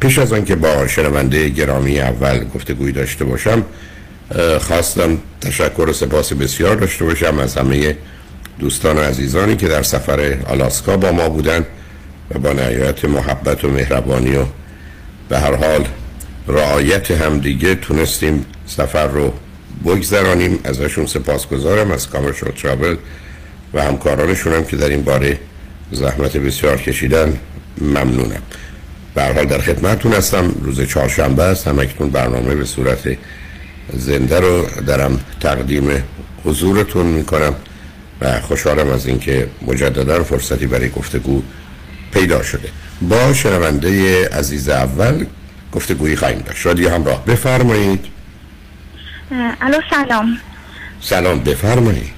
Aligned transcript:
پیش 0.00 0.18
از 0.18 0.32
آنکه 0.32 0.56
با 0.56 0.86
شنونده 0.86 1.48
گرامی 1.48 2.00
اول 2.00 2.44
گفتگوی 2.54 2.92
داشته 2.92 3.24
باشم 3.24 3.62
خواستم 4.60 5.18
تشکر 5.40 5.86
و 5.88 5.92
سپاس 5.92 6.32
بسیار 6.32 6.76
داشته 6.76 7.04
باشم 7.04 7.38
از 7.38 7.56
همه 7.56 7.96
دوستان 8.58 8.98
و 8.98 9.00
عزیزانی 9.00 9.56
که 9.56 9.68
در 9.68 9.82
سفر 9.82 10.36
آلاسکا 10.46 10.96
با 10.96 11.12
ما 11.12 11.28
بودن 11.28 11.66
و 12.34 12.38
با 12.38 12.52
نهایت 12.52 13.04
محبت 13.04 13.64
و 13.64 13.68
مهربانی 13.68 14.36
و 14.36 14.44
به 15.28 15.38
هر 15.38 15.54
حال 15.54 15.84
رعایت 16.48 17.10
همدیگه 17.10 17.74
تونستیم 17.74 18.46
سفر 18.66 19.06
رو 19.06 19.32
بگذرانیم. 19.84 20.58
ازشون 20.64 21.06
سپاس 21.06 21.46
گذارم 21.46 21.90
از 21.90 22.10
کامرشال 22.10 22.50
ترابل 22.50 22.96
و 23.74 23.82
همکارانشون 23.82 24.52
هم 24.52 24.64
که 24.64 24.76
در 24.76 24.88
این 24.88 25.02
باره 25.02 25.38
زحمت 25.92 26.36
بسیار 26.36 26.76
کشیدن 26.76 27.38
ممنونم. 27.80 28.42
به 29.16 29.24
حال 29.24 29.44
در 29.44 29.58
خدمتتون 29.58 30.12
هستم. 30.12 30.54
روز 30.62 30.88
چهارشنبه 30.88 31.42
است. 31.42 31.68
همکنون 31.68 32.10
برنامه 32.10 32.54
به 32.54 32.64
صورت 32.64 33.16
زنده 33.92 34.40
رو 34.40 34.66
درم 34.86 35.20
تقدیم 35.40 36.04
حضورتون 36.44 37.06
می‌کنم 37.06 37.54
و 38.20 38.40
خوشحالم 38.40 38.88
از 38.88 39.06
اینکه 39.06 39.48
مجددا 39.66 40.24
فرصتی 40.24 40.66
برای 40.66 40.88
گفتگو 40.88 41.42
پیدا 42.12 42.42
شده. 42.42 42.68
با 43.02 43.34
شنونده 43.34 44.28
عزیز 44.28 44.68
اول 44.68 45.24
گفتگویی 45.72 46.16
خواهیم 46.16 46.38
داشت. 46.38 46.58
شادی 46.58 46.86
همراه. 46.86 47.24
بفرمایید. 47.24 48.04
الو 49.60 49.80
سلام. 49.90 50.38
سلام 51.00 51.40
بفرمایید. 51.40 52.16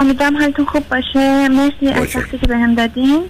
امیدوارم 0.00 0.36
حالتون 0.36 0.64
خوب 0.64 0.88
باشه. 0.88 1.48
مرسی 1.48 1.88
از 1.88 2.16
وقتی 2.16 2.38
که 2.38 2.46
بهم 2.46 2.74
دادین. 2.74 3.24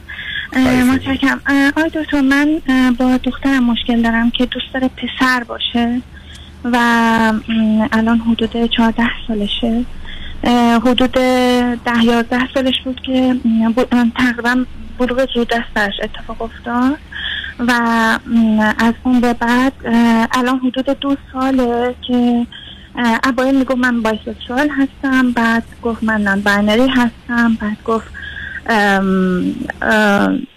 متشکرم. 0.92 1.40
آقای 1.76 1.90
دکتر 1.94 2.20
من 2.20 2.60
با 2.98 3.16
دخترم 3.16 3.64
مشکل 3.64 4.02
دارم 4.02 4.30
که 4.30 4.46
دوست 4.46 4.66
داره 4.74 4.88
پسر 4.88 5.44
باشه 5.44 6.00
و 6.64 6.76
الان 7.92 8.18
حدود 8.18 8.66
14 8.70 9.02
سالشه. 9.28 9.84
حدود 10.84 11.12
ده 11.84 12.04
یازده 12.04 12.48
سالش 12.54 12.74
بود 12.84 13.00
که 13.00 13.36
تقریبا 14.16 14.64
بلوغ 14.98 15.28
زود 15.34 15.48
دستش 15.48 15.94
اتفاق 16.02 16.42
افتاد 16.42 16.98
و 17.58 17.72
از 18.78 18.94
اون 19.02 19.20
به 19.20 19.32
بعد 19.32 19.72
الان 20.32 20.58
حدود 20.58 20.98
دو 21.00 21.16
ساله 21.32 21.94
که 22.06 22.46
اوایل 23.24 23.54
می‌گفت 23.54 23.78
من 23.78 24.02
bisexual 24.02 24.68
هستم 24.68 25.30
بعد 25.32 25.64
گفت 25.82 26.04
من 26.04 26.20
non-binary 26.20 26.88
هستم 26.88 27.54
بعد 27.60 27.76
گفت 27.84 28.06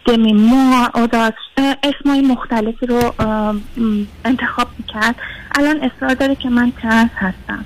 demi 0.05 0.71
و 0.71 0.87
اسمای 1.83 2.21
مختلفی 2.21 2.85
رو 2.85 3.13
انتخاب 4.25 4.67
می‌کرد. 4.77 5.15
الان 5.55 5.81
اصرار 5.81 6.13
داره 6.13 6.35
که 6.35 6.49
من 6.49 6.71
trans 6.81 7.09
هستم. 7.15 7.65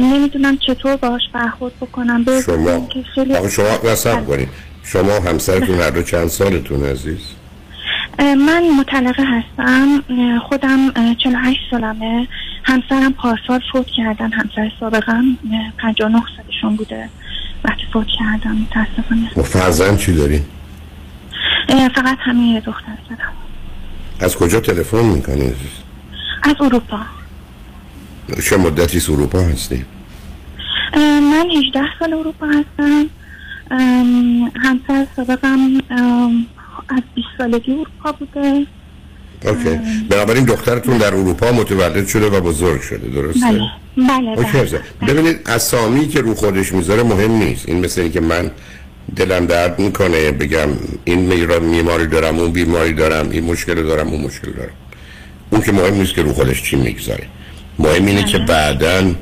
نمی‌دونم 0.00 0.56
چطور 0.56 0.96
باش 0.96 1.22
برخورد 1.32 1.76
بکنم. 1.80 2.24
شما 2.46 2.86
که 2.86 3.04
شما 3.48 3.78
کنید. 4.26 4.48
شما 4.84 5.12
همسرتون 5.12 5.80
هر 5.80 5.90
دو 5.90 6.02
چند 6.02 6.26
سالتون 6.26 6.84
عزیز؟ 6.84 7.20
من 8.18 8.62
مطلقه 8.80 9.22
هستم. 9.22 10.04
خودم 10.48 10.92
48 11.14 11.60
سالمه. 11.70 12.28
همسرم 12.64 13.12
پارسال 13.12 13.60
فوت 13.72 13.86
کردن. 13.86 14.32
همسر 14.32 14.72
سابقم 14.80 15.24
59 15.78 16.22
سالشون 16.36 16.76
بوده. 16.76 17.08
وقتی 17.68 17.82
فوت 17.92 18.06
کردم 18.06 18.52
متاسفانه 18.52 19.30
و 19.36 19.42
فرزند 19.42 19.98
چی 19.98 20.12
داری؟ 20.12 20.42
فقط 21.94 22.18
همین 22.20 22.54
یه 22.54 22.60
دختر 22.60 22.98
دارم 23.10 23.32
از 24.20 24.36
کجا 24.36 24.60
تلفن 24.60 25.04
می‌کنی؟ 25.04 25.52
از 26.42 26.54
اروپا 26.60 27.00
چه 28.48 28.56
مدتی 28.56 29.12
اروپا 29.12 29.38
هستی؟ 29.40 29.84
من 30.94 31.46
18 31.50 31.80
سال 31.98 32.14
اروپا 32.14 32.46
هستم 32.46 33.06
همسر 34.56 35.06
سابقم 35.16 35.58
از 36.88 37.02
20 37.14 37.28
سالگی 37.38 37.72
اروپا 37.72 38.12
بوده 38.12 38.66
اوکی. 39.44 39.80
بنابراین 40.10 40.44
دخترتون 40.44 40.98
در 40.98 41.14
اروپا 41.14 41.52
متولد 41.52 42.06
شده 42.06 42.26
و 42.26 42.40
بزرگ 42.40 42.80
شده 42.80 43.08
درسته؟ 43.08 43.40
بله. 43.40 43.60
بله, 44.08 44.36
بله. 44.36 45.12
ببینید 45.12 45.40
اسامی 45.46 46.08
که 46.08 46.20
رو 46.20 46.34
خودش 46.34 46.72
می‌ذاره 46.72 47.02
مهم 47.02 47.32
نیست. 47.32 47.68
این 47.68 47.84
مثل 47.84 48.08
که 48.08 48.20
من 48.20 48.50
دلم 49.16 49.46
درد 49.46 49.78
می‌کنه 49.78 50.32
بگم 50.32 50.68
این 51.04 51.18
میماری 51.60 52.06
دارم 52.06 52.38
اون 52.38 52.52
بیماری 52.52 52.92
دارم 52.92 53.30
این 53.30 53.44
مشکل 53.44 53.82
دارم 53.82 54.08
اون 54.08 54.20
مشکل 54.20 54.52
دارم. 54.52 54.72
اون 55.50 55.62
که 55.62 55.72
مهم 55.72 55.94
نیست 55.94 56.14
که 56.14 56.22
رو 56.22 56.32
خودش 56.32 56.62
چی 56.62 56.76
می‌گذاره. 56.76 57.24
مهم 57.78 58.06
اینه 58.06 58.24
که 58.24 58.38
بله. 58.38 58.46
بعدا 58.46 59.14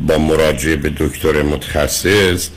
با 0.00 0.18
مراجعه 0.18 0.76
به 0.76 0.92
دکتر 0.98 1.42
متخصص 1.42 2.48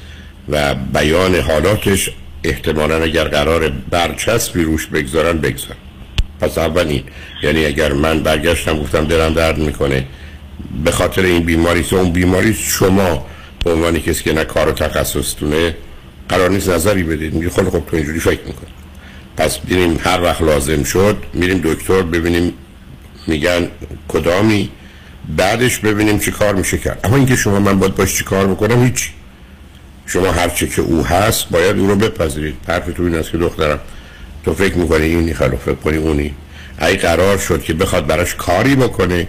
و 0.50 0.76
بیان 0.76 1.36
حالاتش 1.36 2.10
احتمالا 2.44 3.04
اگر 3.04 3.24
قرار 3.24 3.70
برچسبی 3.90 4.64
روش 4.64 4.88
بگذارن 4.88 5.38
بگذارن. 5.38 5.78
پس 6.42 6.58
اول 6.58 7.00
یعنی 7.44 7.66
اگر 7.66 7.94
من 7.94 8.24
برگشتم 8.24 8.80
گفتم 8.80 9.06
دلم 9.06 9.34
درد 9.34 9.58
می‌کنه 9.58 10.06
به 10.84 10.92
خاطر 10.92 11.22
این 11.22 11.44
بیماری 11.44 11.86
اون 11.92 12.12
بیماری 12.12 12.54
شما 12.54 13.26
به 13.66 13.74
عنوان 13.74 14.00
کسی 14.00 14.24
که 14.24 14.34
نه 14.34 14.44
کار 14.44 14.70
و 14.70 14.72
تخصصتونه 14.72 15.76
قرار 16.30 16.50
نیست 16.50 16.70
نظری 16.70 17.04
بدید. 17.04 17.34
میگه 17.34 17.50
خیلی 17.50 17.70
خب 17.70 17.84
تو 17.90 17.96
اینجوری 17.96 18.20
فکر 18.20 18.44
می‌کنه 18.46 18.70
پس 19.38 19.60
بینیم 19.60 20.00
هر 20.04 20.22
وقت 20.22 20.42
لازم 20.42 20.84
شد 20.84 21.18
میریم 21.34 21.62
دکتر 21.64 22.02
ببینیم 22.02 22.54
میگن 23.28 23.68
کدامی. 24.08 24.70
بعدش 25.38 25.78
ببینیم 25.78 26.20
چی 26.20 26.32
کار 26.32 26.56
میشه 26.56 26.78
کرد. 26.78 27.00
اما 27.04 27.16
اینکه 27.16 27.36
شما 27.36 27.60
من 27.60 27.80
باید 27.80 27.96
باش 27.96 28.16
چی 28.16 28.24
کار 28.24 28.48
بکنم 28.48 28.84
هیچ 28.84 29.10
شما 30.06 30.32
هر 30.32 30.50
چی 30.50 30.68
که 30.68 30.82
او 30.82 31.06
هست 31.06 31.50
باید 31.50 31.80
او 31.80 31.88
رو 31.88 31.96
بپذیرید. 31.96 32.56
حرف 32.68 32.94
تو 32.94 33.04
این 33.04 33.16
است 33.16 33.32
که 33.32 33.38
دخترم. 33.38 33.80
تو 34.48 34.54
فکر 34.54 34.78
می‌کنی 34.78 35.06
اینی 35.06 35.34
خیلی 35.34 35.58
فکر 35.66 35.76
کنی 35.76 35.98
اونی؟ 35.98 36.34
ای 36.82 36.96
قرار 36.96 37.38
شد 37.38 37.64
که 37.64 37.74
بخواد 37.74 38.08
براش 38.08 38.36
کاری 38.36 38.76
بکنه. 38.76 39.28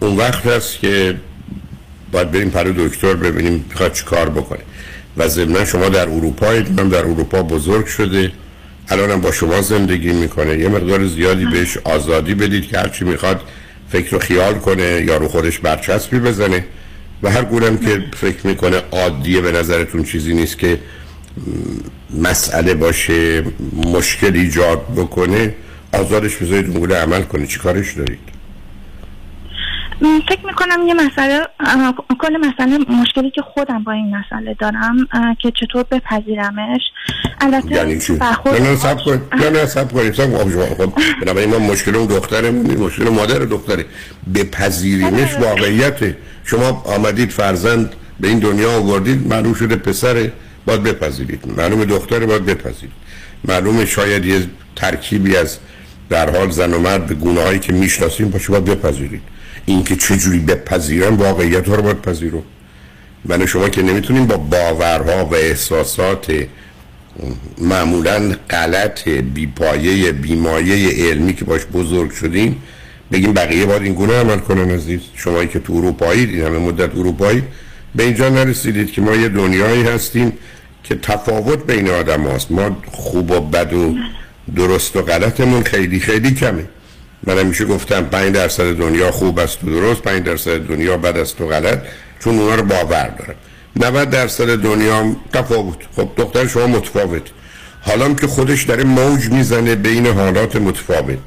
اون 0.00 0.16
وقت 0.16 0.46
هست 0.46 0.78
که 0.78 1.14
باید 2.12 2.30
بریم 2.30 2.50
پر 2.50 2.64
دکتر 2.64 3.14
ببینیم 3.14 3.64
بخواد 3.74 3.92
چی 3.92 4.04
کار 4.04 4.28
بکنه. 4.28 4.58
و 5.16 5.28
ضمنا 5.28 5.64
شما 5.64 5.88
در 5.88 6.08
اروپا 6.08 6.46
هم 6.46 6.88
در 6.88 6.98
اروپا 6.98 7.42
بزرگ 7.42 7.86
شده. 7.86 8.32
الان 8.88 9.20
با 9.20 9.32
شما 9.32 9.60
زندگی 9.60 10.12
می‌کنه. 10.12 10.58
یه 10.58 10.68
مقدار 10.68 11.06
زیادی 11.06 11.44
بهش 11.44 11.78
آزادی 11.84 12.34
بدید 12.34 12.68
که 12.68 12.78
هرچی 12.78 13.04
می‌خواد 13.04 13.40
فکر 13.88 14.16
و 14.16 14.18
خیال 14.18 14.54
کنه 14.54 15.04
یا 15.06 15.16
رو 15.16 15.28
خودش 15.28 15.58
برچسبی 15.58 16.18
بزنه. 16.18 16.64
و 17.22 17.30
هر 17.30 17.44
گونم 17.44 17.78
که 17.78 18.04
فکر 18.16 18.46
می‌کنه 18.46 18.82
عادیه 18.92 19.40
به 19.40 19.52
نظرتون 19.52 20.04
چیزی 20.04 20.34
نیست 20.34 20.58
که 20.58 20.78
مسئله 22.22 22.74
باشه 22.74 23.44
مشکل 23.86 24.34
ایجاد 24.34 24.86
بکنه 24.96 25.54
آزادش 25.92 26.36
بذارید 26.36 26.76
اون 26.76 26.92
عمل 26.92 27.22
کنه 27.22 27.46
چی 27.46 27.58
کارش 27.58 27.92
دارید؟ 27.94 28.18
فکر 30.28 30.46
می‌کنم 30.46 30.86
یه 30.86 30.94
مسئله 30.94 31.40
کل 32.18 32.36
مسئله 32.36 32.78
مشکلی 32.78 33.30
که 33.30 33.42
خودم 33.42 33.84
با 33.84 33.92
این 33.92 34.16
مسئله 34.16 34.54
دارم 34.54 34.96
که 35.38 35.52
چطور 35.60 35.82
بپذیرمش. 35.82 36.80
البته 37.40 37.70
یعنی 37.70 37.98
چی؟ 37.98 38.12
نه 38.12 38.60
نه 38.60 38.76
سب 38.76 38.98
کنید 39.04 39.20
نه 39.34 39.50
نه 39.50 39.66
سب 39.66 39.92
کنید 39.92 40.14
سب 40.14 40.54
خب 40.74 40.92
بنابراین 41.22 41.50
ما 41.50 41.58
مشکل 41.58 41.96
اون 41.96 42.06
دخترمون 42.06 42.76
مشکل 42.76 43.08
مادر 43.08 43.38
دختره. 43.38 43.84
بپذیریمش 44.34 45.34
آره. 45.34 45.48
واقعیته. 45.48 46.16
شما 46.44 46.82
آمدید 46.86 47.30
فرزند 47.30 47.92
به 48.20 48.28
این 48.28 48.38
دنیا 48.38 48.72
آوردید 48.72 49.26
معلوم 49.26 49.54
شده 49.54 49.76
پسره. 49.76 50.32
باید 50.66 50.82
بپذیرید. 50.82 51.40
معلوم 51.56 51.84
دختره 51.84 52.26
باید 52.26 52.46
بپذیرید. 52.46 52.94
معلوم 53.44 53.84
شاید 53.84 54.24
یه 54.24 54.42
ترکیبی 54.76 55.36
از 55.36 55.58
در 56.10 56.36
حال 56.36 56.50
زن 56.50 56.74
و 56.74 56.78
مرد 56.78 57.06
به 57.06 57.14
گونه 57.14 57.42
هایی 57.42 57.58
که 57.58 57.72
می‌شناسیم 57.72 58.28
باشه 58.28 58.52
باید 58.52 58.64
بپذیرید. 58.64 59.22
اینکه 59.66 59.96
چجوری 59.96 60.38
بپذیرن 60.38 61.14
واقعیت 61.14 61.68
ها 61.68 61.74
رو 61.74 61.82
باید 61.82 62.02
پذیرو. 62.02 62.42
من 63.24 63.46
شما 63.46 63.68
که 63.68 63.82
نمی‌تونیم 63.82 64.26
با 64.26 64.36
باورها 64.36 65.24
و 65.24 65.34
احساسات 65.34 66.32
معمولا 67.58 68.34
غلط 68.50 69.08
بیپایه 69.08 70.12
بیمایه 70.12 71.08
علمی 71.08 71.34
که 71.34 71.44
باش 71.44 71.60
بزرگ 71.64 72.10
شدیم 72.10 72.62
بگیم 73.12 73.32
بقیه 73.32 73.66
باید 73.66 73.82
این 73.82 73.94
گونه 73.94 74.20
عمل 74.20 74.38
کنن 74.38 74.70
عزیز. 74.70 75.00
شمایی 75.14 75.48
که 75.48 75.58
تو 75.58 75.72
اروپایی 75.72 76.24
این 76.24 76.44
همه 76.44 76.58
مدت 76.58 76.90
اروپایی 76.96 77.42
به 77.94 78.02
اینجا 78.02 78.28
نرسیدید 78.28 78.92
که 78.92 79.00
ما 79.00 79.14
یه 79.16 79.28
دنیایی 79.28 79.82
هستیم 79.82 80.32
که 80.88 80.94
تفاوت 80.94 81.66
بین 81.66 81.90
آدم 81.90 82.26
هست 82.26 82.52
ما 82.52 82.76
خوب 82.92 83.30
و 83.30 83.40
بد 83.40 83.72
و 83.72 83.94
درست 84.56 84.96
و 84.96 85.02
غلطمون 85.02 85.62
خیلی 85.62 86.00
خیلی 86.00 86.34
کمه. 86.34 86.64
من 87.24 87.38
همیشه 87.38 87.64
گفتم 87.64 88.04
5 88.04 88.34
درصد 88.34 88.72
دنیا 88.72 89.10
خوب 89.10 89.38
است 89.38 89.64
و 89.64 89.70
درست 89.70 90.02
5 90.02 90.22
درصد 90.22 90.58
دنیا 90.58 90.96
بد 90.96 91.16
است 91.16 91.40
و 91.40 91.46
غلط 91.46 91.78
چون 92.20 92.38
اونا 92.38 92.54
رو 92.54 92.62
باور 92.62 93.08
دارم. 93.08 93.34
90 93.76 94.10
درصد 94.10 94.56
دنیا 94.56 95.16
تفاوت. 95.32 95.78
خب 95.96 96.08
دختر 96.16 96.46
شما 96.46 96.66
متفاوت. 96.66 97.22
حالا 97.80 98.14
که 98.14 98.26
خودش 98.26 98.64
داره 98.64 98.84
موج 98.84 99.30
می‌زنه 99.30 99.74
بین 99.74 100.06
حالات 100.06 100.56
متفاوت. 100.56 101.18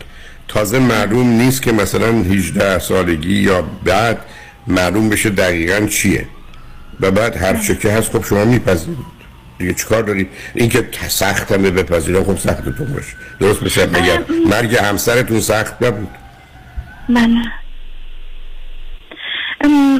تازه 0.48 0.80
معلوم 0.80 1.30
نیست 1.30 1.62
که 1.62 1.72
مثلا 1.72 2.08
18 2.08 2.80
سالگی 2.80 3.36
یا 3.36 3.62
بعد 3.84 4.18
معلوم 4.68 5.10
بشه 5.10 5.30
دقیقا 5.30 5.88
چیه. 5.88 6.28
و 7.00 7.12
بعد 7.12 7.38
هر 7.38 7.58
چه 7.58 7.92
هست 7.92 8.12
خب 8.12 8.26
شما 8.26 8.46
میپذیرید. 8.46 9.19
دیگه 9.60 9.74
چیکار 9.74 10.04
دارید 10.04 10.30
اینکه 10.56 10.90
سخت 10.92 11.52
همه 11.52 11.72
بپذیرم 11.72 12.24
خب 12.24 12.38
سختتون 12.38 12.94
باشه 12.94 13.14
درست 13.40 13.64
بشه 13.64 13.86
بگم. 13.86 14.24
مرگ 14.50 14.76
همسرتون 14.76 15.40
سخت 15.40 15.84
نبود. 15.84 16.10
من 17.10 17.44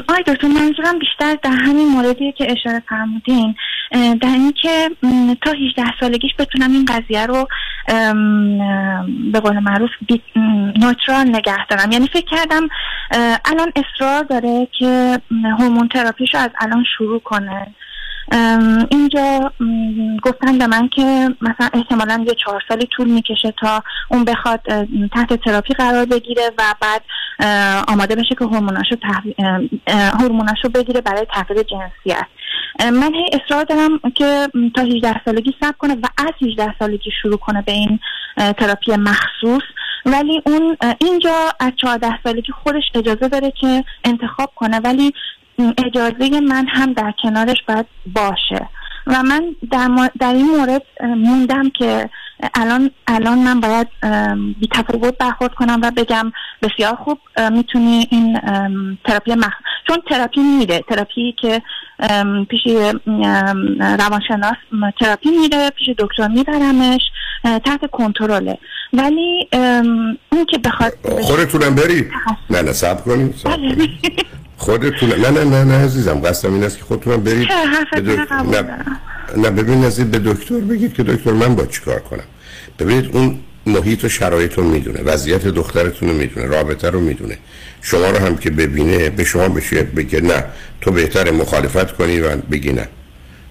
آی 0.08 0.22
دکتر 0.26 0.46
منظورم 0.46 0.98
بیشتر 0.98 1.36
در 1.42 1.50
همین 1.50 1.88
موردی 1.88 2.32
که 2.32 2.52
اشاره 2.52 2.82
فرمودین. 2.88 3.54
در 3.92 4.28
اینکه 4.28 4.90
تا 5.42 5.50
18 5.50 5.84
سالگیش 6.00 6.30
بتونم 6.38 6.72
این 6.72 6.84
قضیه 6.84 7.26
رو 7.26 7.48
به 9.32 9.40
قول 9.40 9.58
معروف 9.58 9.90
نوترال 10.80 11.28
نگه 11.28 11.66
دارم. 11.66 11.92
یعنی 11.92 12.08
فکر 12.12 12.26
کردم 12.36 12.68
الان 13.44 13.72
اصرار 13.76 14.22
داره 14.22 14.68
که 14.78 15.20
هورمون 15.58 15.88
تراپیش 15.88 16.34
رو 16.34 16.40
از 16.40 16.50
الان 16.60 16.84
شروع 16.98 17.20
کنه. 17.20 17.74
اینجا 18.90 19.52
گفتن 20.22 20.58
به 20.58 20.66
من 20.66 20.88
که 20.88 21.28
مثلا 21.40 21.68
احتمالا 21.72 22.24
یه 22.26 22.34
چهار 22.44 22.62
سالی 22.68 22.86
طول 22.86 23.08
می‌کشه 23.10 23.54
تا 23.60 23.82
اون 24.08 24.24
بخواد 24.24 24.60
تحت 25.14 25.44
تراپی 25.44 25.74
قرار 25.74 26.04
بگیره 26.04 26.50
و 26.58 26.74
بعد 26.80 27.02
آماده 27.88 28.14
بشه 28.14 28.34
که 28.38 28.44
هورموناشو 28.44 28.96
هورموناشو 29.88 30.68
بگیره 30.68 31.00
برای 31.00 31.26
تغییر 31.34 31.62
جنسیت. 31.62 32.26
من 32.92 33.14
هی 33.14 33.30
اصرار 33.32 33.64
دارم 33.64 33.98
که 34.14 34.48
تا 34.74 34.82
18 34.82 35.20
سالگی 35.24 35.54
صبر 35.60 35.76
کنه 35.78 35.94
و 35.94 36.06
از 36.18 36.48
18 36.48 36.74
سالگی 36.78 37.10
شروع 37.22 37.36
کنه 37.36 37.62
به 37.62 37.72
این 37.72 37.98
تراپی 38.36 38.96
مخصوص. 38.96 39.62
ولی 40.06 40.42
اون 40.46 40.76
اینجا 41.00 41.34
از 41.60 41.72
14 41.76 42.18
سالگی 42.24 42.52
خودش 42.52 42.82
اجازه 42.94 43.28
داره 43.28 43.52
که 43.60 43.84
انتخاب 44.04 44.52
کنه. 44.54 44.80
ولی 44.80 45.12
اجازه 45.78 46.40
من 46.40 46.66
هم 46.68 46.92
در 46.92 47.14
کنارش 47.22 47.56
باید 47.68 47.86
باشه. 48.14 48.68
و 49.06 49.22
من 49.22 49.56
در, 49.70 50.10
در 50.20 50.32
این 50.32 50.56
مورد 50.56 50.82
موندم 51.00 51.70
که 51.70 52.10
الان 52.54 52.90
الان 53.06 53.38
من 53.38 53.60
باید 53.60 53.88
بی 54.60 54.68
تفاوت 54.72 55.18
برخورد 55.18 55.54
کنم 55.54 55.80
و 55.82 55.90
بگم 55.90 56.32
بسیار 56.62 56.94
خوب 56.94 57.18
می‌تونی 57.52 58.06
این 58.10 58.40
تراپی 59.04 59.34
مخ... 59.34 59.52
چون 59.88 59.98
تراپی 60.08 60.40
میره 60.40 60.84
تراپی 60.88 61.34
که 61.40 61.62
پیش 62.50 62.60
روانشناس 63.78 64.56
تراپی 65.00 65.28
میره 65.40 65.70
پیش 65.70 65.88
دکتر 65.98 66.28
میبرمش 66.28 67.00
تحت 67.44 67.90
کنترله. 67.90 68.58
ولی 68.92 69.48
اون 70.32 70.44
که 70.50 70.58
بخواد 70.58 70.92
خودتونم 71.22 71.74
برید. 71.74 72.10
نه 72.50 72.62
نه 72.62 72.72
صبر 72.72 73.04
کنید. 73.04 73.34
خودتون 74.60 75.08
نه 75.08 75.30
نه 75.30 75.44
نه 75.44 75.64
نه 75.64 75.74
عزیزم. 75.74 76.20
قصدم 76.20 76.54
این 76.54 76.64
است 76.64 76.78
که 76.78 76.84
خودتون 76.84 77.16
برید 77.16 77.48
نه 78.52 78.64
نه 79.36 79.50
ببین 79.50 79.84
نزید 79.84 80.10
به 80.10 80.18
دکتر 80.18 80.54
بگید 80.54 80.94
که 80.94 81.02
دکتر 81.02 81.32
من 81.32 81.54
با 81.54 81.66
چیکار 81.66 81.98
کنم. 81.98 82.24
ببینید 82.78 83.10
اون 83.12 83.38
محیط 83.66 84.04
و 84.04 84.08
شرایط 84.08 84.54
رو 84.54 84.64
می‌دونه. 84.64 85.00
وضعیت 85.00 85.46
دخترتون 85.46 86.08
رو 86.08 86.14
می‌دونه. 86.14 86.46
رابطه 86.46 86.90
رو 86.90 87.00
می‌دونه. 87.00 87.38
شما 87.82 88.10
رو 88.10 88.18
هم 88.18 88.36
که 88.36 88.50
ببینه 88.50 89.10
به 89.10 89.24
شما 89.24 89.48
بشه 89.48 89.82
بگه 89.82 90.20
نه 90.20 90.44
تو 90.80 90.90
بهتر 90.90 91.30
مخالفت 91.30 91.92
کنی 91.92 92.20
و 92.20 92.36
بگی 92.36 92.72
نه. 92.72 92.88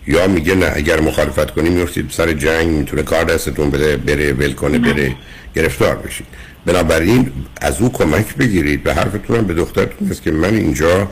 یا 0.08 0.28
میگه 0.28 0.56
نه 0.56 0.72
اگر 0.76 1.00
مخالفت 1.00 1.52
کنی 1.52 1.70
میفتید 1.70 2.06
سر 2.10 2.34
جنگ 2.34 2.68
می‌تونه 2.68 3.04
کار 3.04 3.24
دستتون 3.24 3.70
بده 3.70 3.98
بره 3.98 4.34
ول 4.34 4.54
کنه 4.54 4.80
بره 4.80 5.16
گرفتار 5.56 5.96
بشید. 5.96 6.28
بنابراین 6.69 7.31
از 7.61 7.81
او 7.81 7.92
کمک 7.92 8.35
بگیرید 8.35 8.83
به 8.83 8.94
حرفتون 8.94 9.38
هم 9.38 9.47
به 9.47 9.54
دخترتون 9.54 10.09
است 10.11 10.21
که 10.21 10.31
من 10.31 10.54
اینجا 10.54 11.09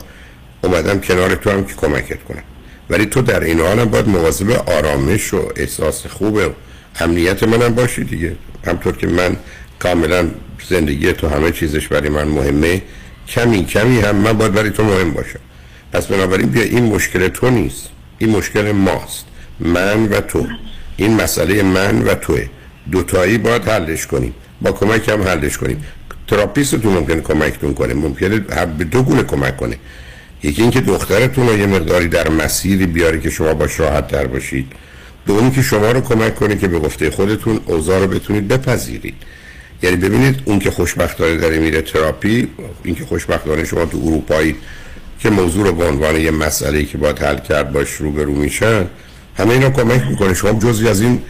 اومدم 0.64 1.00
کنار 1.00 1.34
تو 1.34 1.50
هم 1.50 1.64
که 1.64 1.74
کمکت 1.74 2.24
کنم. 2.24 2.42
ولی 2.90 3.06
تو 3.06 3.22
در 3.22 3.40
این 3.40 3.60
حال 3.60 3.78
هم 3.78 3.84
باید 3.84 4.08
مواظب 4.08 4.50
آرامش 4.50 5.34
و 5.34 5.48
احساس 5.56 6.06
خوب 6.06 6.34
و 6.34 6.48
امنیت 7.00 7.42
منم 7.42 7.74
باشی 7.74 8.04
دیگه. 8.04 8.36
همطور 8.66 8.96
که 8.96 9.06
من 9.06 9.36
کاملا 9.78 10.28
زندگی 10.68 11.12
تو 11.12 11.28
همه 11.28 11.50
چیزش 11.50 11.88
برای 11.88 12.08
من 12.08 12.28
مهمه 12.28 12.82
کمی 13.28 13.64
کمی 13.64 14.00
هم 14.00 14.16
من 14.16 14.32
باید 14.32 14.52
برای 14.52 14.70
تو 14.70 14.84
مهم 14.84 15.12
باشم. 15.12 15.40
پس 15.92 16.06
بنابراین 16.06 16.48
بیا 16.48 16.62
این 16.62 16.84
مشکل 16.84 17.28
تو 17.28 17.50
نیست. 17.50 17.88
این 18.18 18.30
مشکل 18.30 18.72
ماست. 18.72 19.24
من 19.60 20.08
و 20.08 20.20
تو. 20.20 20.46
این 20.96 21.14
مسئله 21.14 21.62
من 21.62 22.02
و 22.02 22.14
توه. 22.14 22.46
دوتایی 22.92 23.38
باید 23.38 23.68
حلش 23.68 24.06
کنیم. 24.06 24.34
با 24.62 24.72
کمک 24.72 25.08
هم 25.08 25.22
حلش 25.22 25.58
کنیم. 25.58 25.84
therapist 26.28 26.76
تون 26.76 26.92
ممکنه 26.92 27.20
کمکتون 27.20 27.74
کنه. 27.74 27.94
ممکنه 27.94 28.38
به 28.78 28.84
دو 28.84 29.02
گونه 29.02 29.22
کمک 29.22 29.56
کنه. 29.56 29.76
یکی 30.42 30.62
اینکه 30.62 30.80
دخترتون 30.80 31.48
رو 31.48 31.58
یه 31.58 31.66
مقداری 31.66 32.08
در 32.08 32.28
مسیری 32.28 32.86
بیاره 32.86 33.20
که 33.20 33.30
شما 33.30 33.54
باش 33.54 33.80
راحت 33.80 34.08
تر 34.08 34.26
باشید. 34.26 34.66
دومی 35.26 35.50
که 35.50 35.62
شما 35.62 35.92
رو 35.92 36.00
کمک 36.00 36.34
کنه 36.34 36.56
که 36.56 36.68
به 36.68 36.78
گفته 36.78 37.10
خودتون 37.10 37.60
اوضاع 37.66 38.00
رو 38.00 38.06
بتونید 38.06 38.48
بپذیرید. 38.48 39.14
یعنی 39.82 39.96
ببینید 39.96 40.42
اون 40.44 40.58
که 40.58 40.70
خوشبختانه 40.70 41.36
داره 41.36 41.58
میره 41.58 41.82
تراپی 41.82 42.48
این 42.84 42.94
که 42.94 43.04
خوشبختانه 43.04 43.64
شما 43.64 43.84
تو 43.84 44.02
اروپایی 44.04 44.56
که 45.20 45.30
موضوع 45.30 45.66
رو 45.66 45.72
به 45.72 45.84
عنوان 45.84 46.16
یه 46.16 46.30
مسئله 46.30 46.84
که 46.84 46.98
باید 46.98 47.18
حل 47.18 47.38
کرد 47.38 47.72
باش 47.72 47.90
روبرو 47.90 48.32
میشن 48.32 48.86
همه 49.36 49.50
اینا 49.50 49.70
کمک 49.70 50.02
می‌کنه. 50.10 50.34
شما 50.34 50.52
جزی 50.52 50.88
از 50.88 51.00
این 51.00 51.22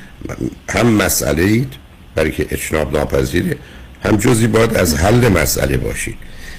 هم 0.70 0.86
مسئله 0.86 1.42
اید 1.42 1.72
برای 2.18 2.30
که 2.30 2.46
اجناب 2.50 2.96
ناپذیره. 2.96 3.56
هم 4.04 4.16
جزی 4.16 4.46
باید 4.46 4.74
از 4.74 4.96
حل 4.96 5.28
مسئله 5.28 5.76
باشید. 5.76 6.16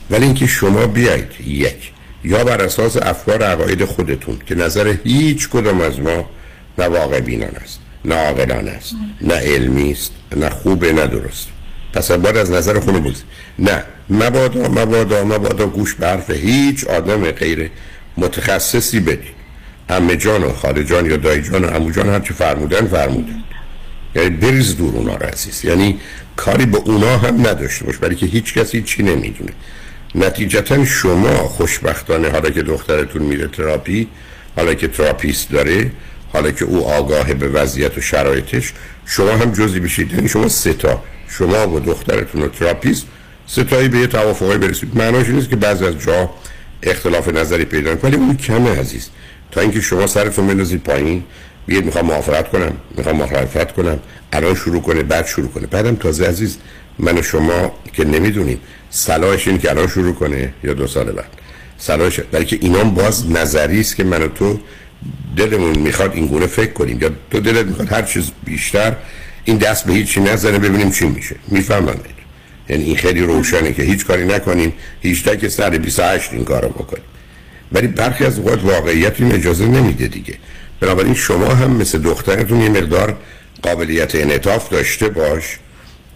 ولی 0.10 0.26
اینکه 0.26 0.48
شما 0.48 0.88
بیاید 0.88 1.28
یک 1.48 1.92
یا 2.24 2.44
بر 2.44 2.62
اساس 2.62 2.98
افکار 2.98 3.44
عقاید 3.44 3.86
خودتون 3.86 4.38
که 4.46 4.56
نظر 4.56 4.96
هیچ 5.04 5.50
کدام 5.50 5.82
از 5.82 6.00
ما 6.00 6.30
نه 6.78 6.86
واقع 6.86 7.20
بینان 7.20 7.56
است 7.64 7.80
نه 8.06 8.16
عاقلان 8.16 8.68
است 8.68 8.96
نه 9.22 9.34
علمی 9.34 9.92
است 9.92 10.12
نه 10.36 10.50
خوبه 10.50 10.94
نه 10.94 11.08
درست. 11.08 11.48
پس 11.94 12.12
باید 12.12 12.38
از 12.38 12.52
نظر 12.52 12.80
خونه 12.80 13.00
بود 13.00 13.18
نه 13.60 13.84
مبادا 14.10 14.70
مبادا 14.70 15.24
مبادا 15.24 15.68
گوش 15.68 15.96
برف 15.96 16.30
هیچ 16.30 16.88
آدم 16.88 17.32
غیر 17.32 17.72
متخصصی 18.18 19.00
بدید 19.00 19.40
عمه 19.90 20.16
جان 20.16 20.44
و 20.44 20.54
خاله 20.54 20.84
جان 20.84 21.06
یا 21.06 21.18
دایی 21.18 21.42
جان 21.42 21.66
و 21.66 21.76
عمو 21.76 21.92
جان 21.92 22.10
هرچی 22.10 22.34
فرمودن 22.34 22.88
فرمودن. 22.88 23.44
یعنی 24.24 24.36
بریز 24.36 24.78
دور 24.78 24.96
اونا 24.96 25.16
رو 25.16 25.26
عزیز 25.26 25.66
یعنی 25.66 26.00
کاری 26.36 26.66
به 26.66 26.78
اونا 26.78 27.18
هم 27.18 27.48
نداشته 27.48 27.86
باش 27.86 27.98
برای 27.98 28.16
که 28.16 28.26
هیچ 28.26 28.54
کسی 28.54 28.82
چی 28.82 29.04
نمی‌دونه. 29.04 29.52
نتیجتا 30.16 30.86
شما 30.86 31.38
خوشبختانه 31.38 32.30
حالا 32.30 32.50
که 32.50 32.64
دخترتون 32.64 33.22
میره 33.22 33.48
تراپی 33.48 34.08
حالا 34.56 34.74
که 34.74 34.88
therapist 34.88 35.52
داره 35.52 35.92
حالا 36.34 36.52
که 36.52 36.66
او 36.66 36.88
آگاه 36.88 37.34
به 37.34 37.48
وضعیت 37.48 37.98
و 37.98 38.02
شرایطش 38.02 38.74
شما 39.06 39.32
هم 39.32 39.52
جزی 39.52 39.80
بشید. 39.80 40.14
یعنی 40.14 40.30
شما 40.30 40.48
سه 40.48 40.74
تا 40.74 41.04
شما 41.28 41.70
و 41.70 41.80
دخترتون 41.80 42.42
و 42.42 42.48
therapist 42.48 43.06
سه 43.48 43.64
تایی 43.64 43.88
به 43.88 43.98
یه 43.98 44.08
توافقی 44.08 44.58
برسید. 44.58 44.98
معناش 44.98 45.30
نیست 45.30 45.50
که 45.50 45.56
بعض 45.56 45.82
از 45.82 46.00
جا 46.00 46.30
اختلاف 46.84 47.28
نظری 47.28 47.66
پیدا 47.66 47.96
ولی 48.04 48.16
اون 48.16 48.38
کمه 48.38 48.80
عزیز. 48.80 49.10
تا 49.52 49.62
اینکه 49.62 49.82
شما 49.82 50.08
سرتون 50.08 50.48
بندازید 50.48 50.84
پایین 50.84 51.24
بگید 51.70 51.86
می‌خوام 51.86 52.06
موافقت 52.06 52.50
کنم 52.50 52.72
می‌خوام 52.98 53.16
مخالفت 53.16 53.72
کنم. 53.72 54.00
الان 54.34 54.56
شروع 54.56 54.82
کنه 54.82 55.04
بعد 55.04 55.26
شروع 55.26 55.48
کنه. 55.48 55.68
بعدم 55.68 55.96
تازه 55.96 56.26
عزیز 56.26 56.58
من 57.00 57.18
و 57.18 57.22
شما 57.22 57.72
که 57.94 58.06
نمی‌دونیم 58.06 58.60
صلاحش 58.90 59.48
این 59.48 59.58
که 59.58 59.70
الان 59.70 59.88
شروع 59.88 60.14
کنه 60.14 60.54
یا 60.64 60.74
دو 60.74 60.88
سال 60.88 61.12
بعد. 61.12 61.30
صلاحش 61.78 62.20
بلکه 62.32 62.58
اینا 62.62 62.84
باز 62.84 63.32
نظری 63.32 63.80
است 63.80 63.96
که 63.96 64.04
من 64.04 64.22
و 64.22 64.28
تو 64.28 64.60
دلمون 65.38 65.78
می‌خواد 65.78 66.12
این 66.14 66.28
گونه 66.28 66.48
فکر 66.48 66.72
کنیم. 66.72 67.02
یا 67.02 67.10
تو 67.32 67.40
دلت 67.40 67.66
می‌خواد 67.66 67.94
هر 67.94 68.02
چیز 68.02 68.32
بیشتر 68.44 68.96
این 69.46 69.58
دست 69.58 69.86
به 69.86 69.94
هیچی 69.94 70.20
نزنه 70.22 70.60
ببینیم 70.60 70.92
چی 70.92 71.08
میشه. 71.08 71.36
می‌فهمم 71.48 71.96
یعنی 72.70 72.84
این 72.84 72.96
خیلی 72.96 73.22
روشنه 73.22 73.74
که 73.74 73.84
هیچ 73.84 74.06
کاری 74.06 74.26
نکنیم 74.26 74.74
هیچ 75.02 75.24
که 75.24 75.50
سر 75.50 75.70
28 75.70 76.34
این 76.34 76.44
کارو 76.44 76.70
بکنیم. 76.70 77.04
ولی 77.72 77.88
برخی 77.88 78.26
از 78.26 78.40
اوقات 78.40 78.64
واقعیت 78.64 79.22
این 79.22 79.32
اجازه 79.32 79.66
نمیده 79.66 80.08
دیگه. 80.08 80.34
بنابراین 80.80 81.14
شما 81.14 81.54
هم 81.54 81.72
مثل 81.72 81.98
دخترتون 81.98 82.62
یه 82.62 82.70
مقدار 82.70 83.18
قابلیت 83.62 84.16
انعطاف 84.16 84.70
داشته 84.70 85.10
باش 85.10 85.60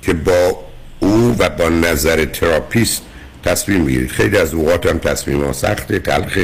که 0.01 0.13
با 0.13 0.59
او 0.99 1.35
و 1.39 1.49
با 1.49 1.69
نظر 1.69 2.25
therapist 2.25 3.01
تصمیم 3.43 3.85
بگیرید. 3.85 4.11
خیلی 4.11 4.37
از 4.37 4.53
اوقات 4.53 4.85
هم 4.85 4.97
تصمیم 4.97 5.43
ها 5.43 5.53
سخته 5.53 5.99
تلخ 5.99 6.37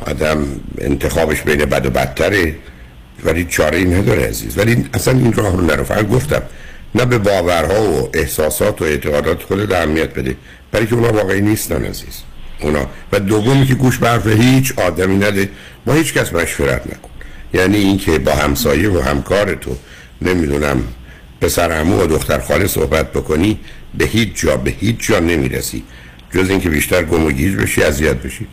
آدم 0.00 0.46
انتخابش 0.78 1.42
بین 1.42 1.64
بد 1.64 1.86
و 1.86 1.90
بدتره 1.90 2.54
ولی 3.24 3.44
چاره 3.44 3.78
ای 3.78 3.84
نداره 3.84 4.26
عزیز. 4.26 4.58
ولی 4.58 4.88
اصلا 4.94 5.18
این 5.18 5.32
راه 5.32 5.56
رو 5.56 5.60
نرو. 5.60 5.84
فقط 5.84 6.08
گفتم 6.08 6.42
نه 6.94 7.04
به 7.04 7.18
باورها 7.18 7.82
و 7.82 8.10
احساسات 8.14 8.82
و 8.82 8.84
اعتقادات 8.84 9.42
خود 9.42 9.72
اهمیت 9.72 10.14
بده 10.14 10.36
برای 10.72 10.86
که 10.86 10.94
اونا 10.94 11.12
واقعی 11.12 11.40
نیستن 11.40 11.84
عزیز. 11.84 12.22
اونا. 12.60 12.86
و 13.12 13.20
دومی 13.20 13.66
که 13.66 13.74
گوش 13.74 13.98
برف 13.98 14.26
هیچ 14.26 14.78
آدمی 14.78 15.16
نده 15.16 15.48
با 15.86 15.92
هیچ 15.92 16.14
کس 16.14 16.32
مشورت 16.32 16.86
نکن. 16.86 17.11
یعنی 17.54 17.76
اینکه 17.76 18.18
با 18.18 18.32
همسایه 18.32 18.90
و 18.90 19.00
همکار 19.00 19.54
تو 19.54 19.76
نمی‌دونم 20.22 20.82
پسر 21.40 21.72
عمو 21.72 22.02
و 22.02 22.06
دختر 22.06 22.38
خاله 22.38 22.66
صحبت 22.66 23.12
بکنی 23.12 23.60
به 23.98 24.04
هیچ 24.04 24.28
جا 24.34 24.56
به 24.56 24.70
هیچ 24.70 24.96
جا 24.98 25.20
نمی‌رسی. 25.20 25.82
جز 26.34 26.50
اینکه 26.50 26.68
بیشتر 26.68 27.02
گم 27.02 27.24
و 27.24 27.30
گیج 27.30 27.56
بشی 27.56 27.82
اذیت 27.82 28.16
بشی. 28.16 28.46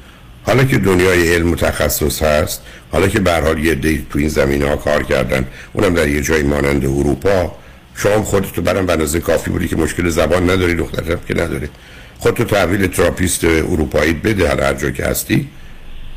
حالا 0.44 0.64
که 0.64 0.78
دنیای 0.78 1.36
علم 1.36 1.52
و 1.52 1.56
تخصص 1.56 2.24
هست 2.24 2.62
حالا 2.92 3.08
که 3.08 3.20
به 3.20 3.34
حال 3.34 3.66
یه 3.66 3.76
دی 3.76 4.06
تو 4.10 4.20
این 4.20 4.30
زمینه 4.30 4.68
ها 4.70 4.76
کار 4.76 5.04
کردن 5.04 5.48
اونم 5.74 5.94
در 5.94 6.08
یه 6.08 6.22
جای 6.22 6.44
مانند 6.44 6.86
اروپا 6.86 7.56
شما 7.96 8.24
خودتو 8.24 8.62
برام 8.62 8.86
به 8.86 9.20
کافی 9.20 9.50
بودی 9.52 9.68
که 9.68 9.76
مشکل 9.76 10.10
زبان 10.10 10.50
نداری 10.50 10.76
دخترم 10.76 11.20
که 11.28 11.34
نداره. 11.34 11.70
خودتو 12.18 12.44
تحویل 12.44 12.88
therapist 12.88 13.44
اروپایی 13.44 14.14
بده 14.14 14.50
هر 14.50 14.74
جا 14.74 14.90
که 14.90 15.06
هستی. 15.06 15.48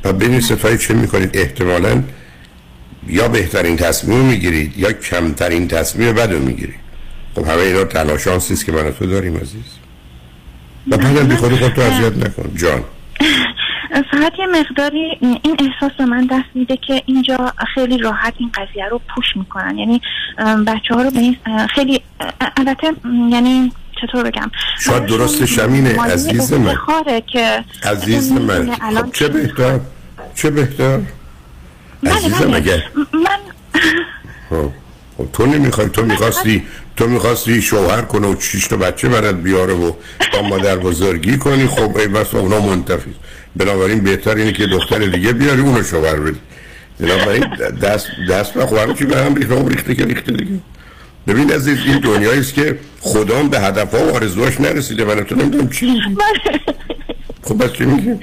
و 0.04 0.12
ببین 0.12 0.40
سه 0.40 0.55
تایی 0.55 0.78
چه 0.78 0.94
می‌کنید؟ 0.94 1.30
احتمالا 1.36 2.02
یا 3.06 3.28
بهترین 3.28 3.76
تصمیم 3.76 4.20
می‌گیرید 4.20 4.78
یا 4.78 4.92
کمترین 4.92 5.68
تصمیم 5.68 6.12
بد 6.14 6.32
می‌گیرید. 6.32 6.80
خب 7.34 7.46
همه 7.46 7.60
اینا 7.60 7.84
تنها 7.84 8.18
شانسی 8.18 8.54
است 8.54 8.66
که 8.66 8.72
من 8.72 8.92
تو 8.92 9.06
داریم 9.06 9.36
عزیز. 9.36 9.64
و 10.90 10.96
بعدم 10.96 11.28
بی 11.28 11.36
خود 11.36 11.58
خودتو 11.58 11.80
اذیت 11.80 12.16
نکن 12.16 12.56
جان. 12.56 12.84
فقط 14.12 14.32
یه 14.38 14.46
مقداری 14.46 15.18
این 15.20 15.56
احساس 15.58 15.96
به 15.98 16.04
من 16.04 16.26
دست 16.26 16.48
میده 16.54 16.76
که 16.76 17.02
اینجا 17.06 17.52
خیلی 17.74 17.98
راحت 17.98 18.34
این 18.38 18.50
قضیه 18.54 18.88
رو 18.90 19.00
push 19.14 19.24
می‌کنن. 19.36 19.78
یعنی 19.78 20.00
بچه 20.66 20.94
ها 20.94 21.02
رو 21.02 21.10
به 21.10 21.18
این 21.18 21.36
خیلی 21.74 22.02
البته 22.56 22.92
یعنی 23.30 23.72
چطور 24.02 24.24
بگم؟ 24.24 24.50
شاید 24.80 25.06
درست 25.06 25.44
شمینه 25.44 26.02
عزیز 26.02 26.52
من. 26.52 26.76
که 27.26 27.64
عزیز 27.84 28.32
من. 28.32 28.74
خب 28.74 29.12
چه 29.12 29.28
بهتر؟ 29.28 29.80
چه 30.34 30.50
بهتر؟ 30.50 31.00
عزیزم 32.06 32.38
بله. 32.38 32.56
اگر 32.56 32.82
من 33.12 33.38
خب،, 34.50 34.70
تو 35.32 35.46
نمی‌خوای 35.46 35.88
تو 35.88 36.04
می‌خواستی 36.04 36.62
تو 36.96 37.08
می‌خواستی 37.08 37.62
شوهر 37.62 38.02
کنه 38.02 38.26
و 38.26 38.34
چیش 38.34 38.66
تا 38.66 38.76
بچه 38.76 39.08
برات 39.08 39.34
بیاره 39.34 39.74
و 39.74 39.92
با 40.32 40.42
مادر 40.42 40.76
بزرگی 40.76 41.38
کنی. 41.38 41.66
خب 41.66 41.96
ای 41.96 42.08
بس 42.08 42.34
اونا 42.34 42.60
منتفیز 42.60 43.14
بنابراین 43.56 44.00
بهتر 44.00 44.34
اینه 44.34 44.52
که 44.52 44.66
دختر 44.66 44.98
دیگه 44.98 45.32
بیاری 45.32 45.60
اونو 45.60 45.82
شوهر 45.82 46.16
بدی. 46.16 46.38
بنابراین 47.00 47.44
دست 47.82 48.06
دست 48.30 48.54
به 48.54 48.66
خواهرم 48.66 48.94
چی 48.94 49.04
به 49.04 49.16
هم 49.16 49.34
ریخته؟ 49.34 49.68
ریخته 49.68 49.94
که 49.94 50.04
ریخته 50.04 50.32
دیگه. 50.32 50.58
ببین 51.26 51.52
عزیز 51.52 51.78
این 51.86 51.98
دنیایی 51.98 52.40
است 52.40 52.54
که 52.54 52.78
خدا 53.00 53.42
به 53.42 53.60
هدف 53.60 53.94
ها 53.94 54.06
و 54.06 54.14
آرزوهاش 54.14 54.60
نرسیده. 54.60 55.04
من 55.04 55.24
تو 55.24 55.34
نمی‌دونم 55.34 55.68
چی 55.68 56.00
خب 57.42 57.64
بس 57.64 57.72
چی 57.72 57.84
میگی 57.84 58.18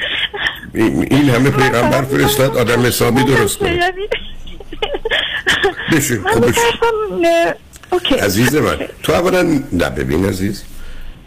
این 0.74 1.30
همه 1.30 1.50
پیغمبر 1.50 2.02
فرستاد 2.02 2.58
آدم 2.58 2.86
حسابی 2.86 3.24
درست 3.24 3.58
کنه. 3.58 3.94
بشه 5.92 6.20
خب 6.34 6.50
بشه 6.50 6.62
عزیز 8.22 8.56
من 8.56 8.78
تو 9.04 9.14
اولا 9.14 9.42
نه 9.72 9.90
ببین 9.90 10.26
عزیز. 10.26 10.64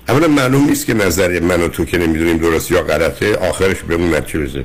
اولا 0.09 0.29
معلوم 0.29 0.65
نیست 0.69 0.87
که 0.87 0.95
نظر 0.95 1.41
من 1.41 1.63
و 1.63 1.69
تو 1.69 1.85
که 1.85 1.99
نمی‌دونیم 1.99 2.37
درست 2.37 2.71
یا 2.71 2.83
غلطه. 2.83 3.37
آخرش 3.37 3.77
به 3.89 3.95
اون 3.95 4.15
نتیجه 4.15 4.45
بزه 4.45 4.65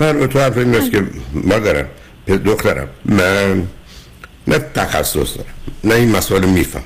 من 0.00 0.26
تو 0.26 0.38
حرف 0.40 0.58
این 0.58 0.74
است 0.74 0.90
که 0.90 1.04
مادرم 1.34 1.88
دخترم 2.44 2.88
من 3.04 3.62
نه 4.46 4.58
تخصص 4.74 5.14
دارم 5.14 5.54
نه 5.84 5.94
این 5.94 6.16
مسئله 6.16 6.46
میفهم 6.46 6.82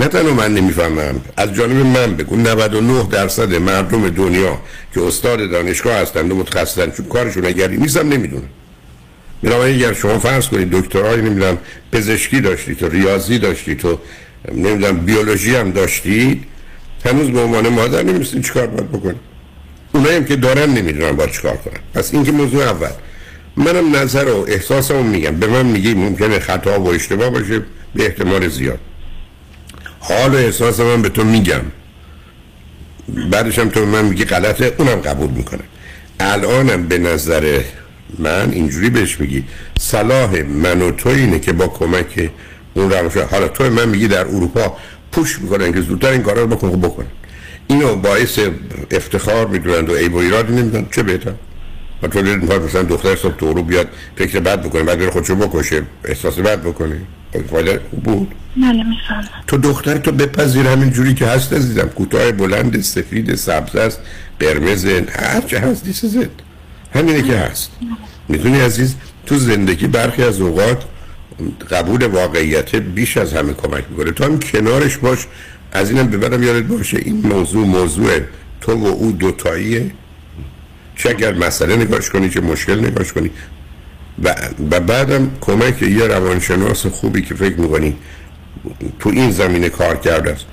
نه 0.00 0.08
تنها 0.08 0.34
من 0.34 0.54
نمی‌فهمم. 0.54 1.20
از 1.36 1.54
جانب 1.54 1.86
من 1.86 2.16
بگو. 2.16 2.36
99 2.36 3.08
درصد 3.10 3.54
مردم 3.54 4.08
دنیا 4.08 4.58
که 4.94 5.02
استاد 5.02 5.50
دانشگاه 5.50 5.94
هستند 5.94 6.32
و 6.32 6.36
متخصصن 6.36 6.90
چون 6.90 7.06
کارشون 7.06 7.46
اگری 7.46 7.76
نیستم 7.76 8.08
نمی‌دونم. 8.08 8.48
بنابراین 9.42 9.76
اگر 9.76 9.92
شما 9.92 10.18
فرض 10.18 10.48
کنید 10.48 10.70
دکترای 10.70 11.16
نمی‌دونم 11.16 11.58
پزشکی 11.92 12.40
داشتید 12.40 12.78
تو 12.78 12.88
ریاضی 12.88 13.38
داشتید 13.38 13.78
تو 13.78 13.98
نمی‌دونم 14.54 14.96
بیولوژی 14.96 15.56
هم 15.56 15.70
داشتید 15.70 16.44
هنوز 17.04 17.30
به 17.30 17.40
عنوان 17.40 17.68
مادر 17.68 18.02
نمی‌دونید 18.02 18.44
چیکار 18.44 18.66
باید 18.66 18.92
بکنید 18.92 19.20
اونایی 19.94 20.16
هم 20.16 20.24
که 20.24 20.36
دارن 20.36 20.70
نمی‌دونن 20.70 21.12
باید 21.12 21.30
چیکار 21.30 21.56
کنن. 21.56 21.80
پس 21.94 22.14
این 22.14 22.24
که 22.24 22.32
موضوع 22.32 22.62
اول. 22.62 22.90
منم 23.56 23.96
نظر 23.96 24.24
و 24.24 24.44
احساسمو 24.48 25.02
میگم. 25.02 25.30
به 25.30 25.46
من 25.46 25.66
میگی 25.66 25.94
ممکنه 25.94 26.38
خطا 26.38 26.80
و 26.80 26.88
اشتباه 26.88 27.30
باشه 27.30 27.58
به 27.94 28.04
احتمال 28.04 28.48
زیاد. 28.48 28.78
حال 30.00 30.34
و 30.34 30.36
احساس 30.36 30.80
من 30.80 31.02
به 31.02 31.08
تو 31.08 31.24
میگم. 31.24 31.60
بعدش 33.30 33.58
هم 33.58 33.68
تو 33.68 33.86
من 33.86 34.04
میگی 34.04 34.24
غلطه 34.24 34.74
اونم 34.78 35.00
قبول 35.00 35.30
می‌کنه. 35.30 35.62
الانم 36.20 36.86
به 36.88 36.98
نظر 36.98 37.60
من 38.18 38.50
اینجوری 38.50 38.90
بهش 38.90 39.20
میگی 39.20 39.44
صلاح 39.80 40.42
من 40.42 40.82
و 40.82 40.90
تو 40.90 41.08
اینه 41.08 41.38
که 41.38 41.52
با 41.52 41.66
کمک 41.66 42.30
اون 42.74 42.90
روش 42.90 43.16
حالا 43.16 43.48
تو 43.48 43.70
من 43.70 43.88
میگی 43.88 44.08
در 44.08 44.26
اروپا 44.26 44.76
پوش 45.12 45.38
می‌کنن 45.40 45.72
که 45.72 45.80
زودتر 45.80 46.08
این 46.08 46.22
کارا 46.22 46.42
رو 46.42 46.46
بکن 46.46 46.70
خب 46.70 46.86
بکن. 46.86 47.06
اینو 47.66 47.96
باعث 47.96 48.38
افتخار 48.90 49.46
می‌دونند 49.46 49.90
و 49.90 49.96
عیب 49.96 50.14
و 50.14 50.22
نمی‌دونن. 50.22 50.86
چه 50.90 51.02
بهتر؟ 51.02 51.32
و 52.02 52.08
تو 52.08 52.22
مثلا 52.22 52.82
دختر 52.82 53.16
صبح 53.16 53.36
تو 53.36 53.52
رو 53.52 53.62
بیاد 53.62 53.88
فکر 54.16 54.40
بد 54.40 54.62
بکنه 54.62 54.82
بعد 54.82 54.98
بره 54.98 55.10
خودشو 55.10 55.34
بکشه 55.34 55.82
احساس 56.04 56.38
بد 56.38 56.60
بکنه. 56.62 57.00
فایده 57.50 57.80
بود 58.04 58.34
بله 58.56 58.84
تو 59.46 59.56
دختر 59.56 59.98
تو 59.98 60.12
بپذیر 60.12 60.66
همین 60.66 60.90
جوری 60.90 61.14
که 61.14 61.26
هست 61.26 61.52
عزیزم. 61.52 61.88
کوتاه 61.88 62.32
بلند 62.32 62.80
سفید 62.80 63.34
سبز 63.34 63.76
است 63.76 64.00
قرمز 64.40 64.84
هر 65.12 65.40
چه 65.40 65.58
هست 65.58 65.84
دیس 65.84 66.04
زد. 66.04 66.30
همینه 66.94 67.22
که 67.22 67.36
هست. 67.36 67.70
می‌دونی 68.28 68.60
عزیز 68.60 68.94
تو 69.26 69.38
زندگی 69.38 69.86
برخی 69.86 70.22
از 70.22 70.40
اوقات 70.40 70.84
قبول 71.70 72.06
واقعیت 72.06 72.76
بیش 72.76 73.16
از 73.16 73.32
همه 73.32 73.52
کمک 73.52 73.84
می‌کنه. 73.90 74.10
تو 74.10 74.24
هم 74.24 74.38
کنارش 74.38 74.96
باش. 74.96 75.26
از 75.72 75.90
اینم 75.90 76.06
ببرم 76.06 76.42
یادت 76.42 76.66
باشه 76.66 76.96
این 76.96 77.26
موضوع 77.26 77.66
موضوع 77.66 78.20
تو 78.60 78.72
و 78.72 78.86
او 78.86 79.12
دوتاییه. 79.12 79.90
چه 80.96 81.10
اگر 81.10 81.34
مسئله 81.34 81.76
نگاش 81.76 82.10
کنی 82.10 82.30
چه 82.30 82.40
مشکل 82.40 82.86
نگاش 82.86 83.12
کنی 83.12 83.30
و, 84.24 84.34
بعدم 84.80 85.30
کمک 85.40 85.82
یه 85.82 86.06
روانشناس 86.06 86.86
خوبی 86.86 87.22
که 87.22 87.34
فکر 87.34 87.56
می‌کنی 87.56 87.96
تو 88.98 89.08
این 89.08 89.30
زمینه 89.30 89.68
کار 89.68 89.96
کرده 89.96 90.30
است. 90.30 90.44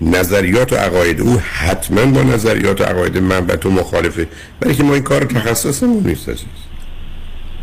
نظریات 0.00 0.72
و 0.72 0.76
عقاید 0.76 1.20
او 1.20 1.40
حتما 1.40 2.06
با 2.06 2.22
نظریات 2.22 2.80
و 2.80 2.84
عقاید 2.84 3.18
من 3.18 3.46
و 3.46 3.56
تو 3.56 3.70
مخالفه. 3.70 4.26
ولی 4.62 4.74
که 4.74 4.82
ما 4.82 4.94
این 4.94 5.02
کار 5.02 5.24
تخصصمون 5.24 6.06
نیست 6.06 6.28
عزیز. 6.28 6.44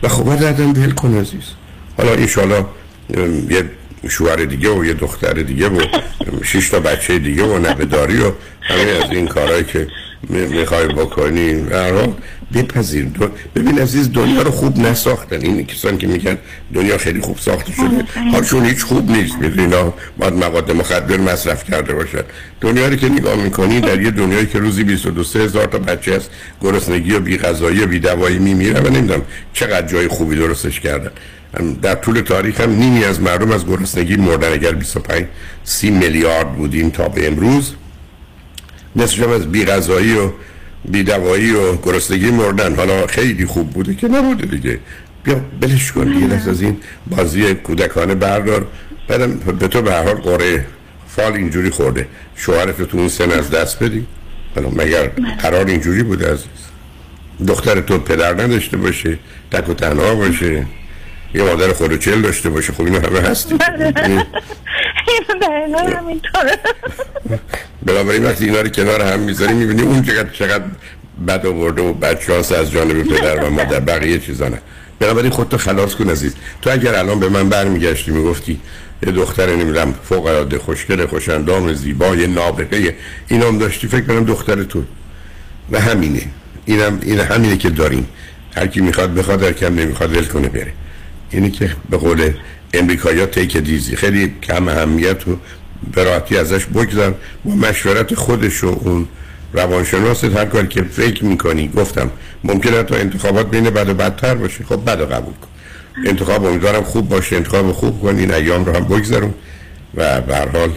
و 0.03 0.07
خب 0.07 0.23
باید 0.23 0.59
ول 0.59 0.91
کن 0.91 1.17
عزیز. 1.17 1.43
حالا 1.97 2.13
ایشالا 2.13 2.65
یه 3.49 3.63
شوهر 4.09 4.35
دیگه 4.35 4.69
و 4.69 4.85
یه 4.85 4.93
دختر 4.93 5.33
دیگه 5.33 5.69
و 5.69 5.81
شش 6.43 6.69
تا 6.69 6.79
بچه 6.79 7.19
دیگه 7.19 7.43
و 7.43 7.57
نبداری 7.57 8.17
و 8.17 8.31
همه 8.61 8.81
از 8.81 9.11
این 9.11 9.27
کارهایی 9.27 9.63
که 9.63 9.87
می‌خوای 10.29 10.87
بکنی. 10.87 11.53
بپذیر. 12.53 13.05
ببین 13.55 13.79
عزیز 13.79 14.11
دنیا 14.11 14.41
رو 14.41 14.51
خوب 14.51 14.79
نساختن. 14.79 15.41
این 15.41 15.65
کسانی 15.65 15.97
که 15.97 16.07
میگن 16.07 16.37
دنیا 16.73 16.97
خیلی 16.97 17.21
خوب 17.21 17.37
ساخته 17.37 17.73
شده. 17.73 18.05
حالشون 18.31 18.65
هیچ 18.65 18.83
خوب 18.83 19.11
نیست. 19.11 19.35
اینا 19.41 19.93
باید 20.17 20.33
مواد 20.33 20.71
مخدر 20.71 21.17
مصرف 21.17 21.63
کرده 21.63 21.93
باشن. 21.93 22.23
دنیا 22.61 22.87
رو 22.87 22.95
که 22.95 23.09
نگاه 23.09 23.35
می‌کنی 23.35 23.79
در 23.79 24.01
یه 24.01 24.11
دنیایی 24.11 24.45
که 24.45 24.59
روزی 24.59 24.83
22 24.83 25.21
هزار 25.39 25.65
تا 25.65 25.77
بچه 25.77 26.13
از 26.13 26.21
گرسنگی 26.61 27.13
و 27.13 27.19
بی 27.19 27.37
غذایی 27.37 27.83
و 27.83 27.87
بی 27.87 27.99
دوایی 27.99 28.39
میمیره 28.39 28.79
و 28.79 28.89
نمی‌دونم 28.89 29.21
چقدر 29.53 29.87
جای 29.87 30.07
خوبی 30.07 30.35
درستش 30.35 30.79
کردن. 30.79 31.11
در 31.81 31.95
طول 31.95 32.19
تاریخ 32.19 32.61
هم 32.61 32.71
نیمی 32.71 33.03
از 33.03 33.21
مردم 33.21 33.51
از 33.51 33.65
گرسنگی 33.65 34.15
مردن. 34.15 34.53
اگر 34.53 34.71
25 34.71 35.25
30 35.63 35.89
میلیارد 35.89 36.55
بودیم 36.55 36.89
تا 36.89 37.09
به 37.09 37.27
امروز. 37.27 37.73
نصفش 38.95 39.19
از 39.19 39.51
بی 39.51 39.65
غذایی 39.65 40.13
و 40.13 40.29
بیدوایی 40.85 41.51
و 41.51 41.75
گرسنگی 41.75 42.31
مردن. 42.31 42.75
حالا 42.75 43.07
خیلی 43.07 43.45
خوب 43.45 43.69
بوده 43.69 43.95
که 43.95 44.07
نبوده 44.07 44.45
دیگه. 44.45 44.79
بیا 45.23 45.41
بلش 45.61 45.91
کن 45.91 46.13
دیگه. 46.13 46.27
دست 46.27 46.47
از 46.47 46.61
این 46.61 46.77
بازی 47.07 47.53
کودکانه 47.53 48.15
بردار. 48.15 48.67
بعدم 49.07 49.33
به 49.33 49.67
تو 49.67 49.81
به 49.81 49.91
هر 49.91 50.03
حال 50.03 50.15
قره 50.15 50.65
فال 51.07 51.33
اینجوری 51.33 51.69
خورده. 51.69 52.07
شوهرت 52.35 52.81
تو 52.81 52.97
اون 52.97 53.07
سن 53.07 53.31
از 53.31 53.49
دست 53.49 53.83
بدی. 53.83 54.05
حالا 54.55 54.69
مگر 54.69 55.07
قرار 55.41 55.65
اینجوری 55.65 56.03
بوده 56.03 56.31
عزیز؟ 56.31 56.47
دختر 57.47 57.81
تو 57.81 57.97
پدر 57.97 58.33
نداشته 58.33 58.77
باشه 58.77 59.19
تک 59.51 59.69
و 59.69 59.73
تنها 59.73 60.15
باشه. 60.15 60.65
یه 61.33 61.43
مادر 61.43 61.73
خودوچل 61.73 62.21
داشته 62.21 62.49
باشه 62.49 62.73
خب 62.73 62.81
اینو 62.81 63.07
همه 63.07 63.19
هستی 63.19 63.55
بنابراین 67.85 68.25
وقتی 68.25 68.45
اینا 68.45 68.61
رو 68.61 68.69
کنار 68.69 69.01
هم 69.01 69.19
می‌ذاری 69.19 69.53
می‌بینی 69.53 69.81
اون 69.81 70.03
چقدر 70.03 70.29
چقدر 70.29 70.63
بد 71.27 71.45
آورده 71.45 71.81
و 71.81 71.93
بد 71.93 72.21
شانس 72.21 72.51
از 72.51 72.71
جانب 72.71 73.03
پدر 73.03 73.43
و 73.43 73.49
مادر. 73.49 73.79
بقیه 73.79 74.19
چیزا 74.19 74.47
نه. 74.47 74.61
بنابراین 74.99 75.31
خودتو 75.31 75.57
خلاص 75.57 75.95
کن 75.95 76.09
عزیز. 76.09 76.35
تو 76.61 76.69
اگر 76.71 76.95
الان 76.95 77.19
به 77.19 77.29
من 77.29 77.49
برمیگشتی 77.49 78.11
می‌گفتی 78.11 78.59
یه 79.03 79.11
دختر 79.11 79.55
نمی‌دونم 79.55 79.93
فوق 80.03 80.25
العاده 80.25 80.59
خوشگل 80.59 81.05
خوشندام 81.05 81.73
زیبای 81.73 82.27
نابغه 82.27 82.95
اینام 83.27 83.57
داشتی 83.57 83.87
فکر 83.87 84.05
کنم 84.05 84.25
دختر 84.25 84.63
تو. 84.63 84.83
و 85.71 85.79
همینه. 85.79 86.21
اینم 86.65 86.99
این 87.01 87.19
همینه 87.19 87.57
که 87.57 87.69
داریم. 87.69 88.07
هر 88.55 88.67
کی 88.67 88.81
می‌خواد 88.81 89.13
بخواد 89.13 89.43
هر 89.43 89.51
کم 89.51 89.75
نمی‌خواد 89.75 90.17
ول 90.17 90.25
کنه 90.25 90.47
بره. 90.49 90.73
اینی 91.31 91.51
که 91.51 91.75
به 91.89 91.97
قول 91.97 92.31
امریکایی 92.73 93.25
تیک 93.25 93.57
دیزی 93.57 93.95
خیلی 93.95 94.33
کم 94.43 94.67
اهمیت 94.67 95.27
و 95.27 95.37
براحتی 95.93 96.37
ازش 96.37 96.65
بگذار. 96.65 97.15
با 97.45 97.55
مشورت 97.55 98.15
خودش 98.15 98.63
و 98.63 98.67
اون 98.67 99.07
روانشناست 99.53 100.23
هر 100.23 100.45
کاری 100.45 100.67
که 100.67 100.83
فکر 100.83 101.25
می‌کنی. 101.25 101.67
گفتم 101.67 102.11
ممکنه 102.43 102.83
تا 102.83 102.95
انتخابات 102.95 103.49
بین 103.49 103.69
بد 103.69 103.89
و 103.89 103.93
بدتر 103.93 104.35
باشه. 104.35 104.63
خب 104.63 104.85
بد 104.85 105.11
قبول 105.11 105.33
کن. 105.33 105.47
انتخاب 106.07 106.45
امیدوارم 106.45 106.83
خوب 106.83 107.09
باشه. 107.09 107.35
انتخاب 107.35 107.71
خوب 107.71 108.01
کن. 108.01 108.15
این 108.15 108.33
ایام 108.33 108.65
رو 108.65 108.75
هم 108.75 108.83
بگذارم. 108.83 109.33
و 109.95 110.21
به 110.21 110.35
هر 110.35 110.47
حال 110.47 110.71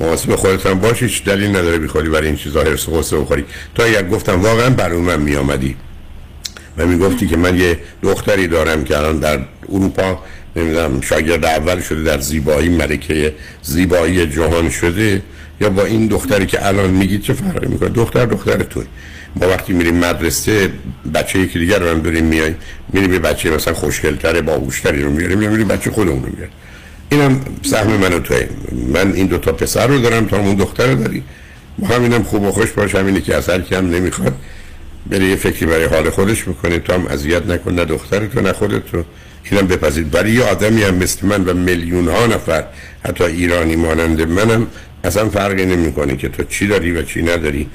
مواظب 0.00 0.34
خودت 0.34 0.66
هم 0.66 0.80
هیچ 0.94 1.24
دلیل 1.24 1.50
نداره 1.50 1.78
بخوری 1.78 2.08
برای 2.08 2.26
این 2.26 2.36
چیزا 2.36 2.62
هرس 2.62 2.88
و 2.88 3.22
بخوری. 3.22 3.44
تا 3.74 3.88
یک 3.88 4.08
گفتم 4.08 4.42
واقعا 4.42 4.70
برای 4.70 5.00
من 5.00 5.20
میآمدی. 5.20 5.76
و 6.78 6.86
می‌گفتی 6.86 7.26
که 7.26 7.36
من 7.36 7.58
یه 7.58 7.78
دختری 8.02 8.46
دارم 8.46 8.84
که 8.84 8.98
الان 8.98 9.18
در 9.18 9.38
اروپا 9.68 10.18
نمی‌دونم 10.56 11.00
شاگرد 11.00 11.44
اول 11.44 11.80
شده 11.80 12.02
در 12.02 12.20
زیبایی 12.20 12.68
ملکه 12.68 13.34
زیبایی 13.62 14.26
جهان 14.26 14.70
شده. 14.70 15.22
یا 15.60 15.70
با 15.70 15.84
این 15.84 16.06
دختری 16.06 16.46
که 16.46 16.66
الان 16.66 16.90
میگید 16.90 17.22
چه 17.22 17.32
فرقی 17.32 17.66
می‌کنه؟ 17.66 17.88
دختر 17.88 18.26
دختر 18.26 18.56
توی. 18.56 18.84
ما 19.36 19.48
وقتی 19.48 19.72
میریم 19.72 19.94
مدرسه 19.96 20.70
بچه 21.14 21.38
یکی 21.38 21.58
دیگر 21.58 21.78
رو 21.78 21.88
هم 21.88 22.00
بریم 22.00 22.24
میای 22.24 22.54
میریم 22.92 23.12
یه 23.12 23.18
بچه 23.18 23.50
مثلا 23.50 23.74
خوشگلتره 23.74 24.42
باهوشتری 24.42 25.02
رو 25.02 25.10
میاریم 25.10 25.42
یا 25.42 25.50
میریم 25.50 25.68
بچه 25.68 25.90
خودمون 25.90 26.22
رو 26.22 26.28
میاریم 26.28 26.54
اینم 27.10 27.40
سهم 27.62 27.96
من 27.96 28.12
و 28.12 28.18
توی. 28.18 28.36
من 28.92 29.12
این 29.12 29.26
دوتا 29.26 29.52
پسر 29.52 29.86
رو 29.86 29.98
دارم 29.98 30.26
تا 30.26 30.38
اون 30.38 30.54
دختر 30.54 30.86
رو 30.86 31.02
داری. 31.02 31.22
همینم 31.90 32.22
خوب 32.22 32.42
و 32.42 32.52
خوش 32.52 32.70
باش 32.70 32.94
همینه 32.94 33.20
که 33.20 33.36
اثر 33.36 33.60
کم 33.60 33.90
نمی‌خواد. 33.90 34.34
بره 35.06 35.24
یه 35.24 35.36
فکری 35.36 35.66
برای 35.66 35.84
حال 35.84 36.10
خودش 36.10 36.48
می‌کنه 36.48 36.78
تو 36.78 36.92
هم 36.92 37.06
اذیت 37.06 37.46
نکن 37.46 37.74
نه 37.74 37.84
دخترتو 37.84 38.40
نه 38.40 38.52
خودتو. 38.52 39.04
اینم 39.50 39.66
بپذید 39.66 40.10
برای 40.10 40.32
یه 40.32 40.44
آدمی 40.44 40.82
هم 40.82 40.94
مثل 40.94 41.26
من 41.26 41.44
و 41.44 41.54
میلیون 41.54 42.08
ها 42.08 42.26
نفر 42.26 42.64
حتی 43.04 43.24
ایرانی 43.24 43.76
مانند 43.76 44.20
منم 44.22 44.66
اصلا 45.04 45.28
فرقی 45.28 45.66
نمی‌کنه 45.66 46.16
که 46.16 46.28
تو 46.28 46.44
چی 46.44 46.66
داری 46.66 46.92
و 46.92 47.02
چی 47.02 47.22
نداری. 47.22 47.68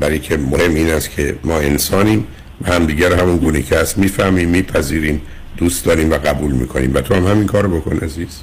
برای 0.00 0.18
که 0.18 0.36
مهم 0.36 0.74
این 0.74 0.90
است 0.90 1.10
که 1.10 1.36
ما 1.44 1.58
انسانیم 1.58 2.26
و 2.62 2.72
هم 2.72 2.86
دیگر 2.86 3.14
همون 3.14 3.36
گونه 3.36 3.62
که 3.62 3.76
هست. 3.76 3.98
می‌فهمیم 3.98 4.48
میپذیریم 4.48 5.22
دوست 5.56 5.84
داریم 5.84 6.10
و 6.10 6.14
قبول 6.14 6.52
می‌کنیم. 6.52 6.94
و 6.94 7.00
تو 7.00 7.14
هم 7.14 7.26
همین 7.26 7.46
کار 7.46 7.66
بکن 7.66 7.98
عزیز. 7.98 8.40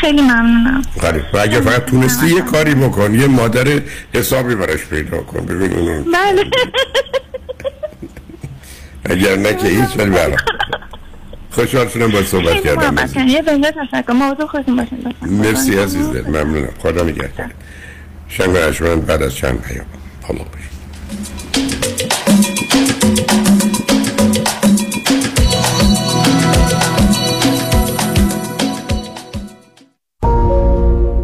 خیلی 0.00 0.22
ممنونم. 0.22 0.82
و 1.32 1.38
اگر 1.38 1.60
فقط 1.60 1.84
تونستی 1.84 2.26
یه 2.26 2.40
کاری 2.40 2.74
بکن 2.74 3.14
یه 3.14 3.26
مادر 3.26 3.80
حسابی 4.14 4.54
براش 4.54 4.86
پیدا 4.86 5.18
کن 5.18 5.46
ببین 5.46 5.72
اونو 5.72 6.04
بله. 6.04 6.44
اگر 9.04 9.36
نه 9.36 9.54
که 9.54 9.68
هیچ 9.68 9.98
ولی 9.98 10.10
برای 10.10 10.36
خوشحال 11.50 11.88
شدم 11.88 12.08
با 12.08 12.22
صحبت 12.22 12.62
کردم 12.64 13.28
یه 13.28 13.42
بنده 13.42 13.72
تشکر. 13.72 14.12
موضوع 14.12 14.46
خودتون 14.46 14.76
باشین. 14.76 15.14
مرسی 15.22 15.78
عزیز 15.78 16.10
دل. 16.10 16.26
ممنونم. 16.26 16.70
خدا 16.82 17.02
نگهدار. 17.02 17.50
شنگ 18.28 18.56
و 18.80 18.96
بعد 18.96 19.22
از 19.22 19.34
چند 19.34 19.62
پیام. 19.62 19.86
با 20.22 20.33
ما 20.33 20.44
باشید 20.44 20.70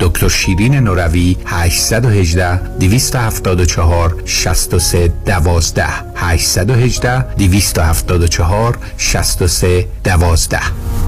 دکتر 0.00 0.28
شیرین 0.28 0.74
نوروی 0.74 1.36
818 1.46 2.60
274 2.80 4.22
63 4.26 5.08
12 5.26 5.84
818 6.14 7.24
274 7.36 8.78
63 8.96 9.86
12 10.04 11.07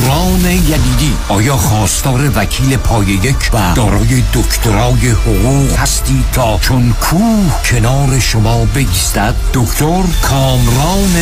کامران 0.00 0.44
یدیدی. 0.50 1.12
آیا 1.28 1.56
خواستار 1.56 2.30
وکیل 2.34 2.76
پای 2.76 3.06
یک 3.06 3.50
و 3.52 3.74
دارای 3.74 4.22
دکترای 4.34 5.08
حقوق 5.10 5.78
هستی 5.78 6.24
تا 6.32 6.58
چون 6.58 6.94
کوه 7.00 7.62
کنار 7.64 8.18
شما 8.18 8.64
بگیستد 8.64 9.34
دکتر 9.54 10.02
کامران 10.22 11.16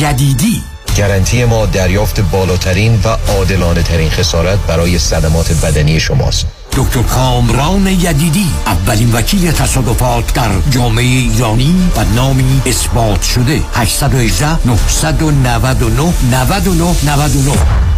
یدیدی. 0.00 0.62
گارانتی 0.98 1.44
ما 1.44 1.66
دریافت 1.66 2.20
بالاترین 2.20 3.00
و 3.04 3.08
عادلانه 3.08 3.82
ترین 3.82 4.10
خسارت 4.10 4.58
برای 4.58 4.98
صدمات 4.98 5.52
بدنی 5.52 6.00
شماست. 6.00 6.46
دکتر 6.72 7.02
کامران 7.02 7.86
یدیدی 7.86 8.46
اولین 8.66 9.12
وکیل 9.12 9.52
تصادفات 9.52 10.34
در 10.34 10.50
جامعه 10.70 11.04
ایرانی 11.04 11.90
و 11.96 12.04
نامی 12.04 12.62
اثبات 12.66 13.22
شده. 13.22 13.60
818 13.74 14.58
999 14.66 16.12
99 16.30 16.94
99 17.04 17.97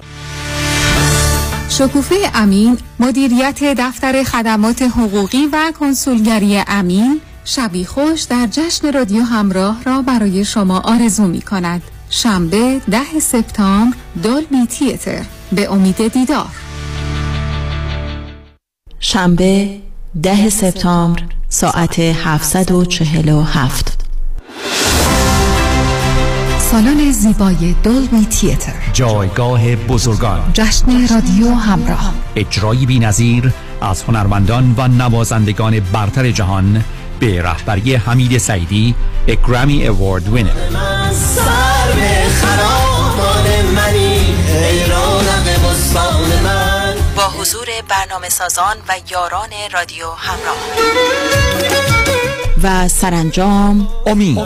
شکوفه 1.69 2.15
امین 2.33 2.77
مدیریت 2.99 3.63
دفتر 3.63 4.23
خدمات 4.23 4.81
حقوقی 4.81 5.45
و 5.51 5.71
کنسولگری 5.79 6.63
امین 6.67 7.21
شبی 7.45 7.85
خوش 7.85 8.21
در 8.21 8.47
جشن 8.51 8.93
رادیو 8.93 9.23
همراه 9.23 9.83
را 9.83 10.01
برای 10.01 10.45
شما 10.45 10.79
آرزو 10.79 11.27
می 11.27 11.41
کند 11.41 11.81
شنبه 12.09 12.81
ده 12.91 13.19
سپتامبر 13.19 13.97
دولبی 14.23 14.65
تیتر. 14.65 15.25
به 15.51 15.71
امید 15.71 16.07
دیدار. 16.07 16.47
شنبه 18.99 19.79
ده 20.23 20.49
سپتامبر 20.49 21.23
ساعت 21.49 21.99
747 21.99 24.00
سالن 26.71 27.11
زیبای 27.11 27.75
دولبی 27.83 28.25
تیتر. 28.25 28.73
جایگاه 28.93 29.75
بزرگان. 29.75 30.51
جشن 30.53 31.07
رادیو 31.07 31.53
همراه. 31.53 32.13
اجرایی 32.35 32.85
بی 32.85 32.99
نظیر 32.99 33.53
از 33.81 34.03
هنرمندان 34.03 34.75
و 34.77 34.87
نوازندگان 34.87 35.79
برتر 35.79 36.31
جهان 36.31 36.83
به 37.19 37.41
رهبری 37.41 37.95
حمید 37.95 38.37
سعیدی 38.37 38.95
اگرامی 39.27 39.87
اوارد 39.87 40.33
وینر 40.33 40.49
با 47.15 47.23
حضور 47.39 47.67
برنامه 47.89 48.29
سازان 48.29 48.75
و 48.87 48.93
یاران 49.11 49.49
رادیو 49.73 50.05
همراه. 50.17 50.57
و 52.63 52.87
سرانجام. 52.87 53.87
امید 54.05 54.37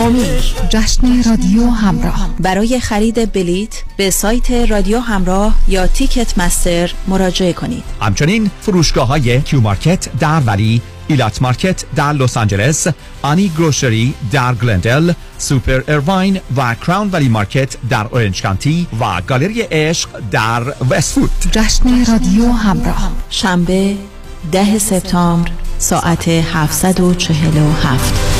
امید 0.00 0.28
جشن 0.68 1.22
رادیو 1.22 1.70
همراه. 1.70 2.30
برای 2.40 2.80
خرید 2.80 3.32
بلیت 3.32 3.82
به 3.96 4.10
سایت 4.10 4.50
رادیو 4.50 4.98
همراه 4.98 5.54
یا 5.68 5.86
تیکت 5.86 6.38
مستر 6.38 6.92
مراجعه 7.08 7.52
کنید. 7.52 7.84
همچنین 8.00 8.50
فروشگاه 8.60 9.08
های 9.08 9.40
Q 9.40 9.60
Market 9.60 10.08
در 10.20 10.40
Valley 10.46 10.82
Elat 11.10 11.42
Market 11.42 11.84
در 11.96 12.12
لس 12.12 12.36
آنجلس 12.36 12.86
Ani 13.22 13.48
Grocery 13.48 14.14
در 14.32 14.54
گلندل 14.54 15.12
سوپر 15.38 15.82
ایرواین 15.88 16.40
و 16.56 16.74
Crown 16.74 17.10
Valley 17.10 17.28
Market 17.28 17.76
در 17.90 18.06
Orange 18.06 18.42
County 18.42 18.86
و 19.00 19.22
گالری 19.26 19.62
عشق 19.62 20.08
در 20.30 20.62
وستوود 20.90 21.30
جشن 21.50 22.04
رادیو 22.04 22.52
همراه. 22.52 23.12
شنبه 23.30 23.96
ده 24.52 24.78
سپتامبر 24.78 25.50
ساعت 25.78 26.28
747 26.28 28.39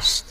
past. 0.01 0.30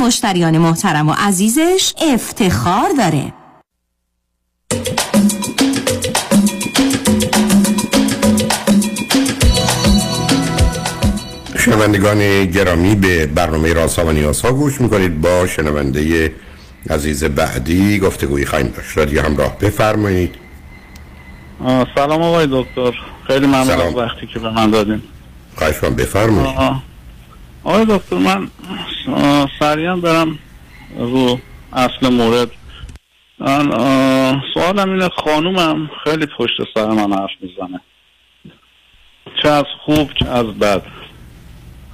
مشتریان 0.00 0.58
محترم 0.58 1.08
و 1.08 1.14
عزیزش 1.18 1.94
افتخار 2.12 2.88
داره. 2.98 3.32
شنوندگان 11.58 12.44
گرامی 12.44 12.94
به 12.94 13.26
برنامه 13.26 13.72
رازها 13.72 14.06
و 14.06 14.12
نیازها 14.12 14.52
گوش 14.52 14.80
می‌کنید. 14.80 15.20
با 15.20 15.46
شنونده 15.46 16.34
عزیز 16.90 17.24
بعدی 17.24 17.98
گفتگوی 17.98 18.46
خواهیم 18.46 18.68
داشت. 18.76 18.98
رادیو 18.98 19.22
همراه 19.22 19.58
بفرمایید. 19.58 20.34
سلام 21.94 22.22
آقای 22.22 22.48
دکتر. 22.50 22.92
خیلی 23.26 23.46
ممنون 23.46 23.80
از 23.80 23.94
وقتی 23.94 24.26
که 24.26 24.38
به 24.38 24.50
من 24.50 24.70
دادین. 24.70 25.02
خواهش 25.56 25.76
بفرمایید. 25.78 26.89
آقای 27.64 27.86
دکتر 27.88 28.16
من 28.16 28.48
سریعا 29.58 29.96
برم 29.96 30.38
رو 30.98 31.40
اصل 31.72 32.08
مورد 32.12 32.50
سوالم 34.54 34.92
اینه 34.92 35.08
خانومم 35.08 35.90
خیلی 36.04 36.26
پشت 36.38 36.52
سر 36.74 36.86
من 36.86 37.12
حرف 37.12 37.30
می‌زنه 37.40 37.80
چه 39.42 39.48
از 39.48 39.64
خوب 39.84 40.10
چه 40.12 40.28
از 40.28 40.46
بد 40.46 40.82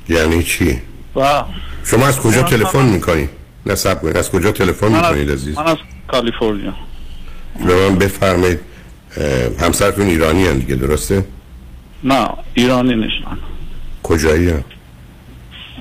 یعنی 0.09 0.43
چی؟ 0.43 0.83
و 1.17 1.45
شما 1.85 2.07
از 2.07 2.21
کجا 2.21 2.43
تلفن 2.43 2.85
می‌کنید؟ 2.85 3.31
نه 3.67 3.75
سب 3.75 4.03
کنید 4.03 4.17
از 4.17 4.31
کجا 4.31 4.53
تلفن 4.53 4.89
می‌کنید 4.93 5.31
عزیز؟ 5.31 5.59
من 5.59 5.67
از 5.67 5.77
کالیفرنیا 6.09 6.75
به 7.67 7.89
من 7.89 7.99
بفرمایید 7.99 8.61
همسرتون 9.61 10.07
ایرانی 10.07 10.47
هم 10.47 10.59
دیگه 10.59 10.75
درسته؟ 10.75 11.25
نه 12.05 12.29
ایرانی 12.55 12.95
نیستن 12.95 13.39
کجایی 14.03 14.51
هم؟ 14.51 14.65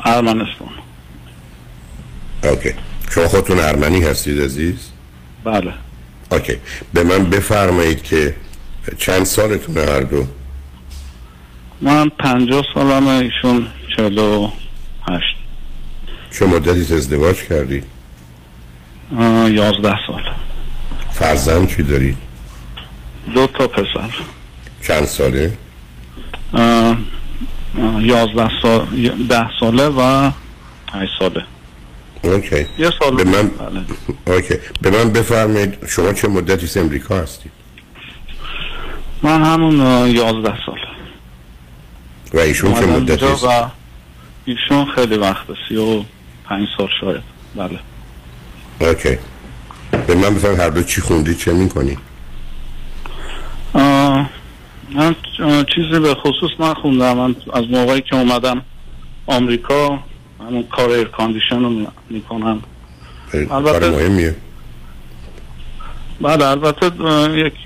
ارمنستان 0.06 0.70
اوکی 2.44 2.74
شما 3.10 3.28
خودتون 3.28 3.60
ارمنی 3.60 4.04
هستید 4.04 4.42
عزیز؟ 4.42 4.90
بله 5.44 5.74
اوکی 6.32 6.58
به 6.94 7.04
من 7.04 7.30
بفرمایید 7.30 8.04
که 8.04 8.36
چند 8.98 9.24
سالتونه 9.24 9.82
هر 9.82 10.02
دو 10.02 10.28
من 11.82 12.10
پنجاه 12.10 12.66
سالمه 12.74 13.10
ایشون 13.10 13.68
چلو 13.98 14.50
هشت 15.10 15.36
چه 16.40 16.46
مدتی 16.46 16.94
ازدواج 16.96 17.36
کردید؟ 17.36 17.84
یازده 19.48 19.96
سال 20.08 20.22
فرزند 21.12 21.68
چی 21.76 21.84
دارید؟ 21.84 22.18
دو 23.34 23.48
تا 23.48 23.68
پسر 23.68 24.10
چند 24.88 25.06
ساله؟ 25.06 25.58
یازده 28.00 28.50
سال 28.62 28.86
ده 29.30 29.50
ساله 29.60 29.88
و 29.88 30.32
هشت 30.94 31.12
ساله. 31.20 31.44
اوکی. 32.24 32.66
یه 32.78 32.92
سال 33.00 33.16
به 33.16 33.24
من 33.24 33.48
بله. 33.48 34.36
اوکی. 34.36 34.56
به 34.82 34.90
من 34.90 35.12
بفرمایید 35.12 35.88
شما 35.88 36.14
چه 36.14 36.28
مدتی 36.28 36.66
از 36.66 36.78
امریکا 36.78 37.18
هستید؟ 37.18 37.52
من 39.24 39.44
همون 39.44 39.82
اه، 39.82 40.10
یازده 40.10 40.54
سال. 40.66 40.80
و 42.34 42.40
ایشون 42.40 42.74
چه 42.74 42.86
مدتی 42.86 43.26
است؟ 43.26 43.44
و 43.44 43.70
ایشون 44.46 44.86
خیلی 44.96 45.18
وقت 45.18 45.46
سی 45.70 45.76
و 45.76 46.04
پنج 46.50 46.68
سال 46.78 46.90
شاید. 47.02 47.24
بله. 47.56 47.80
Okay. 48.82 49.18
به 50.08 50.16
من 50.16 50.36
بفرمایید 50.36 50.62
هر 50.62 50.70
دو 50.70 50.84
چی 50.84 51.02
خوندید 51.02 51.38
چه 51.38 51.54
می‌کنید؟ 51.54 52.00
من 54.94 55.16
چیزی 55.76 56.00
به 56.00 56.16
خصوص 56.16 56.52
نخوندم. 56.60 57.18
من 57.18 57.36
از 57.54 57.64
موقعی 57.70 58.02
که 58.02 58.16
اومدم 58.16 58.62
آمریکا 59.28 60.00
همون 60.40 60.64
کار 60.64 60.90
air 60.90 61.08
condition 61.08 61.60
رو 61.62 61.70
می- 61.70 61.88
می‌کنم. 62.10 62.62
کار 63.32 63.54
البته- 63.68 63.90
مهمیه. 63.90 64.36
بله 66.22 66.46
البته 66.46 66.92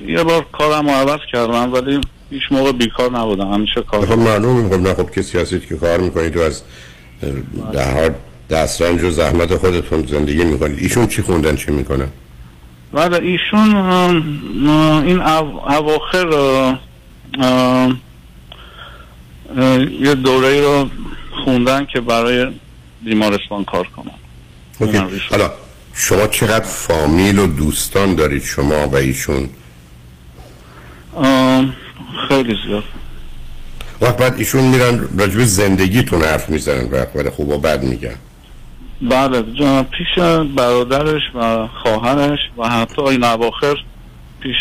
یه 0.07 0.23
بار 0.23 0.45
کارم 0.51 0.85
رو 0.89 0.91
عوض 0.95 1.19
کردم 1.33 1.73
ولی 1.73 2.01
هیچ 2.31 2.41
موقع 2.51 2.71
بیکار 2.71 3.11
نبودم. 3.11 3.51
همیشه 3.53 3.81
کار 3.81 4.05
خب 4.05 4.17
معلومه 4.19 4.69
خب 4.69 4.81
نه 4.81 4.93
خب 4.93 5.11
کسی 5.11 5.37
هستید 5.39 5.67
که 5.67 5.75
کار 5.77 5.99
می‌کنید 5.99 6.37
و 6.37 6.41
از 6.41 6.61
در 7.73 7.91
هر 7.91 8.11
دسترنج 8.49 9.03
و 9.03 9.09
زحمت 9.11 9.55
خودتون 9.55 10.05
زندگی 10.05 10.43
می‌کنید. 10.43 10.79
ایشون 10.79 11.07
چی 11.07 11.21
خوندن 11.21 11.55
چی 11.55 11.71
می‌کنن؟ 11.71 12.07
بله 12.93 13.17
ایشون 13.17 13.75
این 15.05 15.21
او- 15.21 15.71
اواخر 15.71 16.27
یه 19.99 20.15
دوره 20.15 20.61
رو 20.61 20.89
خوندن 21.45 21.85
که 21.85 22.01
برای 22.01 22.47
بیمارستان 23.01 23.63
کار 23.65 23.87
کنن 23.87 24.11
اوکی. 24.79 25.21
حالا 25.29 25.51
شما 25.93 26.27
چقدر 26.27 26.65
فامیل 26.65 27.39
و 27.39 27.47
دوستان 27.47 28.15
دارید 28.15 28.43
شما 28.43 28.87
و 28.87 28.95
ایشون؟ 28.95 29.49
خیلی 32.29 32.55
زیاد. 32.67 32.83
وقت 34.01 34.17
بعد 34.17 34.35
ایشون 34.37 34.63
میرن 34.63 35.07
راجب 35.17 35.43
زندگیتون 35.43 36.21
حرف 36.21 36.49
می‌زنن 36.49 36.91
وقت 36.91 37.13
بعد 37.13 37.29
خوب 37.29 37.49
و 37.49 37.57
بد 37.57 37.83
میگن. 37.83 38.15
بله 39.01 39.43
جا- 39.59 39.83
پیش 39.83 40.23
برادرش 40.55 41.21
و 41.35 41.67
خواهرش 41.67 42.39
و 42.57 42.69
حتی 42.69 43.01
این 43.01 43.23
اواخر 43.23 43.75
پیش 44.39 44.55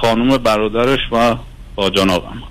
خانم 0.00 0.36
برادرش 0.38 0.98
و 1.12 1.36
با 1.78 1.90
جنابم 1.90 2.42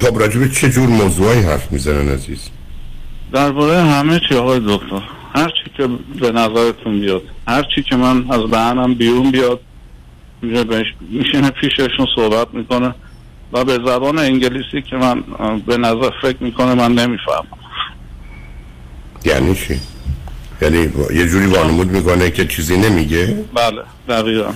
خب 0.00 0.18
راجب 0.18 0.52
چه 0.52 0.70
جور 0.70 0.88
موضوعی 0.88 1.40
حرف 1.40 1.72
می‌زنن 1.72 2.08
عزیز؟ 2.08 2.48
درباره 3.32 3.82
همه 3.82 4.20
چی 4.28 4.34
آقای 4.34 4.60
دکتر. 4.66 5.02
هر 5.34 5.48
چی 5.48 5.70
که 5.76 5.88
به 6.20 6.32
نظرتون 6.32 7.00
بیاد 7.00 7.22
هر 7.48 7.66
چی 7.74 7.82
که 7.82 7.96
من 7.96 8.30
از 8.30 8.50
دهنم 8.50 8.94
بیرون 8.94 9.30
بیاد 9.30 9.60
میشه 10.42 10.64
بهش 10.64 10.86
میشینه 11.10 11.50
پیششون 11.50 12.06
صحبت 12.16 12.54
می‌کنه 12.54 12.94
و 13.52 13.64
به 13.64 13.72
زبان 13.72 14.18
انگلیسی 14.18 14.82
که 14.90 14.96
من 14.96 15.22
به 15.66 15.76
نظر 15.76 16.10
فکر 16.22 16.36
می‌کنه 16.40 16.74
من 16.74 16.94
نمی‌فهمم. 16.94 17.46
یعنی 19.24 19.54
چی؟ 19.54 19.80
یعنی 20.62 20.78
یه 21.14 21.28
جوری 21.28 21.46
وانمود 21.46 21.90
می‌کنه 21.90 22.30
که 22.30 22.46
چیزی 22.46 22.76
نمیگه؟ 22.76 23.44
بله 23.54 23.82
دقیقا. 24.08 24.52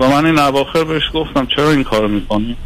و 0.00 0.08
من 0.08 0.26
این 0.26 0.38
اواخر 0.38 0.84
بهش 0.84 1.02
گفتم 1.14 1.46
چرا 1.56 1.70
این 1.70 1.84
کارو 1.84 2.08
می‌کنی؟ 2.08 2.56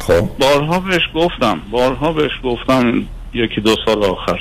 خب. 0.00 0.28
بارها 0.40 0.80
بهش 0.80 1.02
گفتم 1.14 1.60
بارها 1.70 2.12
بهش 2.12 2.30
گفتم 2.44 3.06
یکی 3.34 3.60
دو 3.60 3.76
سال 3.86 4.04
آخر. 4.04 4.38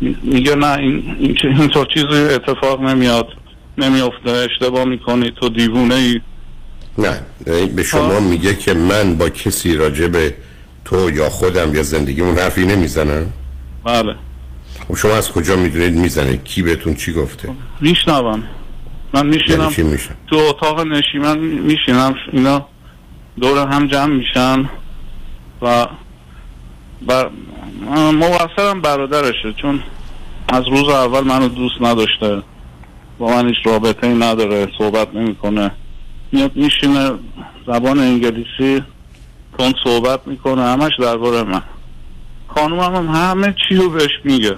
می- 0.00 0.16
میگه 0.22 0.54
نه 0.54 0.78
این 0.78 1.16
این 1.18 1.36
اینطور 1.42 1.86
چیزی 1.94 2.34
اتفاق 2.34 2.82
نمیاد 2.82 3.26
نمیافته 3.78 4.30
اشتباه 4.30 4.84
می‌کنی 4.84 5.32
تو 5.40 5.48
دیوونه 5.48 5.94
ای 5.94 6.20
نه 6.98 7.20
به 7.76 7.82
شما 7.82 8.20
میگه 8.20 8.54
که 8.54 8.74
من 8.74 9.14
با 9.14 9.28
کسی 9.28 9.76
راجب 9.76 10.32
تو 10.84 11.10
یا 11.10 11.28
خودم 11.28 11.74
یا 11.74 11.82
زندگیمون 11.82 12.38
حرفی 12.38 12.66
نمی‌زنم؟ 12.66 13.32
بله. 13.84 14.14
خب 14.88 14.96
شما 14.96 15.16
از 15.16 15.32
کجا 15.32 15.56
می‌دونید 15.56 15.94
می‌زنه؟ 15.94 16.36
کی 16.36 16.62
بهتون 16.62 16.94
چی 16.94 17.12
گفته؟ 17.12 17.48
میشنوم 17.80 18.42
من 19.12 19.26
میشینم 19.26 19.72
یعنی 19.78 19.98
تو 20.26 20.36
اتاق 20.36 20.80
نشیمن 20.80 21.38
میشینم 21.38 22.14
اینا 22.32 22.66
دور 23.40 23.68
هم 23.68 23.86
جمع 23.86 24.14
میشن 24.14 24.68
و 25.62 25.86
بر... 27.06 27.30
مقصرم 28.12 28.80
برادرشه 28.80 29.52
چون 29.52 29.82
از 30.48 30.68
روز 30.68 30.88
اول 30.88 31.20
منو 31.20 31.48
دوست 31.48 31.74
نداشته 31.80 32.42
با 33.18 33.28
من 33.28 33.48
هیچ 33.48 33.56
رابطه 33.64 34.06
ای 34.06 34.14
نداره 34.14 34.68
صحبت 34.78 35.14
نمی‌کنه. 35.14 35.70
میاد 36.32 36.56
میشینه 36.56 37.10
زبان 37.66 37.98
انگلیسی 37.98 38.82
کن 39.58 39.72
صحبت 39.84 40.20
می‌کنه 40.26 40.62
همش 40.62 40.92
درباره 40.98 41.42
من. 41.42 41.62
خانومم 42.48 42.96
هم 42.96 43.14
همه 43.14 43.54
چی 43.68 43.74
رو 43.74 43.90
بهش 43.90 44.10
میگه. 44.24 44.56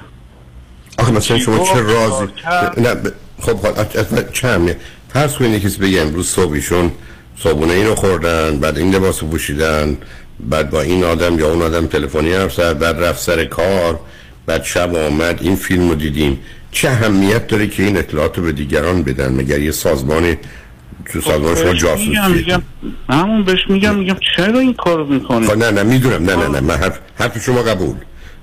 آخه 0.99 1.13
مثلا 1.13 1.39
شما؟ 1.39 1.65
چه 1.65 1.83
رازی؟ 1.83 2.27
نه 2.77 2.95
ب... 2.95 3.13
خب 3.43 3.59
حالا 3.59 3.77
اصلا 3.77 4.23
چه 4.23 4.49
همیه 4.49 4.77
فرض 5.13 5.35
کنید 5.35 5.63
کسی 5.63 5.79
بگه 5.79 6.01
امروز 6.01 6.29
صبح 6.29 6.53
ایشون 6.53 6.93
صابونه 7.39 7.73
اینو 7.73 7.95
خوردن 7.95 8.59
بعد 8.61 8.79
این 8.79 8.95
لباس 8.95 9.23
رو 9.23 9.29
پوشیدن 9.29 9.97
بعد 10.41 10.71
با 10.71 10.81
این 10.81 11.05
آدم 11.05 11.39
یا 11.39 11.53
اون 11.53 11.63
آدم 11.63 11.87
تلفنی 11.87 12.33
حرف 12.33 12.55
زد 12.55 12.79
بعد 12.79 12.97
رفت 13.05 13.21
سر 13.21 13.45
کار 13.45 14.01
بعد 14.47 14.65
شب 14.65 14.97
آمد 14.97 15.39
این 15.43 15.57
فیلم 15.57 15.89
رو 15.89 15.95
دیدیم. 15.95 16.39
چه 16.71 16.89
اهمیت 16.89 17.47
داره 17.47 17.67
که 17.67 17.83
این 17.83 17.97
اطلاعات 17.97 18.39
رو 18.39 18.45
به 18.45 18.53
دیگران 18.53 19.03
بدن؟ 19.03 19.33
مگر 19.33 19.61
یه 19.61 19.71
سازمان 19.71 20.37
تو 21.13 21.21
سازمان 21.21 21.55
شما 21.79 22.29
میگم 22.29 22.63
همون 23.09 23.45
بهش 23.45 23.61
میگم 23.69 23.95
میگم 23.95 24.17
چرا 24.37 24.59
این 24.59 24.75
کارو 24.75 25.07
می‌کنی 25.07 25.47
خب 25.47 25.57
نه 25.57 25.71
نه 25.71 25.83
می‌دونم 25.83 26.31
نه 26.31 26.37
نه 26.37 26.49
نه 26.49 26.61
من 26.61 26.75
حرف, 26.75 26.99
حرف 27.19 27.45
شما 27.45 27.63
قبول. 27.63 27.97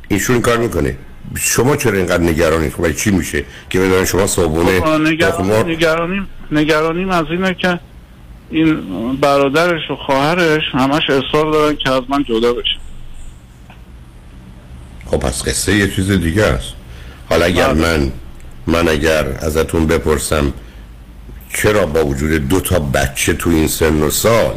ایشون 0.07 0.41
کار 0.41 0.57
می‌کنه. 0.57 0.97
شما 1.37 1.75
چرا 1.75 1.97
اینقدر 1.97 2.23
نگرانید؟ 2.23 2.73
خب 2.73 2.91
چی 2.91 3.11
میشه 3.11 3.43
که 3.69 3.79
بدونن 3.79 4.05
شما 4.05 4.27
صبحونه 4.27 4.81
خب، 4.81 4.87
نگران- 4.87 5.69
نگرانیم 5.69 6.27
نگرانیم 6.51 7.09
از 7.09 7.25
اینه 7.29 7.53
که 7.53 7.79
این 8.49 8.81
برادرش 9.15 9.91
و 9.91 9.95
خواهرش 9.95 10.63
همش 10.73 11.09
اصرار 11.09 11.51
دارن 11.51 11.75
که 11.75 11.89
از 11.89 12.01
من 12.09 12.23
جدا 12.23 12.53
بشه. 12.53 12.77
خب 15.05 15.17
پس 15.17 15.47
قصه 15.47 15.75
یه 15.75 15.87
چیز 15.95 16.11
دیگه 16.11 16.43
است. 16.43 16.73
حالا 17.29 17.45
اگر 17.45 17.73
من 17.73 18.11
من 18.67 18.87
اگر 18.87 19.25
ازتون 19.39 19.87
بپرسم 19.87 20.53
چرا 21.53 21.85
با 21.85 22.05
وجود 22.05 22.47
دو 22.47 22.59
تا 22.59 22.79
بچه 22.79 23.33
تو 23.33 23.49
این 23.49 23.67
سن 23.67 24.01
و 24.01 24.09
سال 24.09 24.53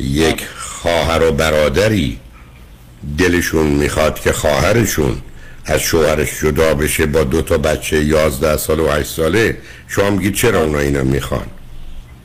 یک 0.00 0.46
خواهر 0.56 1.22
و 1.22 1.32
برادری 1.32 2.18
دلشون 3.18 3.66
می‌خواد 3.66 4.20
که 4.20 4.32
خواهرشون 4.32 5.16
از 5.70 5.80
شوهرش 5.80 6.40
جدا 6.40 6.74
بشه 6.74 7.06
با 7.06 7.24
دو 7.24 7.42
تا 7.42 7.58
بچه 7.58 8.04
یازده 8.04 8.56
سال 8.56 8.80
و 8.80 8.88
هشت 8.88 9.10
ساله 9.10 9.58
شما 9.88 10.10
میگید 10.10 10.34
چرا 10.34 10.60
اونا 10.60 10.78
اینو 10.78 11.04
می‌خوان؟ 11.04 11.46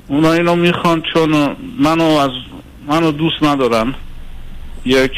اونا 0.08 0.34
اینو 0.34 0.56
می‌خوان 0.56 1.04
چون 1.14 1.56
منو 1.80 2.04
از 2.04 2.32
منو 2.88 3.12
دوست 3.12 3.44
ندارن. 3.44 3.96
یک. 4.86 5.12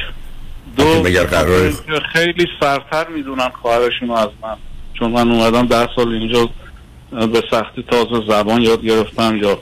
دو. 0.78 1.04
مگر 1.04 1.24
قرار 1.24 1.74
خیلی 2.13 2.46
سرتر 2.60 3.08
می‌دونن 3.16 3.50
خواهرشون 3.62 4.12
از 4.12 4.30
من. 4.44 4.56
چون 5.00 5.12
من 5.12 5.32
اومدم 5.32 5.68
ده 5.68 5.90
سال 5.96 6.08
اینجا 6.13 6.50
به 7.12 7.44
سختی 7.52 7.86
تازه 7.92 8.26
زبان 8.28 8.62
یاد 8.62 8.82
گرفتم 8.82 9.38
یا 9.38 9.60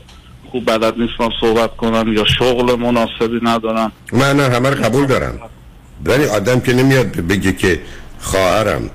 خوب 0.52 0.66
بلد 0.66 0.94
نیستم 0.98 1.30
صحبت 1.42 1.78
کنم 1.78 2.14
یا 2.14 2.26
شغل 2.40 2.76
مناسبی 2.76 3.40
ندارم. 3.44 3.92
من 4.14 4.36
نه 4.36 4.44
همه 4.44 4.70
قبول 4.70 5.06
دارم 5.06 5.40
ولی 6.06 6.26
آدم 6.26 6.60
که 6.60 6.74
نمیاد 6.74 7.08
بگه 7.08 7.54
که 7.54 7.80
خواهرم. 8.26 8.90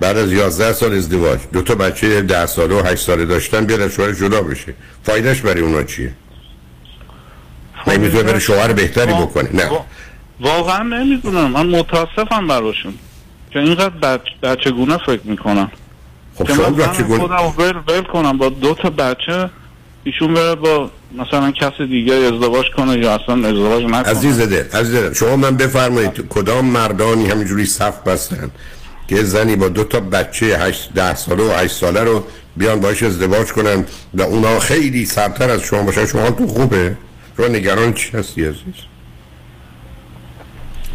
بعد 0.00 0.16
از 0.16 0.32
11 0.32 0.72
سال 0.72 0.94
ازدواج. 0.94 1.40
دو 1.52 1.62
تا 1.62 1.74
بچه 1.74 2.22
10 2.22 2.46
ساله 2.46 2.74
و 2.74 2.86
8 2.86 3.06
ساله 3.06 3.24
داشتن 3.24 3.64
بیاد 3.64 3.80
از 3.80 3.92
شوهر 3.92 4.12
جدا 4.12 4.42
بشه. 4.42 4.74
فایدهش 5.04 5.40
برای 5.40 5.60
اونا 5.60 5.82
چیه؟ 5.82 6.12
من 7.86 7.96
می‌تونه 7.96 8.22
بره 8.22 8.38
شوهر 8.38 8.72
بهتری 8.72 9.12
بکنه. 9.12 9.48
نه. 9.54 9.70
واقعا 10.40 10.82
نمی‌دونم. 10.82 11.50
من 11.50 11.66
متاسفم 11.66 12.46
براشون. 12.46 12.94
که 13.50 13.58
اینقدر 13.58 13.88
بچ... 13.88 14.20
بچگونه 14.42 14.96
فکر 14.98 15.20
می‌کنن 15.24 15.70
خب 16.34 16.48
شما 16.48 16.70
من 16.70 16.76
بچگونه- 16.76 17.20
خودم 17.20 17.54
ول, 17.58 17.74
ول 17.88 18.02
کنم. 18.02 18.38
با 18.38 18.48
دو 18.48 18.74
تا 18.74 18.90
بچه 18.90 19.50
ایشون 20.04 20.34
بره 20.34 20.54
با 20.54 20.90
مثلا 21.18 21.50
کس 21.50 21.80
دیگه 21.80 22.14
ازدواج 22.14 22.66
کنه 22.76 22.98
یا 22.98 23.14
اصلا 23.14 23.48
ازدواج 23.48 23.84
نکنه. 23.84 24.00
عزیز 24.02 24.40
دل 24.40 24.78
عزیز 24.78 24.94
دل 24.94 25.12
شما 25.12 25.36
من 25.36 25.56
بفرمایید 25.56 26.28
کدام 26.28 26.64
مردانی 26.64 27.26
همینجوری 27.26 27.66
صف 27.66 28.02
بستن؟ 28.02 28.50
که 29.08 29.24
زنی 29.24 29.56
با 29.56 29.68
دو 29.68 29.84
تا 29.84 30.00
بچه 30.00 30.58
8 30.58 30.92
10 30.94 31.14
ساله 31.14 31.42
و 31.42 31.52
8 31.58 31.76
ساله 31.76 32.04
رو 32.04 32.24
بیان 32.56 32.80
باش 32.80 33.02
ازدواج 33.02 33.52
کنن 33.52 33.84
و 34.14 34.22
اونا 34.22 34.58
خیلی 34.58 35.04
سرتر 35.04 35.50
از 35.50 35.60
شما 35.60 35.82
باشن. 35.82 36.06
شما 36.06 36.30
تو 36.30 36.46
خوبه؟ 36.46 36.96
شما 37.36 37.46
نگران 37.46 37.92
چی 37.92 38.16
هستی 38.16 38.44
عزیز؟ 38.44 38.74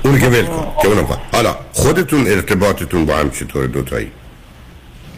اون 0.04 0.19
که 0.19 0.28
ول 0.28 0.45
کن 0.45 0.67
که 0.82 0.88
اونم 0.88 1.08
حالا 1.34 1.56
خودتون 1.74 2.28
ارتباطتون 2.28 3.06
با 3.06 3.15
هم 3.15 3.32
چطور 3.32 3.65
دوتایی؟ 3.65 4.12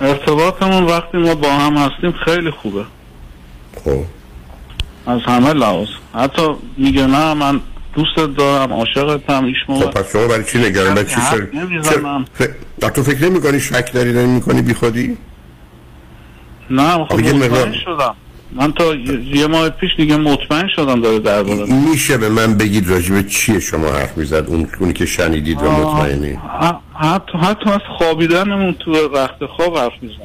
ارتباطمون 0.01 0.83
وقتی 0.83 1.17
ما 1.17 1.35
با 1.35 1.51
هم 1.51 1.77
هستیم 1.77 2.11
خیلی 2.25 2.51
خوبه. 2.51 2.85
خب. 3.83 4.03
از 5.07 5.21
همه 5.25 5.53
لحاظ. 5.53 5.87
حتی 6.15 6.55
میگه 6.77 7.05
نه 7.05 7.33
من 7.33 7.61
دوست 7.95 8.35
دارم 8.37 8.73
عاشقتم 8.73 9.45
ایش 9.45 9.57
خب 9.67 9.91
پس 9.91 10.11
شما 10.11 10.27
برای 10.27 10.43
چی 10.43 10.57
نگران؟ 10.57 10.93
برای 10.93 11.09
چی 11.09 11.15
سر. 11.15 11.47
تو 12.89 13.03
فکر 13.03 13.29
نمی 13.29 13.41
کنی 13.41 13.59
شک 13.59 13.93
داری 13.93 14.13
نمی 14.13 14.41
کنی 14.41 14.61
بی 14.61 14.73
خودی؟ 14.73 15.17
نه 16.69 17.05
خب 17.05 17.19
مطمئن 17.19 17.73
شدم. 17.85 18.15
من 18.55 18.73
تا 18.73 18.95
یه 19.35 19.47
ماه 19.47 19.69
پیش 19.69 19.91
دیگه 19.97 20.17
مطمئن 20.17 20.67
شدم 20.75 21.01
داره 21.01 21.19
درباره 21.19 21.65
میشه 21.73 22.17
به 22.17 22.29
من 22.29 22.57
بگید 22.57 22.89
راجبه 22.89 23.23
چیه 23.23 23.59
شما 23.59 23.87
حرف 23.87 24.17
می‌زد 24.17 24.45
اون 24.47 24.67
اونی 24.79 24.93
که 24.93 25.05
شنیدید 25.05 25.61
و 25.61 25.71
مطمئنی؟ 25.71 26.39
حتی 26.99 27.37
حتی 27.37 27.69
از 27.69 27.79
خوابیدنمون 27.97 28.75
تو 28.79 28.91
رخت 28.91 29.45
خواب 29.45 29.77
حرف 29.77 29.93
میزن 30.01 30.15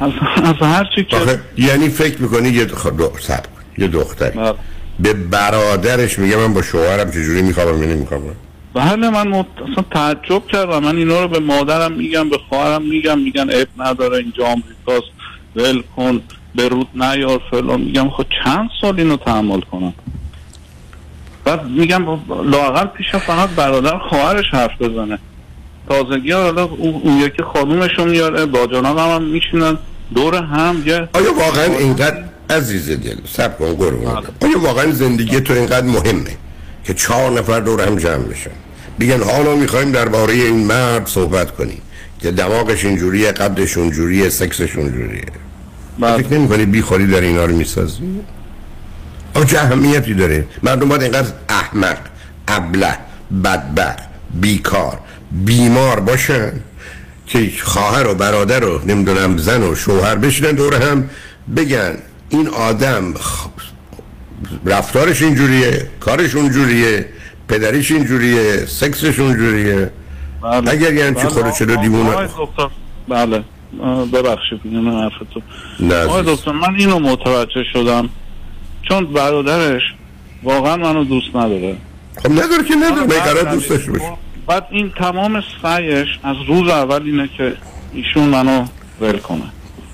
از, 0.00 0.12
از 0.44 0.54
هر 0.60 0.88
چی 0.94 1.04
که 1.04 1.40
یعنی 1.56 1.88
فکر 1.88 2.22
می‌کنی 2.22 2.48
یه 2.48 2.64
دختر 2.64 3.40
یه 3.78 3.88
دختری. 3.88 4.38
بله. 4.38 4.54
به 5.00 5.12
برادرش 5.12 6.18
میگه 6.18 6.36
من 6.36 6.54
با 6.54 6.62
شوهرم 6.62 7.10
چجوری 7.10 7.42
میخوابم 7.42 7.82
یا 7.82 7.88
نمیخوابم. 7.94 8.36
بله 8.74 9.10
من 9.10 9.28
مت... 9.28 9.46
اصلا 9.70 9.84
تعجب 9.90 10.46
کردم. 10.46 10.78
من 10.78 10.96
اینا 10.96 11.22
رو 11.22 11.28
به 11.28 11.38
مادرم 11.38 11.92
میگم 11.92 12.28
به 12.28 12.38
خواهرم 12.48 12.82
میگم 12.82 13.18
میگن 13.18 13.50
عیب 13.50 13.68
نداره 13.78 14.16
اینجا 14.16 14.46
آمریکاست 14.46 15.12
ول 15.56 15.82
کن 15.96 16.20
به 16.54 16.68
رود 16.68 16.88
نیار 16.94 17.40
فلان. 17.50 17.80
میگم 17.80 18.10
خب 18.10 18.24
چند 18.44 18.70
سال 18.80 19.00
اینو 19.00 19.16
تحمل 19.16 19.60
کنم؟ 19.60 19.92
بعد 21.44 21.64
میگم 21.64 22.04
لاقل 22.50 22.86
پیش 22.86 23.10
فقط 23.10 23.48
برادر 23.48 23.98
خواهرش 23.98 24.50
حرف 24.50 24.82
بزنه. 24.82 25.18
تازگی 25.88 26.32
حالا 26.32 26.64
اون 26.64 27.18
یکی 27.18 27.42
خانومشو 27.42 28.04
میاره 28.04 28.46
با 28.46 28.66
جانم 28.66 28.98
هم 28.98 29.22
میشینن. 29.22 29.78
دور 30.14 30.34
هم 30.34 30.82
یه 30.86 31.08
آیا 31.14 31.34
واقعا 31.34 31.64
اینقدر 31.64 32.24
عزیز 32.50 32.90
دل؟ 32.90 33.16
سب 33.28 33.58
کن 33.58 33.74
بله. 33.74 33.90
آیا 34.42 34.60
واقعا 34.60 34.90
زندگی 34.90 35.40
تو 35.40 35.52
اینقدر 35.52 35.86
مهمه؟ 35.86 36.36
که 36.84 36.94
چهار 36.94 37.30
نفر 37.30 37.60
دور 37.60 37.86
هم 37.86 37.96
جمع 37.96 38.24
بشن. 38.24 38.50
بگن 39.00 39.22
حالا 39.22 39.54
می‌خوایم 39.54 39.92
درباره 39.92 40.32
این 40.32 40.66
مرد 40.66 41.06
صحبت 41.06 41.50
کنیم 41.50 41.82
که 42.20 42.30
دماغش 42.30 42.84
اینجوریه 42.84 43.32
قدش 43.32 43.76
اونجوریه 43.76 44.28
سکسش 44.28 44.76
اونجوریه. 44.76 45.24
فکر 46.00 46.32
نمی 46.34 46.48
کنی 46.48 46.66
بی 46.66 46.82
خوری 46.82 47.06
در 47.06 47.20
اینا 47.20 47.44
رو 47.44 47.56
می‌سازی؟ 47.56 48.20
آقا 49.34 49.44
چه 49.44 49.58
اهمیتی 49.58 50.14
داره؟ 50.14 50.46
مردم 50.62 50.88
باید 50.88 51.02
اینقدر 51.02 51.32
احمق 51.48 51.98
ابله 52.48 52.98
بدبخ 53.44 53.96
بیکار 54.40 54.98
بیمار 55.32 56.00
باشن 56.00 56.52
که 57.26 57.50
خواهر 57.62 58.06
و 58.06 58.14
برادر 58.14 58.64
و 58.64 58.80
نمی‌دونم 58.86 59.38
زن 59.38 59.62
و 59.62 59.74
شوهر 59.74 60.14
بشینن 60.14 60.52
دور 60.52 60.82
هم 60.82 61.10
بگن 61.56 61.96
این 62.28 62.48
آدم 62.48 63.14
رفتارش 64.64 65.22
اینجوریه 65.22 65.90
کارش 66.00 66.34
اونجوریه 66.34 67.06
پدریش 67.48 67.90
اینجوریه 67.90 68.66
سکسش 68.66 69.18
اونجوریه. 69.18 69.90
بله. 70.42 70.70
اگر 70.70 70.94
یعنی 70.94 71.20
چی 71.20 71.26
خودش 71.26 71.60
رو 71.60 71.76
دیوونه 71.76 72.28
بله. 73.08 73.44
ببخشید 74.12 74.60
این 74.64 74.88
حرفتو 74.88 75.40
آقای 76.08 76.22
دکتر 76.26 76.52
من 76.52 76.74
اینو 76.74 76.98
متوجه 76.98 77.64
شدم 77.72 78.08
چون 78.88 79.06
برادرش 79.06 79.82
واقعا 80.42 80.76
منو 80.76 81.04
دوست 81.04 81.36
نداره. 81.36 81.76
خب 82.22 82.32
نداره 82.32 82.64
که 82.68 82.74
نداره 82.74 83.06
من 83.06 83.24
قرار 83.24 83.54
دوستش 83.54 83.90
بشه 83.90 84.12
بعد 84.46 84.66
این 84.70 84.92
تمام 84.98 85.42
سعیش 85.62 86.08
از 86.22 86.36
روز 86.48 86.68
اول 86.68 87.02
اینه 87.02 87.28
که 87.36 87.56
ایشون 87.92 88.28
منو 88.28 88.64
ول 89.00 89.18
کنه. 89.18 89.44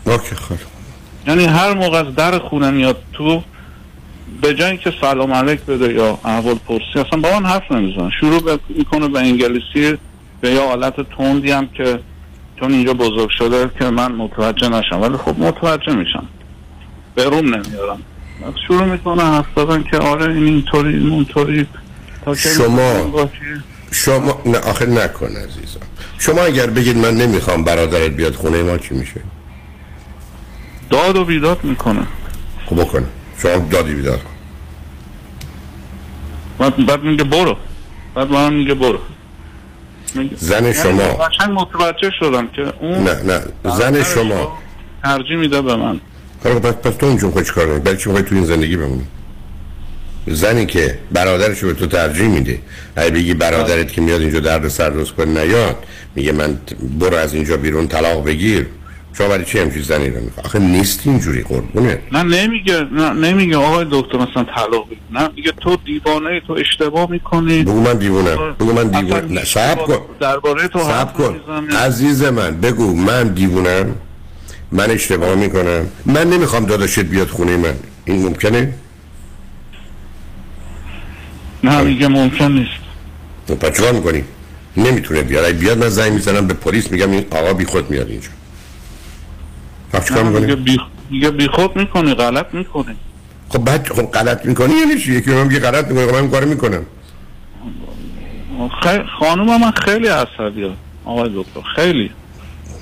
اوکی 0.07 0.35
خب. 0.35 0.55
یعنی 1.27 1.45
هر 1.45 1.75
موقع 1.75 1.99
از 1.99 2.15
در 2.15 2.39
خونه 2.39 2.71
میاد 2.71 3.03
تو 3.13 3.43
به 4.43 4.55
جایی 4.55 4.79
که 4.79 4.93
سلام 5.01 5.33
علیک 5.33 5.61
بده 5.61 5.93
یا 5.93 6.19
احوال 6.25 6.55
پرسی 6.55 7.07
اصلا 7.07 7.21
با 7.21 7.41
من 7.41 7.47
حرف 7.47 7.73
نمیزن 7.73 8.11
شروع 8.21 8.59
می‌کنه 8.69 9.09
به 9.09 9.19
انگلیسی 9.19 9.99
به 10.41 10.51
یا 10.51 10.69
حالت 10.69 11.11
توندی 11.11 11.51
هم 11.51 11.69
که 11.69 12.01
چون 12.61 12.73
اینجا 12.73 12.95
بزرگ 12.95 13.31
شده 13.31 13.71
که 13.79 13.85
من 13.85 14.13
متوجه 14.13 14.69
نشم. 14.69 15.01
ولی 15.01 15.17
خب 15.17 15.39
متوجه 15.39 15.95
میشم. 15.95 16.29
به 17.15 17.25
روم 17.25 17.55
نمیارم. 17.55 18.03
شروع 18.67 18.85
می‌کنه 18.85 19.23
حرف 19.23 19.47
زدن 19.57 19.83
که 19.83 19.99
آره 19.99 20.35
این 20.35 20.45
اینطوری 20.45 21.09
اونطوری. 21.11 21.67
شما 22.37 23.29
شما 23.91 24.43
نه 24.47 24.59
آخه 24.59 24.87
نکن 24.87 25.27
عزیزم. 25.27 25.81
شما 26.19 26.43
اگر 26.43 26.67
بگید 26.67 26.97
من 26.97 27.15
نمی‌خوام 27.15 27.65
برادرت 27.65 28.11
بیاد 28.11 28.35
خونه 28.35 28.63
ما 28.63 28.79
چی 28.79 28.95
میشه؟ 28.95 29.21
داد 30.91 31.17
و 31.17 31.25
بیداد 31.25 31.65
می‌کنه. 31.65 32.07
خب 32.67 32.81
بکنه 32.81 33.07
شما 33.43 33.69
دادی 33.71 33.95
بیداد 33.95 34.21
بعد, 36.59 36.87
بعد 36.87 37.03
میگه 37.03 37.25
برو. 37.25 37.57
بعد 38.15 38.31
من 38.31 38.53
میگه 38.53 38.75
برو. 38.75 38.99
زن 40.37 40.65
یعنی 40.65 40.75
شما. 40.75 41.29
چند 41.39 41.51
متوجه 41.51 42.11
شدم 42.21 42.49
که 42.49 42.73
اون 42.81 43.03
نه 43.03 43.23
نه. 43.23 43.43
زن 43.77 44.03
شما. 44.03 44.59
ترجیح 45.05 45.37
میده 45.37 45.63
به 45.63 45.77
من. 45.77 46.01
خب 46.43 46.59
پس, 46.59 46.75
پس 46.75 46.97
تو 46.97 47.07
اونجا 47.07 47.31
خود 47.31 47.45
چکار 47.45 47.67
کنی؟ 47.67 47.79
برای 47.79 47.97
چی 47.97 48.05
تو 48.05 48.35
این 48.35 48.45
زندگی 48.45 48.77
بمونی. 48.77 49.05
زنی 50.27 50.67
که 50.67 50.99
برادرش 51.13 51.65
به 51.65 51.73
تو 51.73 51.87
ترجیح 51.87 52.29
میده. 52.29 52.59
اگه 52.97 53.11
بگی 53.11 53.35
برادرت 53.35 53.93
که 53.93 54.01
میاد 54.01 54.21
اینجا 54.21 54.41
درد 54.41 54.69
سر 54.69 54.91
روز 54.91 55.13
کنه 55.13 55.45
نیاد 55.45 55.77
میگه 56.15 56.33
من 56.33 56.59
برو 56.99 57.17
از 57.17 57.35
اینجا 57.35 57.57
بیرون 57.57 57.89
طلاق 57.89 58.25
بگیر. 58.25 58.67
شما 59.19 59.29
برای 59.29 59.45
چی 59.45 59.59
همچین 59.59 59.83
زنی 59.83 60.11
رو 60.11 60.21
می‌خواه 60.21 60.47
آخه 60.47 60.59
نیست 60.59 61.01
اینجوری 61.05 61.43
قربونه. 61.43 61.99
نه 62.13 62.23
نمیگه 62.23 62.85
نه 62.93 63.11
نمیگه 63.11 63.57
آقای 63.57 63.87
دکتر 63.91 64.19
مثلا 64.19 64.45
طلاق 64.45 64.87
نه 65.11 65.29
میگه 65.37 65.53
تو 65.53 65.77
دیوانه 65.77 66.41
تو 66.47 66.53
اشتباه 66.53 67.11
می‌کنی. 67.11 67.63
بگو 67.63 67.81
من 67.81 67.99
دیوانه 67.99 68.37
بگو 68.37 68.73
من 68.73 68.89
دیوانه 68.89 69.27
نه 69.33 69.75
کن. 69.75 69.99
درباره 70.21 70.69
تو 70.69 70.79
سب 70.79 71.13
کن. 71.13 71.41
عزیز 71.77 72.23
من 72.23 72.61
بگو 72.61 72.95
من 72.95 73.29
دیوونم 73.29 73.95
من 74.73 74.91
اشتباه 74.91 75.35
می‌کنم. 75.35 75.87
من 76.07 76.31
نمی‌خوام 76.31 76.67
داداشت 76.67 76.99
بیاد 76.99 77.29
خونه 77.29 77.57
من. 77.57 77.75
این 78.05 78.23
ممکنه؟ 78.23 78.75
نه 81.65 81.83
میگه 81.83 82.09
ممکن 82.09 82.53
نیست. 82.53 82.71
تو 83.49 83.55
پچه 83.55 83.93
می‌کنی؟ 83.93 84.25
نمی‌تونه 84.77 85.23
بیاد. 85.23 85.47
بیاد 85.47 85.79
من 85.79 85.89
زنگ 85.89 86.13
می‌زنم 86.13 86.47
به 86.47 86.55
پلیس 86.55 86.93
میگم 86.93 87.11
این 87.11 87.25
آقا 87.31 87.53
بی 87.53 87.65
خود 87.65 87.91
میاد 87.91 88.09
اینجا. 88.09 88.29
چیکار 89.93 90.23
می‌کنی؟ 90.23 90.79
بی 91.31 91.49
خود 91.49 91.77
می‌کنی 91.77 92.15
غلط 92.15 92.47
می‌کنی. 92.53 92.97
خب 93.49 93.59
بعد 93.59 93.89
خب 93.89 94.03
غلط 94.03 94.47
می‌کنی 94.47 94.75
یعنی 94.75 95.01
چی؟ 95.01 95.13
یکی 95.13 95.31
من 95.31 95.47
میگه 95.47 95.61
غلط 95.61 95.87
می‌کنه 95.89 96.07
خب 96.07 96.15
من 96.15 96.31
کار 96.31 96.45
می‌کنم. 96.45 96.87
خ... 98.83 98.87
خانوم 99.19 99.61
من 99.61 99.71
خیلی 99.71 100.09
عصبیه 100.09 100.71
آقای 101.05 101.31
دکتر 101.35 101.61
خیلی. 101.77 102.11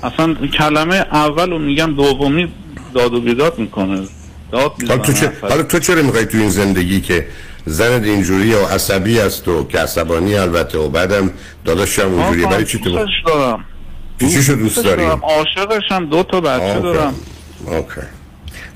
اصلا 0.03 0.33
کلمه 0.33 0.95
اول 0.95 1.49
رو 1.49 1.59
میگم 1.59 1.93
دومی 1.93 2.53
داد 2.93 3.13
و 3.13 3.21
بیداد 3.21 3.59
می‌کنه. 3.59 4.07
داد 4.51 4.71
حالا 4.87 5.01
تو, 5.01 5.13
چه... 5.13 5.31
حالا 5.41 5.63
تو 5.63 5.79
چرا 5.79 6.01
می‌خوای 6.01 6.25
تو 6.25 6.37
این 6.37 6.49
زندگی 6.49 7.01
که 7.01 7.27
زند 7.65 8.05
اینجوری 8.05 8.53
و 8.53 8.65
عصبی 8.65 9.19
است 9.19 9.47
و 9.47 9.67
که 9.67 9.79
عصبانی 9.79 10.35
البته 10.35 10.77
و 10.77 10.89
بعدم 10.89 11.31
داداشم 11.65 12.13
اونجوری 12.13 12.45
برای 12.45 12.65
چی 12.65 12.79
تو 12.79 12.89
دارم. 12.89 13.65
چی 14.19 14.43
شو 14.43 14.53
دوست 14.53 14.83
داری؟ 14.83 15.03
عاشقشم 15.03 16.05
دو 16.05 16.23
تا 16.23 16.41
بچه 16.41 16.79
دارم. 16.79 17.13
اوکی. 17.65 18.01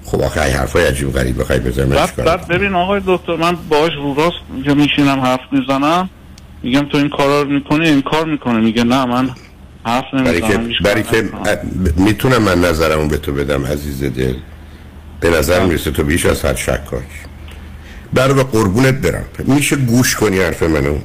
خب 0.06 0.22
آخه 0.22 0.42
این 0.42 0.54
حرفای 0.54 0.86
عجیب 0.86 1.14
غریب 1.14 1.42
بخوای 1.42 1.60
بزنم 1.60 1.90
بعد, 1.90 2.16
بعد 2.16 2.48
ببین 2.48 2.76
آقای 2.76 3.02
دکتر 3.06 3.36
من 3.36 3.58
باش 3.70 3.92
رو 3.94 4.14
راست 4.14 4.66
که 4.66 4.74
میشینم 4.74 5.20
حرف 5.20 5.40
می‌زنم. 5.52 6.10
میگم 6.64 6.86
تو 6.90 6.98
این 6.98 7.10
کارا 7.10 7.42
رو 7.42 7.50
می‌کنی 7.50 7.88
این 7.88 8.02
کار 8.02 8.26
می‌کنه. 8.26 8.60
میگه 8.60 8.84
نه 8.84 9.06
من 9.06 9.30
حرف 9.86 10.06
نمی‌زنم 10.14 10.70
برای 10.84 11.04
که 11.04 11.30
می‌تونم 11.98 12.42
من 12.42 12.62
نظرمو 12.62 13.08
به 13.08 13.18
تو 13.18 13.34
بدم 13.34 13.66
عزیز 13.66 14.04
دل. 14.04 14.36
به 15.20 15.30
نظر 15.30 15.60
بله. 15.60 15.68
می‌رسه 15.68 15.92
تو 15.92 16.04
بیش 16.04 16.26
از 16.26 16.46
حد 16.46 16.56
شک 16.56 16.86
کنی 16.86 17.02
برای 18.14 18.44
قربونت 18.44 18.94
برم. 18.94 19.26
میشه 19.38 19.76
گوش 19.76 20.16
کنی 20.16 20.40
حرف 20.40 20.64
منو؟ 20.64 20.98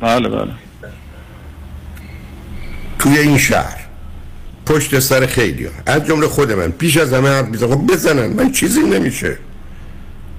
بله 0.00 0.28
بله. 0.28 0.50
توی 2.98 3.18
این 3.18 3.38
شهر. 3.38 3.78
پشت 4.66 4.98
سر 4.98 5.26
خیلی 5.26 5.64
ها. 5.64 5.72
از 5.86 6.06
جمله 6.06 6.26
خود 6.26 6.52
من. 6.52 6.70
پیش 6.70 6.96
از 6.96 7.12
همه 7.12 7.28
حرف 7.28 7.46
می‌زنم. 7.46 7.70
خب 7.70 7.86
بزنن. 7.92 8.26
من 8.26 8.52
چیزی 8.52 8.80
نمیشه. 8.80 9.38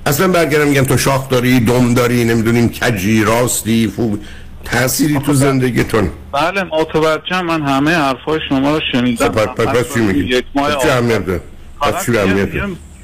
اصلا 0.05 0.27
برگردم 0.27 0.67
میگم 0.67 0.83
تو 0.83 0.97
شاخ 0.97 1.29
داری 1.29 1.59
دم 1.59 1.93
داری 1.93 2.23
نمی‌دونیم 2.23 2.69
کجی 2.69 3.23
راستی 3.23 3.87
فو. 3.87 4.17
تأثیری 4.65 5.19
تو 5.19 5.33
زندگیتون. 5.33 6.09
بله 6.31 6.63
متوجه 6.63 7.41
من 7.41 7.61
همه 7.61 7.95
حرفای 7.95 8.39
شما 8.49 8.75
رو 8.75 8.81
شنیدم. 8.91 9.31
خب 9.31 9.45
پس 9.45 9.93
چی 9.93 9.99
میگی؟ 9.99 10.43
چی 10.81 10.89
اهمیت 10.89 11.21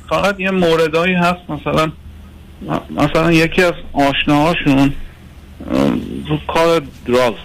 فقط 0.10 0.39
یه 0.39 0.51
موردایی 0.51 1.14
هست. 1.14 1.49
مثلا 1.49 1.91
مثلا 2.89 3.32
یکی 3.32 3.64
از 3.64 3.74
آشناهاشون 3.93 4.93
رو 6.30 6.38
کار 6.53 6.82
دراغه 7.08 7.38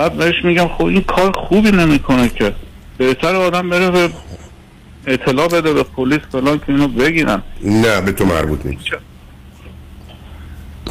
بعد 0.00 0.12
بهش 0.12 0.44
میگم 0.44 0.68
خب 0.68 0.84
این 0.84 1.02
کار 1.02 1.32
خوبی 1.32 1.70
نمی‌کنه 1.70 2.28
که. 2.28 2.54
بهتر 2.98 3.34
آدم 3.34 3.70
بره 3.70 3.90
به 3.90 4.10
اطلاع 5.06 5.48
بده 5.48 5.72
به 5.72 5.82
پلیس 5.82 6.20
فلان 6.32 6.58
که 6.58 6.64
اینو 6.68 6.88
بگیرن. 6.88 7.42
نه 7.62 8.00
به 8.00 8.12
تو 8.12 8.24
مربوط 8.24 8.66
نیست. 8.66 8.84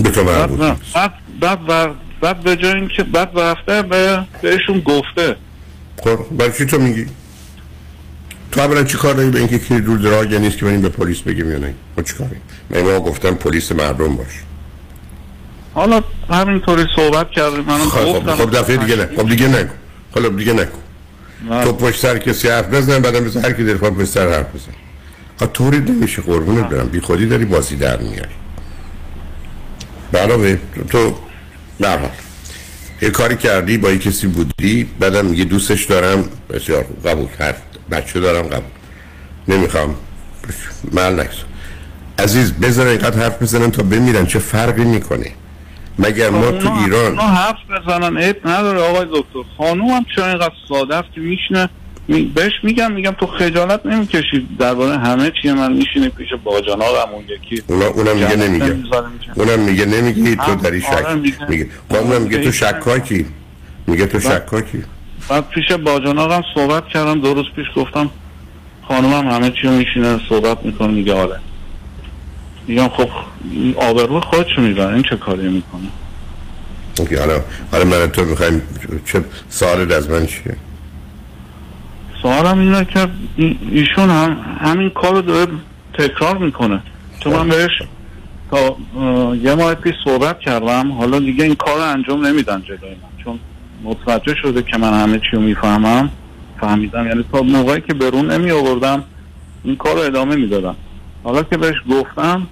به 0.03 0.09
تو 0.09 0.23
مربوط 0.23 0.59
بعد 0.59 0.77
بعد 0.93 1.13
بعد, 1.39 1.65
بعد, 1.65 1.91
بعد 2.21 2.39
به 2.39 2.55
جای 2.55 2.73
اینکه 2.73 3.03
بعد 3.03 3.39
رفته 3.39 3.81
به 3.81 4.25
بهشون 4.41 4.79
گفته. 4.79 5.35
خب 5.97 6.19
برای 6.37 6.51
چی 6.57 6.65
تو 6.65 6.79
میگی؟ 6.79 7.05
تو 8.51 8.61
اولا 8.61 8.83
چی 8.83 8.97
کار 8.97 9.13
داری 9.13 9.29
به 9.29 9.39
اینکه 9.39 9.59
کی 9.59 9.77
رو 9.77 9.97
دراگ 9.97 10.35
نیست 10.35 10.57
که 10.57 10.65
بریم 10.65 10.81
به 10.81 10.89
پلیس 10.89 11.21
بگیم 11.21 11.51
یا 11.51 11.57
نه؟ 11.57 11.73
ما 11.97 12.03
چی 12.03 12.13
کاری 12.13 12.35
من 12.69 12.99
گفتم 12.99 13.33
پلیس 13.33 13.71
مردم 13.71 14.15
باش. 14.15 14.48
حالا 15.73 16.01
همینطوری 16.29 16.85
صحبت 16.95 17.31
کردیم 17.31 17.59
من 17.59 17.77
خب 17.77 18.19
خب, 18.19 18.35
خب 18.35 18.57
دفعه 18.57 18.77
دیگه 18.77 18.95
نه. 18.95 19.09
خب 19.17 19.29
دیگه 19.29 19.47
نکن 19.47 19.73
حالا 20.15 20.29
دیگه 20.29 20.53
نکن 20.53 20.79
تو 21.63 21.73
پشت 21.73 21.99
سر 21.99 22.17
کسی 22.17 22.49
حرف 22.49 22.67
بزن 22.67 22.99
بعدم 22.99 23.19
بزن 23.19 23.45
هر 23.45 23.51
کی 23.51 23.63
دلخواه 23.63 23.91
پشت 23.91 24.05
سر 24.05 24.29
حرف 24.29 24.55
بزن. 24.55 24.71
ها 25.41 25.47
طوری 25.47 25.79
نمیشه 25.79 26.21
قربونت 26.21 26.69
برم. 26.69 26.87
بی 26.87 26.99
خودی 26.99 27.25
داری 27.25 27.45
بازی 27.45 27.75
در 27.75 27.97
میاری. 27.97 28.35
علاوه 30.13 30.57
تو 30.89 31.15
در 31.79 31.97
حال. 31.97 32.09
یه 33.01 33.09
کاری 33.09 33.35
کردی 33.35 33.77
با 33.77 33.91
یه 33.91 33.97
کسی 33.97 34.27
بودی 34.27 34.83
بعدم 34.99 35.25
میگه 35.25 35.43
دوستش 35.43 35.83
دارم. 35.85 36.29
بسیار 36.49 36.85
قبول 37.05 37.27
هر 37.39 37.55
بچه 37.91 38.19
دارم 38.19 38.47
قبول. 38.47 38.69
نمی‌خوام. 39.47 39.95
من 40.91 41.19
نکس. 41.19 41.35
عزیز 42.19 42.53
بذار 42.53 42.87
اینقدر 42.87 43.19
حرف 43.23 43.41
بزنن 43.41 43.71
تا 43.71 43.83
بمیرن 43.83 44.25
چه 44.25 44.39
فرقی 44.39 44.83
می‌کنه؟ 44.83 45.31
مگر 45.99 46.29
ما 46.29 46.51
تو 46.51 46.73
ایران؟ 46.73 47.05
اونا 47.05 47.21
حرف 47.21 47.55
بزنن 47.69 48.17
عیب 48.17 48.47
نداره 48.47 48.79
آقای 48.81 49.05
دکتر. 49.05 49.49
خانوم 49.57 49.87
هم 49.87 50.05
چرا 50.15 50.27
اینقدر 50.27 50.53
ساده 50.69 50.95
است 50.95 51.07
که 51.15 51.21
میشنه 51.21 51.69
بهش 52.35 52.51
میگم 52.63 52.91
میگم 52.91 53.11
تو 53.11 53.27
خجالت 53.27 53.85
نمی‌کشی. 53.85 54.47
درباره 54.59 54.97
همه 54.97 55.31
چیه 55.41 55.53
من 55.53 55.73
میشینه 55.73 56.09
پیش 56.09 56.27
باجناقم 56.43 57.13
اون 57.13 57.23
یکی. 57.23 57.63
اونا 57.67 57.85
اونم 57.85 58.15
میگه 58.15 58.35
نمیگه. 58.35 58.75
اونم 59.35 59.59
میگه 59.59 59.85
نمیگه 59.85 60.35
تو 60.35 60.55
داری 60.55 60.81
شک 60.81 61.07
میگه. 61.49 61.67
با 61.89 61.97
اونم 61.97 62.21
میگه 62.21 62.43
تو 62.43 62.51
شکاکی 62.51 63.25
میگه 63.87 64.05
تو 64.05 64.19
شکاکی 64.19 64.83
بعد 65.29 65.49
پیش 65.49 65.71
باجناقم 65.71 66.43
صحبت 66.55 66.87
کردم 66.87 67.21
دو 67.21 67.33
روز 67.33 67.45
پیش 67.55 67.65
گفتم 67.75 68.09
خانومم 68.87 69.27
همه 69.27 69.51
چی 69.61 69.67
میشینه 69.67 70.19
صحبت 70.29 70.65
می‌کنه 70.65 70.87
میگه 70.87 71.13
آره. 71.13 71.39
میگم 72.69 72.87
خب 72.87 73.09
آبرو 73.77 74.19
خودشو 74.19 74.61
می‌بره 74.61 74.93
این 74.93 75.03
چه 75.03 75.15
کاری 75.15 75.49
می‌کنه 75.49 75.89
اوکی 76.99 77.15
حالا 77.15 77.41
حالا 77.71 77.85
من 77.85 78.07
تو 78.07 78.25
می‌خوایم 78.25 78.61
چه 79.05 79.23
سوال 79.49 79.91
از 79.91 80.09
من 80.09 80.25
چیه؟ 80.25 80.55
سوالم 82.21 82.59
اینه 82.59 82.85
که 82.85 83.07
ایشون 83.71 84.09
هم 84.09 84.37
همین 84.61 84.89
کار 84.89 85.13
رو 85.13 85.21
داره 85.21 85.51
تکرار 85.93 86.37
می‌کنه. 86.37 86.81
چون 87.19 87.33
من 87.33 87.49
بهش 87.49 87.71
تا 88.51 88.77
یه 89.35 89.55
ماه 89.55 89.75
پیش 89.75 89.95
صحبت 90.03 90.39
کردم. 90.39 90.91
حالا 90.91 91.19
دیگه 91.19 91.43
این 91.43 91.55
کار 91.55 91.75
رو 91.75 91.91
انجام 91.91 92.25
نمیدن 92.25 92.61
جلوی 92.61 92.89
من. 92.89 93.23
چون 93.23 93.39
متوجه 93.83 94.35
شده 94.41 94.61
که 94.61 94.77
من 94.77 94.93
همه 94.93 95.19
چی 95.19 95.29
رو 95.33 95.41
می‌فهمم. 95.41 96.09
فهمیدم. 96.61 97.07
یعنی 97.07 97.25
تا 97.31 97.41
موقعی 97.41 97.81
که 97.81 97.93
برون 97.93 98.31
نمی 98.31 98.51
آوردم 98.51 99.03
این 99.63 99.75
کار 99.75 99.95
رو 99.95 100.01
ادامه 100.01 100.35
می‌دادم. 100.35 100.75
حالا 101.23 101.43
که 101.43 101.57
بهش 101.57 101.75
گفتم 101.89 102.47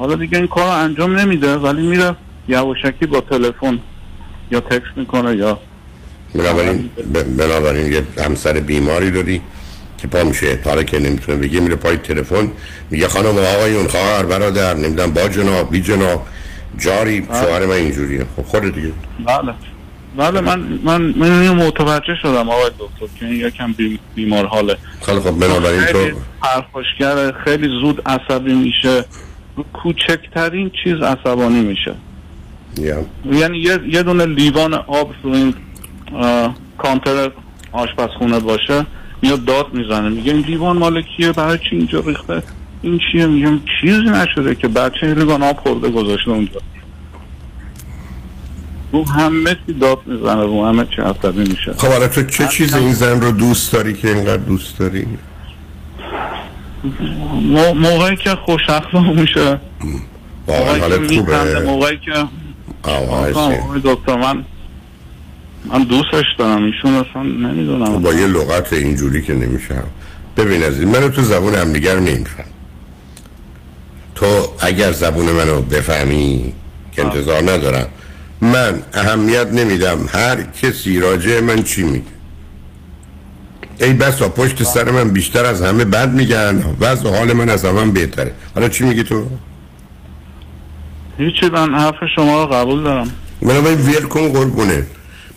حالا 0.00 0.14
دیگه 0.14 0.38
این 0.38 0.46
کار 0.46 0.68
انجام 0.68 1.18
نمیده 1.18 1.56
ولی 1.56 1.82
میره 1.82 2.16
یواشکی 2.48 3.06
با 3.06 3.20
تلفن 3.20 3.78
یا 4.50 4.60
تکس 4.60 4.86
می‌کنه 4.96 5.36
یا 5.36 5.58
بنابراین 6.34 6.90
بنابراین 7.38 7.92
یه 7.92 8.02
همسر 8.24 8.52
بیماری 8.52 9.10
داری 9.10 9.40
که 9.98 10.08
پا 10.08 10.24
میشه. 10.24 10.58
حالا 10.64 10.82
که 10.82 10.98
نمی‌تونه 10.98 11.38
بگه 11.38 11.60
میره 11.60 11.76
پای 11.76 11.96
تلفن 11.96 12.50
میگه 12.90 13.08
خانم 13.08 13.38
آقایون 13.38 13.88
خواهر 13.88 14.22
برادر 14.22 14.74
نمی‌دونم 14.74 15.10
با 15.10 15.28
جناب 15.28 15.70
بی 15.70 15.80
جناب 15.80 16.26
جاری 16.78 17.26
شوهر 17.26 17.66
من 17.66 17.72
اینجوریه. 17.72 18.26
خب 18.36 18.42
خود 18.42 18.74
دیگه. 18.74 18.92
بله. 19.26 19.54
بله 20.16 20.40
من 20.40 20.60
من 20.84 21.02
من 21.02 21.50
متوجه 21.50 22.14
شدم 22.22 22.48
آقای 22.48 22.70
دکتر 22.78 23.18
که 23.18 23.26
این 23.26 23.46
یکم 23.46 23.74
بیمار 24.14 24.46
حاله. 24.46 24.76
خیلی 25.06 25.20
خب 25.20 25.30
بنابراین 25.30 25.84
تو 25.84 26.10
پرخاشگر 26.42 27.32
خیلی 27.44 27.68
زود 27.80 28.02
عصبی 28.06 28.54
میشه. 28.54 29.04
کوچکترین 29.72 30.70
چیز 30.84 30.94
عصبانی 30.94 31.60
میشه. 31.60 31.94
Yeah. 32.76 32.80
یعنی 33.32 33.58
یه, 33.58 33.78
یه 33.88 34.02
دونه 34.02 34.26
لیوان 34.26 34.74
آب 34.74 35.14
رو 35.22 35.30
این 35.30 35.54
کانتر 36.78 37.30
آشپزخونه 37.72 38.38
باشه 38.38 38.86
میاد 39.22 39.44
داد 39.44 39.74
می‌زنه. 39.74 40.08
میگه 40.08 40.32
این 40.32 40.44
لیوان 40.46 40.76
مال 40.76 41.02
کیه؟ 41.02 41.32
برای 41.32 41.58
چی 41.58 41.76
اینجا 41.76 42.00
ریخته؟ 42.00 42.42
این 42.82 43.00
چیه؟ 43.12 43.26
میگم 43.26 43.60
چیزی 43.80 44.02
نشده 44.02 44.54
که 44.54 44.68
بچه 44.68 45.14
لیوان 45.14 45.42
آب 45.42 45.56
خورده 45.56 45.88
گذاشته 45.88 46.30
اونجا. 46.30 46.60
رو 48.92 49.08
همه 49.08 49.56
چی 49.66 49.72
داد 49.72 49.98
می‌زنه 50.06 50.42
رو 50.42 50.66
همه 50.66 50.84
چی 50.96 51.02
عصبی 51.02 51.40
میشه. 51.40 51.72
خب 51.72 51.88
حالا 51.88 52.08
تو 52.08 52.22
چه 52.22 52.48
چیز 52.48 52.74
این 52.74 52.92
زن 52.92 53.20
رو 53.20 53.32
دوست 53.32 53.72
داری 53.72 53.94
که 53.94 54.08
اینقدر 54.08 54.36
دوست 54.36 54.78
داری؟ 54.78 55.06
موقعی 57.74 58.16
که 58.16 58.30
خوش 58.30 58.60
میشه. 59.14 59.60
واقعا 60.46 60.78
حالت 60.80 61.12
خوبه. 61.12 61.60
موقعی 61.60 61.98
که 61.98 62.28
دکتر 63.84 64.16
من 64.16 64.44
من 65.72 65.82
دوستش 65.84 66.24
دارم. 66.38 66.64
ایشون 66.64 66.94
اصلا 66.94 67.22
نمی‌دونم. 67.22 68.02
با 68.02 68.14
یه 68.14 68.26
لغت 68.26 68.72
اینجوری 68.72 69.22
که 69.22 69.34
نمیشه. 69.34 69.82
ببین 70.36 70.62
از 70.62 70.80
این 70.80 70.88
منو 70.88 71.08
تو 71.08 71.22
زبون 71.22 71.54
هم 71.54 71.72
دیگر 71.72 71.96
نمیفهم. 71.96 72.44
تو 74.14 74.26
اگر 74.60 74.92
زبون 74.92 75.26
منو 75.26 75.62
بفهمی 75.62 76.52
که 76.92 77.04
انتظار 77.04 77.42
ندارم 77.42 77.86
من 78.40 78.82
اهمیت 78.94 79.46
نمیدم. 79.46 79.98
هر 80.12 80.42
کسی 80.42 81.00
راجع 81.00 81.40
من 81.40 81.62
چی 81.62 81.82
میگه. 81.82 82.04
ای 83.80 83.92
بسا 83.92 84.28
پشت 84.28 84.62
سر 84.62 84.90
من 84.90 85.10
بیشتر 85.10 85.44
از 85.44 85.62
همه 85.62 85.84
بد 85.84 86.12
میگن. 86.12 86.76
وضع 86.80 87.10
حال 87.10 87.32
من 87.32 87.48
از 87.48 87.64
همه 87.64 87.84
بهتره. 87.84 88.34
حالا 88.54 88.68
چی 88.68 88.84
میگی 88.84 89.04
تو؟ 89.04 89.26
هیچی 91.18 91.48
من 91.48 91.74
حرف 91.74 91.94
شما 92.16 92.44
رو 92.44 92.50
قبول 92.50 92.82
دارم. 92.82 93.12
من 93.42 93.60
باید 93.60 93.80
ویل 93.80 94.02
کن 94.02 94.32
قربونه. 94.32 94.86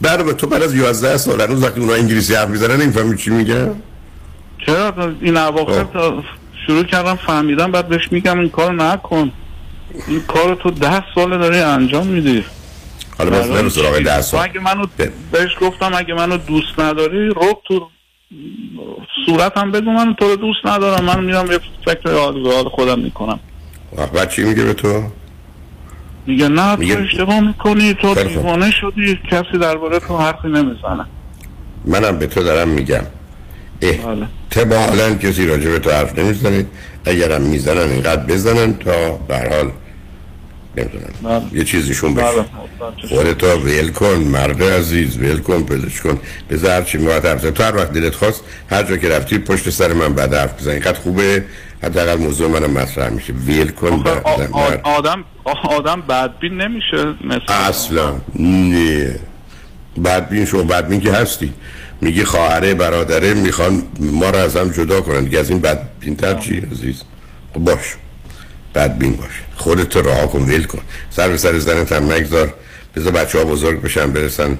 به 0.01 0.33
تو 0.33 0.47
بعد 0.47 0.63
از 0.63 0.75
11 0.75 1.17
سال 1.17 1.41
هنوز 1.41 1.63
وقتی 1.63 1.79
اونا 1.79 1.93
انگلیسی 1.93 2.35
حرف 2.35 2.49
می‌زنن 2.49 2.81
نمی‌فهمی 2.81 3.17
چی 3.17 3.29
میگه 3.29 3.71
چرا؟ 4.65 5.13
این 5.21 5.37
اواخر 5.37 5.83
تا 5.83 6.23
شروع 6.67 6.83
کردم 6.83 7.15
فهمیدم 7.15 7.71
بعد 7.71 7.87
بهش 7.87 8.11
میگم 8.11 8.39
این 8.39 8.49
کار 8.49 8.73
نکن. 8.73 9.31
این 10.07 10.21
کار 10.27 10.55
تو 10.55 10.71
ده 10.71 11.03
سال 11.15 11.37
داری 11.39 11.57
انجام 11.57 12.07
میدی. 12.07 12.43
حالا 13.17 13.29
باز 13.29 13.49
نرو 13.49 13.69
سراغ 13.69 13.99
ده 13.99 14.21
سال. 14.21 14.43
اگه 14.43 14.59
منو 14.59 14.85
بهش 15.31 15.51
گفتم 15.61 15.91
اگه 15.95 16.13
منو 16.13 16.37
دوست 16.37 16.79
نداری 16.79 17.27
رو 17.27 17.61
تو 17.67 17.89
صورت 19.25 19.57
هم 19.57 19.71
بگو 19.71 19.91
من 19.91 20.15
تو 20.19 20.25
رو 20.25 20.35
دوست 20.35 20.65
ندارم. 20.65 21.05
من 21.05 21.23
میرم 21.23 21.51
یه 21.51 21.59
فکر 21.85 22.13
حال 22.13 22.69
خودم 22.69 22.99
می‌کنم. 22.99 23.39
بعد 24.13 24.29
چی 24.29 24.43
میگه 24.43 24.63
به 24.63 24.73
تو؟ 24.73 25.03
میگه 26.27 26.47
نه 26.47 26.75
تو 26.75 27.01
اشتباه 27.03 27.39
می‌کنی 27.39 27.93
تو 27.93 28.13
دیوانه 28.13 28.71
شدی 28.71 29.19
کسی 29.31 29.57
درباره 29.61 29.99
تو 29.99 30.17
حرفی 30.17 30.47
نمی‌زنه. 30.47 31.05
منم 31.85 32.19
به 32.19 32.27
تو 32.27 32.43
دارم 32.43 32.69
میگم. 32.69 33.03
احتمالا 33.81 35.15
کسی 35.15 35.45
راجع 35.45 35.69
به 35.69 35.79
تو 35.79 35.91
حرف 35.91 36.19
نمی‌زنه. 36.19 36.65
اگرم 37.05 37.41
می‌زنن 37.41 37.91
اینقدر 37.91 38.23
بزنن 38.23 38.73
تا 38.73 39.11
برحال 39.27 39.71
نمی‌دونم. 40.77 41.49
یه 41.53 41.63
چیزیشون 41.63 42.13
بشه 42.13 42.45
خودت 43.09 43.43
ویل 43.43 43.91
کن 43.91 44.15
مرد 44.15 44.63
عزیز 44.63 45.17
ویل 45.17 45.37
کن 45.37 45.63
پزش 45.63 46.01
کن. 46.01 46.19
بذار 46.49 46.71
هرچی 46.71 46.97
میوات 46.97 47.25
حرف 47.25 47.41
تو 47.41 47.63
هر 47.63 47.75
وقت 47.75 47.93
دلت 47.93 48.15
خواست 48.15 48.43
هر 48.69 48.83
جا 48.83 48.97
که 48.97 49.09
رفتی 49.09 49.37
پشت 49.37 49.69
سر 49.69 49.93
من 49.93 50.13
بعد 50.13 50.33
حرف 50.33 50.61
بزن 50.61 50.71
اینقدر 50.71 50.99
خوبه. 50.99 51.43
حداقل 51.83 52.15
موضوع 52.15 52.47
منم 52.47 52.71
مطرح 52.71 53.09
میشه 53.09 53.33
ویل 53.33 53.67
کن 53.67 54.03
آدم 54.83 55.23
آدم 55.63 56.01
بدبین 56.01 56.61
نمیشه 56.61 57.05
مثلا 57.23 57.55
اصلا 57.55 58.15
نه. 58.39 59.19
بدبین 60.05 60.45
شو 60.45 60.63
بدبین 60.63 60.99
که 60.99 61.11
هستی. 61.11 61.53
میگی 62.01 62.23
خواهره 62.23 62.73
برادره 62.73 63.33
می‌خوان 63.33 63.83
ما 63.99 64.29
رو 64.29 64.37
از 64.37 64.57
هم 64.57 64.69
جدا 64.69 65.01
کنن. 65.01 65.23
دیگه 65.23 65.39
از 65.39 65.49
این 65.49 65.59
بدبین 65.59 66.15
تر 66.15 66.33
چی 66.33 66.67
عزیز؟ 66.71 67.01
خب 67.53 67.59
باش. 67.59 67.95
بدبین 68.75 69.15
باش 69.15 69.31
خودت 69.55 69.97
راه 69.97 70.27
کن 70.27 70.41
ویل 70.43 70.63
کن 70.63 70.81
سر 71.09 71.29
به 71.29 71.37
سر 71.37 71.59
زنت 71.59 71.91
هم 71.91 72.11
نگذار 72.11 72.53
بذار 72.95 73.13
بچه 73.13 73.37
ها 73.37 73.45
بزرگ 73.45 73.81
بشن 73.81 74.11
برسن 74.11 74.57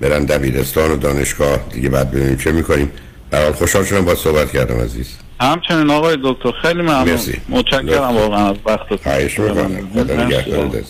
برن 0.00 0.24
دبیرستان 0.24 0.90
و 0.90 0.96
دانشگاه 0.96 1.58
دیگه 1.72 1.88
بعد 1.88 2.10
ببینیم 2.10 2.36
چه 2.36 2.52
می‌کنیم 2.52 2.90
برحال 3.30 3.52
خوشحال 3.52 3.84
شدم 3.84 4.04
با 4.04 4.14
صحبت 4.14 4.52
کردم 4.52 4.80
عزیز 4.80 5.06
همچنین 5.40 5.90
آقای 5.90 6.18
دکتر 6.24 6.52
خیلی 6.62 6.82
ممنون 6.82 7.18
متشکرم 7.48 8.16
واقعا 8.16 8.50
از 8.50 8.56
وقتتون 8.66 8.98
خواهش 9.02 9.38
می‌کنم 9.38 9.88
خدا 9.94 10.24
نگهدارت 10.24 10.84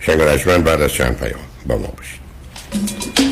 شنگ 0.00 0.64
بعد 0.64 0.82
از 0.82 0.92
چند 0.92 1.16
پیام 1.16 1.40
با 1.66 1.78
ما 1.78 1.88
باشید 1.96 3.31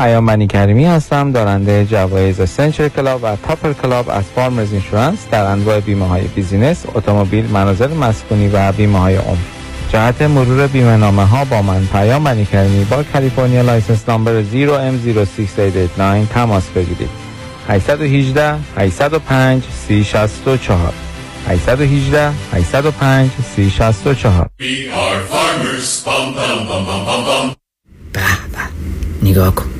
پیام 0.00 0.46
کریمی 0.46 0.84
هستم 0.84 1.32
دارنده 1.32 1.86
جوایز 1.86 2.50
Century 2.50 2.88
Club 2.88 3.20
و 3.22 3.36
Topper 3.36 3.72
Club 3.72 4.10
از 4.10 4.24
Farmers 4.24 4.72
Insurance 4.72 5.18
در 5.30 5.44
انواع 5.44 5.80
بیمه 5.80 6.06
های 6.06 6.22
business، 6.22 6.84
اتومبیل، 6.94 7.44
منازل 7.44 7.88
مسکونی 7.88 8.48
و 8.48 8.72
بیمه 8.72 8.98
های 8.98 9.16
عمر. 9.16 9.38
جهت 9.92 10.22
مرور 10.22 10.66
بیمه 10.66 10.96
نامه 10.96 11.24
ها 11.24 11.44
با 11.44 11.62
من 11.62 11.86
پیام 11.92 12.24
بنی 12.24 12.44
کریمی 12.44 12.84
با 12.84 13.02
California 13.02 13.62
license 13.62 14.08
number 14.08 14.42
0M06889 14.42 16.32
تماس 16.34 16.68
بگیرید. 16.68 17.10
818 17.68 18.54
805 18.76 19.62
3064 19.86 20.92
818 21.48 22.32
805 22.52 23.30
3064 23.56 24.50
We 24.60 24.90
are 24.92 25.20
farmers. 25.32 26.04
Bum, 26.04 26.34
bum, 26.34 26.66
bum, 26.68 26.86
bum, 26.86 27.04
bum, 27.06 27.24
bum. 27.24 27.54
به 28.12 28.20
به 28.52 29.28
نگاه 29.30 29.54
کن 29.54 29.79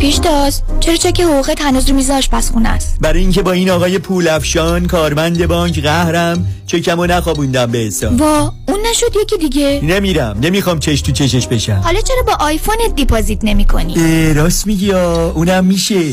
پیشتاز 0.00 0.62
چرا 0.80 0.96
چک 0.96 1.20
حقوقت 1.20 1.60
هنوز 1.60 1.88
رو 1.88 1.96
میز 1.96 2.10
آشپزخونه 2.10 2.68
است؟ 2.68 2.96
برای 3.00 3.20
اینکه 3.20 3.42
با 3.42 3.52
این 3.52 3.70
آقای 3.70 3.98
پول 3.98 4.28
افشان 4.28 4.86
کارمند 4.86 5.46
بانک 5.46 5.82
قهرم 5.82 6.46
چکمو 6.66 7.06
نخوابوندم 7.06 7.66
به 7.66 7.78
حساب. 7.78 8.20
وا 8.20 8.52
اون 8.68 8.78
نشد 8.90 9.12
یکی 9.22 9.38
دیگه. 9.38 9.80
نمیرم. 9.82 10.36
نمی‌خوام 10.42 10.78
چش 10.78 11.00
تو 11.00 11.12
چشش 11.12 11.46
بشم. 11.46 11.80
حالا 11.84 12.00
چرا 12.00 12.22
با 12.26 12.32
iPhone 12.40 12.86
ت 12.86 12.94
deposit 12.96 13.38
نمی 13.42 13.64
کنی؟ 13.64 14.34
راست 14.34 14.66
میگی 14.66 14.92
اونم 14.92 15.64
میشه. 15.64 16.12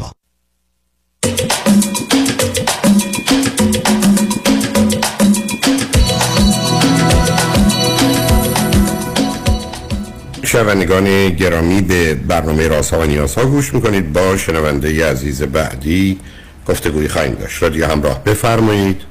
شنوندگان 10.51 11.29
گرامی 11.29 11.81
به 11.81 12.13
برنامه 12.13 12.67
رازها 12.67 12.99
و 12.99 13.03
نیازها 13.03 13.45
گوش 13.45 13.73
می‌کنید. 13.73 14.13
با 14.13 14.37
شنونده 14.37 15.09
عزیز 15.09 15.43
بعدی 15.43 16.19
گفتگوی 16.67 17.07
خواهیم 17.07 17.33
داشت. 17.33 17.63
رادیو 17.63 17.85
همراه 17.85 18.23
بفرمایید. 18.23 19.01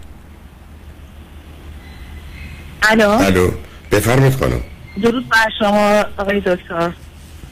الو؟ 2.83 3.11
الو 3.11 3.51
بفرمایید 3.93 4.35
خانم. 4.35 4.61
درود 5.03 5.29
بر 5.29 5.49
شما 5.59 6.05
آقای 6.19 6.41
دکتر. 6.41 6.93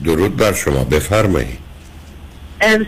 درود 0.05 0.37
بر 0.37 0.53
شما 0.53 0.85
بفرمایید. 0.85 1.59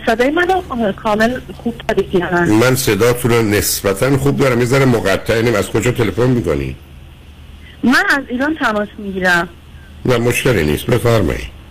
صدای 0.05 0.29
منو 0.29 0.91
کامل 0.91 1.39
خوب 1.63 1.75
دارید؟ 1.87 2.23
من 2.47 2.75
صداتون 2.75 3.31
رو 3.31 3.41
نسبتا 3.41 4.17
خوب 4.17 4.37
دارم. 4.37 4.59
یه 4.59 4.65
ذره 4.65 4.85
مقطع 4.85 5.57
از 5.57 5.69
کجا 5.69 5.91
تلفن 5.91 6.27
می‌کنی؟ 6.27 6.75
من 7.83 8.03
از 8.09 8.23
ایران 8.29 8.55
تماس 8.55 8.87
می‌گیرم. 8.97 9.49
نه 10.05 10.17
مشکلی 10.17 10.63
نیست. 10.65 10.85
بفرمایید. 10.85 11.61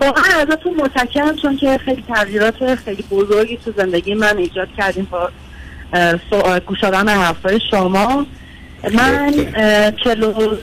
واقعا 0.00 0.40
ازتون 0.40 0.74
متشکرم 0.76 1.36
چون 1.36 1.56
که 1.56 1.78
خیلی 1.84 2.04
تغییرات 2.08 2.74
خیلی 2.74 3.02
بزرگی 3.10 3.56
تو 3.56 3.72
زندگی 3.76 4.14
من 4.14 4.36
ایجاد 4.38 4.68
کردیم 4.76 5.08
با 5.10 5.30
اه، 5.92 6.12
سو- 6.30 6.60
گوش 6.66 6.80
دادن 6.80 7.08
حرفای 7.08 7.60
شما. 7.70 8.26
من 8.94 9.32
چلو 10.04 10.56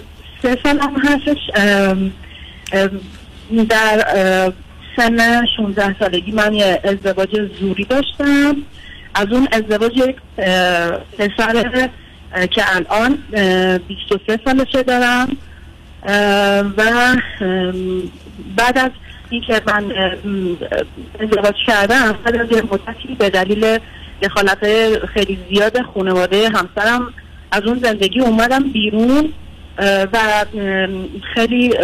سه 0.43 0.58
سالم 0.64 0.95
هستش. 1.03 1.38
در 3.70 4.53
سن 4.97 5.45
16 5.58 5.95
سالگی 5.99 6.32
من 6.32 6.53
یه 6.53 6.82
ازدواج 6.84 7.30
زوری 7.60 7.84
داشتم. 7.86 8.55
از 9.16 9.28
اون 9.32 9.47
ازدواج 9.51 9.97
یک 9.97 10.16
پسر 11.18 11.89
که 12.51 12.75
الان 12.75 13.17
اه، 13.34 13.78
23 13.78 14.39
سالشه 14.45 14.84
دارم. 14.84 15.38
و 16.78 16.84
بعد 18.55 18.78
از 18.78 18.91
اینکه 19.30 19.61
من 19.67 19.91
ازدواج 21.19 21.55
کردم 21.67 22.15
بعد 22.25 22.36
از 22.36 22.51
یه 22.51 22.61
مدتی 22.61 23.15
به 23.19 23.30
دلیل 23.30 23.80
دخالت 24.23 24.59
خیلی 25.05 25.39
زیاد 25.49 25.82
خانواده 25.82 26.49
همسرم 26.49 27.13
از 27.51 27.63
اون 27.63 27.80
زندگی 27.80 28.19
اومدم 28.19 28.63
بیرون. 28.63 29.34
و 30.13 30.45
خیلی 31.34 31.75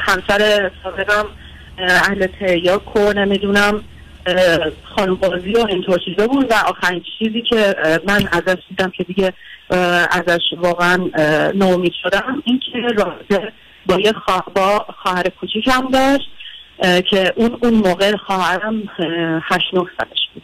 همسر 0.00 0.70
سابقم 0.82 1.26
اه، 1.78 1.92
اهل 1.92 2.26
تریاک 2.26 2.96
و 2.96 3.12
نمی‌دونم 3.12 3.82
خانوبازی 4.96 5.52
و 5.52 5.66
اینطور 5.68 5.98
چیزا 6.04 6.26
بود. 6.26 6.50
و 6.50 6.54
آخرین 6.54 7.02
چیزی 7.18 7.42
که 7.42 7.76
من 8.06 8.28
ازش 8.32 8.58
دیدم 8.68 8.90
که 8.90 9.04
دیگه 9.04 9.32
ازش 10.10 10.40
واقعا 10.56 11.10
اه، 11.14 11.52
ناامید 11.52 11.92
شدم 12.02 12.42
این 12.44 12.60
که 12.72 12.78
رابطه 12.78 13.52
با 13.86 14.00
یه 14.00 14.12
با 14.54 14.86
خواهر 15.02 15.28
کوچیکم 15.28 15.90
داشت 15.90 16.30
که 17.10 17.32
اون 17.36 17.58
اون 17.62 17.74
موقع 17.74 18.16
خواهرم 18.16 18.82
اه، 18.98 19.42
هشت 19.42 19.74
نه 19.74 19.86
سالش 19.98 20.28
بود. 20.34 20.42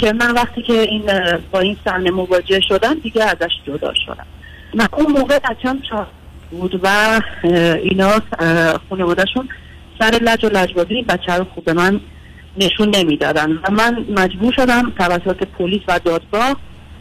که 0.00 0.12
من 0.12 0.30
وقتی 0.34 0.62
که 0.62 0.72
این 0.72 1.02
با 1.50 1.60
این 1.60 1.76
سن 1.84 2.10
مواجه 2.10 2.60
شدم 2.60 2.94
دیگه 2.94 3.24
ازش 3.24 3.52
جدا 3.66 3.94
شدم. 4.06 4.26
من 4.74 4.88
اون 4.92 5.12
موقع 5.12 5.38
بچم 5.38 5.80
چهار 5.90 6.06
بود 6.50 6.80
و 6.82 7.20
اینا 7.82 8.20
خانوادهشون 8.88 9.48
سر 10.00 10.18
لج 10.22 10.44
و 10.44 10.48
لجبازی 10.48 10.94
این 10.94 11.04
بچه 11.04 11.32
رو 11.32 11.44
خوب 11.54 11.64
به 11.64 11.72
من 11.72 12.00
نشون 12.56 12.96
نمی‌دادن 12.96 13.50
و 13.50 13.70
من 13.70 14.06
مجبور 14.16 14.52
شدم 14.52 14.92
توسط 14.98 15.46
پلیس 15.58 15.80
و 15.88 16.00
دادگاه 16.04 16.56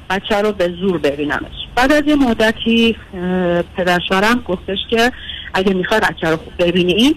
بچه 0.10 0.42
رو 0.42 0.52
به 0.52 0.74
زور 0.82 0.98
ببینمش. 0.98 1.68
بعد 1.76 1.92
از 1.92 2.04
یه 2.08 2.16
مدتی 2.16 2.96
اه، 3.14 3.62
پدرشوهرم 3.62 4.44
گفتش 4.48 4.78
که 4.90 5.12
اگه 5.54 5.74
می‌خوای 5.74 6.00
بچه 6.00 6.30
رو 6.30 6.38
خوب 6.38 6.54
ببینی 6.60 7.16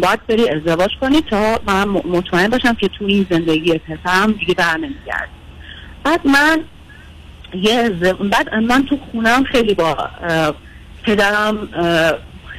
باید 0.00 0.26
بری 0.28 0.48
ازدواج 0.48 0.90
کنی 1.00 1.22
تا 1.30 1.60
من 1.66 1.88
مطمئن 1.88 2.48
باشم 2.48 2.74
که 2.74 2.88
تو 2.88 3.04
این 3.04 3.26
زندگی 3.30 3.78
پسرم 3.78 4.32
دیگه 4.32 4.54
در 4.54 4.76
نمیگرد 4.76 5.28
بعد 6.04 6.20
من 6.26 6.58
یه 7.54 7.88
بعد 8.30 8.54
من 8.54 8.84
تو 8.86 8.98
خونم 9.12 9.44
خیلی 9.44 9.74
با 9.74 9.96
پدرم 11.02 11.68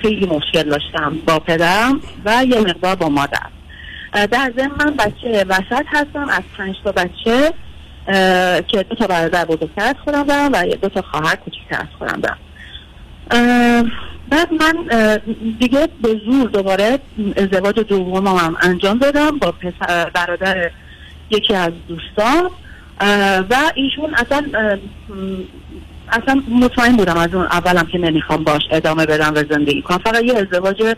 خیلی 0.03 0.25
مشکل 0.25 0.63
داشتم 0.63 1.17
با 1.27 1.39
پدرم 1.39 2.01
و 2.25 2.45
یه 2.45 2.61
مقدار 2.61 2.95
با 2.95 3.09
مادر. 3.09 3.47
در 4.13 4.53
ضمن 4.57 4.71
من 4.79 4.95
بچه 4.95 5.45
وسط 5.49 5.85
هستم 5.87 6.29
از 6.29 6.41
پنج 6.57 6.75
تا 6.83 6.91
بچه 6.91 7.53
که 8.67 8.83
دو 8.89 8.95
تا 8.95 9.07
برادر 9.07 9.45
بزرگتر 9.45 9.83
از 9.83 9.95
خودم 10.03 10.23
دارم 10.23 10.51
و 10.53 10.63
دو 10.81 10.89
تا 10.89 11.01
خواهر 11.01 11.35
کوچیکتر 11.35 11.81
از 11.81 11.87
خودم 11.99 12.21
دارم. 12.21 12.37
بعد 14.29 14.49
من 14.53 14.75
دیگه 15.59 15.87
به 16.01 16.21
زور 16.25 16.49
دوباره 16.49 16.99
ازدواج 17.37 17.79
دومم 17.79 18.27
هم 18.27 18.57
انجام 18.61 18.97
دادم 18.97 19.37
با 19.37 19.53
برادر 20.13 20.71
یکی 21.29 21.53
از 21.53 21.71
دوستان. 21.87 22.49
و 23.49 23.55
ایشون 23.75 24.13
اصلا 24.13 24.45
اصلا 26.13 26.43
مطمئن 26.49 26.95
بودم 26.95 27.17
از 27.17 27.33
اون 27.33 27.45
اولم 27.45 27.85
که 27.85 27.97
نمی‌خوام 27.97 28.43
باش 28.43 28.61
ادامه 28.71 29.05
بدم 29.05 29.31
و 29.35 29.43
زندگی 29.49 29.81
کنم. 29.81 29.97
فقط 29.97 30.23
یه 30.23 30.33
ازدواج 30.37 30.95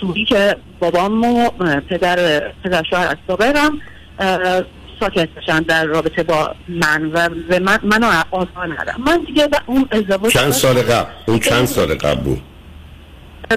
سوری 0.00 0.24
که 0.24 0.56
بابام 0.78 1.24
و 1.24 1.50
اه، 1.60 1.80
پدر 1.80 2.40
پدر 2.64 2.82
شوهر 2.90 3.06
از 3.08 3.16
سابقم 3.26 3.78
اه، 4.18 4.62
ساکت 5.00 5.28
بشن 5.28 5.60
در 5.60 5.84
رابطه 5.84 6.22
با 6.22 6.54
من 6.68 7.10
و 7.14 7.28
به 7.28 7.58
من 7.58 7.78
منو 7.82 8.06
آزار 8.30 8.66
ندم 8.80 8.94
من 9.06 9.18
دیگه 9.26 9.46
به 9.46 9.58
اون 9.66 9.88
ازدواج 9.90 10.32
چند 10.32 10.50
سال 10.50 10.82
قبل؟ 10.82 11.10
اون 11.26 11.38
چند 11.38 11.64
سال 11.64 11.94
قبل 11.94 12.20
بود؟ 12.20 12.40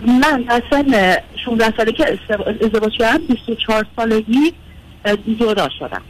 من 0.07 0.45
سن 0.71 1.15
16 1.45 1.73
سالگی 1.77 1.91
که 1.97 2.19
ازدواج- 2.61 2.97
کردم 2.97 3.17
24 3.27 3.85
سالگی 3.95 4.53
جدا 5.39 5.69
شدم 5.79 6.01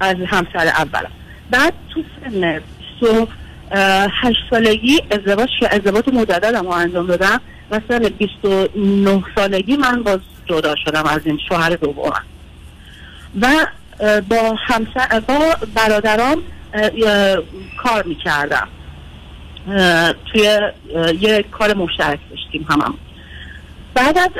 از 0.00 0.16
همسر 0.26 0.66
اولم. 0.66 1.10
بعد 1.50 1.72
تو 1.94 2.02
سن 2.24 2.60
28 3.70 4.38
سالگی 4.50 5.02
ازدواج 5.10 5.48
که 5.60 5.74
ازدواج 5.74 6.04
مجددم 6.12 6.62
رو 6.62 6.70
انجام 6.70 7.06
دادم 7.06 7.40
و 7.70 7.80
سن 7.88 7.98
29 7.98 9.24
سالگی 9.36 9.76
من 9.76 10.02
باز 10.02 10.20
جدا 10.46 10.74
شدم 10.84 11.04
از 11.06 11.20
این 11.24 11.38
شوهر 11.48 11.70
دومم 11.70 12.24
و 13.40 13.66
با 14.28 14.56
همسر 14.58 15.20
با 15.20 15.38
برادرام 15.74 16.42
کار 17.82 18.02
می‌کردم. 18.02 18.68
توی 20.32 20.60
یه 21.20 21.44
کار 21.50 21.74
مشترک 21.74 22.18
داشتیم 22.30 22.66
همم 22.70 22.94
بعد 23.94 24.18
از 24.18 24.30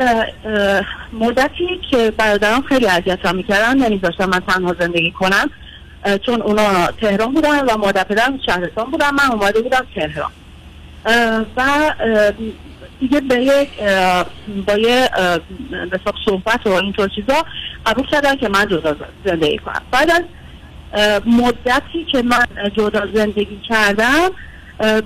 مدتی 1.13 1.81
که 1.91 2.13
برادران 2.17 2.63
خیلی 2.63 2.87
اذیتم 2.87 3.37
می‌کردن 3.37 3.79
نمیذاشتن 3.79 4.25
من 4.25 4.41
تنها 4.41 4.77
زندگی 4.81 5.11
کنم. 5.11 5.51
چون 6.27 6.43
اونا 6.43 6.87
تهران 6.87 7.35
بودن 7.35 7.65
و 7.65 7.77
مادر 7.77 8.05
پدرم 8.05 8.39
شهرستان 8.47 8.91
بودن. 8.91 9.11
من 9.11 9.31
اومده 9.33 9.61
بودم 9.61 9.87
تهران. 9.95 10.31
و 11.57 11.93
دیگه 13.01 13.21
به 13.21 13.35
یک 13.35 13.69
با 14.67 14.75
یه 14.79 15.11
صحبت 16.25 16.67
و 16.67 16.71
اینطور 16.71 17.09
چیزا 17.09 17.45
قبول 17.87 18.07
کردن 18.07 18.37
که 18.37 18.49
من 18.49 18.69
جدا 18.69 18.97
زندگی 19.25 19.59
کنم. 19.59 19.83
بعد 19.91 20.11
از 20.11 20.23
مدتی 21.27 22.05
که 22.13 22.23
من 22.23 22.47
جدا 22.77 23.07
زندگی 23.15 23.61
کردم 23.69 24.29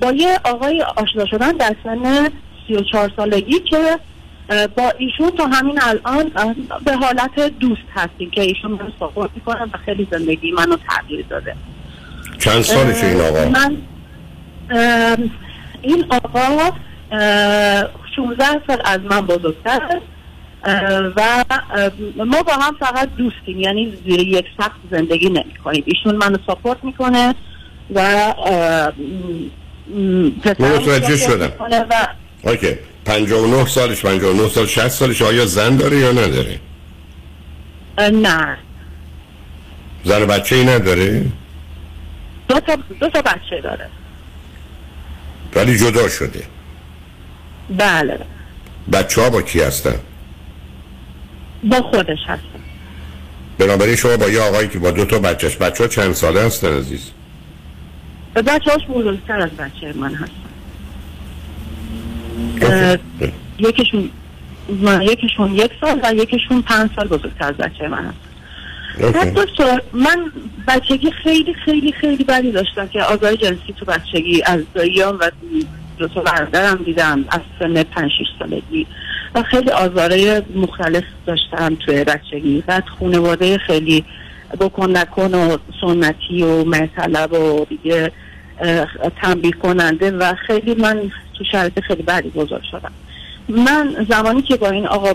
با 0.00 0.12
یه 0.12 0.38
آقای 0.44 0.82
آشنا 0.82 1.26
شدن 1.26 1.52
در 1.52 1.76
سن 1.84 2.28
34 2.68 3.12
سالگی 3.16 3.60
که 3.60 3.98
با 4.76 4.92
ایشون 4.98 5.30
تا 5.30 5.46
همین 5.46 5.80
الان 5.82 6.30
به 6.84 6.96
حالت 6.96 7.58
دوست 7.60 7.82
هستیم 7.94 8.30
که 8.30 8.40
ایشون 8.40 8.70
من 8.70 8.92
ساپورت 9.00 9.30
می‌کنن 9.34 9.70
و 9.72 9.78
خیلی 9.84 10.08
زندگی 10.10 10.50
منو 10.50 10.76
تغییر 10.88 11.24
داده. 11.28 11.56
چند 12.38 12.62
سالشه 12.62 13.06
این 13.06 13.20
آقا؟ 13.20 13.48
من 13.48 13.76
این 15.82 16.04
آقا 16.10 16.70
اه، 17.12 17.84
16 18.16 18.44
سال 18.66 18.82
از 18.84 19.00
من 19.00 19.20
بزرگتر 19.20 20.00
و 21.16 21.44
ما 22.16 22.42
با 22.42 22.52
هم 22.52 22.76
فقط 22.80 23.08
دوستیم 23.16 23.60
یعنی 23.60 23.96
زیر 24.04 24.20
یک 24.20 24.46
سقف 24.58 24.76
زندگی 24.90 25.28
نمی 25.28 25.54
کنیم 25.64 25.82
ایشون 25.86 26.16
منو 26.16 26.36
ساپورت 26.46 26.84
می‌کنه 26.84 27.34
و 27.94 28.34
متوجه 30.58 31.16
شدم. 31.16 31.52
و 31.90 32.06
اوکی. 32.42 32.78
59 33.04 33.66
سالش 33.66 34.02
59 34.02 34.48
سال 34.48 34.66
60 34.66 34.88
سالش 34.88 35.22
آیا 35.22 35.46
زن 35.46 35.76
داره 35.76 35.96
یا 35.96 36.12
نداره؟ 36.12 36.60
نه. 37.98 38.58
زن 40.04 40.26
بچه 40.26 40.56
ای 40.56 40.64
نداره؟ 40.64 41.24
دو 42.48 42.60
تا, 42.60 42.76
دو 43.00 43.08
تا 43.08 43.22
بچه 43.22 43.60
داره. 43.62 43.88
ولی 45.56 45.78
جدا 45.78 46.08
شده. 46.08 46.42
بله. 47.70 48.18
بچه 48.92 49.20
ها 49.22 49.30
با 49.30 49.42
کی 49.42 49.60
هستن؟ 49.60 49.96
با 51.64 51.76
خودش 51.76 52.18
هست 52.26 52.42
بنابراین 53.58 53.96
شما 53.96 54.16
با 54.16 54.28
یه 54.28 54.40
آقایی 54.40 54.68
که 54.68 54.78
با 54.78 54.90
دو 54.90 55.04
تا 55.04 55.18
بچهش 55.18 55.56
بچه 55.56 55.84
ها 55.84 55.88
چند 55.88 56.12
ساله 56.12 56.40
هستن 56.40 56.78
عزیز؟ 56.78 57.10
بچه 58.34 58.70
هاش 58.70 58.86
بزرگتر 58.86 59.40
از 59.40 59.50
بچه 59.50 59.92
من 59.94 60.14
هست 60.14 60.30
اه، 60.30 60.51
یکیشون 63.58 64.10
یکیشون 65.00 65.54
یک 65.54 65.70
سال 65.80 66.00
و 66.02 66.14
یکیشون 66.14 66.62
پنج 66.62 66.90
سال 66.96 67.08
بزرگتر 67.08 67.44
از 67.44 67.56
بچه 67.56 67.88
من 67.88 68.04
هست. 68.04 68.32
بعد 69.14 69.34
دکتر 69.34 69.82
من 69.92 70.32
بچگی 70.68 71.10
خیلی 71.10 71.54
خیلی 71.54 71.92
خیلی 71.92 72.24
بدی 72.24 72.52
داشتم 72.52 72.88
که 72.88 73.02
آزار 73.02 73.34
جنسی 73.34 73.74
تو 73.76 73.84
بچگی 73.84 74.42
از 74.46 74.60
داییام 74.74 75.18
و 75.20 75.30
دو 75.98 76.08
تا 76.08 76.20
برادرم 76.20 76.76
دیدم 76.84 77.24
از 77.28 77.40
سن 77.58 77.82
پنج 77.82 78.10
شیش 78.18 78.28
سالگی. 78.38 78.86
و 79.34 79.42
خیلی 79.42 79.70
آزارهای 79.70 80.42
مختلف 80.54 81.04
داشتم 81.26 81.74
توی 81.74 82.04
بچگی. 82.04 82.64
بعد 82.66 82.84
خانواده 82.98 83.58
خیلی 83.58 84.04
بکن 84.60 84.96
نکن 84.96 85.34
و 85.34 85.56
سنتی 85.80 86.42
و 86.42 86.64
مرطلب 86.64 87.32
و 87.32 87.66
دیگه 87.68 88.12
تنبیه 89.22 89.52
کننده 89.52 90.10
و 90.10 90.34
خیلی 90.46 90.74
من 90.74 91.10
تو 91.38 91.44
شرایط 91.52 91.80
خیلی 91.80 92.02
بدی 92.02 92.28
بزرگ 92.28 92.62
شدم. 92.70 92.92
من 93.48 94.06
زمانی 94.08 94.42
که 94.42 94.56
با 94.56 94.70
این 94.70 94.86
آقا 94.86 95.12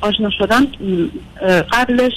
آشنا 0.00 0.30
شدم 0.30 0.66
قبلش 1.72 2.12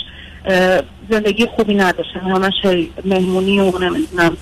زندگی 1.10 1.46
خوبی 1.46 1.74
نداشتم. 1.74 2.20
همش 2.20 2.86
مهمونی 3.06 3.60
و 3.60 3.80
نمی‌دونم 3.80 4.38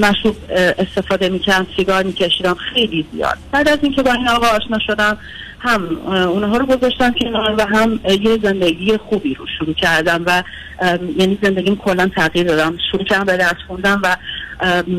مشروب 0.00 0.36
استفاده 0.78 1.28
می‌کردم 1.28 1.66
سیگار 1.76 2.02
میکشیدم 2.02 2.54
خیلی 2.54 3.06
زیاد. 3.12 3.38
بعد 3.52 3.68
از 3.68 3.78
اینکه 3.82 4.02
با 4.02 4.12
این 4.12 4.28
آقا 4.28 4.46
آشنا 4.46 4.78
شدم 4.86 5.18
هم 5.58 5.98
اونها 6.06 6.56
رو 6.56 6.66
گذاشتم 6.66 7.12
کنار 7.12 7.54
و 7.58 7.66
هم 7.66 8.00
یه 8.22 8.38
زندگی 8.42 8.96
خوبی 8.96 9.34
رو 9.34 9.46
شروع 9.58 9.74
کردم 9.74 10.22
و 10.26 10.42
یعنی 11.18 11.38
زندگیم 11.42 11.76
کلا 11.76 12.10
تغییر 12.16 12.46
دادم. 12.46 12.78
شروع 12.90 13.04
کردم 13.04 13.24
به 13.24 13.36
درس 13.36 13.56
خوندم 13.66 14.00
و 14.02 14.16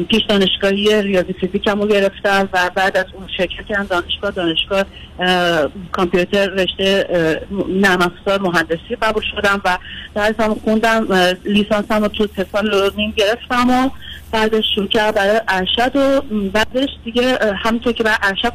پیش 0.10 0.22
دانشگاهی 0.30 1.02
ریاضی 1.02 1.34
فیزیکم 1.34 1.82
رو 1.82 1.88
گرفتم 1.88 2.50
و 2.54 2.72
بعد 2.76 2.98
از 2.98 3.06
اون 3.14 3.28
شرکت 3.38 3.66
کردم 3.66 3.84
دانشگاه 3.84 4.32
دانشگاه 4.32 4.86
اه، 5.20 5.70
کامپیوتر 5.92 6.50
رشته 6.50 7.08
نرم 7.70 8.02
افزار 8.02 8.42
مهندسی 8.42 8.96
قبول 9.02 9.24
شدم 9.36 9.62
و 9.66 9.78
درسم 10.16 10.54
خوندم 10.54 11.08
لیسانسم 11.46 12.02
رو 12.02 12.08
تو 12.08 12.28
سه 12.36 12.46
سال 12.52 12.74
و 12.74 12.90
نیم 12.98 13.14
گرفتم 13.18 13.70
و 13.70 13.90
بعدش 14.32 14.66
شروع 14.76 14.88
کردم 14.88 15.12
برای 15.12 15.42
ارشد 15.48 15.96
و 15.96 16.22
بعدش 16.54 16.90
دیگه 17.06 17.38
همونطور 17.64 17.94
که 17.94 18.04
برای 18.04 18.18
ارشد 18.24 18.54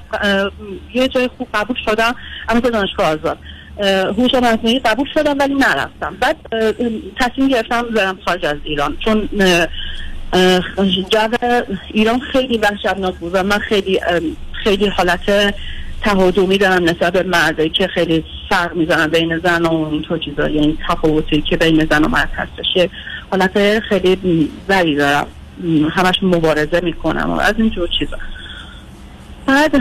یه 0.95 1.09
جای 1.09 1.29
خوب 1.39 1.49
قبول 1.55 1.77
شدم 1.85 2.15
اما 2.49 2.61
که 2.61 2.71
دانشگاه 2.71 3.07
آزاد. 3.07 3.39
هوش 4.19 4.35
مصنوعی 4.35 4.79
قبول 4.79 5.07
شدم 5.15 5.39
ولی 5.39 5.55
نرفتم. 5.55 6.17
بعد 6.21 6.37
تصمیم 7.21 7.49
گرفتم 7.49 7.83
برم 7.83 8.19
خارج 8.25 8.47
از 8.47 8.57
ایران. 8.65 8.97
چون 9.05 9.29
جو 11.11 11.29
ایران 11.93 12.21
خیلی 12.21 12.59
وحشتناک 12.59 13.15
بود 13.15 13.31
و 13.35 13.43
من 13.43 13.59
خیلی 13.59 14.01
خیلی 14.65 14.87
حالت 14.87 15.55
تهاجمی 16.03 16.59
دارم 16.59 16.85
نسبت 16.85 17.13
به 17.13 17.23
مردایی 17.23 17.71
که 17.71 17.87
خیلی 17.87 18.25
فرق 18.49 18.77
می‌زنن 18.77 19.07
بین 19.07 19.39
زن 19.39 19.67
و 19.67 19.89
اینطور 19.93 20.19
چیزا 20.19 20.49
یعنی 20.49 20.79
تفاوتی 20.89 21.43
که 21.43 21.57
بین 21.57 21.87
زن 21.91 22.05
و 22.05 22.09
مرد 22.09 22.31
هستش 22.35 22.91
حالت 23.31 23.81
خیلی 23.81 24.51
زری 24.69 24.97
دارم. 24.97 25.27
همش 25.91 26.23
مبارزه 26.23 26.81
می‌کنم 26.81 27.31
و 27.31 27.41
از 27.41 27.55
اینجور 27.59 27.89
چیزا. 27.99 28.17
بعد 29.47 29.73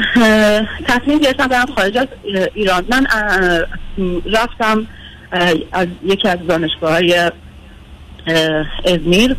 تصمیم 0.88 1.20
گرفتم 1.20 1.48
برم 1.48 1.66
خارج 1.76 1.98
از 1.98 2.08
ایران. 2.54 2.86
من 2.90 3.08
رفتم 4.34 4.88
از 5.72 5.88
یکی 6.06 6.28
از 6.28 6.40
دانشگاه 6.48 6.92
های 6.92 7.32
ازمیر 8.86 9.36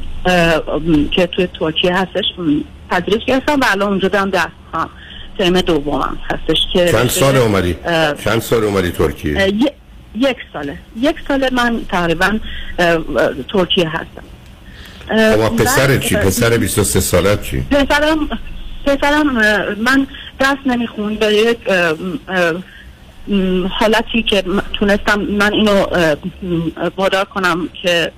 که 1.10 1.26
توی 1.26 1.48
ترکیه 1.60 1.94
هستش 1.94 2.24
پذیرش 2.90 3.24
گرفتم 3.26 3.60
و 3.60 3.64
الان 3.70 3.88
اونجا 3.88 4.08
دارم 4.08 4.30
درس 4.30 4.48
می‌خونم. 4.66 4.90
ترم 5.38 5.60
دومم 5.60 6.18
هستش 6.30 6.58
که 6.72 6.88
چند 6.92 7.08
سال 7.08 7.36
اومدی؟ 7.36 7.76
چند 8.24 8.40
سال 8.40 8.64
اومدی 8.64 8.90
ترکیه؟ 8.90 9.52
یک 10.14 10.36
ساله. 10.52 10.78
یک 11.00 11.16
ساله 11.28 11.50
من 11.52 11.80
تقریبا 11.88 12.38
ترکیه 13.52 13.88
هستم. 13.88 14.22
اما 15.10 15.50
پسر 15.50 15.98
چی؟ 15.98 16.16
پسر 16.16 16.56
23 16.58 17.00
سالت 17.00 17.42
چی؟ 17.42 17.60
پسرم 17.60 18.28
پسرم 18.86 19.32
من 19.78 20.06
درس 20.38 20.58
نمیخون 20.66 21.14
به 21.14 21.26
یک 21.34 21.58
حالتی 23.68 24.22
که 24.22 24.44
تونستم 24.72 25.20
من 25.20 25.52
اینو 25.52 25.86
وادار 26.96 27.24
کنم 27.24 27.68
که 27.82 28.12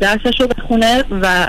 درسش 0.00 0.40
رو 0.40 0.46
بخونه 0.46 1.04
و 1.22 1.46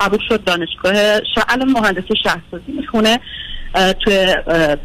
قبول 0.00 0.18
شد 0.28 0.44
دانشگاه 0.44 1.18
ش- 1.20 1.38
الان 1.48 1.70
مهندسی 1.72 2.14
شهرسازی 2.22 2.72
می‌خونه 2.78 3.20
توی 4.04 4.34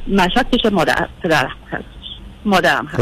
مشهد 0.07 0.49
پیش 0.51 0.65
مادر 0.71 1.07
پدرم 1.23 1.51
هستش 1.71 1.85
مادرم 2.45 2.85
هست. 2.85 3.01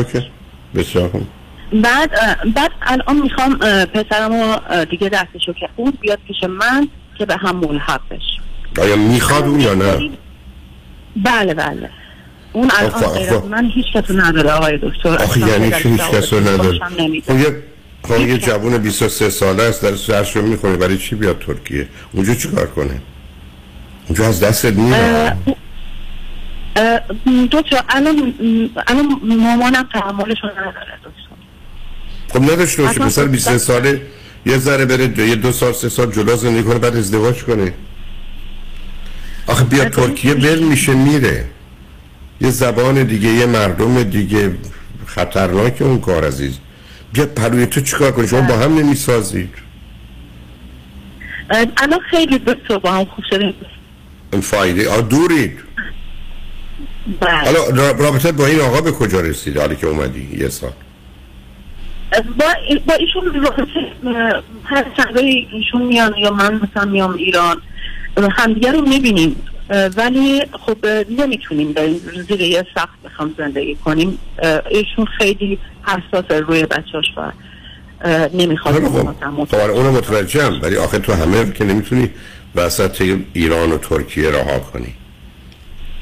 بسیار 0.75 1.09
خوب. 1.09 1.27
بعد 1.73 2.11
بعد 2.55 2.71
الان 2.81 3.15
می‌خوام 3.21 3.55
پسرم 3.85 4.33
رو 4.33 4.85
دیگه 4.85 5.09
درسشو 5.09 5.53
که 5.53 5.69
خوند 5.75 5.99
بیاد 5.99 6.19
پیش 6.27 6.43
من 6.43 6.87
که 7.17 7.25
به 7.25 7.35
هم 7.37 7.55
ملحق 7.55 8.01
بشه 8.11 8.41
آیا 8.81 8.95
می‌خواد 8.95 9.43
اون 9.43 9.59
یا 9.59 9.73
نه؟ 9.73 10.09
بله 11.25 11.53
بله. 11.53 11.89
اون 12.53 12.71
الان 12.79 13.47
من 13.49 13.65
هیچ 13.75 13.85
کسو 13.93 14.13
نداره 14.13 14.51
آقای 14.51 14.77
دکتر. 14.77 15.09
آخه 15.09 15.39
یعنی 15.39 15.65
هیچ 15.73 16.01
کس 16.01 16.33
رو 16.33 16.39
جواب 16.39 16.59
نداره. 16.59 17.63
خب 18.07 18.19
یه 18.19 18.37
جوون 18.37 18.77
23 18.77 19.29
ساله 19.29 19.63
است 19.63 19.81
در 19.81 19.91
درس 19.91 20.37
رو 20.37 20.47
می‌خونه. 20.47 20.77
برای 20.77 20.97
چی 20.97 21.15
بیاد 21.15 21.39
ترکیه؟ 21.39 21.87
اونجا 22.11 22.35
چی 22.35 22.47
کار 22.49 22.67
کنه؟ 22.67 23.01
اونجا 24.07 24.27
از 24.27 24.39
دستت 24.39 24.73
میره 24.73 25.37
دکتر 27.51 27.83
الان 27.89 28.33
الان 28.87 29.19
مامانم 29.23 29.89
تحملشو 29.93 30.47
نداره 30.47 30.99
دکتر 31.03 31.35
خب 32.33 32.51
نداشته 32.51 32.83
باشه. 32.83 32.99
پسر 32.99 33.25
23 33.25 33.57
ساله 33.57 34.01
یه 34.45 34.57
ذره 34.57 34.85
بره 34.85 35.07
دو, 35.07 35.25
یه 35.25 35.35
دو 35.35 35.51
سال 35.51 35.73
سه 35.73 35.89
سال 35.89 36.11
جدا 36.11 36.35
زندگی 36.35 36.63
کنه 36.63 36.79
بعد 36.79 36.95
ازدواج 36.95 37.43
کنه. 37.43 37.73
آخه 39.47 39.63
بیا 39.63 39.89
ترکیه 39.89 40.33
ول 40.33 40.59
میشه 40.59 40.93
میره. 40.93 41.45
یه 42.41 42.49
زبان 42.49 43.03
دیگه 43.03 43.29
یه 43.29 43.45
مردم 43.45 44.03
دیگه 44.03 44.51
خطرناک 45.05 45.81
اون 45.81 45.99
کار 45.99 46.25
عزیز. 46.25 46.57
بیا 47.15 47.25
پروی 47.25 47.65
تو 47.65 47.81
چیکار 47.81 48.11
کنی؟ 48.11 48.27
شما 48.27 48.41
با 48.41 48.57
هم 48.57 48.77
نمی‌سازید 48.77 49.49
اه، 51.49 51.65
الان 51.77 51.99
خیلی 51.99 52.37
دکتر 52.39 52.77
با 52.77 52.91
هم 52.91 53.05
خوب 53.05 53.25
شدیم 53.29 53.53
این 54.33 54.41
فایده. 54.41 54.89
آ 54.89 55.01
دورید 55.01 55.59
بله. 57.19 57.31
حالا 57.31 57.69
را- 57.69 57.91
رابطه 57.91 58.31
با 58.31 58.45
این 58.45 58.59
آقا 58.61 58.81
به 58.81 58.91
کجا 58.91 59.19
رسید؟ 59.21 59.57
حالی 59.57 59.75
که 59.75 59.87
اومدی 59.87 60.37
یه 60.37 60.49
سال. 60.49 60.71
با, 62.37 62.45
با 62.87 62.93
ایشون 62.93 63.47
هر 64.63 64.85
چند 64.97 65.07
وقتی 65.15 65.47
ایشون 65.51 65.81
میان 65.81 66.13
یا 66.17 66.31
من 66.31 66.61
مثلا 66.63 66.85
میام 66.91 67.13
ایران 67.13 67.61
همدیگه 68.31 68.71
رو 68.71 68.81
می‌بینیم. 68.81 69.35
ولی 69.97 70.41
خب 70.51 70.85
نمی‌تونیم 71.09 71.73
بریم 71.73 72.01
زیر 72.27 72.41
یه 72.41 72.65
سقف 72.75 72.89
بخوام 73.05 73.35
زندگی 73.37 73.75
کنیم. 73.75 74.17
ایشون 74.69 75.05
خیلی 75.05 75.59
حساس 75.87 76.31
روی 76.31 76.65
بچهاش 76.65 77.05
و 77.17 77.31
نمی‌خواد 78.33 78.75
خب 78.75 79.45
خب 79.45 79.55
اونو 79.55 79.91
متوجهم 79.91 80.59
ولی 80.61 80.77
آخه 80.77 80.99
تو 80.99 81.13
همه 81.13 81.51
که 81.51 81.63
نمی‌تونی 81.63 82.09
وسط 82.55 83.17
ایران 83.33 83.71
و 83.71 83.77
ترکیه 83.77 84.31
رها 84.31 84.59
کنی. 84.59 84.93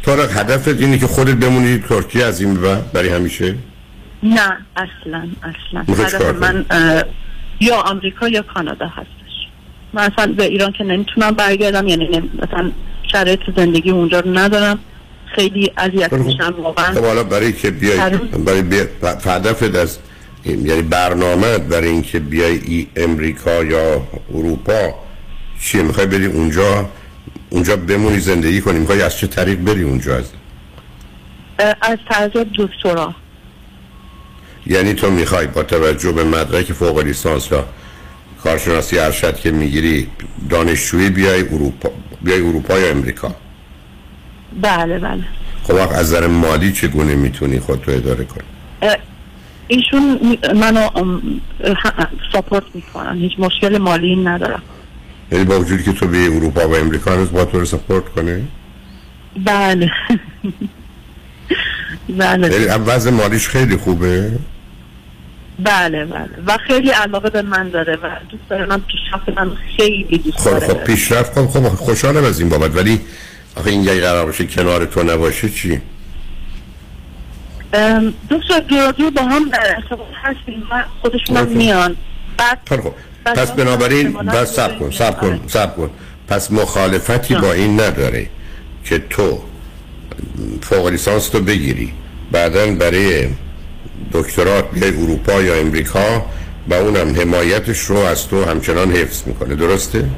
تو 0.04 0.16
را 0.16 0.24
هدفت 0.24 0.68
اینه 0.68 0.98
که 0.98 1.08
خودت 1.08 1.36
بمونی 1.36 1.78
ترکیه 1.90 2.26
از 2.26 2.42
این 2.42 2.54
بعد 2.54 2.92
برای 2.92 3.10
همیشه؟ 3.10 3.56
نه 4.24 4.58
اصلا 4.76 5.28
اصلا. 5.44 6.06
هدف 6.06 6.22
من 6.22 6.66
یا 7.60 7.76
آمریکا 7.76 8.28
یا 8.28 8.42
کانادا 8.42 8.88
هستش. 8.88 9.48
من 9.94 10.02
اصلا 10.02 10.34
به 10.34 10.44
ایران 10.44 10.72
که 10.72 10.84
نمی‌تونم 10.84 11.32
برگردم 11.32 11.88
یعنی 11.88 12.32
مثلا 12.44 12.72
شرایط 13.12 13.40
زندگی 13.58 13.90
اونجا 13.92 14.20
رو 14.20 14.38
ندارم. 14.38 14.80
خیلی 15.36 15.72
اذیت 15.78 16.14
میشم 16.14 16.56
واقعا. 16.58 16.94
خب 16.94 17.06
حالا 17.06 17.24
برای 17.24 17.54
که 17.54 17.72
بیای 17.72 17.98
برای 18.46 18.62
بی... 18.62 18.78
هدفت 19.26 19.76
از 19.76 19.98
یعنی 20.46 20.82
برنامه 20.82 21.58
برای 21.58 21.90
اینکه 21.90 22.20
بیای 22.20 22.60
ای 22.66 22.88
امریکا 22.96 23.64
یا 23.64 24.08
اروپا 24.34 24.96
چیه؟ 25.62 25.82
می‌خوای 25.84 26.06
بری 26.06 26.26
اونجا؟ 26.26 26.90
اونجا 27.50 27.76
بمونی 27.76 28.20
زندگی 28.20 28.62
کنی. 28.62 28.80
می‌خوای 28.80 29.02
از 29.02 29.18
چه 29.18 29.28
طریق 29.28 29.60
بری 29.60 29.84
اونجا؟ 29.84 30.16
از 30.16 30.26
از 31.82 31.98
طریق 32.10 32.48
دکترا. 32.58 33.16
یعنی 34.68 34.94
تو 34.94 35.12
می‌خوای 35.12 35.48
با 35.48 35.64
توجه 35.64 36.12
به 36.12 36.24
مدرک 36.24 36.74
فوق 36.74 37.00
لیسانس 37.00 37.52
یا 37.52 37.66
کارشناسی 38.44 39.00
ارشد 39.00 39.36
که 39.36 39.52
می‌گیری 39.52 40.08
دانشجویی 40.50 41.10
بیای 41.10 41.42
اروپا 41.42 41.92
بیای 42.22 42.42
اروپا 42.42 42.80
یا 42.80 42.90
امریکا؟ 42.90 43.36
بله 44.62 45.00
بله. 45.00 45.24
خب 45.64 45.76
از 45.76 45.92
نظر 45.94 46.28
مالی 46.28 46.72
چگونه 46.72 47.16
می‌تونی 47.16 47.60
خودتو 47.60 47.92
اداره 47.92 48.26
کنی؟ 48.26 48.44
ایشون 49.68 50.38
منو 50.56 50.90
ساپورت 52.34 52.64
می‌کنن. 52.74 53.18
هیچ 53.18 53.32
مشکل 53.40 53.78
مالی 53.78 54.16
ندارم. 54.16 54.62
یعنی 55.32 55.46
با 55.46 55.60
وجودی 55.60 55.84
که 55.84 55.94
تو 55.94 56.08
به 56.08 56.26
اروپا 56.26 56.70
و 56.70 56.76
امریکا 56.76 57.12
هنوز 57.12 57.32
با 57.32 57.46
تو 57.46 57.60
رو 57.60 57.66
سپورت 57.66 58.10
کنی؟ 58.10 58.48
بله. 59.46 59.92
یعنی 62.10 62.44
بله 62.48 62.76
وضع 62.76 63.12
مالیش 63.12 63.48
خیلی 63.48 63.78
خوبه؟ 63.78 64.32
بله 65.60 66.06
بله. 66.06 66.30
و 66.48 66.58
خیلی 66.68 66.90
علاقه 66.90 67.30
به 67.30 67.42
من 67.42 67.70
داره 67.70 67.96
و 67.96 68.10
دوست 68.30 68.44
داره 68.50 68.66
من 68.66 68.82
پیشرفت 68.82 69.38
من 69.38 69.52
خیلی 69.78 70.18
دوست 70.18 70.38
خب 70.38 70.50
داره. 70.50 70.68
خب 70.68 70.84
پیشرفت 70.84 71.34
کن. 71.34 71.48
خب 71.48 71.68
خوشحالم 71.68 72.24
از 72.24 72.40
این 72.40 72.50
بابت. 72.50 72.76
ولی 72.76 73.02
آخه 73.56 73.70
این 73.70 73.84
یه 73.84 74.02
قرار 74.02 74.26
باشه 74.26 74.46
کنار 74.46 74.86
تو 74.86 75.04
نباشه 75.04 75.50
چی؟ 75.50 75.82
دکتر 78.30 78.64
رادیو 78.72 79.12
با 79.12 79.22
هم 79.22 79.50
در 79.50 79.76
ارتباط 79.76 80.08
هستیم 80.24 80.64
و 80.72 80.84
خودشون. 81.02 81.46
میان. 81.46 81.96
بعد 82.38 82.60
خب 82.70 82.82
خب. 82.82 82.94
پس 83.26 83.52
بنابراین 83.52 84.14
بس 84.14 84.56
سب 84.56 84.80
کن 84.80 84.92
سب 84.92 85.20
کن 85.20 85.40
سب 85.48 85.76
کن. 85.76 85.90
پس 86.28 86.52
مخالفتی 86.52 87.36
با 87.36 87.54
این 87.54 87.82
نداره 87.82 88.28
که 88.84 89.00
تو 89.10 89.40
فوق 90.62 90.88
لیسانس 90.88 91.30
تو 91.30 91.40
بگیری. 91.40 91.94
بعدا 92.32 92.76
برای 92.76 93.28
دکترات 94.14 94.72
بیای 94.72 94.90
اروپا 94.90 95.42
یا 95.42 95.56
امریکا 95.56 96.26
و 96.70 96.74
اونم 96.74 97.16
حمایتش 97.16 97.80
رو 97.80 97.98
از 97.98 98.28
تو 98.28 98.46
همچنان 98.46 98.92
حفظ 98.92 99.28
می‌کنه. 99.28 99.56
درسته؟ 99.56 100.10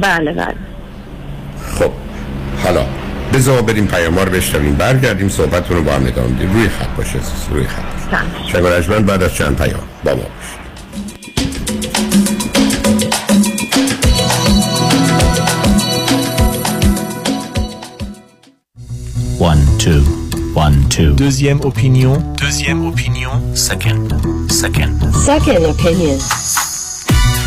بله 0.00 0.32
بله. 0.32 0.54
خب. 1.78 1.90
حالا 2.64 2.86
بذار 3.32 3.62
بریم 3.62 3.86
پیامار 3.86 4.28
بشنویم 4.28 4.74
برگردیم 4.74 5.28
صحبتتون 5.28 5.76
رو 5.76 5.82
با 5.82 5.92
هم 5.92 6.06
ادامه 6.06 6.28
بدیم 6.28 6.52
روی 6.52 6.68
خط 6.68 6.96
باشه 6.96 7.18
عزیز، 7.18 7.48
روی 7.50 7.64
خط 7.66 7.82
باشه 8.62 8.82
شنگ 8.82 9.04
بعد 9.06 9.22
از 9.22 9.34
چند 9.34 9.56
پیام 9.56 9.80
با 10.04 10.14
ما 10.14 10.16
باشید. 10.16 10.60
One, 19.40 19.62
two, 19.78 20.02
one, 20.54 20.76
two. 20.90 21.14
Deuxième 21.16 21.60
opinion. 21.70 22.14
Deuxième 22.36 22.84
opinion. 22.92 23.32
Second, 23.54 24.04
second. 24.62 24.92
Second 25.30 25.64
opinion. 25.64 26.18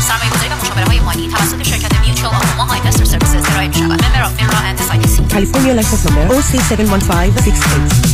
سرمایه‌گذاری 0.00 0.48
و 0.48 0.56
مشاوره 0.62 0.84
های 0.84 1.00
مالی 1.00 1.28
توسط 1.28 1.62
شرکت 1.62 2.00
Mutual 2.00 2.34
of 2.34 2.50
Omaha 2.50 2.74
Investor 2.74 3.04
Services 3.04 3.50
ارائه 3.52 3.68
می‌شود. 3.68 4.04
Member 4.04 4.24
FINRA 4.36 4.58
and 4.58 4.78
SIPC. 4.78 5.32
California 5.32 5.82
license 5.82 6.04
number 6.08 6.34
OC71568. 6.34 8.08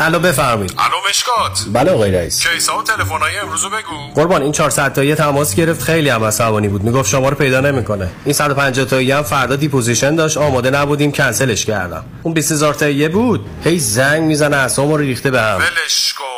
الو 0.00 0.18
بفرمایید. 0.18 0.74
الو 0.78 0.96
مشکات. 1.10 1.64
بله 1.72 1.90
آقای 1.90 2.10
رئیس. 2.12 2.46
case 2.46 2.72
ا 2.72 2.78
و 2.78 2.82
تلفن‌های 2.82 3.38
امروزو 3.38 3.68
بگو. 3.68 4.14
قربان 4.14 4.42
این 4.42 4.52
400 4.52 4.92
تایی 4.92 5.14
تماس 5.14 5.54
گرفت. 5.54 5.82
خیلی 5.82 6.08
هم 6.08 6.24
عصبانی 6.24 6.68
بود. 6.68 6.82
می‌گفت 6.82 7.10
شما 7.10 7.28
رو 7.28 7.36
پیدا 7.36 7.60
نمی‌کنه. 7.60 8.10
این 8.24 8.34
150 8.34 8.86
تایی 8.86 9.12
هم 9.12 9.22
فردا 9.22 9.56
deposition 9.56 10.16
داشت. 10.16 10.36
آماده 10.36 10.70
نبودیم. 10.70 11.12
کنسلش 11.12 11.66
کردم. 11.66 12.04
اون 12.22 12.34
20000 12.34 12.74
تایی 12.74 13.08
بود. 13.08 13.46
هی 13.64 13.78
زنگ 13.78 14.22
می‌زنه 14.22 14.56
اسمو 14.56 14.96
رو 14.96 15.02
ریخته 15.02 15.30
به 15.30 15.40
هم. 15.42 15.56
ولش 15.58 16.14
کن. 16.18 16.37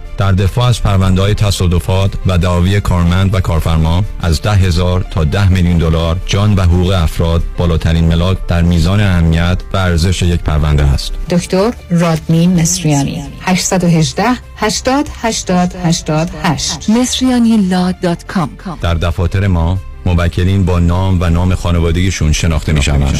در 0.21 0.31
دفاع 0.31 0.65
از 0.65 0.83
پرونده 0.83 1.21
های 1.21 1.33
تصادفات 1.33 2.11
و 2.25 2.37
دعاوی 2.37 2.81
کارمند 2.81 3.33
و 3.33 3.39
کارفرما 3.39 4.03
از 4.19 4.41
ده 4.41 4.51
هزار 4.51 5.05
تا 5.11 5.23
ده 5.23 5.49
میلیون 5.49 5.77
دلار 5.77 6.17
جان 6.25 6.55
و 6.55 6.61
حقوق 6.61 6.91
افراد 6.91 7.43
بالاترین 7.57 8.05
ملاک 8.05 8.37
در 8.47 8.61
میزان 8.61 8.99
اهمیت 8.99 9.57
و 9.73 9.77
ارزش 9.77 10.21
یک 10.21 10.41
پرونده 10.41 10.83
است. 10.83 11.11
دکتر 11.29 11.73
رادمین 11.89 12.61
مصریانی 12.61 13.23
818 13.41 14.23
80 14.55 15.09
80 15.21 15.75
88 15.83 16.89
مصریانی 16.89 17.69
در 18.81 18.93
دفاتر 18.93 19.47
ما 19.47 19.77
موکلین 20.05 20.65
با 20.65 20.79
نام 20.79 21.21
و 21.21 21.29
نام 21.29 21.55
خانوادگیشون 21.55 22.31
شناخته 22.31 22.73
می 22.73 22.81
شوند. 22.81 23.19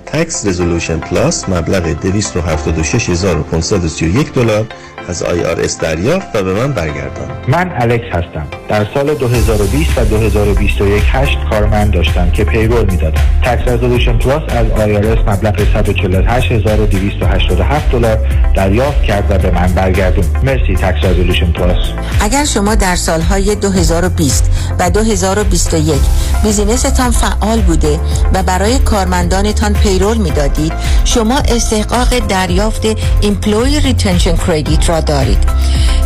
تکس 0.13 0.45
رزولوشن 0.45 0.99
پلاس 0.99 1.49
مبلغ 1.49 1.83
276531 1.83 4.33
دلار 4.33 4.65
از 5.07 5.23
IRS 5.23 5.81
دریافت 5.81 6.35
و 6.35 6.43
به 6.43 6.53
من 6.53 6.73
برگردان. 6.73 7.31
من 7.47 7.71
الکس 7.75 8.15
هستم. 8.15 8.47
در 8.69 8.87
سال 8.93 9.15
2020 9.15 9.97
و 9.97 10.05
2021 10.05 11.03
هشت 11.07 11.37
کارمند 11.49 11.93
داشتم 11.93 12.31
که 12.31 12.43
پیرول 12.43 12.85
می‌دادم. 12.85 13.21
Tax 13.43 13.67
Resolution 13.67 14.17
Plus 14.17 14.41
از 14.47 14.67
IRS 14.67 15.19
مبلغ 15.27 15.59
148287 15.59 17.91
دلار 17.91 18.17
دریافت 18.55 19.03
کرد 19.03 19.31
و 19.31 19.37
به 19.37 19.51
من 19.51 19.67
برگردون. 19.67 20.25
مرسی 20.43 20.75
Tax 20.75 21.05
Resolution 21.05 21.51
Plus 21.51 21.77
اگر 22.21 22.45
شما 22.45 22.75
در 22.75 22.95
سالهای 22.95 23.55
2020 23.55 24.51
و 24.79 24.89
2021 24.89 26.01
business 26.43 26.97
تان 26.97 27.11
فعال 27.11 27.61
بوده 27.61 27.99
و 28.33 28.43
برای 28.43 28.79
کارمندانتان 28.79 29.73
payroll 29.73 30.00
می‌دادید 30.01 30.73
شما 31.05 31.37
استحقاق 31.37 32.19
دریافت 32.19 32.81
Employee 33.21 33.79
Retention 33.79 34.35
Credit 34.35 34.89
را 34.89 34.99
دارید. 34.99 35.43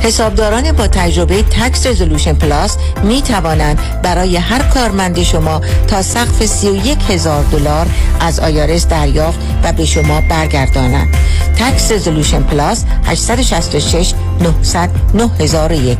حسابداران 0.03 0.71
با 0.71 0.87
تجربه 0.87 1.41
Tax 1.41 1.87
Resolution 1.87 2.33
Plus 2.33 2.77
می 3.03 3.21
توانند 3.21 4.01
برای 4.01 4.37
هر 4.37 4.63
کارمند 4.63 5.23
شما 5.23 5.61
تا 5.87 6.01
سقف 6.01 6.45
31 6.45 6.97
هزار 7.09 7.43
دلار 7.43 7.87
از 8.19 8.39
آیارس 8.39 8.87
دریافت 8.87 9.39
و 9.63 9.71
به 9.73 9.85
شما 9.85 10.21
برگردانند. 10.29 11.15
تکس 11.59 11.91
رزولوشن 11.91 12.43
پلاس 12.43 12.83
866 13.05 14.13
900 14.41 14.89
9001 15.13 15.97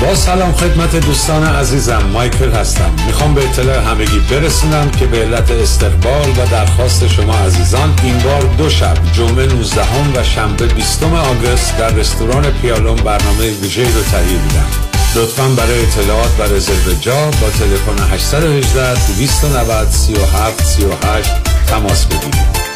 با 0.00 0.14
سلام 0.14 0.52
خدمت 0.52 0.96
دوستان 0.96 1.44
عزیزم 1.44 2.02
مایکل 2.12 2.52
هستم. 2.52 2.90
می‌خوام 3.06 3.34
به 3.34 3.44
اطلاع 3.44 3.78
همگی 3.78 4.18
برسونم 4.18 4.90
که 4.90 5.06
به 5.06 5.18
علت 5.18 5.50
استقبال 5.50 6.28
و 6.28 6.46
درخواست 6.50 7.08
شما 7.08 7.38
عزیزان 7.38 7.94
این 8.02 8.18
بار 8.18 8.42
دو 8.42 8.70
شب 8.70 8.96
جمعه 9.12 9.46
19 9.46 9.82
و 10.14 10.24
شنبه 10.24 10.66
20 10.66 11.02
آگوست 11.02 11.78
در 11.78 11.90
رستوران 11.90 12.50
پیالون 12.50 12.96
برنامه 12.96 13.50
ویژه 13.62 13.82
رو 13.82 14.02
تهیه 14.02 14.42
میدم 14.42 14.68
لطفا 15.16 15.48
برای 15.48 15.82
اطلاعات 15.82 16.30
و 16.38 16.42
رزرو 16.42 16.94
جا 17.00 17.26
با 17.26 17.50
تلفن 17.50 18.14
818 18.14 18.94
290 18.94 19.90
37 19.90 20.64
38 20.64 21.30
تماس 21.66 22.06
بگیرید. 22.06 22.75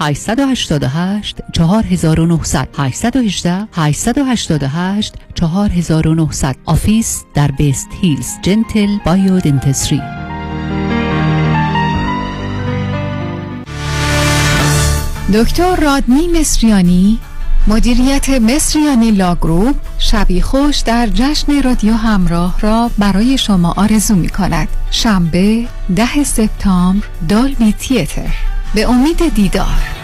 888 0.00 1.40
4900 1.52 2.68
818 2.78 3.68
888 3.72 5.14
4900 5.34 6.56
office 6.64 7.24
در 7.34 7.50
West 7.50 7.88
Hills 8.00 8.28
Gentle 8.42 8.98
Biodentistry 9.04 10.02
دکتر 15.34 15.76
رادنی 15.76 16.28
مصریانی 16.28 17.18
مدیریت 17.66 18.28
Mesriani 18.28 19.10
Law 19.10 19.35
Group 19.35 19.76
شبی 19.98 20.40
خوش 20.40 20.78
در 20.78 21.06
جشن 21.06 21.62
رادیو 21.62 21.94
همراه 21.94 22.60
را 22.60 22.90
برای 22.98 23.38
شما 23.38 23.72
آرزو 23.76 24.14
می 24.14 24.28
کند 24.28 24.68
شنبه 24.90 25.68
ده 25.96 26.24
سپتامبر 26.24 27.06
Dolby 27.28 27.72
Theatre. 27.72 28.53
به 28.74 28.88
امید 28.88 29.34
دیدار. 29.34 30.03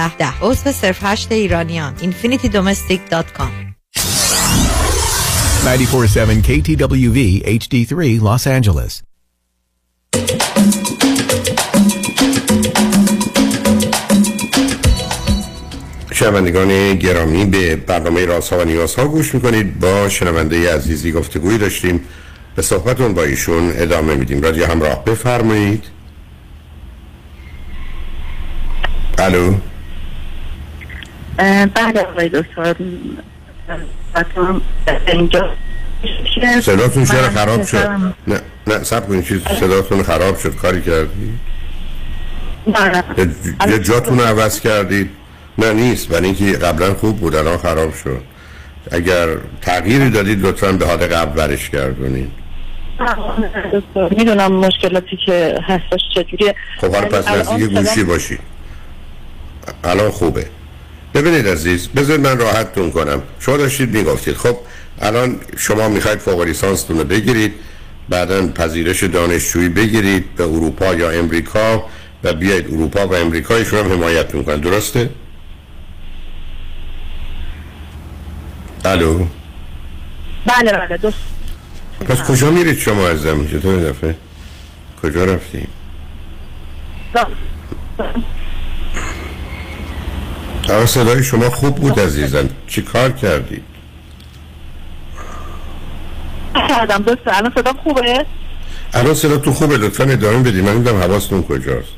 ده. 0.00 0.16
ده 0.16 0.32
عضو 0.42 0.72
صرف 0.72 0.98
هشت 1.02 1.32
ایرانیان. 1.32 1.94
infinitydomestic.com 1.96 3.50
947 5.64 6.42
KTWV 6.42 7.42
HD3 7.60 8.20
Los 8.20 8.46
Angeles. 8.46 9.02
شنوندگان 16.12 16.94
گرامی 16.94 17.44
به 17.44 17.76
برنامه 17.76 18.24
راست 18.26 18.52
ها 18.52 18.58
و 18.58 18.64
نیاز 18.64 18.94
ها 18.94 19.08
گوش 19.08 19.34
می‌کنید. 19.34 19.80
با 19.80 20.08
شنونده 20.08 20.74
عزیزی 20.74 21.12
گفتگوی 21.12 21.58
داشتیم. 21.58 22.00
به 22.56 22.62
صحبتون 22.62 23.14
با 23.14 23.22
ایشون 23.22 23.72
ادامه 23.74 24.14
میدیم. 24.14 24.42
رادیو 24.42 24.66
همراه 24.66 25.04
بفرمایید. 25.04 25.84
الو؟ 29.18 29.54
بله 31.74 32.00
آقای 32.00 32.28
دکتر. 32.28 32.74
اینجا. 35.06 35.50
صداتون 36.62 37.04
چرا 37.04 37.30
خراب 37.30 37.64
شد؟ 37.64 37.88
نه 38.28 38.40
نه 38.66 38.84
سب 38.84 39.08
کنید 39.08 39.24
چیز 39.24 39.42
صداتون 39.60 40.02
خراب 40.02 40.38
شد 40.38 40.56
کاری 40.56 40.82
کردی؟ 40.82 41.32
یه 43.68 43.78
جاتون 43.78 44.20
عوض 44.20 44.60
کردید؟ 44.60 45.10
نه 45.58 45.72
نیست 45.72 46.12
ولی 46.12 46.26
اینکه 46.26 46.58
قبلا 46.58 46.94
خوب 46.94 47.20
بود 47.20 47.34
الان 47.34 47.58
خراب 47.58 47.94
شد. 47.94 48.22
اگر 48.90 49.26
تغییری 49.62 50.10
دادید 50.10 50.46
لطفا 50.46 50.72
به 50.72 50.86
حال 50.86 50.96
قبل 50.96 51.32
برش 51.32 51.70
گردونید. 51.70 52.30
می‌دونم 54.10 54.52
مشکلاتی 54.52 55.18
که 55.26 55.58
هستش 55.68 56.00
چجوریه. 56.14 56.54
خب 56.80 56.94
حالا 56.94 57.06
پس 57.06 57.28
نزدیک 57.28 57.70
گوشی 57.70 58.04
باشی. 58.04 58.38
الان 59.84 60.10
خوبه. 60.10 60.46
ببینید 61.14 61.48
عزیز 61.48 61.88
بذارید 61.88 62.26
من 62.26 62.38
راحتتون 62.38 62.90
کنم. 62.90 63.22
شما 63.40 63.56
داشتید 63.56 63.96
می‌گفتید 63.96 64.36
خب 64.36 64.56
الان 65.00 65.40
شما 65.56 65.88
می‌خواید 65.88 66.18
فوق 66.18 66.42
لیسانستون 66.42 66.98
رو 66.98 67.04
بگیرید 67.04 67.54
بعدا 68.08 68.48
پذیرش 68.48 69.04
دانشجویی 69.04 69.68
بگیرید 69.68 70.34
به 70.34 70.44
اروپا 70.44 70.94
یا 70.94 71.10
امریکا 71.10 71.84
و 72.24 72.32
بیاید 72.34 72.66
اروپا 72.66 73.06
و 73.06 73.14
امریکا 73.14 73.56
ایشون 73.56 73.78
هم 73.78 73.92
حمایت 73.92 74.34
می‌کنن 74.34 74.56
درسته؟ 74.56 75.10
الو؟ 78.84 79.26
بله 80.46 80.72
بله 80.72 80.96
دوست 80.96 81.18
پس 82.08 82.22
کجا 82.22 82.50
میرید 82.50 82.78
شما 82.78 83.08
ازم 83.08 83.46
چطور 83.46 83.90
دفعه؟ 83.90 84.16
کجا 85.02 85.24
رفتیم 85.24 85.68
آقا 90.64 90.86
صدای 90.86 91.24
شما 91.24 91.50
خوب 91.50 91.74
بود 91.74 92.00
عزیزم. 92.00 92.48
چی 92.66 92.82
کار 92.82 93.12
کردید؟ 93.12 93.62
کردم 96.68 97.02
دوست 97.02 97.18
الان 97.26 97.52
صدا 97.56 97.72
خوبه؟ 97.72 98.26
الان 98.92 99.14
صدا 99.14 99.36
تو 99.36 99.52
خوبه 99.52 99.76
لطفا 99.76 100.04
ادامه 100.04 100.38
بدید 100.38 100.64
من 100.64 100.72
نمی‌دونم 100.74 101.02
حواستون 101.02 101.42
کجاست. 101.42 101.92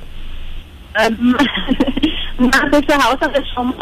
من 2.39 2.71
دوست 2.73 2.91
حواسم 2.91 3.33
به 3.33 3.43
شما 3.55 3.75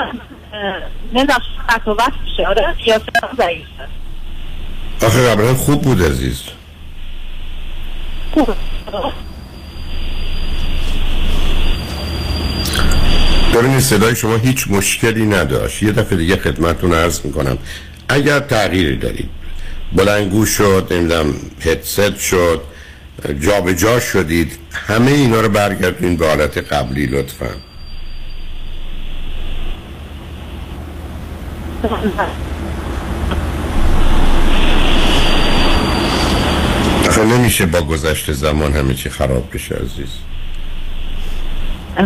نمی‌دونم 1.12 1.40
قطع 1.68 1.90
و 1.90 1.94
وقت 1.94 2.12
میشه. 2.24 2.46
آره 2.46 2.74
یا 2.86 2.98
صدا 2.98 3.44
ضعیفه. 3.44 3.88
آخه 5.06 5.30
قبلا 5.30 5.54
خوب 5.54 5.82
بود 5.82 6.02
عزیز. 6.02 6.42
خوبه. 8.34 8.54
ببینید 13.54 13.80
صدای 13.80 14.16
شما 14.16 14.36
هیچ 14.36 14.68
مشکلی 14.68 15.26
نداشت. 15.26 15.82
یه 15.82 15.92
دفعه 15.92 16.18
دیگه 16.18 16.36
خدمتتون 16.36 16.94
عرض 16.94 17.20
می‌کنم. 17.24 17.58
اگر 18.08 18.40
تغییری 18.40 18.96
دارید 18.96 19.30
بلنگو 19.92 20.46
شد 20.46 20.86
نمی‌دونم 20.90 21.34
هدست 21.60 22.18
شد 22.18 22.62
به 23.64 23.74
جا 23.74 24.00
شدید 24.00 24.58
همه 24.72 25.10
اینا 25.10 25.40
رو 25.40 25.48
برگردونید 25.48 26.18
به 26.18 26.28
حالت 26.28 26.58
قبلی 26.58 27.06
لطفا. 27.06 27.50
آخه 37.08 37.24
نمیشه 37.24 37.66
با 37.66 37.80
گذشت 37.80 38.32
زمان 38.32 38.72
همه 38.72 38.94
چی 38.94 39.10
خراب 39.10 39.54
بشه 39.54 39.74
عزیز. 39.74 40.10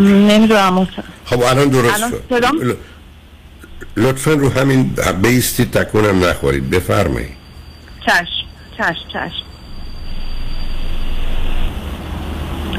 نمی‌دونم 0.00 0.86
خب 1.24 1.42
الان 1.42 1.68
درست 1.68 2.04
الان 2.30 2.76
لطفا 3.96 4.32
رو 4.32 4.48
همین 4.48 4.96
بیستید 5.22 5.70
تکونم 5.70 6.24
نخورید. 6.24 6.70
بفرمایید. 6.70 7.36
چشم 8.06 8.46
چشم 8.78 9.08
چشم. 9.12 9.44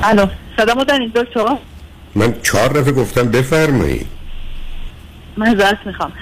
الو 0.03 0.27
صدا 0.57 0.83
دارید 0.83 1.13
دکتر؟ 1.13 1.57
من 2.15 2.35
چهار 2.41 2.67
دفعه 2.67 2.91
گفتم 2.91 3.31
بفرمایید. 3.31 4.07
من 5.37 5.57
زرس 5.57 5.77
می‌خوام. 5.85 6.13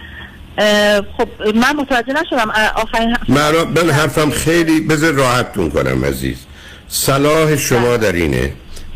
خب 1.18 1.28
من 1.56 1.76
متوجه 1.76 2.14
نشدم 2.14 2.50
آخرین 2.76 3.18
من, 3.28 3.52
من 3.64 3.90
حرفم 3.90 4.30
خیلی 4.32 4.82
بذار 4.82 5.14
راحتتون 5.14 5.70
کنم 5.70 6.06
عزیز. 6.06 6.38
صلاح 6.88 7.56
شما 7.56 7.98
در 7.98 8.12
اینه. 8.12 8.54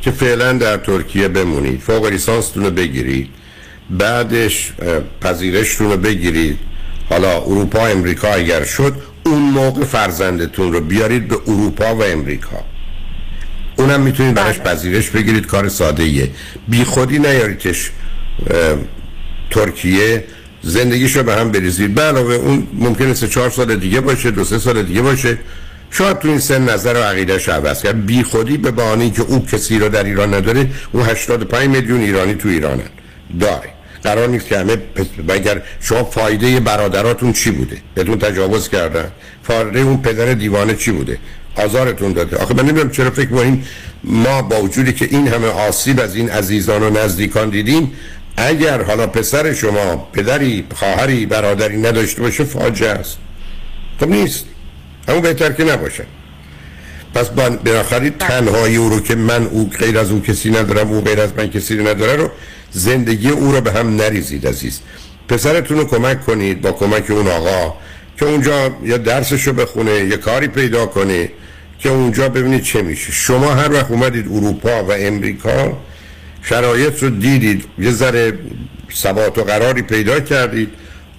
که 0.07 0.11
فعلا 0.11 0.53
در 0.53 0.77
ترکیه 0.77 1.27
بمونید. 1.27 1.79
فوق 1.79 2.05
لیسانستون 2.05 2.63
رو 2.63 2.71
بگیرید. 2.71 3.29
بعدش 3.89 4.73
پذیرشتون 5.21 5.91
رو 5.91 5.97
بگیرید. 5.97 6.59
حالا 7.09 7.41
اروپا 7.41 7.87
امریکا 7.87 8.27
اگر 8.33 8.63
شد 8.63 8.93
اون 9.25 9.41
موقع 9.41 9.83
فرزندتون 9.83 10.73
رو 10.73 10.81
بیارید 10.81 11.27
به 11.27 11.35
اروپا 11.47 11.95
و 11.95 12.03
امریکا. 12.03 12.63
اونم 13.77 14.01
می‌تونید 14.01 14.33
براش 14.33 14.59
پذیرش 14.59 15.09
بگیرید. 15.09 15.45
کار 15.45 15.69
ساده 15.69 16.03
ایه 16.03 16.29
بی 16.67 16.83
خودی 16.83 17.19
نیاریدش 17.19 17.91
ترکیه. 19.49 20.23
زندگیشو 20.61 21.23
به 21.23 21.35
هم 21.35 21.51
بریزید. 21.51 21.95
به 21.95 22.01
علاوه 22.01 22.33
اون 22.33 22.67
ممکنه 22.73 23.13
سه 23.13 23.27
چهار 23.27 23.49
سال 23.49 23.75
دیگه 23.75 24.01
باشه 24.01 24.31
دو 24.31 24.43
سه 24.43 24.59
سال 24.59 24.83
دیگه 24.83 25.01
باشه. 25.01 25.37
شاید 25.91 26.19
تو 26.19 26.27
این 26.27 26.39
سن 26.39 26.69
نظر 26.69 26.93
و 26.93 27.03
عقیدهش 27.03 27.49
عوض 27.49 27.83
کرد 27.83 28.05
بی 28.05 28.23
خودی 28.23 28.57
به 28.57 28.71
بهانه 28.71 29.09
که 29.09 29.21
او 29.21 29.45
کسی 29.45 29.79
رو 29.79 29.89
در 29.89 30.03
ایران 30.03 30.33
نداره 30.33 30.69
اون 30.91 31.05
85 31.05 31.69
میلیون 31.69 32.01
ایرانی 32.01 32.35
تو 32.35 32.49
ایرانن. 32.49 32.89
داره 33.39 33.69
قرار 34.03 34.27
نیست 34.27 34.47
که 34.47 34.57
همه 34.57 34.77
اگر 35.29 35.61
شما 35.81 36.03
فایده 36.03 36.59
برادراتون 36.59 37.33
چی 37.33 37.51
بوده؟ 37.51 37.77
بهتون 37.95 38.19
تجاوز 38.19 38.69
کردن. 38.69 39.11
فایده 39.43 39.79
اون 39.79 40.01
پدر 40.01 40.33
دیوانه 40.33 40.75
چی 40.75 40.91
بوده؟ 40.91 41.17
آزارتون 41.55 42.13
داده. 42.13 42.38
آخه 42.38 42.53
من 42.53 42.63
نمی‌دونم 42.63 42.91
چرا 42.91 43.11
فکر 43.11 43.29
کنیم 43.29 43.65
ما 44.03 44.41
با 44.41 44.61
وجودی 44.61 44.93
که 44.93 45.07
این 45.11 45.27
همه 45.27 45.47
آسیب 45.47 45.99
از 45.99 46.15
این 46.15 46.29
عزیزان 46.29 46.83
و 46.83 46.89
نزدیکان 46.89 47.49
دیدیم 47.49 47.91
اگر 48.38 48.83
حالا 48.83 49.07
پسر 49.07 49.53
شما 49.53 49.95
پدری 50.13 50.65
خواهری 50.75 51.25
برادری 51.25 51.77
نداشته 51.77 52.21
باشه 52.21 52.43
فاجعه 52.43 52.89
است. 52.89 53.17
خب 53.99 54.09
نیست. 54.09 54.45
همون 55.07 55.21
بهتر 55.21 55.51
که 55.51 55.63
نباشه. 55.63 56.05
پس 57.13 57.29
بناخری 57.63 58.09
تنهایی 58.09 58.75
او 58.75 58.89
رو 58.89 58.99
که 58.99 59.15
من 59.15 59.47
او 59.47 59.69
غیر 59.79 59.99
از 59.99 60.11
او 60.11 60.21
کسی 60.21 60.49
ندارم 60.49 60.91
او 60.91 61.01
غیر 61.01 61.21
از 61.21 61.29
من 61.37 61.49
کسی 61.49 61.75
نداره 61.75 62.15
رو 62.15 62.29
زندگی 62.71 63.29
او 63.29 63.51
رو 63.51 63.61
به 63.61 63.71
هم 63.71 63.95
نریزید 63.95 64.47
عزیز. 64.47 64.79
پسرتون 65.29 65.77
رو 65.77 65.85
کمک 65.85 66.25
کنید 66.25 66.61
با 66.61 66.71
کمک 66.71 67.11
اون 67.11 67.27
آقا 67.27 67.73
که 68.19 68.25
اونجا 68.25 68.75
یا 68.83 68.97
درسشو 68.97 69.53
بخونه 69.53 69.91
یا 69.91 70.17
کاری 70.17 70.47
پیدا 70.47 70.85
کنه 70.85 71.31
که 71.79 71.89
اونجا 71.89 72.29
ببینید 72.29 72.63
چه 72.63 72.81
میشه. 72.81 73.11
شما 73.11 73.53
هر 73.53 73.73
وقت 73.73 73.91
اومدید 73.91 74.25
اروپا 74.27 74.83
و 74.83 74.91
امریکا 74.91 75.77
شرایط 76.41 77.03
رو 77.03 77.09
دیدید 77.09 77.65
یه 77.79 77.91
ذره 77.91 78.33
ثبات 78.93 79.37
و 79.37 79.43
قراری 79.43 79.81
پیدا 79.81 80.19
کردید 80.19 80.69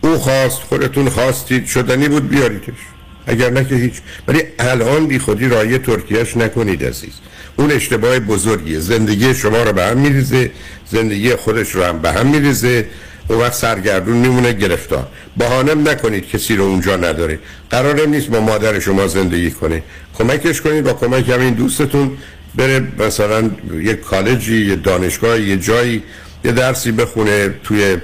او 0.00 0.18
خواست 0.18 0.58
خودتون 0.58 1.08
خواستید 1.08 1.66
شدنی 1.66 2.08
بود 2.08 2.28
بیاریدش. 2.28 2.97
اگر 3.28 3.50
نه 3.50 3.64
که 3.64 3.74
هیچ. 3.74 3.92
ولی 4.28 4.42
الان 4.58 5.06
بی 5.06 5.18
خودی 5.18 5.48
رای 5.48 5.78
ترکیهش 5.78 6.36
نکنید 6.36 6.84
عزیز. 6.84 7.12
اون 7.56 7.70
اشتباه 7.70 8.18
بزرگیه. 8.18 8.80
زندگی 8.80 9.34
شما 9.34 9.62
رو 9.62 9.72
به 9.72 9.84
هم 9.84 9.98
میریزه 9.98 10.50
زندگی 10.90 11.34
خودش 11.34 11.70
رو 11.70 11.82
هم 11.82 11.98
به 11.98 12.12
هم 12.12 12.26
میریزه. 12.26 12.86
اون 13.28 13.40
وقت 13.40 13.54
سرگردون 13.54 14.16
میمونه 14.16 14.52
گرفتار. 14.52 15.06
بهانم 15.36 15.88
نکنید 15.88 16.28
کسی 16.28 16.56
رو 16.56 16.64
اونجا 16.64 16.96
نداره. 16.96 17.38
قرارم 17.70 18.10
نیست 18.10 18.28
با 18.28 18.40
مادر 18.40 18.80
شما 18.80 19.06
زندگی 19.06 19.50
کنه. 19.50 19.82
کمکش 20.18 20.60
کنید 20.60 20.84
با 20.84 20.92
کمک 20.92 21.28
همین 21.28 21.54
دوستتون. 21.54 22.16
بره 22.54 22.82
مثلا 22.98 23.50
یه 23.82 23.94
کالجی 23.94 24.66
یه 24.66 24.76
دانشگاه 24.76 25.40
یه 25.40 25.56
جایی 25.56 26.02
یه 26.44 26.52
درسی 26.52 26.92
بخونه 26.92 27.54
توی 27.64 27.96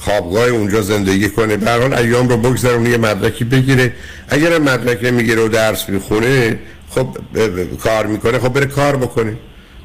خوابگاه 0.00 0.48
اونجا 0.48 0.82
زندگی 0.82 1.28
کنه. 1.28 1.56
به 1.56 1.70
حال 1.70 1.94
ایام 1.94 2.28
رو 2.28 2.36
بگذرونه 2.36 2.90
یه 2.90 2.96
مدرکی 2.96 3.44
بگیره. 3.44 3.92
اگر 4.28 4.58
مدرک 4.58 5.04
می‌گیره 5.04 5.42
و 5.42 5.48
درس 5.48 5.88
می‌خونه 5.88 6.58
خب 6.90 7.18
کار 7.82 8.06
می‌کنه 8.06 8.38
خب 8.38 8.48
بره 8.48 8.66
کار 8.66 8.96
بکنه. 8.96 9.36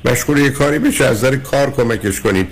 مشغول 0.06 0.38
یه 0.38 0.50
کاری 0.50 0.80
بشه 0.80 1.06
از 1.06 1.18
نظر 1.18 1.36
کار 1.36 1.72
کمکش 1.72 2.22
کنید. 2.22 2.48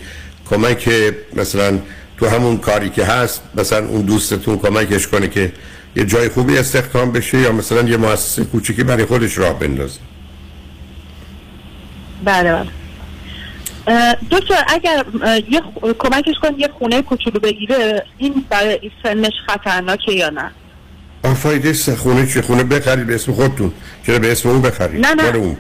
کمک 0.50 0.90
مثلا 1.36 1.80
تو 2.18 2.28
همون 2.28 2.58
کاری 2.58 2.90
که 2.90 3.06
هست 3.06 3.42
مثلا 3.56 3.88
اون 3.88 4.02
دوستتون 4.02 4.58
کمکش 4.58 5.08
کنه 5.08 5.28
که 5.28 5.52
یه 5.96 6.06
جای 6.06 6.30
خوبی 6.30 6.58
استخدام 6.58 7.12
بشه 7.12 7.38
یا 7.38 7.52
مثلا 7.52 7.82
یه 7.82 7.98
مؤسسه 7.98 8.44
کوچیکی 8.44 8.84
برای 8.84 9.06
خودش 9.06 9.38
راه 9.38 9.60
بندازه. 9.60 10.00
بله 12.26 12.54
بله. 12.54 12.70
دکتر 14.32 14.64
اگر 14.68 15.06
یه 15.50 15.62
کمکش 16.00 16.36
کن 16.42 16.60
یه 16.60 16.70
خونه 16.80 17.02
کوچولو 17.02 17.40
بگیره 17.40 18.06
این 18.18 18.46
برای 18.50 18.92
سنش 19.04 19.34
خطرناکه 19.48 20.12
یا 20.12 20.30
نه؟ 20.30 20.52
فایده 21.34 21.74
خونه 21.74 22.28
چه 22.28 22.42
خونه 22.42 22.64
بخرید 22.64 23.08
به 23.08 23.16
اسم 23.16 23.32
خودتون. 23.32 23.72
چرا 24.08 24.20
به 24.20 24.32
اسم 24.32 24.50
اون 24.50 24.62
بخرید 24.62 25.06
نه 25.06 25.14
نه. 25.14 25.36
اون. 25.36 25.58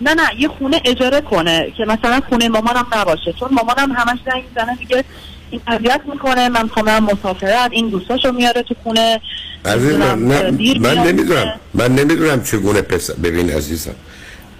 نه 0.00 0.14
نه 0.14 0.22
یه 0.38 0.48
خونه 0.48 0.80
اجاره 0.84 1.20
کنه 1.20 1.72
که 1.76 1.84
مثلا 1.84 2.20
خونه 2.28 2.48
مامانم 2.48 2.86
نباشه. 2.96 3.32
چون 3.40 3.48
مامانم 3.52 3.92
همش 3.92 4.18
زنگ 4.26 4.44
می‌زنه 4.48 4.76
دیگه 4.76 5.04
این 5.50 5.60
اذیت 5.66 6.00
می‌کنه 6.12 6.48
من 6.48 6.68
خونه 6.68 7.00
مسافرت 7.00 7.70
این 7.70 7.88
دوستاشو 7.88 8.32
میاره 8.32 8.62
تو 8.62 8.74
خونه. 8.82 9.20
عزیز 9.64 9.92
من, 9.92 10.18
نه 10.18 10.50
من 10.78 10.98
نمی‌دونم. 10.98 11.60
من 11.74 11.94
نمی‌دونم 11.94 12.42
چگونه 12.42 12.82
پسر 12.82 13.14
ببین 13.14 13.50
عزیزم. 13.50 13.94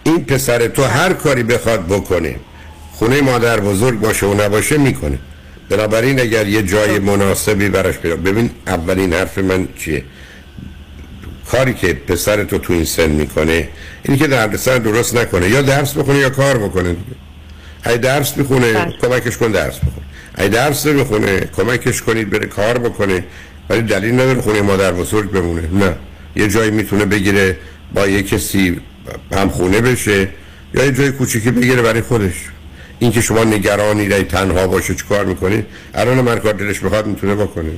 این 0.03 0.24
پسر 0.24 0.68
تو 0.68 0.82
هر 0.82 1.12
کاری 1.12 1.43
بخواد 1.43 1.86
بکنه. 1.86 2.36
خونه 3.01 3.20
مادر 3.20 3.61
بزرگ 3.61 4.01
باشه 4.01 4.26
و 4.26 4.42
نباشه 4.42 4.78
می‌کنه. 4.78 5.18
بنابراین 5.68 6.20
اگر 6.20 6.46
یه 6.48 6.62
جای 6.62 6.98
مناسبی 6.98 7.68
براش 7.68 7.98
پیدا 7.98 8.16
ببین 8.16 8.51
اولین 8.66 9.12
حرف 9.12 9.38
من 9.38 9.68
چیه؟ 9.78 10.05
کاری 11.51 11.74
که 11.74 11.92
پسر 11.94 12.44
تو 12.44 12.59
تو 12.59 12.72
این 12.72 12.84
سن 12.84 13.11
می‌کنه 13.11 13.68
اینی 14.03 14.18
که 14.18 14.26
دردسر 14.26 14.78
درست 14.78 15.16
نکنه 15.16 15.48
یا 15.48 15.62
درس 15.62 15.94
بخونه 15.94 16.18
یا 16.18 16.30
کار 16.30 16.59
بکنه 16.59 16.96
ای 17.86 17.98
درس 17.98 18.36
می‌خونه 18.36 18.72
بله. 18.72 18.94
کمکش 19.03 19.36
کن 19.36 19.51
درس 19.51 19.76
بخونه. 19.76 20.07
ای 20.38 20.48
درس 20.48 20.86
می‌خونه 20.86 21.40
کمکش 21.57 22.03
کنید 22.03 22.30
بره 22.30 22.46
کار 22.46 22.78
بکنه. 22.78 23.24
ولی 23.70 23.82
دلیل 23.82 24.14
نداره 24.14 24.40
خونه 24.40 24.62
مادر 24.62 24.92
بزرگ 24.92 25.30
بمونه. 25.30 25.68
نه. 25.72 25.94
یه 26.36 26.48
جایی 26.48 26.70
می‌تونه 26.70 27.05
بگیره 27.05 27.57
با 27.94 28.07
یه 28.07 28.22
کسی 28.22 28.80
هم 29.32 29.48
خونه 29.48 29.80
بشه 29.80 30.28
یا 30.74 30.84
یه 30.84 30.92
جای 30.92 31.12
کوچیکی 31.12 31.51
بگیره 31.51 31.82
برای 31.82 32.01
خودش. 32.01 32.34
این 33.01 33.12
که 33.12 33.20
شما 33.20 33.44
نگرانی 33.44 34.09
رای 34.09 34.24
تنها 34.24 34.66
باشه 34.66 34.94
کار 34.94 35.24
می‌کنی؟ 35.24 35.64
الان 35.94 36.20
من 36.20 36.38
کار 36.38 36.53
دلش 36.53 36.78
بخواد 36.78 37.07
می‌تونه 37.07 37.34
بکنه. 37.34 37.70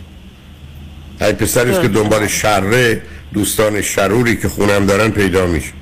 های 1.21 1.33
پسریست 1.33 1.83
که 1.83 1.89
دنبال 1.89 2.27
شره 2.27 3.03
دوستان 3.33 3.83
شروری 3.83 4.37
که 4.37 4.49
خونم 4.49 4.87
دارن 4.87 5.11
پیدا 5.11 5.47
میشه. 5.47 5.73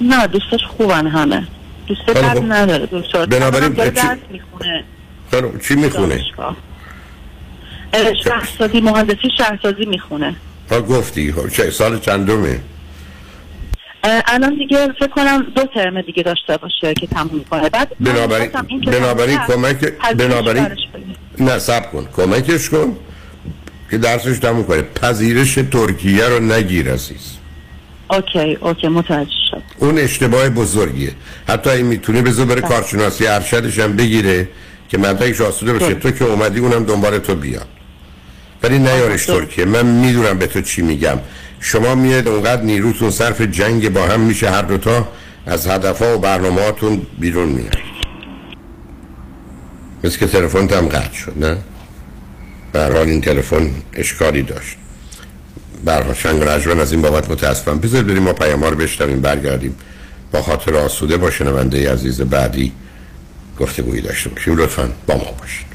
نه 0.00 0.26
دوستش 0.26 0.64
خوبن 0.76 1.06
همه. 1.06 1.46
دوست 1.86 2.06
بد 2.06 2.52
نداره 2.52 2.86
دوست 2.86 3.12
بنابراین 3.16 3.74
چی... 3.74 3.80
می‌خونه. 4.30 4.84
چی 5.68 5.74
می‌خونه؟ 5.74 6.20
شهرسازی 8.24 8.80
مهندسی 8.80 9.30
شهرسازی 9.38 9.84
می‌خونه. 9.84 10.36
ها 10.70 10.80
گفتی. 10.80 11.32
خب، 11.32 11.48
چه 11.48 11.70
سال 11.70 12.00
چندمه؟ 12.00 12.60
الان 14.04 14.54
دیگه 14.54 14.88
فکر 14.98 15.08
کنم 15.08 15.46
دو 15.56 15.62
ترم 15.74 16.00
دیگه 16.00 16.22
داشته 16.22 16.56
باشه 16.56 16.94
که 16.94 17.06
تموم 17.06 17.44
کنه 17.50 17.68
بعد 17.68 17.88
بنابراین 18.00 18.50
بنابراین 18.86 19.38
کمک 19.38 19.92
بنابراین 20.18 20.66
نه 21.38 21.58
سب 21.58 21.92
کن. 21.92 22.08
کمکش 22.16 22.70
کن 22.70 22.96
که 23.90 23.98
درسش 23.98 24.38
تموم 24.38 24.64
کنه. 24.64 24.82
پذیرش 24.82 25.54
ترکیه 25.54 26.28
رو 26.28 26.40
نگیر 26.40 26.92
عزیز. 26.92 27.36
اوکی 28.10 28.58
اوکی 28.60 28.88
متوجه 28.88 29.30
شد. 29.50 29.62
اون 29.78 29.98
اشتباه 29.98 30.48
بزرگیه. 30.48 31.12
حتی 31.48 31.70
این 31.70 31.86
می‌تونه 31.86 32.22
بذار 32.22 32.46
بره 32.46 32.60
بله. 32.60 32.68
کارشناسی 32.68 33.26
ارشدش 33.26 33.78
هم 33.78 33.96
بگیره 33.96 34.48
که 34.88 34.98
مدرکش 34.98 35.40
آسوده 35.40 35.72
بشه 35.72 35.94
تو 35.94 36.10
که 36.10 36.24
اومدی 36.24 36.60
اونم 36.60 36.84
دنبال 36.84 37.18
تو 37.18 37.34
بیاد. 37.34 37.68
ولی 38.62 38.78
نیارش 38.78 39.26
ترکیه. 39.26 39.64
من 39.64 39.86
می‌دونم 39.86 40.38
به 40.38 40.46
تو 40.46 40.60
چی 40.60 40.82
میگم. 40.82 41.18
شما 41.66 41.94
میاد 41.94 42.28
اونقدر 42.28 42.62
نیروتون 42.62 43.10
صرف 43.10 43.40
جنگ 43.40 43.92
با 43.92 44.06
هم 44.06 44.20
میشه 44.20 44.50
هر 44.50 44.62
دوتا 44.62 45.08
از 45.46 45.66
هدفها 45.66 46.14
و 46.14 46.20
برنامهاتون 46.20 47.06
بیرون 47.18 47.48
میاد 47.48 47.78
مثل 50.04 50.18
که 50.18 50.26
تلفن 50.26 50.68
هم 50.68 50.88
قطع 50.88 51.14
شد 51.14 51.32
نه؟ 51.36 51.56
برحال 52.72 53.08
این 53.08 53.20
تلفن 53.20 53.70
اشکالی 53.92 54.42
داشت. 54.42 54.76
برحال 55.84 56.14
شنگ 56.14 56.42
رجوان 56.42 56.80
از 56.80 56.92
این 56.92 57.02
بابت 57.02 57.30
متاسفم. 57.30 57.78
بذارید 57.78 58.06
بریم 58.06 58.22
ما 58.22 58.32
پیام 58.32 58.64
رو 58.64 58.76
بشتریم 58.76 59.20
برگردیم. 59.20 59.76
با 60.32 60.42
خاطر 60.42 60.74
آسوده 60.74 61.16
با 61.16 61.30
شنونده 61.30 61.92
عزیز 61.92 62.20
بعدی 62.20 62.72
گفته 63.60 63.82
گویی 63.82 64.02
داشته 64.02 64.30
باشیم. 64.30 64.56
لطفا 64.56 64.90
با 65.06 65.14
ما 65.14 65.34
باشید. 65.40 65.74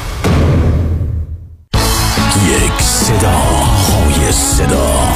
یک 2.47 2.81
صدا 2.81 3.37
های 3.37 4.31
صدا. 4.31 5.13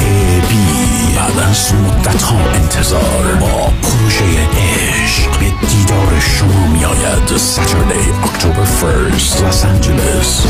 بی 0.48 1.14
بعد 1.16 1.48
از 1.50 1.74
مدت 1.74 2.22
ها 2.22 2.36
انتظار. 2.54 3.34
با 3.40 3.72
پروژه 3.82 4.24
عشق 4.24 5.30
به 5.30 5.66
دیدار 5.66 6.20
شما 6.20 6.66
می 6.66 6.84
آید 6.84 7.36
ساترده 7.36 7.94
اکتبر 8.24 8.64
فرست 8.64 9.44
لس 9.44 9.64
آنجلس 9.64 10.46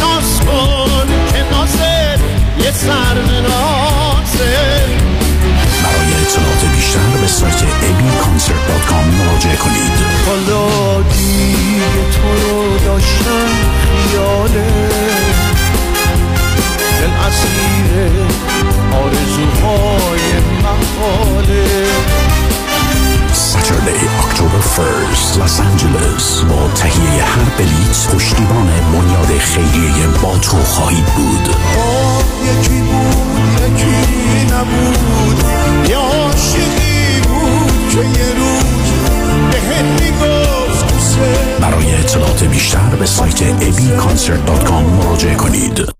ناز 0.00 0.40
کن 0.40 1.06
که 1.32 1.44
نازه 1.52 2.18
یه 2.58 2.70
سر 2.70 3.14
برای 5.82 6.12
اطلاعات 6.22 6.64
بیشتر 6.76 7.20
به 7.20 7.26
سایت 7.26 7.60
abconcert.com 7.60 9.04
مراجعه 9.18 9.56
کنید. 9.56 9.92
حالا 10.26 11.02
دیگه 11.02 12.10
تو 12.12 12.48
رو 12.48 12.78
داشتم 12.78 13.48
خیاله. 13.82 15.49
دل 17.00 17.10
اسیر 17.26 18.10
آرزوهای 18.92 20.20
محاله. 20.62 21.86
Saturday, 23.50 24.02
October 24.24 24.62
1st, 24.76 25.30
Los 25.40 25.56
Angeles. 25.68 26.44
با 26.44 26.68
تهیه 26.74 27.24
هر 27.24 27.44
بلیت 27.58 28.14
پشتیبان 28.14 28.70
بنیاد 28.92 29.38
خیریه 29.38 30.06
با 30.22 30.38
تو 30.38 30.56
خواهید 30.56 31.04
بود. 31.04 31.48
یکی 32.44 32.80
بود 32.80 33.62
یکی 33.62 34.54
نبود. 34.54 35.44
یه 35.90 35.96
عاشقی 35.96 37.20
بود 37.20 37.90
که 37.90 37.98
یه 37.98 38.34
روز 38.38 38.90
بهت 39.50 40.02
می‌گفت 40.02 41.18
برای 41.60 41.94
اطلاعات 41.94 42.44
بیشتر 42.44 42.96
به 42.98 43.06
سایت 43.06 43.38
abconcert.com 43.38 45.04
مراجعه 45.04 45.34
کنید. 45.34 45.99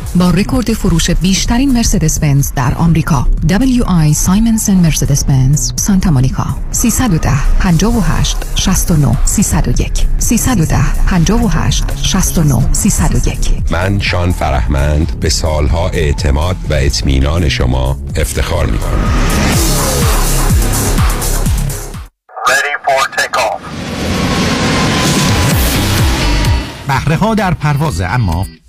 با 0.15 0.29
رکورد 0.29 0.73
فروش 0.73 1.11
بیشترین 1.11 1.73
مرسدس 1.73 2.19
بنز 2.19 2.51
در 2.55 2.73
آمریکا. 2.75 3.27
WI 3.47 4.13
سایمنسن 4.13 4.73
مرسدس 4.73 5.23
بنز 5.25 5.71
سانتا 5.75 6.11
مونیکا. 6.11 6.45
310 6.71 7.29
58 7.59 8.37
69 8.55 9.17
301 9.25 10.07
310 10.17 10.77
58 11.07 11.83
69 12.03 12.73
301 12.73 13.71
من 13.71 13.99
شان 13.99 14.31
فرهمند 14.31 15.19
به 15.19 15.29
سالها 15.29 15.89
اعتماد 15.89 16.55
و 16.69 16.73
اطمینان 16.73 17.49
شما 17.49 17.97
افتخار 18.15 18.65
می 18.65 18.77
کنم 18.77 19.07
بهره 26.87 27.15
ها 27.15 27.35
در 27.35 27.53
پروازن 27.53 28.01
اما 28.01 28.45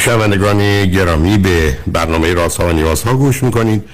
شنوندگان 0.00 0.86
گرامی 0.86 1.38
به 1.38 1.78
برنامه 1.86 2.34
راست 2.34 2.60
ها 2.60 2.68
و 2.68 2.72
نیاز 2.72 3.02
ها 3.02 3.14
گوش 3.14 3.42
می‌کنید. 3.42 3.84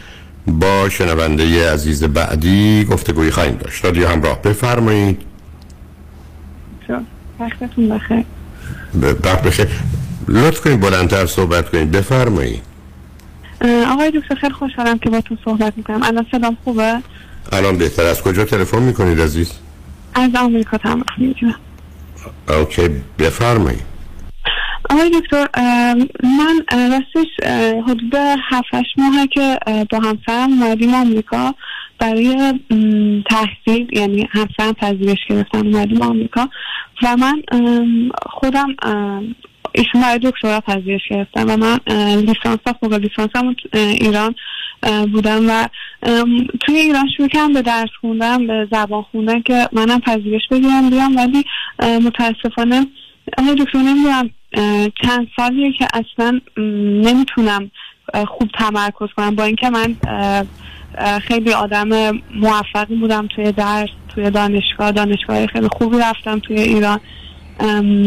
با 0.47 0.89
شنونده 0.89 1.73
عزیز 1.73 2.05
بعدی 2.05 2.85
گفتگوی 2.85 3.31
خواهیم 3.31 3.57
داشت. 3.57 3.85
رادیو 3.85 4.09
همراه 4.09 4.43
بفرمایید. 4.43 5.23
وقتتون 7.41 7.89
بخیر. 7.89 8.25
لطف 10.29 10.61
کنید 10.61 10.81
بلندتر 10.81 11.27
صحبت 11.27 11.71
کنید. 11.71 11.91
بفرمایید. 11.91 12.63
آقای 13.93 14.11
دکتر 14.11 14.35
خیلی 14.35 14.53
خوشحالم 14.53 14.99
که 14.99 15.11
با 15.11 15.21
تو 15.21 15.37
صحبت 15.45 15.73
می‌کنم. 15.77 16.03
الان 16.03 16.27
صدام 16.33 16.57
خوبه؟ 16.65 16.99
الان 17.53 17.79
بهتر 17.79 18.03
از 18.03 18.23
کجا 18.23 18.45
تلفن 18.45 18.83
می‌کنید 18.83 19.21
عزیز؟ 19.21 19.51
از 20.15 20.31
آمریکا 20.35 20.79
تماس 20.79 21.07
می‌گیرم. 21.19 21.55
اوکی. 22.49 22.89
بفرمایید. 23.19 23.96
آقای 24.91 25.11
دکتر 25.11 25.49
من 26.23 26.65
راستش 26.91 27.27
حدود 27.89 28.15
هفتش 28.51 28.87
ماهه 28.97 29.27
که 29.27 29.59
با 29.91 29.99
همسرم 29.99 30.63
اومدیم 30.63 30.95
آمریکا. 30.95 31.55
برای 31.99 32.55
تحصیل 33.31 33.89
یعنی 33.93 34.29
همسرم 34.31 34.73
پذیرش 34.73 35.19
گرفتن 35.29 35.67
اومدیم 35.67 36.03
آمریکا. 36.03 36.49
و 37.03 37.17
من 37.17 37.43
خودم 38.27 38.77
ایشون 39.73 40.01
برای 40.03 40.19
دکترا 40.19 40.61
پذیرش 40.61 41.01
گرفتم 41.11 41.45
و 41.49 41.57
من 41.57 41.79
لیسانس 42.17 42.59
و 42.67 42.73
فوق 42.81 42.93
لیسانسم 42.93 43.57
ایران 43.73 44.35
بودم 45.13 45.51
و 45.51 45.69
توی 46.61 46.77
ایران 46.77 47.09
شروع 47.17 47.29
کردم 47.29 47.53
به 47.53 47.63
درس 47.63 47.91
خوندم 48.01 48.47
به 48.47 48.69
زبان 48.73 49.03
خوندن 49.03 49.43
که 49.43 49.69
منم 49.73 50.01
پذیرش 50.01 50.43
بگیرم 50.51 50.91
بیام. 50.91 51.17
ولی 51.17 51.45
متاسفانه 51.83 52.87
آقای 53.39 53.55
دکتر 53.55 53.79
نمی‌دونم 53.79 54.31
چند 55.03 55.29
سالیه 55.37 55.73
که 55.73 55.89
اصلا 55.95 56.41
نمی‌تونم 57.07 57.71
خوب 58.27 58.51
تمرکز 58.59 59.09
کنم. 59.17 59.35
با 59.35 59.45
اینکه 59.45 59.71
من 59.71 59.97
خیلی 61.19 61.53
آدم 61.53 61.89
موفقی 62.35 62.97
بودم 62.97 63.27
توی 63.27 63.53
درس 63.53 63.89
توی 64.15 64.31
دانشگاه. 64.31 64.93
دانشگاه 64.93 65.47
خیلی 65.47 65.69
خوبی 65.69 65.99
رفتم 65.99 66.39
توی 66.39 66.61
ایران. 66.61 67.01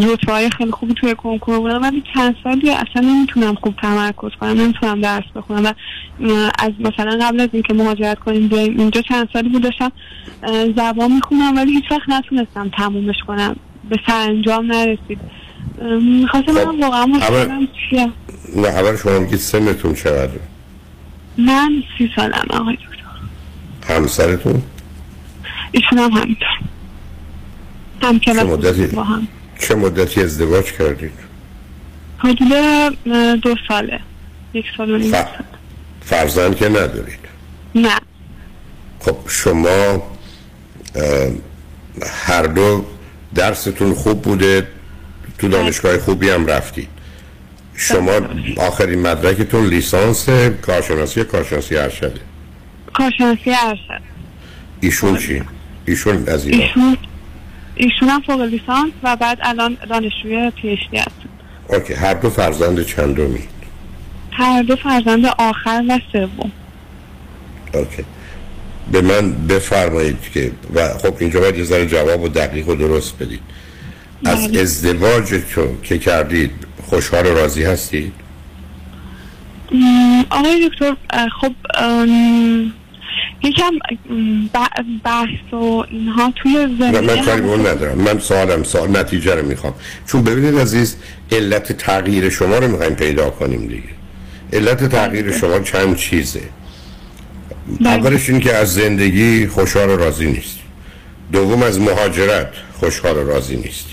رتبه 0.04 0.50
خیلی 0.58 0.72
خوبی 0.72 0.94
توی 0.94 1.16
کنکور 1.16 1.60
بودم. 1.60 1.82
ولی 1.82 2.04
چند 2.14 2.36
سالی 2.44 2.70
اصلا 2.70 3.02
نمی‌تونم 3.02 3.56
خوب 3.56 3.76
تمرکز 3.76 4.32
کنم. 4.40 4.62
نمی‌تونم 4.62 5.02
درس 5.02 5.24
بخونم. 5.36 5.64
و 5.64 5.74
از 6.60 6.72
مثلا 6.80 7.20
قبل 7.22 7.40
از 7.40 7.50
اینکه 7.54 7.74
مهاجرت 7.74 8.20
کنیم 8.20 8.48
بیایم 8.48 8.80
اینجا 8.80 9.02
چند 9.02 9.30
سالی 9.34 9.50
بود 9.50 9.62
داشتم 9.62 9.92
زبان 10.76 11.12
می‌خونم 11.12 11.56
ولی 11.56 11.72
هیچ 11.72 11.92
وقت 11.92 12.10
نتونستم 12.10 12.70
تمومش 12.70 13.18
کنم. 13.28 13.56
به 13.90 13.98
سرانجام 14.08 14.66
نرسید. 14.66 15.20
می‌خواستم 16.02 16.52
من 16.52 16.84
واقعا 16.84 17.06
مشکلم 17.06 17.68
چیه. 17.90 18.12
نه 18.56 18.68
اول 18.68 18.96
شما 18.98 19.20
میگید 19.20 19.40
سنتون 19.40 19.94
چقدره؟ 19.94 20.40
من 21.38 21.84
سی 21.98 22.10
سالم 22.16 22.46
آقای 22.50 22.76
دکتر. 22.76 23.94
همسرتون؟ 23.94 24.62
ایشون 25.72 25.98
هم 26.00 26.12
همینطور. 26.12 26.48
هم 28.02 28.20
چه 28.20 28.34
مدتی؟ 28.34 28.88
با 28.88 29.04
هم. 29.04 29.28
چه 29.60 29.76
مدتی 29.76 30.22
ازدواج 30.22 30.66
کردید؟ 30.66 31.12
حدود 32.18 32.50
دو 33.42 33.56
ساله. 33.68 34.00
یک 34.54 34.66
سال 34.78 34.92
و 34.92 34.98
نیم 34.98 35.12
سال. 35.12 35.26
فرزند 36.02 36.56
که 36.56 36.70
ندارید؟ 36.70 37.20
نه. 37.76 38.00
خب 39.00 39.18
شما 39.28 40.04
هر 42.26 42.44
دو 42.44 42.86
درستون 43.36 43.94
خوب 43.94 44.22
بوده 44.22 44.68
تو 45.40 45.48
دانشگاه 45.48 45.98
خوبی 45.98 46.30
هم 46.30 46.46
رفتید 46.46 46.88
شما 47.76 48.12
آخرین 48.58 49.00
مدرکتون 49.00 49.66
لیسانس 49.66 50.30
کارشناسی 50.62 51.24
کارشناسی 51.24 51.78
ارشده 51.78 52.20
کارشناسی 52.94 53.52
ارشد. 53.52 54.02
ایشون 54.82 55.18
چی؟ 55.18 55.44
ایشون 55.86 56.24
از 56.28 56.46
ایران. 56.46 56.62
ایشون 56.62 56.98
ایشون 57.76 58.10
هم 58.10 58.22
فوق 58.22 58.42
لیسانس 58.42 58.92
و 59.04 59.16
بعد 59.16 59.38
الان 59.42 59.78
دانشجوی 59.90 60.52
پی 60.52 60.70
اچ 60.70 60.80
دی 60.92 60.98
هستن. 60.98 61.30
اوکی 61.68 61.94
هر 61.94 62.14
دو 62.14 62.30
فرزند 62.30 62.86
چندمی؟ 62.86 63.44
هر 64.32 64.64
دو 64.64 64.76
فرزند 64.76 65.26
آخر 65.26 65.84
و 65.90 66.00
سوم. 66.12 66.52
اوکی. 67.74 68.06
به 68.92 69.02
من 69.02 69.48
بفرمایید 69.48 70.18
که 70.34 70.52
و 70.76 70.88
خب 70.98 71.16
اینجا 71.20 71.40
باید 71.40 71.58
یه 71.58 71.64
ذره 71.64 71.86
جواب 71.86 72.22
و 72.22 72.28
دقیق 72.28 72.70
و 72.70 72.76
درست 72.76 73.18
بدید. 73.20 73.42
از 74.26 74.48
بله. 74.48 74.62
ازدواجتون 74.62 75.78
که 75.84 75.98
کردید 75.98 76.52
خوشحال 76.86 77.26
و 77.26 77.34
راضی 77.34 77.64
هستید 77.64 78.14
آقای 80.30 80.70
دکتر 80.70 80.96
خب 81.42 81.52
یکم 83.44 83.74
بحث 85.04 85.54
و 85.54 85.86
اینها 85.90 86.34
توی 86.36 86.68
زندگی 86.80 87.06
من 87.08 87.26
کاری 87.26 87.42
اون 87.42 87.68
ندارم. 87.68 87.98
من 87.98 88.20
سوالم 88.20 88.64
سوال 88.64 88.98
نتیجه 88.98 89.36
رو 89.36 89.48
می‌خوام. 89.48 89.74
چون 90.08 90.24
ببینید 90.24 90.60
عزیز 90.60 90.96
علت 91.32 91.72
تغییر 91.72 92.30
شما 92.30 92.58
رو 92.58 92.68
می‌خوایم 92.68 92.96
پیدا 92.96 93.30
کنیم 93.30 93.68
دیگه. 93.68 93.84
علت 94.54 94.90
تغییر 94.90 95.38
شما 95.38 95.60
چند 95.60 95.96
چیزه. 95.96 96.42
اولش 97.80 98.30
این 98.30 98.40
که 98.40 98.56
از 98.56 98.74
زندگی 98.74 99.48
خوشحال 99.48 99.90
و 99.90 99.98
راضی 99.98 100.28
نیست. 100.32 100.60
دوم 101.32 101.64
از 101.64 101.80
مهاجرت 101.80 102.52
خوشحال 102.80 103.18
و 103.18 103.24
راضی 103.24 103.56
نیست. 103.56 103.86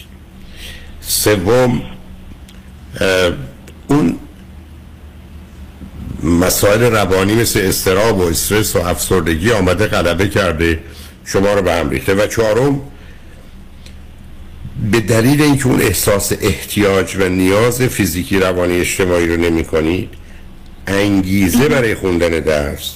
سوم 1.08 1.82
اون 3.88 4.18
مسائل 6.22 6.82
روانی 6.82 7.34
مثل 7.34 7.60
استراب 7.60 8.18
و 8.18 8.22
استرس 8.22 8.76
و 8.76 8.78
افسردگی 8.78 9.52
آمده 9.52 9.86
غلبه 9.86 10.28
کرده 10.28 10.80
شما 11.24 11.54
رو 11.54 11.62
به 11.62 11.72
هم 11.72 11.90
ریخته. 11.90 12.14
و 12.14 12.26
چهارم 12.26 12.80
به 14.90 15.00
دلیل 15.00 15.42
اینکه 15.42 15.66
اون 15.66 15.82
احساس 15.82 16.32
احتیاج 16.40 17.16
و 17.16 17.28
نیاز 17.28 17.82
فیزیکی 17.82 18.38
روانی 18.38 18.80
اجتماعی 18.80 19.26
رو 19.26 19.36
نمی 19.36 19.64
کنید 19.64 20.08
انگیزه 20.86 21.68
برای 21.68 21.94
خوندن 21.94 22.28
درس 22.28 22.94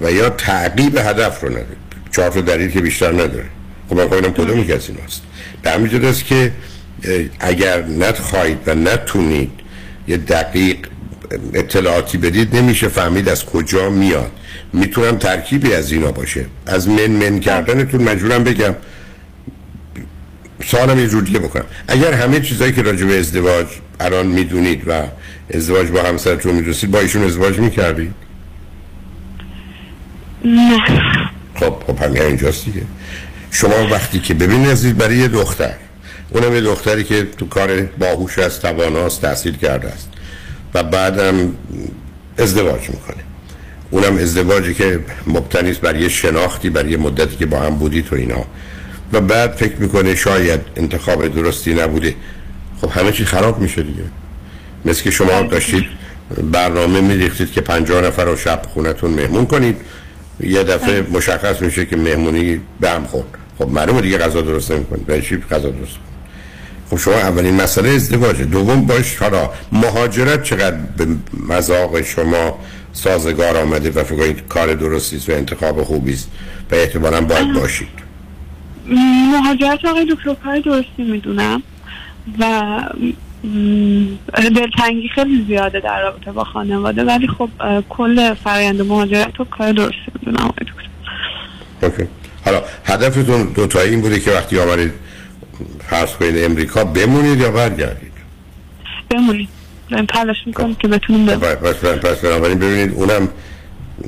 و 0.00 0.12
یا 0.12 0.30
تعقیب 0.30 0.96
هدف 0.96 1.40
رو 1.40 1.48
ندارید. 1.48 1.88
چهار 2.12 2.30
تا 2.30 2.40
دلیل 2.40 2.70
که 2.70 2.80
بیشتر 2.80 3.12
نداره. 3.12 3.46
خب 3.88 3.96
من 3.96 4.08
خواهیم 4.08 4.32
کدومی 4.32 4.66
که 4.66 4.74
از 4.74 4.88
این 4.88 4.98
هست 5.06 5.22
به 5.62 5.70
همین 5.70 6.04
است 6.04 6.24
که 6.24 6.52
اگر 7.40 7.84
نخواهید 7.84 8.58
و 8.66 8.74
نتونید 8.74 9.50
یه 10.08 10.16
دقیق 10.16 10.76
اطلاعاتی 11.54 12.18
بدید 12.18 12.56
نمیشه 12.56 12.88
فهمید 12.88 13.28
از 13.28 13.44
کجا 13.44 13.90
میاد. 13.90 14.30
می‌تونم 14.72 15.18
ترکیبی 15.18 15.74
از 15.74 15.92
اینا 15.92 16.12
باشه. 16.12 16.46
از 16.66 16.88
من 16.88 17.06
من 17.06 17.40
کردنتون 17.40 18.02
مجبورم 18.02 18.44
بگم. 18.44 18.74
سوالم 20.64 20.98
یه 20.98 21.08
جور 21.08 21.22
دیگه 21.22 21.38
بکنم. 21.38 21.64
اگر 21.88 22.12
همه 22.12 22.40
چیزایی 22.40 22.72
که 22.72 22.82
راجع 22.82 23.06
به 23.06 23.18
ازدواج 23.18 23.66
الان 24.00 24.26
می‌دونید 24.26 24.82
و 24.88 25.02
ازدواج 25.54 25.88
با 25.88 26.02
همسرتون 26.02 26.54
می‌دونید 26.54 26.90
با 26.90 26.98
ایشون 27.00 27.24
ازدواج 27.24 27.58
می‌کردید؟ 27.58 28.14
نه. 30.44 30.78
خب 31.54 31.82
خب 31.86 32.02
همین 32.02 32.22
اینجاست 32.22 32.64
دیگه. 32.64 32.82
شما 33.50 33.88
وقتی 33.90 34.18
که 34.18 34.34
ببینید 34.34 34.70
عزیز 34.70 34.94
برای 34.94 35.16
یه 35.16 35.28
دختر 35.28 35.74
اونم 36.30 36.54
یه 36.54 36.60
دختری 36.60 37.04
که 37.04 37.26
تو 37.38 37.46
کار 37.46 37.82
باهوش 37.82 38.38
است 38.38 38.62
تواناست 38.62 39.22
تحصیل 39.22 39.56
کرده 39.56 39.88
است. 39.88 40.08
و 40.74 40.82
بعدم 40.82 41.52
ازدواج 42.38 42.80
می‌کنه. 42.90 43.22
اونم 43.90 44.18
ازدواجی 44.18 44.74
که 44.74 45.00
مبتنی 45.26 45.70
است 45.70 45.80
بر 45.80 45.96
یه 45.96 46.08
شناختی 46.08 46.70
بر 46.70 46.86
یه 46.86 46.96
مدتی 46.96 47.36
که 47.36 47.46
با 47.46 47.60
هم 47.60 47.74
بودی 47.74 48.02
تو 48.02 48.16
اینا. 48.16 48.44
و 49.12 49.20
بعد 49.20 49.52
فکر 49.52 49.76
می‌کنه 49.76 50.14
شاید 50.14 50.60
انتخاب 50.76 51.28
درستی 51.28 51.74
نبوده. 51.74 52.14
خب 52.80 52.90
همه 52.90 53.12
چی 53.12 53.24
خراب 53.24 53.58
میشه 53.60 53.82
دیگه. 53.82 54.04
مثل 54.84 55.02
که 55.02 55.10
شما 55.10 55.42
داشتید 55.42 55.84
برنامه 56.52 57.00
میریختید 57.00 57.52
که 57.52 57.60
پنجاه 57.60 58.02
نفر 58.04 58.24
رو 58.24 58.36
شب 58.36 58.62
خونتون 58.74 59.10
مهمون 59.10 59.46
کنید. 59.46 59.76
یه 60.40 60.62
دفعه 60.64 61.02
مشخص 61.12 61.62
میشه 61.62 61.86
که 61.86 61.96
مهمونی 61.96 62.60
به 62.80 62.90
هم 62.90 63.04
خورد. 63.04 63.26
خب 63.58 63.68
معلومه 63.68 64.00
دیگه 64.00 64.18
غذا 64.18 64.40
درست 64.40 64.70
نمی‌کنید. 64.70 65.06
برای 65.06 65.22
چی 65.22 65.36
غذا 65.36 65.70
درست 65.70 66.07
خب 66.90 66.96
شما 66.96 67.14
اولین 67.14 67.54
مسئله 67.54 67.88
ازدواجه 67.88 68.44
دوم 68.44 68.86
باش 68.86 69.16
حالا 69.16 69.50
مهاجرت 69.72 70.42
چقدر 70.42 70.76
به 70.96 71.06
مذاق 71.48 72.02
شما 72.02 72.58
سازگار 72.92 73.56
آمده 73.56 73.90
و 73.90 74.04
فکر 74.04 74.32
کار 74.32 74.74
درستی 74.74 75.16
است 75.16 75.30
و 75.30 75.32
انتخاب 75.32 75.82
خوبی 75.82 76.12
است 76.12 76.30
و 76.70 76.74
احتمالاً 76.74 77.20
باید 77.20 77.52
باشید؟ 77.52 77.88
مهاجرت 79.32 79.84
آقای 79.84 80.06
دکتر 80.14 80.34
کار 80.44 80.58
درستی 80.58 81.02
می‌دونم 81.02 81.62
و 82.38 82.80
دلتنگی 84.36 85.08
خیلی 85.14 85.44
زیاده 85.48 85.80
در 85.80 86.02
رابطه 86.02 86.32
با 86.32 86.44
خانواده 86.44 87.04
ولی 87.04 87.28
خب 87.28 87.48
کل 87.88 88.34
فرآیند 88.34 88.82
مهاجرت 88.82 89.36
رو 89.36 89.44
کار 89.44 89.72
درستی 89.72 90.12
می‌دونم 90.14 90.46
آقای 90.46 90.66
دکتر. 91.80 92.06
حالا 92.44 92.62
هدفتون 92.84 93.52
دوتایی 93.54 93.90
این 93.90 94.00
بوده 94.00 94.20
که 94.20 94.30
وقتی 94.30 94.58
آمدید 94.58 94.92
فرض 95.88 96.10
کنید 96.10 96.44
امریکا 96.44 96.84
بمونید 96.84 97.40
یا 97.40 97.50
برگردید؟ 97.50 98.12
بمونید. 99.10 99.48
داریم 99.90 100.06
تلاش 100.06 100.36
می‌کنیم 100.46 100.74
که 100.74 100.88
بتونیم 100.88 101.26
بمونیم 101.26 101.54
پس 101.54 101.74
پس 101.84 102.18
بنابراین 102.18 102.58
ببینید 102.58 102.94
اونم 102.94 103.28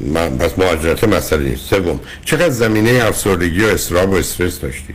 من 0.00 0.38
پس 0.38 0.58
مهاجرت 0.58 1.04
مسئله 1.04 1.44
نیست. 1.44 1.66
سوم 1.66 2.00
چقدر 2.24 2.50
زمینه 2.50 3.04
افسردگی 3.04 3.64
و 3.64 3.66
استراب 3.66 4.10
و 4.10 4.14
استرس 4.14 4.60
داشتی 4.60 4.94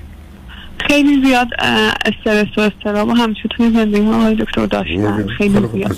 خیلی 0.87 1.25
زیاد 1.25 1.47
استرس 2.05 2.57
و 2.57 2.61
استراب 2.61 3.07
و 3.07 3.13
همیشه 3.13 3.49
توی 3.57 3.71
زندگی 3.71 4.07
آقای 4.07 4.35
دکتر 4.35 4.65
داشتم 4.65 5.27
خیلی 5.37 5.69
زیاد. 5.73 5.97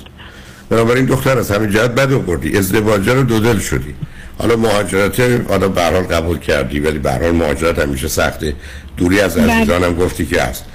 بنابراین 0.69 1.05
دختر 1.05 1.37
از 1.37 1.51
همین 1.51 1.69
جهت 1.69 1.91
بد 1.91 2.13
آوردی. 2.13 2.57
ازدواج 2.57 3.09
رو 3.09 3.23
دو 3.23 3.39
دل 3.39 3.59
شدی. 3.59 3.95
حالا 4.37 4.55
مهاجرت 4.55 5.19
حالا 5.49 5.67
به 5.67 5.81
هر 5.81 5.93
حال 5.93 6.03
قبول 6.03 6.39
کردی 6.39 6.79
ولی 6.79 6.99
به 6.99 7.11
هر 7.11 7.23
حال 7.23 7.31
مهاجرت 7.31 7.79
همیشه 7.79 8.07
سخته. 8.07 8.53
دوری 8.97 9.21
از 9.21 9.35
بله. 9.35 9.53
عزیزانم 9.53 9.95
گفتی 9.95 10.25
که 10.25 10.41
هست. 10.41 10.65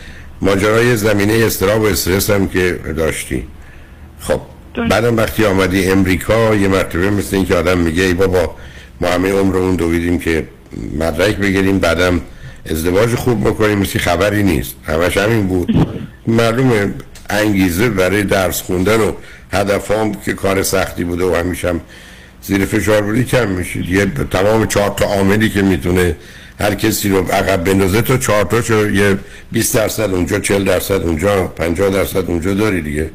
ماجرای 0.41 0.97
زمینه 0.97 1.33
استراب 1.33 1.83
و 1.83 1.85
استرس 1.85 2.31
هم 2.31 2.49
که 2.49 2.79
داشتی. 2.97 3.45
خب 4.21 4.41
بعدم 4.91 5.17
وقتی 5.17 5.45
آمدی 5.45 5.85
امریکا 5.85 6.55
یه 6.55 6.69
مرتبه 6.69 7.11
مثل 7.11 7.37
این 7.37 7.45
که 7.45 7.55
آدم 7.55 7.79
میگه 7.79 8.03
ای 8.03 8.15
بابا 8.15 8.55
ما 9.01 9.09
همه 9.09 9.33
عمرمون 9.33 9.77
دویدیم 9.77 10.19
که 10.19 10.49
مدرک 10.99 11.37
بگیریم 11.37 11.79
بعدم 11.79 12.21
ازدواج 12.71 13.15
خوب 13.15 13.49
بکنیم 13.49 13.79
مثل 13.79 13.99
خبری 13.99 14.43
نیست. 14.43 14.75
همش 14.85 15.17
همین 15.17 15.47
بود. 15.47 15.87
معلومه 16.27 16.95
انگیزه 17.31 17.89
برای 17.89 18.23
درس 18.23 18.63
خوندن 18.63 19.01
و 19.01 19.13
هدفام 19.53 20.15
که 20.15 20.33
کار 20.33 20.63
سختی 20.63 21.05
بوده 21.05 21.25
و 21.25 21.35
همیشه 21.35 21.69
هم 21.69 21.81
زیر 22.43 22.64
فشار 22.64 23.02
بودی 23.02 23.24
کم 23.24 23.48
میشید 23.48 23.89
یه 23.89 24.06
تمام 24.31 24.66
چهار 24.66 24.90
تا 24.90 25.05
عاملی 25.05 25.51
که 25.51 25.62
می‌تونه 25.62 26.16
هر 26.60 26.74
کسی 26.74 27.09
رو 27.09 27.32
عقب 27.32 27.64
بندازه 27.64 28.02
تو 28.02 28.19
چهار 28.19 28.44
تا 28.44 28.86
یه 28.90 29.19
20 29.52 29.77
درصد 29.77 30.10
اونجا 30.10 30.39
40 30.39 30.64
درصد 30.64 31.02
اونجا 31.02 31.47
50 31.47 31.90
درصد 31.90 32.24
اونجا 32.31 32.55
داری 32.55 32.82
دیگه. 32.82 33.10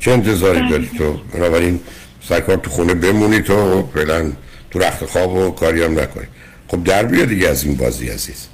چه 0.00 0.10
انتظاری 0.10 0.70
داری 0.70 0.90
تو؟ 0.98 1.20
بنابراین 1.34 1.80
سرکار 2.28 2.56
تو 2.56 2.70
خونه 2.70 2.94
بمونی 2.94 3.40
تو 3.40 3.88
فعلا 3.94 4.32
تو 4.70 4.78
رخت 4.78 5.04
خواب 5.04 5.34
و 5.34 5.50
کاری 5.50 5.82
هم 5.82 6.00
نکنی. 6.00 6.26
خب 6.68 6.84
در 6.84 7.02
بیا 7.02 7.24
دیگه 7.24 7.48
از 7.48 7.64
این 7.64 7.76
بازی 7.76 8.08
عزیز. 8.08 8.46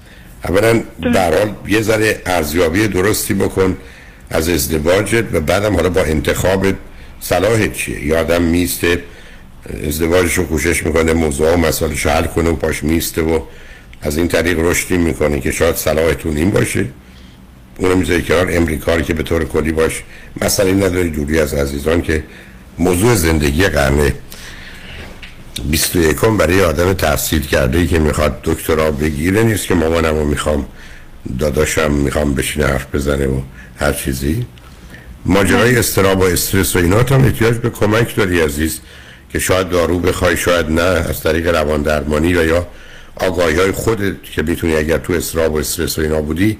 اولا 0.45 0.83
در 1.15 1.39
حال 1.39 1.55
یه 1.67 1.83
ذره 1.83 2.23
ارزیابی 2.27 2.89
درستی 2.89 3.35
بکن 3.35 3.77
از 4.31 4.49
ازدواجت 4.49 5.25
و 5.33 5.41
بعدم 5.41 5.75
حالا 5.77 5.89
با 5.89 6.01
انتخابت 6.01 6.75
صلاحت 7.21 7.73
چیه؟ 7.73 8.07
یه 8.07 8.17
آدم 8.17 8.43
میسته 8.43 9.03
ازدواجش 9.87 10.35
رو 10.35 10.45
کوشش 10.45 10.87
می‌کنه 10.87 11.13
موضوع 11.13 11.55
و 11.55 11.57
مسائلش 11.57 12.07
حل 12.07 12.27
کنه 12.27 12.51
و 12.51 12.57
پاش 12.57 12.85
میسته 12.85 13.23
و 13.23 13.41
از 14.03 14.17
این 14.17 14.29
طریق 14.29 14.59
رشدی 14.59 14.97
می‌کنه 14.97 15.41
که 15.41 15.51
شاید 15.51 15.77
صلاحتون 15.77 16.37
این 16.37 16.51
باشه. 16.51 16.87
اونو 17.79 17.97
می‌ذاری 17.97 18.23
کنار 18.23 18.49
امریکا 18.51 19.01
که 19.01 19.15
به 19.15 19.23
طور 19.23 19.45
کلی 19.45 19.73
باش. 19.73 20.03
مسئله 20.43 20.73
نداری 20.73 21.11
دوری 21.11 21.41
از 21.41 21.55
عزیزان 21.55 22.03
که 22.03 22.25
موضوع 22.79 23.15
زندگی 23.15 23.65
قرن 23.69 24.13
21 25.71 26.17
برای 26.17 26.63
آدم 26.63 26.93
تحصیل 26.93 27.43
کرده 27.43 27.79
ای 27.79 27.87
که 27.87 27.99
می‌خواد 27.99 28.41
دکترا 28.45 28.91
بگیره 28.91 29.43
نیست 29.43 29.67
که 29.67 29.75
مامانم 29.75 30.15
رو 30.15 30.25
می‌خوام 30.25 30.67
داداشم 31.39 31.91
می‌خوام 31.91 32.35
بشینه 32.35 32.67
حرف 32.67 32.95
بزنه 32.95 33.27
و 33.27 33.41
هر 33.77 33.93
چیزی. 33.93 34.47
ماجرای 35.25 35.77
استراب 35.77 36.21
و 36.21 36.25
استرس 36.25 36.77
و 36.77 36.79
اینا 36.79 36.99
هم 36.99 37.25
احتیاج 37.25 37.57
به 37.57 37.71
کمک 37.71 38.17
داری 38.17 38.41
عزیز. 38.41 38.81
که 39.29 39.39
شاید 39.39 39.69
دارو 39.69 39.99
بخوای 39.99 40.37
شاید 40.37 40.71
نه 40.71 40.83
از 40.83 41.23
طریق 41.23 41.55
روان 41.55 41.83
درمانی 41.83 42.29
یا 42.29 42.45
یا 42.45 42.67
آگاهی 43.17 43.57
های 43.57 43.73
خودت 43.73 44.23
که 44.23 44.43
می‌تونی 44.43 44.77
اگر 44.77 44.99
تو 44.99 45.13
استراب 45.13 45.55
و 45.55 45.57
استرس 45.59 45.99
و 45.99 46.03
اینا 46.03 46.23
بودی 46.23 46.59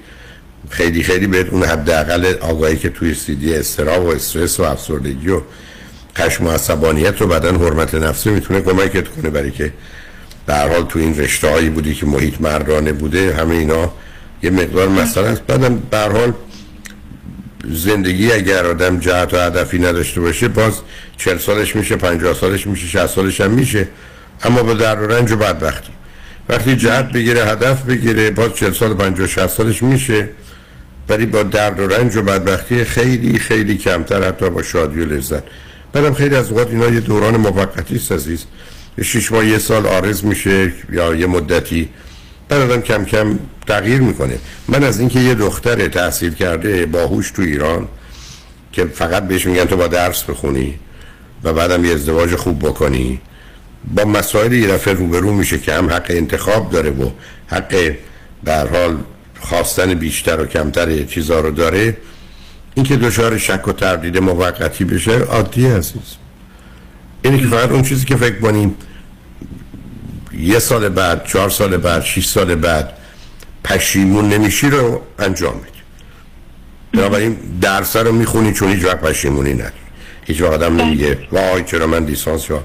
خیلی 0.69 1.03
خیلی 1.03 1.27
بهت 1.27 1.49
اون 1.49 1.63
حداقل 1.63 2.33
آگاهی 2.41 2.77
که 2.77 2.89
توی 2.89 3.13
سیدی 3.13 3.55
استراب 3.55 4.05
و 4.05 4.07
استرس 4.09 4.59
و 4.59 4.63
افسردگی 4.63 5.29
و 5.29 5.41
خشم 6.17 6.47
و 6.47 6.51
عصبانیت 6.51 7.21
رو 7.21 7.27
بعدن 7.27 7.55
حرمت 7.55 7.95
نفسی 7.95 8.29
می‌تونه 8.29 8.61
کمکت 8.61 9.07
کنه 9.07 9.29
برای 9.29 9.51
که 9.51 9.73
به 10.45 10.55
حال 10.55 10.83
تو 10.83 10.99
این 10.99 11.19
رشته 11.19 11.49
هایی 11.49 11.69
بودی 11.69 11.93
که 11.93 12.05
محیط 12.05 12.41
مردانه 12.41 12.91
بوده 12.91 13.35
همه 13.35 13.55
اینا 13.55 13.91
یه 14.43 14.49
مقدار 14.49 14.87
مسئله 14.87 15.27
است 15.27 15.41
بعدم 15.41 15.75
به 15.91 15.97
حال 15.97 16.33
زندگی 17.67 18.31
اگر 18.31 18.65
آدم 18.65 18.99
جهت 18.99 19.33
و 19.33 19.37
هدفی 19.37 19.79
نداشته 19.79 20.21
باشه 20.21 20.47
باز 20.47 20.73
40 21.17 21.37
سالش 21.37 21.75
میشه 21.75 21.95
50 21.95 22.33
سالش 22.33 22.67
میشه 22.67 22.87
60 22.87 23.07
سالش 23.07 23.41
هم 23.41 23.51
میشه 23.51 23.87
اما 24.43 24.63
با 24.63 24.73
در 24.73 25.01
و 25.01 25.07
رنج 25.07 25.31
و 25.31 25.35
بدبختی. 25.35 25.91
وقتی 26.49 26.75
جهت 26.75 27.11
بگیره 27.11 27.45
هدف 27.45 27.81
بگیره 27.81 28.31
باز 28.31 28.53
40 28.55 28.73
سال 28.73 28.93
50 28.93 29.27
60 29.27 29.47
سالش 29.47 29.83
میشه 29.83 30.29
ولی 31.09 31.25
با 31.25 31.43
درد 31.43 31.79
و 31.79 31.87
رنج 31.87 32.15
و 32.15 32.21
بدبختی 32.21 32.83
خیلی 32.83 33.39
خیلی 33.39 33.77
کمتر 33.77 34.27
حتی 34.27 34.49
با 34.49 34.63
شادی 34.63 34.99
و 34.99 35.05
لذت. 35.05 35.43
بعدم 35.93 36.13
خیلی 36.13 36.35
از 36.35 36.51
اوقات 36.51 36.67
اینا 36.67 36.89
یه 36.89 36.99
دوران 36.99 37.37
موقتی 37.37 37.95
است 37.95 38.11
عزیز. 38.11 38.45
شش 39.03 39.31
ماه 39.31 39.45
یه 39.45 39.57
سال 39.57 39.87
آرز 39.87 40.25
میشه 40.25 40.73
یا 40.91 41.15
یه 41.15 41.25
مدتی. 41.25 41.89
بعد 42.49 42.61
آدم 42.61 42.81
کم 42.81 43.05
کم 43.05 43.39
تغییر 43.67 44.01
می‌کنه. 44.01 44.37
من 44.67 44.83
از 44.83 44.99
اینکه 44.99 45.19
یه 45.19 45.35
دختر 45.35 45.87
تحصیل 45.87 46.33
کرده 46.33 46.85
باهوش 46.85 47.31
تو 47.31 47.41
ایران 47.41 47.87
که 48.71 48.85
فقط 48.85 49.27
بهش 49.27 49.45
میگن 49.45 49.65
تو 49.65 49.77
با 49.77 49.87
درس 49.87 50.23
بخونی 50.23 50.79
و 51.43 51.53
بعدم 51.53 51.85
یه 51.85 51.93
ازدواج 51.93 52.35
خوب 52.35 52.59
بکنی 52.59 53.21
با 53.95 54.05
مسائل 54.05 54.53
یه 54.53 54.67
دفعه 54.67 54.93
روبرو 54.93 55.33
میشه 55.33 55.59
که 55.59 55.73
هم 55.73 55.89
حق 55.89 56.05
انتخاب 56.09 56.71
داره 56.71 56.89
و 56.89 57.09
حق 57.47 57.93
در 58.45 58.67
حال 58.67 58.97
خواستن 59.39 59.93
بیشتر 59.93 60.41
و 60.41 60.45
کمتر 60.45 61.03
چیزا 61.03 61.39
رو 61.39 61.51
داره 61.51 61.97
اینکه 62.75 62.95
دچار 62.95 63.37
شک 63.37 63.67
و 63.67 63.71
تردید 63.71 64.17
موقتی 64.17 64.83
بشه 64.85 65.19
عادی 65.19 65.65
عزیز 65.65 66.01
اینه 67.21 67.39
که 67.39 67.47
فقط 67.47 67.71
اون 67.71 67.81
چیزی 67.81 68.05
که 68.05 68.15
فکر 68.15 68.39
کنیم 68.39 68.75
یه 70.39 70.59
سال 70.59 70.89
بعد 70.89 71.25
چهار 71.25 71.49
سال 71.49 71.77
بعد 71.77 72.03
شش 72.03 72.25
سال 72.25 72.55
بعد 72.55 72.93
پشیمون 73.63 74.29
نمیشی 74.29 74.69
رو 74.69 75.01
انجام 75.19 75.55
میدی. 75.55 75.79
بنابراین 76.93 77.37
درس 77.61 77.95
رو 77.95 78.11
می‌خونی 78.11 78.53
چون 78.53 78.71
هیچ 78.71 78.85
وقت 78.85 79.01
پشیمونی 79.01 79.53
نداری. 79.53 79.73
هیچ 80.25 80.41
وقت 80.41 80.51
آدم 80.53 80.75
نمیگه 80.75 81.17
وای 81.31 81.63
چرا 81.63 81.87
من 81.87 82.05
لیسانس 82.05 82.49
یا 82.49 82.63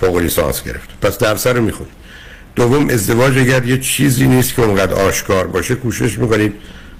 فوق 0.00 0.16
لیسانس 0.16 0.62
گرفت 0.62 0.88
پس 1.00 1.18
درس 1.18 1.46
رو 1.46 1.62
می‌خونی. 1.62 1.90
دوم 2.56 2.88
ازدواج 2.88 3.38
اگر 3.38 3.64
یه 3.64 3.78
چیزی 3.78 4.26
نیست 4.26 4.54
که 4.54 4.62
اونقدر 4.62 4.94
آشکار 4.94 5.46
باشه 5.46 5.74
کوشش 5.74 6.18
می‌کنید 6.18 6.54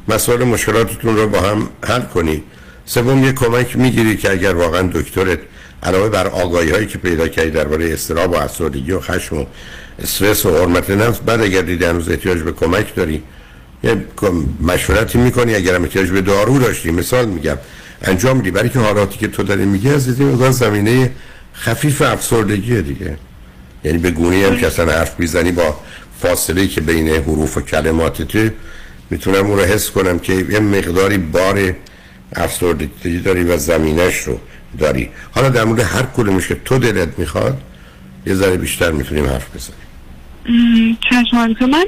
مسائل 0.09 0.44
مشکلاتتون 0.44 1.16
رو 1.16 1.28
با 1.28 1.40
هم 1.40 1.69
حل 1.85 2.01
کنید. 2.03 2.43
سوم 2.86 3.24
یه 3.24 3.32
کمک 3.32 3.77
می‌گیری 3.77 4.16
که 4.16 4.31
اگر 4.31 4.55
واقعا 4.55 4.82
دکترت 4.82 5.39
علاوه 5.82 6.09
بر 6.09 6.27
آگاهی 6.27 6.70
هایی 6.70 6.86
که 6.86 6.98
پیدا 6.98 7.28
کردی 7.28 7.51
درباره 7.51 7.93
استراب 7.93 8.31
و 8.31 8.36
افسردگی 8.36 8.93
و 8.93 9.01
خشم 9.01 9.36
و 9.36 9.47
استرس 10.02 10.47
و 10.47 10.59
حرمت 10.59 10.90
نفس 10.90 11.18
بعد 11.18 11.40
اگر 11.40 11.62
دیدی 11.62 11.85
هنوز 11.85 12.09
احتیاج 12.09 12.39
به 12.39 12.52
کمک 12.52 12.94
داری 12.94 13.23
یه 13.82 14.05
مشورتی 14.60 15.18
می‌کنی 15.18 15.55
اگر 15.55 15.74
هم 15.74 15.82
احتیاج 15.82 16.10
به 16.10 16.20
دارو 16.20 16.59
داشتی. 16.59 16.90
مثال 16.90 17.27
میگم 17.28 17.56
انجام 18.02 18.36
میدی. 18.36 18.51
برای 18.51 18.68
که 18.68 18.78
حالاتی 18.78 19.18
که 19.18 19.28
تو 19.28 19.43
داری 19.43 19.64
میگی 19.64 19.89
از 19.90 20.05
زمینه 20.51 21.10
خفیف 21.55 22.02
افسردگی 22.02 22.82
دیگه. 22.82 23.16
یعنی 23.85 23.98
به 23.98 24.10
گونه 24.10 24.47
هم 24.47 24.56
که 24.56 24.66
اصلا 24.66 24.93
حرف 24.93 25.20
می‌زنی 25.20 25.52
با 25.52 25.81
فاصله 26.20 26.66
که 26.66 26.81
بین 26.81 27.09
حروف 27.09 27.56
و 27.56 27.60
کلماتت 27.60 28.52
می‌تونم 29.10 29.47
اون 29.47 29.59
رو 29.59 29.64
حس 29.64 29.90
کنم 29.90 30.18
که 30.18 30.32
یه 30.32 30.60
مقداری 30.60 31.18
بار 31.18 31.74
افسردگی 32.36 33.18
داری 33.18 33.44
و 33.44 33.56
زمینش 33.56 34.18
رو 34.18 34.40
داری. 34.78 35.10
حالا 35.31 35.48
در 35.48 35.64
مورد 35.64 35.81
هر 35.81 36.02
کدومش 36.16 36.48
که 36.48 36.56
تو 36.64 36.78
دلت 36.78 37.09
می‌خواد 37.18 37.60
یه 38.27 38.35
ذره 38.35 38.57
بیشتر 38.57 38.90
می‌تونیم 38.90 39.27
حرف 39.27 39.57
بزنیم. 39.57 39.81
م، 40.48 40.97
چشم 41.11 41.53
دکتر 41.53 41.66
من 41.66 41.85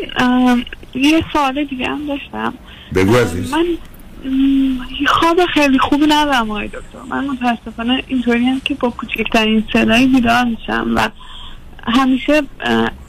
یه 0.94 1.24
سوال 1.32 1.65
دیگه 1.65 1.89
هم 1.89 2.06
داشتم. 2.06 2.55
بگو 2.94 3.16
عزیز. 3.16 3.52
من 3.52 3.65
خواب 5.06 5.47
خیلی 5.55 5.78
خوبی 5.78 6.06
ندارم 6.06 6.51
آقای 6.51 6.69
دکتر. 6.69 7.02
من 7.09 7.27
متاسفانه 7.27 8.02
اینطوری 8.06 8.44
هم 8.44 8.60
که 8.60 8.74
با 8.74 8.90
کوچکترین 8.90 9.65
صدایی 9.73 10.06
بیدار 10.06 10.44
میشم 10.44 10.93
و 10.94 11.09
همیشه 11.86 12.43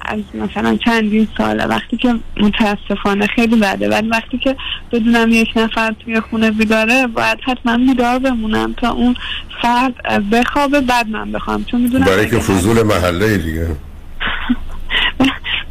از 0.10 0.20
مثلا 0.34 0.78
چندین 0.86 1.28
ساله 1.38 1.66
وقتی 1.66 1.98
که 1.98 2.16
متاسفانه 2.38 3.28
خیلی 3.28 3.56
بده. 3.56 3.90
ولی 3.90 4.08
وقتی 4.08 4.38
که 4.38 4.56
بدونم 4.92 5.32
یک 5.32 5.50
نفر 5.56 5.96
توی 6.00 6.20
خونه 6.20 6.52
بیداره 6.52 7.08
باید 7.08 7.38
حتما 7.46 7.78
بیدار 7.78 8.20
بمونم 8.20 8.74
تا 8.74 8.92
اون 8.92 9.16
فرد 9.62 9.94
بخوابه 10.32 10.82
بعد 10.82 11.08
من 11.08 11.32
بخوام. 11.32 11.64
چون 11.64 11.82
می‌دونم 11.82 12.06
برای 12.06 12.30
که 12.30 12.40
فضول 12.40 12.84
محله 12.84 13.38
دیگه. 13.38 13.68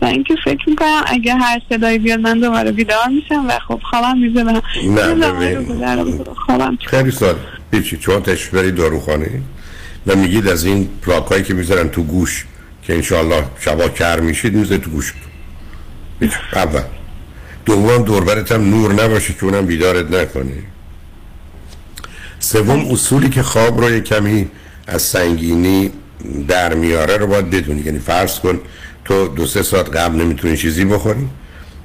و 0.03 0.05
اینکه 0.05 0.35
فکر 0.45 0.69
می‌کنم 0.71 1.03
اگه 1.07 1.35
هر 1.35 1.61
صدایی 1.69 1.99
بیاد 1.99 2.21
من 2.21 2.41
دوباره 2.41 2.73
بیدار 2.73 3.09
میشم 3.09 3.47
و 3.49 3.59
خب 3.69 3.81
خوابم 3.91 4.19
میزه 4.19 4.43
نه، 4.43 4.63
خوابم 6.47 6.79
خیلی 6.87 7.11
سال 7.11 7.35
هیچی. 7.73 7.97
چون 7.97 8.23
تشریف 8.23 8.55
برید 8.55 8.75
داروخانه 8.75 9.43
و 10.07 10.17
میگید 10.17 10.49
از 10.49 10.65
این 10.65 10.89
پلاک 11.03 11.27
هایی 11.27 11.45
که 11.45 11.55
می‌ذارن 11.55 11.89
تو 11.89 12.03
گوش 12.03 12.47
که 12.89 12.95
انشالله 12.95 13.45
شبا 13.61 13.89
کر 13.89 14.21
میشید 14.21 14.55
می‌ذارید 14.55 14.83
تو 14.83 14.91
گوش 14.91 15.15
هیچ. 16.21 16.33
اول. 16.53 16.83
دوم 17.67 18.03
دوربرت 18.03 18.53
هم 18.53 18.71
نور 18.71 18.93
نباشه 18.93 19.35
که 19.35 19.45
اونم 19.45 19.67
بیدارت 19.67 20.11
نکنه. 20.11 20.63
سوم 22.39 22.91
اصولی 22.91 23.29
که 23.29 23.43
خواب 23.43 23.81
رو 23.81 23.91
یه 23.91 24.01
کمی 24.01 24.49
از 24.87 25.03
سنگینی 25.03 25.91
در 26.49 26.75
میاره 26.75 27.17
رو 27.17 27.27
باید 27.27 27.51
بدونی. 27.51 27.81
یعنی 27.81 27.99
فرض 27.99 28.39
کن 28.39 28.61
تو 29.05 29.29
دو 29.29 29.47
سه 29.47 29.63
ساعت 29.63 29.97
قبل 29.97 30.21
نمی‌تونی 30.21 30.57
چیزی 30.57 30.85
بخوری 30.85 31.29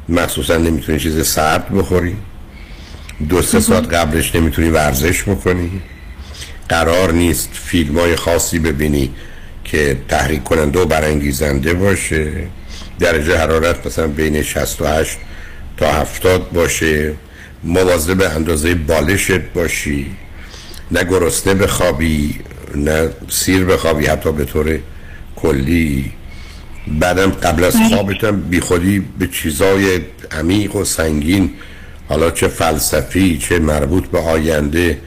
مخصوصا 0.09 0.57
نمی‌تونی 0.57 0.99
چیز 0.99 1.27
سرد 1.27 1.75
بخوری. 1.75 2.15
دو 3.29 3.41
سه 3.41 3.59
ساعت 3.59 3.93
قبلش 3.93 4.35
نمی‌تونی 4.35 4.69
ورزش 4.69 5.23
بکنی. 5.23 5.81
قرار 6.69 7.11
نیست 7.11 7.49
فیلم 7.53 7.99
های 7.99 8.15
خاصی 8.15 8.59
ببینی. 8.59 9.11
که 9.63 9.97
تحریک 10.07 10.43
کننده 10.43 10.79
و 10.79 10.85
برانگیزنده 10.85 11.73
باشه. 11.73 12.31
درجه 12.99 13.37
حرارت 13.37 13.87
مثلا 13.87 14.07
بین 14.07 14.41
68 14.41 15.17
تا 15.77 15.91
70 15.91 16.51
باشه. 16.51 17.13
مواظب 17.63 18.21
اندازه 18.21 18.75
بالشت 18.75 19.39
باشی. 19.39 20.11
نه 20.91 21.03
گرسنه 21.03 21.53
بخوابی 21.53 22.35
نه 22.75 23.09
سیر 23.29 23.65
بخوابی 23.65 24.05
حتی 24.05 24.31
به 24.31 24.45
طور 24.45 24.79
کلی. 25.35 26.11
بعدم 26.87 27.29
قبل 27.29 27.63
از 27.63 27.75
خوابتم 27.89 28.41
بی 28.41 28.59
خودی 28.59 28.99
به 29.19 29.27
چیزای 29.27 30.01
عمیق 30.31 30.75
و 30.75 30.83
سنگین 30.83 31.49
حالا 32.09 32.31
چه 32.31 32.47
فلسفی 32.47 33.37
چه 33.37 33.59
مربوط 33.59 34.07
به 34.07 34.19
آینده 34.19 34.97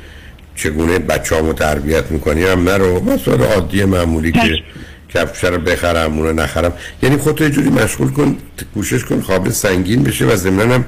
چگونه 0.56 0.98
بچه‌امو 0.98 1.52
تربیت 1.52 2.10
می‌کنی؟ 2.10 2.44
هم 2.44 2.68
نرو 2.68 3.04
مسائل 3.04 3.42
عادی 3.42 3.84
معمولی 3.84 4.32
که 4.32 4.62
کفش 5.14 5.44
رو 5.44 5.58
بخرم 5.58 6.18
اونو 6.18 6.32
نخرم. 6.32 6.72
یعنی 7.02 7.16
خودت 7.16 7.40
یه 7.40 7.50
جوری 7.50 7.68
مشغول 7.68 8.10
کن 8.12 8.36
کوشش 8.74 9.04
کن 9.04 9.20
خواب 9.20 9.50
سنگین 9.50 10.02
بشه 10.02 10.24
و 10.24 10.36
ضمناً 10.36 10.74
هم 10.74 10.84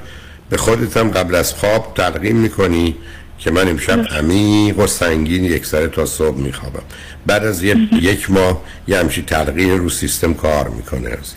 به 0.49 0.57
خودت 0.57 0.97
هم 0.97 1.11
قبل 1.11 1.35
از 1.35 1.53
خواب 1.53 1.93
تلقین 1.95 2.35
می‌کنی 2.35 2.95
که 3.39 3.51
من 3.51 3.67
امشب 3.67 4.07
عمیق 4.07 4.79
و 4.79 4.87
سنگین 4.87 5.43
یک 5.43 5.65
سره 5.65 5.87
تا 5.87 6.05
صبح 6.05 6.37
میخوابم. 6.37 6.83
بعد 7.25 7.45
از 7.45 7.63
یه 7.63 7.75
یک 8.01 8.31
ماه 8.31 8.61
یه 8.87 8.97
همچی 8.99 9.21
تلقین 9.21 9.77
رو 9.77 9.89
سیستم 9.89 10.33
کار 10.33 10.69
می‌کنه 10.69 11.09
عزیز. 11.09 11.35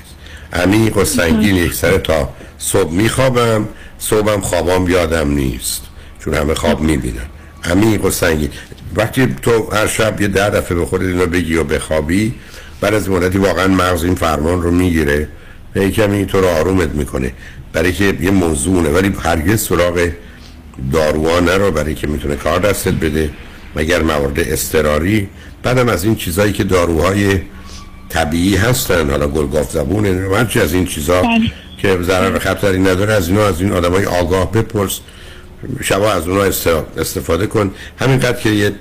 عمیق 0.53 0.97
و 0.97 1.05
سنگین 1.05 1.57
یک 1.57 1.75
سره 1.75 1.99
تا 1.99 2.35
صبح 2.59 2.93
میخوابم. 2.93 3.69
صبحم 3.99 4.41
خوابام 4.41 4.89
یادم 4.89 5.31
نیست 5.31 5.83
چون 6.25 6.35
همه 6.35 6.55
خواب 6.55 6.81
می‌بینن. 6.81 7.27
عمیق 7.65 8.05
و 8.05 8.11
سنگین. 8.11 8.51
وقتی 8.97 9.37
تو 9.43 9.71
هر 9.73 9.87
شب 9.87 10.21
یه 10.21 10.29
ده 10.29 10.51
دفعه 10.51 10.77
به 10.77 10.87
خودت 10.87 11.07
اینو 11.07 11.27
بگی 11.27 11.55
و 11.55 11.65
بخوابی 11.65 12.35
بعد 12.81 12.95
از 12.95 13.11
مدتی 13.11 13.39
واقعا 13.39 13.69
مغز 13.69 14.05
این 14.05 14.15
فرمان 14.15 14.63
رو 14.63 14.71
می‌گیره 14.71 15.29
و 15.77 15.79
یه 15.79 15.91
کمی 15.91 16.27
تو 16.27 16.41
رو 16.41 16.47
آرومت 16.47 16.89
می‌کنه. 16.89 17.33
برای 17.73 17.93
که 17.93 18.15
یه 18.21 18.31
موضوعه 18.31 18.91
ولی 18.91 19.15
هرگز 19.23 19.63
سراغ 19.63 20.11
داروها 20.93 21.41
نرو 21.41 21.71
برای 21.71 21.95
که 21.95 22.07
می‌تونه 22.07 22.37
کار 22.37 22.59
دستت 22.59 22.95
بده. 22.95 23.31
مگر 23.77 24.03
موارد 24.03 24.41
استراری 24.41 25.29
بعدم 25.63 25.89
از 25.89 26.05
این 26.05 26.17
چیزایی 26.17 26.53
که 26.53 26.65
داروهای 26.65 27.41
طبیعی 28.09 28.57
هستن 28.57 29.11
حالا 29.11 29.29
گلگاف 29.29 29.73
زبون 29.73 30.07
هرچی 30.07 30.61
از 30.61 30.73
این 30.73 30.87
چیزا 30.87 31.23
که 31.79 31.99
ضرر 32.03 32.39
خطری 32.39 32.79
نداره 32.79 33.13
از 33.13 33.29
اینا 33.29 33.47
از 33.47 33.61
این 33.61 33.73
آدمای 33.73 34.05
آگاه 34.05 34.53
بپرس. 34.53 35.01
شبا 35.83 36.13
از 36.13 36.29
اونها 36.29 36.45
است- 36.45 36.69
استفاده 36.99 37.47
کن. 37.47 37.71
همینقدر 37.99 38.41
که 38.41 38.51
یه 38.51 38.73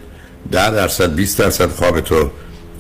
ده 0.52 0.72
درصد 0.72 1.16
20 1.16 1.38
درصد 1.40 1.70
خواب 1.70 2.00
تو 2.00 2.30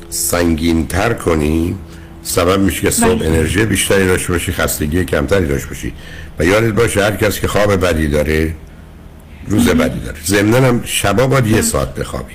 سنگین 0.09 0.87
تر 0.87 1.13
کنی 1.13 1.75
سبب 2.23 2.59
میشه 2.59 2.81
که 2.81 2.89
صبح 2.89 3.15
بله. 3.19 3.25
انرژی 3.27 3.65
بیشتری 3.65 4.07
داشته 4.07 4.33
باشی 4.33 4.51
خستگی 4.51 5.05
کمتری 5.05 5.47
داشته 5.47 5.67
باشی. 5.67 5.93
و 6.39 6.45
یادت 6.45 6.73
باشه 6.73 7.03
هر 7.03 7.15
کس 7.15 7.39
که 7.39 7.47
خواب 7.47 7.85
بدی 7.85 8.07
داره 8.07 8.55
روز 9.47 9.69
بدی 9.69 9.99
داره. 9.99 10.17
ضمناً 10.25 10.57
هم 10.57 10.81
شبا 10.85 11.27
باید 11.27 11.47
یه 11.47 11.61
ساعت 11.61 11.95
بخوابی. 11.95 12.33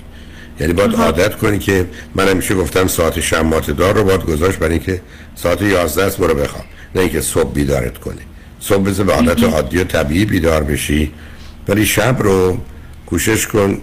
یعنی 0.60 0.72
باید 0.72 0.94
عادت 0.94 1.34
کنی 1.36 1.58
که 1.58 1.86
من 2.14 2.28
همیشه 2.28 2.54
گفتم 2.54 2.86
ساعت 2.86 3.20
شمات 3.20 3.70
دار 3.70 3.94
رو 3.94 4.04
باید 4.04 4.22
گذاشت 4.24 4.58
برای 4.58 4.72
اینکه 4.74 5.00
ساعت 5.34 5.62
11 5.62 6.02
است 6.04 6.18
برو 6.18 6.34
بخواب. 6.34 6.64
نه 6.94 7.00
اینکه 7.00 7.20
صبح 7.20 7.52
بیدارت 7.52 7.98
کنه. 7.98 8.22
صبح 8.60 8.82
بذار 8.84 9.06
به 9.06 9.14
حالت 9.14 9.42
عادی 9.44 9.78
و 9.78 9.84
طبیعی 9.84 10.24
بیدار 10.24 10.62
بشی. 10.64 11.12
ولی 11.68 11.86
شب 11.86 12.16
رو 12.18 12.58
کوشش 13.06 13.46
کن 13.46 13.78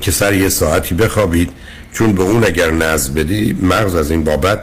که 0.00 0.10
سر 0.10 0.34
یه 0.34 0.48
ساعتی 0.48 0.94
بخوابید 0.94 1.50
چون 1.92 2.12
به 2.12 2.22
اون 2.22 2.44
اگر 2.44 2.70
نظم 2.70 3.14
بدی 3.14 3.56
مغز 3.62 3.94
از 3.94 4.10
این 4.10 4.24
بابت 4.24 4.62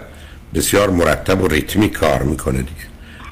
بسیار 0.53 0.89
مرتب 0.89 1.41
و 1.41 1.47
ریتمی 1.47 1.89
کار 1.89 2.23
می‌کنه 2.23 2.57
دیگه. 2.57 2.89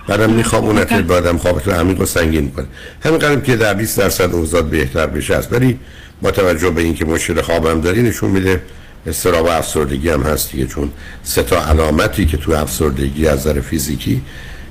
بعدم 0.07 0.30
میخوابونت 0.30 0.94
بعدم 0.94 1.38
خوابت 1.38 1.68
رو 1.68 1.73
عمیق 1.73 2.02
و 2.02 2.06
سنگین 2.06 2.44
می‌کنه. 2.44 2.65
همین 3.03 3.41
که 3.41 3.56
در 3.56 3.73
20 3.73 3.98
درصد 3.98 4.34
اوضاع 4.34 4.61
بهتر 4.61 5.07
بشه 5.07 5.35
است. 5.35 5.53
ولی 5.53 5.80
با 6.22 6.31
توجه 6.31 6.69
به 6.69 6.81
اینکه 6.81 7.06
مشکل 7.06 7.41
خوابم 7.41 7.81
داری 7.81 8.02
نشون 8.02 8.30
میده 8.30 8.61
استراب 9.07 9.45
و 9.45 9.49
افسردگی 9.49 10.10
هم 10.10 10.23
هست 10.23 10.52
دیگه. 10.52 10.68
چون 10.68 10.91
سه 11.23 11.44
تا 11.44 11.65
علامتی 11.65 12.26
که 12.26 12.38
تو 12.38 12.52
افسردگی 12.52 13.27
از 13.27 13.39
نظر 13.39 13.61
فیزیکی 13.61 14.22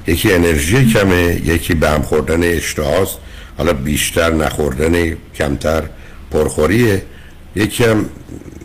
یکی 0.07 0.33
انرژی 0.33 0.87
کمه 0.93 1.41
یکی 1.45 1.75
به 1.75 1.91
هم 1.91 2.03
خوردن 2.03 2.57
اشتهاست. 2.57 3.19
حالا 3.59 3.73
بیشتر 3.73 4.33
نخوردن 4.33 5.17
کمتر 5.35 5.83
پرخوریه. 6.31 7.03
یکی 7.57 7.85
هم 7.85 8.07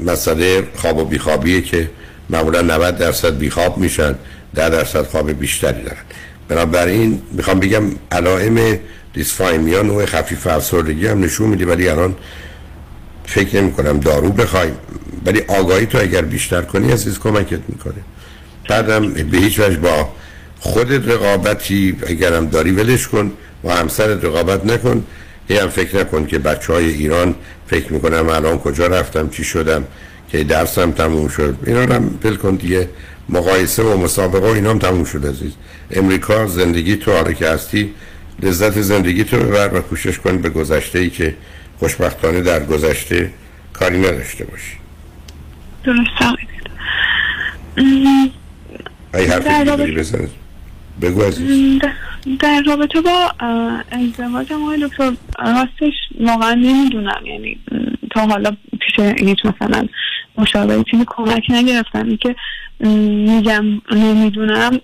مسئله 0.06 0.64
خواب 0.76 0.98
و 0.98 1.06
بیخوابیه 1.06 1.62
که 1.62 1.90
معمولا 2.30 2.62
90 2.62 2.98
درصد 2.98 3.38
بیخواب 3.38 3.78
میشن 3.78 4.16
10 4.56 4.70
درصد 4.70 5.08
خواب 5.08 5.32
بیشتری 5.32 5.84
دارن. 5.84 5.98
بنابراین 6.48 7.22
می‌خوام 7.32 7.60
بگم 7.60 7.84
علائم 8.12 8.80
دیسفایمیا 9.14 9.82
نوع 9.82 10.06
خفیف 10.06 10.48
افسردگی 10.48 11.08
هم 11.08 11.24
نشون 11.24 11.50
میده 11.50 11.66
ولی 11.66 11.88
الان 11.90 12.16
فکر 13.26 13.62
نمی 13.62 13.72
کنم 13.72 14.00
دارو 14.00 14.30
بخوایم. 14.30 14.76
ولی 15.26 15.42
آگاهی 15.48 15.86
تو 15.86 15.98
اگر 15.98 16.22
بیشتر 16.22 16.62
کنی 16.62 16.92
عزیز 16.92 17.20
کمکت 17.20 17.60
می‌کنه. 17.68 18.02
بعدم 18.70 19.14
به 19.14 19.38
هیچ 19.38 19.60
وجه 19.60 19.78
با 19.78 20.10
خودت 20.60 21.08
رقابتی 21.08 21.98
اگرم 22.08 22.46
داری 22.46 22.72
ولش 22.72 23.08
کن. 23.08 23.32
با 23.64 23.74
همسرت 23.74 24.26
رقابت 24.26 24.66
نکن. 24.66 25.04
هی 25.50 25.58
هم 25.58 25.70
فکر 25.70 26.00
نکن 26.00 26.26
که 26.26 26.40
بچه 26.40 26.74
های 26.74 26.86
ایران 26.90 27.36
فکر 27.68 27.94
می‌کنم 27.94 28.30
الان 28.30 28.58
کجا 28.60 28.88
رفتم 28.88 29.30
چی 29.30 29.44
شدم 29.44 29.84
که 30.32 30.44
درسم 30.44 30.92
تموم 30.92 31.28
شد. 31.28 31.56
اینا 31.68 31.86
رو 31.86 31.94
هم 31.94 32.20
ول 32.24 32.36
کن 32.36 32.56
دیگه. 32.56 32.90
مقایسه 33.30 33.84
و 33.84 33.98
مسابقه 33.98 34.48
و 34.48 34.52
اینا 34.52 34.70
هم 34.70 34.80
تموم 34.80 35.04
شد 35.04 35.26
عزیز. 35.26 35.52
امریکا 35.92 36.48
زندگی 36.48 36.96
تو 36.96 37.12
حالا 37.12 37.32
که 37.34 37.48
هستی. 37.50 37.94
لذت 38.40 38.82
زندگی 38.82 39.24
تو 39.24 39.38
ببر 39.38 39.74
و 39.74 39.82
کوشش 39.82 40.20
کن 40.20 40.38
به 40.38 40.50
گذشته 40.50 41.00
ای 41.00 41.10
که 41.10 41.36
خوشبختانه 41.80 42.42
در 42.42 42.66
گذشته 42.66 43.32
کاری 43.74 44.00
نداشته 44.00 44.44
باشی. 44.46 44.78
درست. 45.84 46.38
ای 49.14 49.26
حرفی 49.26 49.50
در 49.50 49.60
دیگه 49.60 49.64
رابطه- 49.64 49.76
داری 49.76 49.96
بزن 49.96 50.28
بگو 51.02 51.22
عزیز. 51.22 51.80
در- 52.40 52.62
رابطه 52.66 53.02
با 53.02 53.32
اه، 53.40 53.84
ازدواجم 53.92 54.64
آقای 54.64 54.88
دکتر 54.88 55.12
راستش 55.40 55.94
واقعا 56.20 56.54
نمی‌دونم. 56.54 57.26
یعنی 57.26 57.60
تا 58.12 58.28
حالا 58.28 58.52
پیش 58.82 59.06
هیچ 59.20 59.40
مثلا 59.46 59.88
مشاوره 60.38 60.84
چیزی 60.92 61.04
کمک 61.08 61.44
نگرفتم. 61.50 62.18
م، 62.80 62.88
میگم 62.90 63.66
نمی‌دونم. 63.92 64.80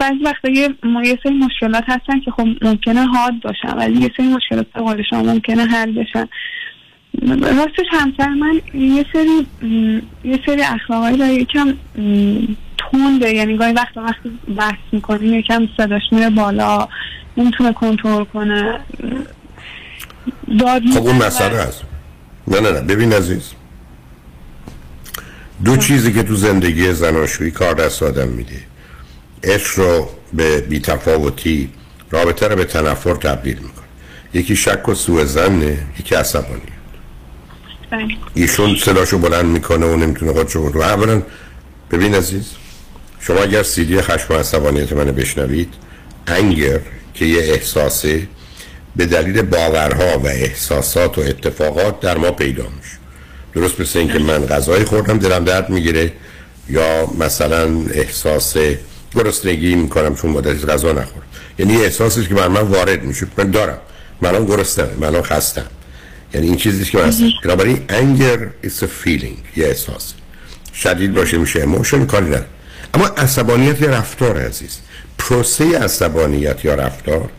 بعضی 0.00 0.18
وقتا 0.24 0.50
یه 0.50 0.68
ما 0.82 1.02
یه 1.04 1.18
سری 1.22 1.34
مشکلات 1.34 1.84
هستن 1.86 2.20
که 2.20 2.30
خب 2.30 2.46
ممکنه 2.62 3.06
حاد 3.06 3.34
باشن 3.42 3.76
ولی 3.76 4.00
یه 4.00 4.10
سری 4.16 4.26
مشکلات 4.28 4.66
به 4.74 4.80
قول 4.80 5.02
ممکنه 5.12 5.64
حل 5.64 5.92
بشن. 5.92 6.28
راستش 7.42 7.86
همسر 7.90 8.28
من 8.28 8.60
یه 8.74 9.06
سری 9.12 9.46
یه 10.24 10.40
سری 10.46 10.62
اخلاقایی 10.62 11.16
داره. 11.16 11.34
یکم 11.34 11.74
م، 12.92 12.98
تنده 12.98 13.34
یعنی 13.34 13.56
گاهی 13.56 13.72
وقت 13.72 13.96
وقتی 13.96 14.38
بحث 14.56 14.78
می‌کنیم 14.92 15.34
یکم 15.34 15.68
صداش 15.76 16.02
میره 16.12 16.30
بالا 16.30 16.88
نمی‌تونه 17.36 17.72
کنترل 17.72 18.24
کنه. 18.24 18.80
داد 20.60 20.82
خب 20.94 21.06
اون. 21.06 21.16
مسئله 21.16 21.62
هست 21.62 21.82
نه 22.48 22.60
نه 22.60 22.70
نه. 22.70 22.80
ببین 22.80 23.12
عزیز. 23.12 23.52
دو 25.64 25.76
چیزی 25.76 26.12
که 26.12 26.22
تو 26.22 26.34
زندگی 26.34 26.92
زناشویی 26.92 27.50
کار 27.50 27.74
دست 27.74 28.02
آدم 28.02 28.28
میده. 28.28 28.60
عشق 29.44 29.78
رو 29.78 30.08
به 30.32 30.60
بیتفاوتی 30.60 31.70
رابطه 32.10 32.48
رو 32.48 32.56
به 32.56 32.64
تنفر 32.64 33.14
تبدیل 33.14 33.56
می‌کنه. 33.56 33.84
یکی 34.34 34.56
شک 34.56 34.88
و 34.88 34.94
سوء 34.94 35.24
زنه 35.24 35.78
یکی 35.98 36.14
عصبانی 36.14 36.62
بله. 37.90 38.08
ایشون 38.34 38.76
صداشو 38.76 39.18
بلند 39.18 39.44
می‌کنه 39.46 39.86
و 39.86 39.96
نمی‌تونه 39.96 40.32
خودشو 40.32 40.68
رو 40.68 40.82
اولا 40.82 41.22
ببین 41.90 42.14
عزیز. 42.14 42.52
شما 43.26 43.40
اگر 43.40 43.62
سیدی 43.62 44.00
خشم 44.00 44.34
و 44.34 44.36
عصبانیت 44.36 44.92
منو 44.92 45.12
بشنوید 45.12 45.74
انگر 46.26 46.80
که 47.14 47.24
یه 47.24 47.42
احساسه 47.52 48.28
به 48.96 49.06
دلیل 49.06 49.42
باورها 49.42 50.18
و 50.18 50.26
احساسات 50.26 51.18
و 51.18 51.20
اتفاقات 51.20 52.00
در 52.00 52.16
ما 52.18 52.30
پیدا 52.30 52.62
میشه. 52.62 52.96
درست 53.54 53.80
مثل 53.80 53.98
اینکه 53.98 54.18
من 54.18 54.46
غذای 54.46 54.84
خوردم 54.84 55.18
دلم 55.18 55.44
درد 55.44 55.70
می‌گیره 55.70 56.12
یا 56.68 57.06
مثلا 57.18 57.70
احساس 57.94 58.56
گرسنگی 59.14 59.74
می‌کنم 59.74 60.14
چون 60.14 60.30
مدتی 60.30 60.66
غذا 60.66 60.92
نخورم. 60.92 61.26
یعنی 61.58 61.76
احساسی 61.76 62.26
که 62.26 62.34
بر 62.34 62.48
من 62.48 62.60
وارد 62.60 63.02
میشه. 63.02 63.26
من 63.36 63.50
دارم. 63.50 63.78
من 64.20 64.28
الان 64.28 64.46
گرسنم. 64.46 64.88
من 65.00 65.06
الان 65.06 65.22
خستم. 65.22 65.66
یعنی 66.34 66.46
این 66.46 66.56
چیزی 66.56 66.84
که 66.84 66.98
من 66.98 67.08
هستم. 67.08 67.30
بنابراین 67.44 67.84
anger 67.88 68.66
is 68.66 68.82
a 68.82 68.86
feeling 69.04 69.56
یه 69.56 69.66
احساس. 69.66 70.12
شدید 70.74 71.14
باشه 71.14 71.38
میشه 71.38 71.66
emotion 71.66 71.94
کاری 71.94 72.26
نداره 72.26 72.46
اما 72.94 73.06
عصبانیت 73.06 73.80
یه 73.80 73.88
رفتار 73.88 74.38
عزیز. 74.38 74.78
پروسه 75.18 75.78
عصبانیت 75.78 76.64
یا 76.64 76.74
رفتار 76.74 77.30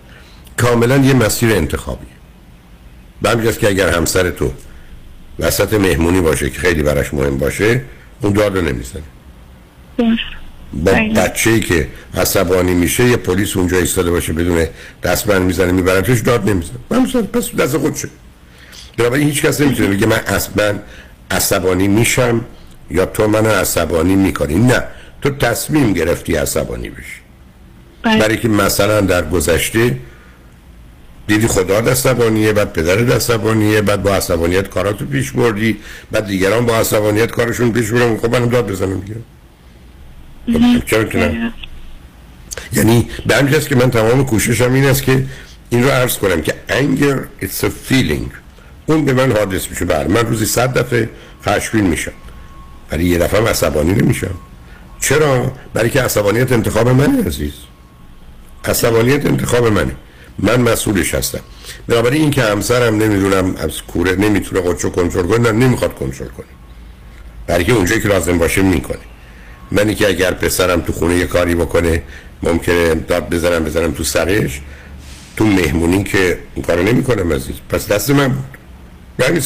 کاملا 0.57 0.97
یه 0.97 1.13
مسیر 1.13 1.53
انتخابیه 1.53 2.07
به 3.21 3.53
که 3.53 3.67
اگر 3.67 3.89
همسر 3.89 4.29
تو 4.29 4.51
وسط 5.39 5.73
مهمونی 5.73 6.21
باشه 6.21 6.49
که 6.49 6.59
خیلی 6.59 6.83
براش 6.83 7.13
مهم 7.13 7.37
باشه 7.37 7.81
اون 8.21 8.33
داد 8.33 8.57
رو 8.57 8.61
نمی‌زنه 8.61 9.03
با 10.73 10.91
بچه 10.91 11.49
ای 11.49 11.59
که 11.59 11.87
عصبانی 12.17 12.73
میشه 12.73 13.03
یه 13.03 13.17
پلیس 13.17 13.57
اونجا 13.57 13.77
ایستاده 13.77 14.11
باشه 14.11 14.33
بدون 14.33 14.65
دستبند 15.03 15.41
می‌زنه 15.41 15.71
میبرتش 15.71 16.19
داد 16.19 16.49
نمی‌زنه. 16.49 16.77
من 16.89 17.05
پس 17.05 17.51
دست 17.51 17.77
خودشه. 17.77 18.09
بنابراین 18.97 19.27
هیچ 19.27 19.41
کس 19.41 19.61
نمی‌تونه 19.61 19.89
بگه 19.89 20.07
من 20.07 20.19
اصلا 20.27 20.79
عصبانی 21.31 21.87
میشم 21.87 22.45
یا 22.91 23.05
تو 23.05 23.27
من 23.27 23.45
عصبانی 23.45 24.15
می‌کنی. 24.15 24.55
نه. 24.55 24.83
تو 25.23 25.29
تصمیم 25.29 25.93
گرفتی 25.93 26.35
عصبانی 26.35 26.89
بشی. 26.89 27.23
برای 28.03 28.37
که 28.37 28.47
مثلا 28.47 29.01
در 29.01 29.29
گذشته 29.29 29.97
دیدی 31.27 31.47
خدا 31.47 31.79
عصبانیه 31.79 32.53
بعد 32.53 32.73
پدر 32.73 33.15
عصبانیه 33.15 33.81
بعد 33.81 34.03
با 34.03 34.15
عصبانیت 34.15 34.69
کاراتو 34.69 35.05
پیش 35.05 35.31
بردی 35.31 35.77
بعد 36.11 36.25
دیگران 36.25 36.65
با 36.65 36.77
عصبانیت 36.77 37.31
کارشون 37.31 37.71
پیش 37.71 37.91
بردن 37.91 38.17
خب 38.17 38.35
منم 38.35 38.49
داد 38.49 38.71
بزنم 38.71 38.99
دیگه. 38.99 39.15
خب 40.79 40.85
چرا 40.85 41.31
یعنی 42.73 43.09
به 43.25 43.35
همین 43.35 43.59
که 43.59 43.75
من 43.75 43.91
تمام 43.91 44.25
کوششم 44.25 44.73
این 44.73 44.85
است 44.85 45.03
که 45.03 45.25
این 45.69 45.83
رو 45.83 45.89
عرض 45.89 46.17
کنم 46.17 46.41
که 46.41 46.53
anger 46.69 47.45
it's 47.45 47.63
a 47.63 47.69
feeling. 47.91 48.29
اون 48.85 49.05
به 49.05 49.13
من 49.13 49.31
حادث 49.31 49.69
میشه. 49.69 49.85
بله 49.85 50.07
من 50.07 50.25
روزی 50.25 50.45
صد 50.45 50.77
دفعه 50.77 51.09
خشمگین 51.45 51.87
میشم. 51.87 52.11
ولی 52.91 53.05
یه 53.05 53.17
دفعه 53.17 53.49
عصبانی 53.49 53.93
نمیشم. 53.93 54.35
چرا؟ 55.03 55.51
برای 55.73 55.89
که 55.89 56.01
عصبانیت 56.01 56.51
انتخاب 56.51 56.89
منه 56.89 57.27
عزیز. 57.27 57.53
عصبانیت 58.65 59.25
انتخاب 59.25 59.67
منه. 59.67 59.95
من 60.39 60.61
مسئولش 60.61 61.13
هستم. 61.13 61.39
بنابراین 61.87 62.21
این 62.21 62.31
که 62.31 62.43
همسرم 62.43 62.97
نمی‌دونم 62.97 63.55
از 63.55 63.81
کوره 63.81 64.15
نمی‌تونه 64.15 64.61
خودشو 64.61 64.89
کنترل 64.89 65.27
کنه 65.27 65.51
نه 65.51 65.65
نمی‌خواد 65.65 65.95
کنترل 65.95 66.27
کنه. 66.27 66.45
برای 67.47 67.63
که 67.63 67.71
اونجایی 67.71 68.01
که 68.01 68.07
لازم 68.07 68.37
باشه 68.37 68.61
می‌کنه. 68.61 68.97
منی 69.71 69.95
که 69.95 70.07
اگر 70.07 70.31
پسرم 70.31 70.81
تو 70.81 70.93
خونه 70.93 71.15
یه 71.15 71.27
کاری 71.27 71.55
بکنه 71.55 72.03
ممکنه 72.43 72.95
داد 72.95 73.29
بزنم 73.29 73.63
بزنم 73.63 73.91
تو 73.91 74.03
سرش 74.03 74.61
تو 75.37 75.45
مهمونی 75.45 76.03
که 76.03 76.39
این 76.55 76.65
کارو 76.65 76.83
نمی‌کنم 76.83 77.33
عزیز. 77.33 77.55
پس 77.69 77.87
دست 77.87 78.09
من 78.09 78.27
بود. 78.27 78.57
به 79.17 79.41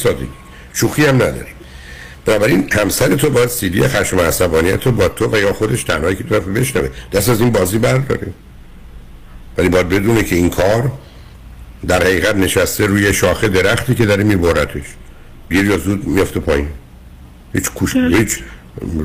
شوخی 0.74 1.06
هم 1.06 1.16
نداری 1.16 1.57
بنابراین 2.28 2.70
همسر 2.72 3.16
تو 3.16 3.30
باید 3.30 3.50
سیدی 3.50 3.88
خشم 3.88 4.18
و 4.18 4.22
عصبانیت 4.22 4.80
تو 4.80 4.92
با 4.92 5.08
تو 5.08 5.32
و 5.32 5.38
یا 5.38 5.54
خودش 5.54 5.84
تنهایی 5.84 6.16
که 6.16 6.24
تو 6.24 6.36
رفت 6.36 6.48
بشنوه. 6.48 6.90
دست 7.12 7.30
از 7.30 7.42
این 7.42 7.52
بازی 7.52 7.78
برداره 7.78 8.28
ولی 9.58 9.70
باید 9.70 9.90
بدونه 9.90 10.24
که 10.24 10.36
این 10.36 10.50
کار 10.50 10.92
در 11.88 12.04
حقیقت 12.04 12.36
نشسته 12.36 12.86
روی 12.86 13.14
شاخه 13.14 13.48
درختی 13.48 13.96
که 13.96 14.06
داره 14.06 14.24
میبرتش. 14.24 14.84
دیر 15.50 15.66
یا 15.66 15.78
زود 15.78 16.08
میفته 16.08 16.40
پایین. 16.40 16.68
هیچ 17.54 17.72
کوش 17.72 17.96
هیچ 17.96 18.40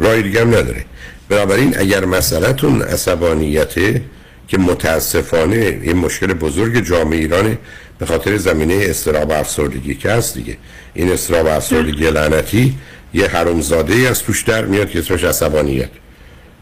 راه 0.00 0.22
دیگه 0.22 0.40
هم 0.40 0.48
نداره. 0.48 0.84
بنابراین 1.28 1.78
اگر 1.78 2.04
مسئلهتون 2.04 2.82
عصبانیته 2.82 4.02
که 4.48 4.58
متاسفانه 4.58 5.56
این 5.82 5.96
مشکل 5.96 6.32
بزرگ 6.32 6.86
جامعه 6.86 7.18
ایرانه 7.18 7.58
به 7.98 8.06
خاطر 8.06 8.36
زمینه 8.36 8.84
استراب 8.88 9.30
افسردگی 9.30 9.94
که 9.94 10.10
هست 10.10 10.34
دیگه. 10.34 10.56
این 10.94 11.12
استراب 11.12 11.46
افسردگی 11.46 12.10
لعنتی 12.10 12.74
یه 13.14 13.26
حرومزاده 13.26 13.94
ای 13.94 14.06
از 14.06 14.22
توش 14.22 14.42
در 14.42 14.64
میاد 14.64 14.90
که 14.90 14.98
اسمش 14.98 15.24
عصبانیت 15.24 15.90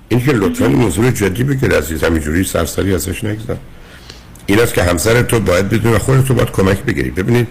این 0.09 0.25
که 0.25 0.33
لطفا 0.33 0.69
موضوع 0.69 1.11
جدی 1.11 1.45
بگیر 1.45 1.77
عزیز 1.77 2.05
همینجوری 2.05 2.45
سرسری 2.45 2.95
ازش 2.95 3.25
نگذار. 3.25 3.57
این 4.47 4.61
است 4.61 4.75
که 4.75 4.83
همسر 4.83 5.23
تو 5.23 5.41
باید 5.41 5.69
بدون 5.69 5.99
خودت 5.99 6.25
تو 6.25 6.35
باید 6.35 6.51
کمک 6.51 6.83
بگیری. 6.83 7.11
ببینید 7.11 7.49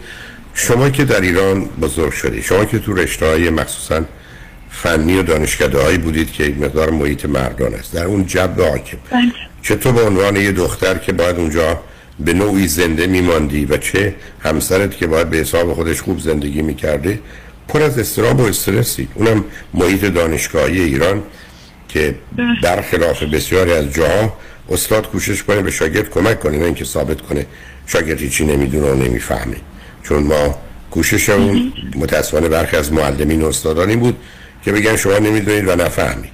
شما 0.53 0.89
که 0.89 1.05
در 1.05 1.21
ایران 1.21 1.65
بزرگ 1.65 2.11
شدی 2.11 2.41
شما 2.41 2.65
که 2.65 2.79
تو 2.79 2.93
رشته 2.93 3.25
های 3.25 3.49
مخصوصا 3.49 4.01
فنی 4.69 5.17
و 5.17 5.23
دانشکده 5.23 5.81
هایی 5.81 5.97
بودید 5.97 6.31
که 6.31 6.43
یک 6.43 6.57
مقدار 6.57 6.89
محیط 6.89 7.25
مردان 7.25 7.73
است. 7.73 7.93
در 7.93 8.05
اون 8.05 8.25
جب 8.25 8.53
حاکم. 8.57 8.97
چطور 9.61 9.91
به 9.91 10.01
عنوان 10.01 10.35
یه 10.35 10.51
دختر 10.51 10.97
که 10.97 11.13
باید 11.13 11.35
اونجا 11.35 11.79
به 12.19 12.33
نوعی 12.33 12.67
زنده 12.67 13.07
میماندی 13.07 13.65
و 13.65 13.77
چه 13.77 14.15
همسرت 14.39 14.97
که 14.97 15.07
باید 15.07 15.29
به 15.29 15.37
حساب 15.37 15.73
خودش 15.73 16.01
خوب 16.01 16.19
زندگی 16.19 16.61
می‌کرده 16.61 17.19
پر 17.69 17.81
از 17.81 17.99
استراب 17.99 18.39
و 18.39 18.43
استرسی 18.43 19.07
اونم 19.15 19.45
محیط 19.73 20.05
دانشگاهی 20.05 20.81
ایران 20.81 21.23
که 21.87 22.15
برخلاف 22.63 23.23
بسیاری 23.23 23.71
از 23.71 23.93
جاها 23.93 24.37
استاد 24.69 25.07
کوشش 25.07 25.43
کنه 25.43 25.61
به 25.61 25.71
شاگرد 25.71 26.09
کمک 26.09 26.39
کنه 26.39 26.57
نه 26.57 26.65
اینکه 26.65 26.85
ثابت 26.85 27.21
کنه 27.21 27.45
شاگرد 27.87 28.29
چی 28.29 28.45
نمی‌دونه 28.45 28.91
و 28.91 28.95
نمی‌فهمه. 28.95 29.55
چون 30.03 30.23
ما 30.23 30.57
کوششمون 30.91 31.73
متاسفانه 31.95 32.47
برخی 32.47 32.77
از 32.77 32.93
معلمین 32.93 33.41
و 33.41 33.45
استادانی 33.45 33.95
بود 33.95 34.17
که 34.65 34.71
بگن 34.71 34.95
شما 34.95 35.17
نمی‌دونید 35.17 35.67
و 35.67 35.75
نفهمید. 35.75 36.31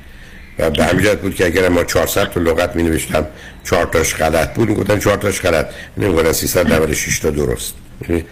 و 0.60 0.70
به 0.70 0.84
همین 0.84 1.14
بود 1.14 1.36
که 1.36 1.46
اگر 1.46 1.70
ما 1.70 1.84
400 1.84 2.32
تا 2.32 2.40
لغت 2.40 2.76
می 2.76 2.84
نوشتم 2.84 3.28
4 3.64 3.86
تاش 3.86 4.16
غلط 4.16 4.54
بود 4.54 4.70
می‌گفتن 4.70 5.00
4 5.00 5.18
تاش 5.18 5.42
غلط. 5.42 5.66
نمی‌گفتن 5.98 6.32
396 6.32 7.20
تا 7.20 7.30
درست. 7.30 7.74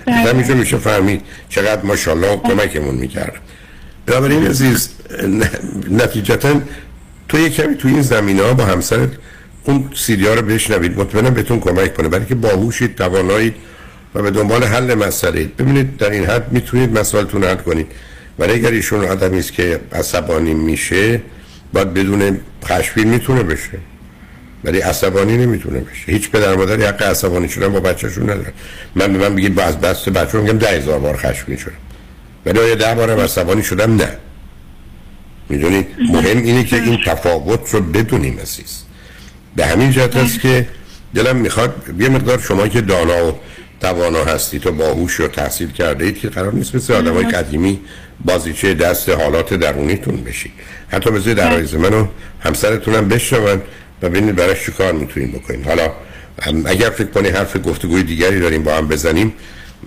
همینجور 0.07 0.55
میشه 0.55 0.77
فهمید 0.77 1.21
چقدر 1.49 1.81
ماشاءالله 1.81 2.37
کمکمون 2.37 2.95
می‌کرد. 2.95 3.35
بنابراین 4.05 4.47
عزیز 4.47 4.89
نتیجتا 5.91 6.61
تو 7.29 7.39
یه 7.39 7.49
کمی 7.49 7.75
تو 7.75 7.87
این 7.87 8.01
زمینه 8.01 8.43
ها 8.43 8.53
با 8.53 8.65
همسرت 8.65 9.09
اون 9.63 9.89
سیدی 9.95 10.27
ها 10.27 10.33
رو 10.33 10.41
بشنوید. 10.41 10.99
مطمئنم 10.99 11.33
بهتون 11.33 11.59
کمک 11.59 11.93
کنه. 11.93 12.07
برای 12.07 12.25
که 12.25 12.35
باهوشید 12.35 12.95
توانایید 12.95 13.55
و 14.15 14.21
به 14.21 14.31
دنبال 14.31 14.63
حل 14.63 14.93
مسئله 14.93 15.43
ببینید 15.43 15.97
در 15.97 16.09
این 16.09 16.25
حد 16.25 16.51
می‌تونید 16.51 16.99
مسائلتون 16.99 17.43
حل 17.43 17.55
کنید. 17.55 17.87
ولی 18.39 18.53
اگر 18.53 18.71
ایشون 18.71 19.05
آدمی 19.05 19.39
است 19.39 19.53
که 19.53 19.79
عصبانی 19.91 20.53
میشه 20.53 21.21
باید 21.73 21.93
بدون 21.93 22.39
خشمگین 22.65 23.07
می‌تونه 23.07 23.43
بشه. 23.43 23.79
ولی 24.63 24.79
عصبانی 24.79 25.37
نمی‌تونه 25.37 25.79
بشه. 25.79 26.11
هیچ 26.11 26.29
پدر 26.31 26.55
مادری 26.55 26.83
حق 26.83 27.01
عصبانی 27.01 27.49
شدن 27.49 27.67
با 27.67 27.79
بچه‌شون 27.79 28.23
نداره. 28.23 28.53
من 28.95 29.13
به 29.13 29.19
من 29.29 29.35
بگید 29.35 29.55
باز 29.55 29.81
بس 29.81 30.09
بچه‌م 30.09 30.41
میگم 30.41 30.57
ده 30.57 30.67
هزار 30.67 30.99
بار 30.99 31.17
خشمگین 31.17 31.57
شدم 31.57 31.73
ولی 32.45 32.59
آیا 32.59 32.75
ده 32.75 32.95
بارم 32.95 33.19
عصبانی 33.19 33.63
شدم؟ 33.63 33.95
نه. 33.95 34.17
می‌دونید 35.49 35.87
مهم 36.09 36.37
اینه 36.37 36.63
که 36.63 36.75
این 36.75 36.99
تفاوت 37.05 37.69
رو 37.73 37.81
بدونیم 37.81 38.39
عزیز. 38.39 38.83
به 39.55 39.65
همین 39.65 39.91
جهت 39.91 40.15
است 40.15 40.39
که 40.39 40.67
دلم 41.15 41.35
می‌خواد 41.35 41.73
یه 41.99 42.09
مقدار 42.09 42.39
شما 42.39 42.67
که 42.67 42.81
دانا 42.81 43.27
و 43.27 43.39
توانا 43.81 44.23
هستید 44.23 44.67
و 44.67 44.71
باهوش 44.71 45.19
و 45.19 45.27
تحصیل 45.27 45.71
کرده 45.71 46.05
اید 46.05 46.19
که 46.19 46.29
قرار 46.29 46.53
نیست 46.53 46.75
مثل 46.75 46.93
آدم 46.93 47.13
های 47.13 47.25
قدیمی 47.25 47.79
بازیچه 48.25 48.73
دست 48.73 49.09
حالات 49.09 49.53
درونیتون 49.53 50.23
بشید 50.23 50.51
حتی 50.87 51.11
بذارید 51.11 51.37
در 51.37 51.77
من 51.77 51.93
و 51.93 52.07
همسرتونم 52.39 53.07
بشنون. 53.07 53.61
و 54.03 54.09
ببینید 54.09 54.35
براش 54.35 54.65
چی 54.65 54.71
کار 54.71 54.93
می‌تونید 54.93 55.31
بکنید 55.31 55.67
حالا 55.67 55.91
اگر 56.65 56.89
فکر 56.89 57.07
کنی 57.07 57.29
حرف 57.29 57.57
گفتگوی 57.57 58.03
دیگری 58.03 58.39
داریم 58.39 58.63
با 58.63 58.75
هم 58.75 58.87
بزنیم 58.87 59.33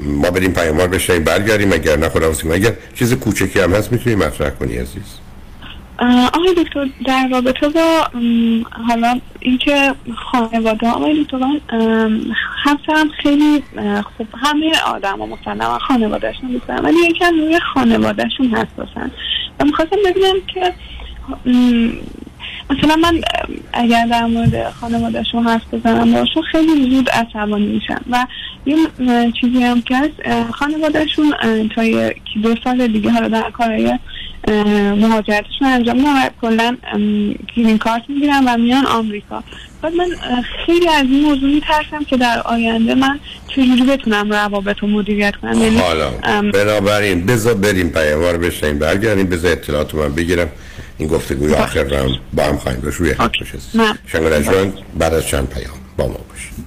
ما 0.01 0.31
بریم 0.31 0.53
پیاموار 0.53 0.89
بشنیم 0.89 1.25
برگردیم 1.25 1.73
اگر 1.73 1.97
نه 1.97 2.09
خدا 2.09 2.33
اگر 2.53 2.73
چیز 2.95 3.15
کوچکی 3.15 3.61
هم 3.61 3.73
هست 3.73 3.93
می‌تونی 3.93 4.17
مطرح 4.17 4.51
کنی 4.51 4.77
عزیز. 4.77 5.19
آقای 6.35 6.55
دکتر 6.65 6.87
در 7.07 7.29
رابطه 7.33 7.69
با 7.69 8.09
حالا 8.89 9.21
اینکه 9.41 9.95
خانواده 10.33 10.89
آقای 10.89 11.25
دکتر 11.25 11.39
من 11.39 11.61
خیلی 13.23 13.63
خب 14.19 14.27
همه 14.43 14.73
آدم 14.87 15.19
ها 15.19 15.27
مسلما 15.27 15.79
خانوادهشون 15.79 16.51
دوست 16.53 16.71
ولی 16.71 16.97
یکم 17.11 17.35
روی 17.41 17.61
خانوادهشون 17.75 18.47
حساسن. 18.47 19.11
و 19.61 19.65
می‌خواستم 19.65 19.97
ببینم 20.07 20.35
که 20.55 20.73
مثلا 22.71 22.97
من 22.97 23.21
اگر 23.73 24.07
در 24.07 24.27
مورد 24.27 24.71
خانوادهشون 24.71 25.45
حرف 25.45 25.75
بزنم 25.75 26.13
باشون 26.13 26.43
خیلی 26.43 26.91
زود 26.91 27.11
عصبانی 27.11 27.67
میشن 27.67 28.01
و 28.11 28.27
یه 28.67 28.77
چیزی 29.41 29.63
هم 29.63 29.83
که 29.83 29.97
هست 29.97 30.51
خانوادهشون 30.51 31.35
تا 31.75 31.85
یکی 31.85 32.41
دو 32.43 32.55
سال 32.65 32.87
دیگه 32.87 33.11
حالا 33.11 33.29
در 33.29 33.51
کارهای 33.51 33.99
مهاجرتشون 34.97 35.69
انجام 35.69 35.97
میدن 35.97 36.27
و 36.27 36.29
کلا 36.41 36.77
گرین 37.57 37.79
کارت 37.79 38.03
می‌گیرن 38.09 38.45
و 38.47 38.57
میان 38.57 38.87
آمریکا. 38.87 39.43
بعد 39.83 39.95
من 39.95 40.07
خیلی 40.67 40.89
از 40.89 41.05
این 41.11 41.25
موضوع 41.25 41.51
میترسم 41.51 42.05
که 42.07 42.17
در 42.17 42.41
آینده 42.45 42.95
من 42.95 43.19
چجوری 43.49 43.83
بتونم 43.83 44.33
روابط 44.33 44.79
رو 44.79 44.89
مدیریت 44.89 45.37
کنم. 45.37 45.63
یعنی 45.63 45.79
حالا 45.79 46.11
بنابراین 46.53 47.27
بذار 47.27 47.55
بریم 47.55 47.89
پیاموار 47.91 48.39
بشنیم 48.39 48.79
برگردیم 48.79 49.27
بذار 49.27 49.53
اطلاعات 49.53 49.95
من 49.95 50.15
بگیرم. 50.15 50.49
این 50.99 51.09
گفتگوی 51.09 51.55
آخر 51.55 51.83
رو 51.83 52.09
با 52.33 52.43
هم 52.43 52.59
خواهیم 52.59 52.81
داشت. 52.81 52.97
روی 53.01 53.15
بشه 53.15 54.43
جان 54.43 54.73
بعد 54.99 55.15
از 55.15 55.27
چند 55.27 55.49
پیام 55.49 55.79
با 55.97 56.07
ما 56.07 56.19
باشیم 56.31 56.67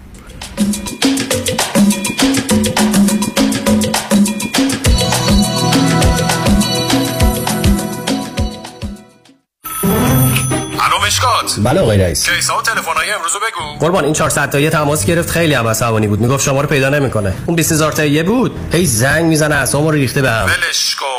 مشکات. 11.08 11.56
بله 11.64 11.80
آقای 11.80 11.98
رئیس. 11.98 12.30
کیسا 12.30 12.58
و 12.58 12.62
تلفن‌های 12.62 13.12
امروز 13.12 13.32
بگو. 13.32 13.80
قربان 13.80 14.04
این 14.04 14.14
400 14.14 14.50
تایی 14.50 14.70
تماس 14.70 15.06
گرفت. 15.06 15.30
خیلی 15.30 15.54
هم 15.54 15.68
عصبانی 15.68 16.08
بود. 16.08 16.20
می‌گفت 16.20 16.44
شما 16.46 16.62
رو 16.62 16.68
پیدا 16.68 16.90
نمی‌کنه. 16.90 17.34
اون 17.46 17.56
20000 17.56 17.92
تایی 17.92 18.24
بود. 18.24 18.52
هی 18.74 18.86
زنگ 18.86 19.26
می‌زنه 19.26 19.56
اسمو 19.56 19.92
رو 19.92 19.98
ریخته 19.98 20.22
بهم 20.22 20.46
ولش 20.46 20.96
کن. 20.96 21.19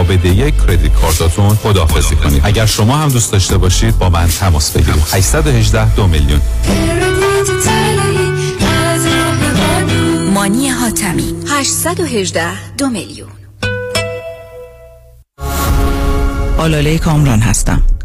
بدهی 0.03 0.51
کردیت 0.51 0.93
کارتاتون 0.93 1.55
خداحافظی 1.55 2.15
کنید. 2.15 2.41
اگر 2.43 2.65
شما 2.65 2.97
هم 2.97 3.09
دوست 3.09 3.31
داشته 3.31 3.57
باشید 3.57 3.97
با 3.97 4.09
من 4.09 4.27
تماس 4.27 4.71
بگیرید. 4.71 5.03
818 5.13 5.95
دو 5.95 6.07
میلیون. 6.07 6.41
مانی 10.33 10.69
حاتمی. 10.69 11.33
818 11.49 12.73
دو 12.77 12.89
میلیون. 12.89 13.29
آلاله 16.57 16.97
کامران 16.97 17.39
هستم. 17.39 17.83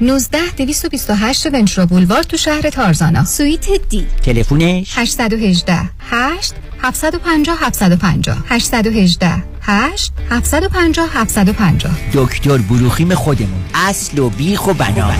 19 0.00 0.38
228 0.56 1.46
ونچرو 1.46 1.86
بولوار 1.86 2.22
تو 2.22 2.36
شهر 2.36 2.70
تارزانا. 2.70 3.24
سویت 3.24 3.66
دی. 3.88 4.06
تلفونش؟ 4.22 4.98
818 4.98 5.90
8 6.10 6.54
750 6.82 7.56
750 7.60 8.36
818 8.48 9.42
8 9.62 10.12
750 10.30 11.08
750 11.14 11.90
دکتر 12.12 12.58
بروخیم 12.58 13.14
خودمون. 13.14 13.64
اصل 13.74 14.18
و 14.18 14.28
بیخ 14.28 14.66
و 14.66 14.74
بنا. 14.74 15.12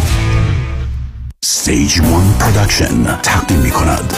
Stage 1.44 2.00
One 2.00 2.34
Production 2.38 3.18
تقدیم 3.22 3.58
می 3.58 3.70
کند 3.70 4.12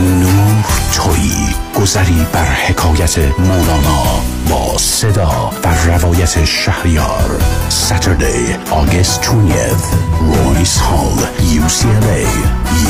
نور 0.00 0.64
تویی 0.92 1.54
گذری 1.80 2.26
بر 2.32 2.44
حکایت 2.44 3.18
مولانا 3.38 4.22
با 4.48 4.78
صدا 4.78 5.50
و 5.64 5.68
روایت 5.86 6.44
شهریار. 6.44 7.40
Saturday 7.70 8.70
August 8.70 9.22
20th 9.22 9.88
Royce 10.32 10.78
Hall 10.86 11.18
UCLA 11.58 12.24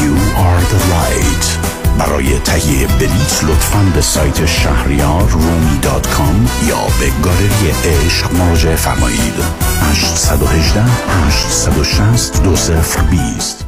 You 0.01 0.15
are 0.47 0.61
the 0.73 0.81
light. 0.93 1.69
برای 1.99 2.39
تهیه 2.39 2.87
بلیط 2.87 3.45
لطفاً 3.45 3.79
به 3.95 4.01
سایت 4.01 4.47
شهریار 4.47 5.29
رومی 5.29 5.79
dot 5.83 6.07
com 6.07 6.49
یا 6.69 6.83
به 7.01 7.11
گالری 7.23 7.71
عشق 7.85 8.33
مراجعه 8.35 8.77
فرمایید. 8.77 9.35
818 9.91 10.85
860 11.27 12.43
2020 12.43 13.68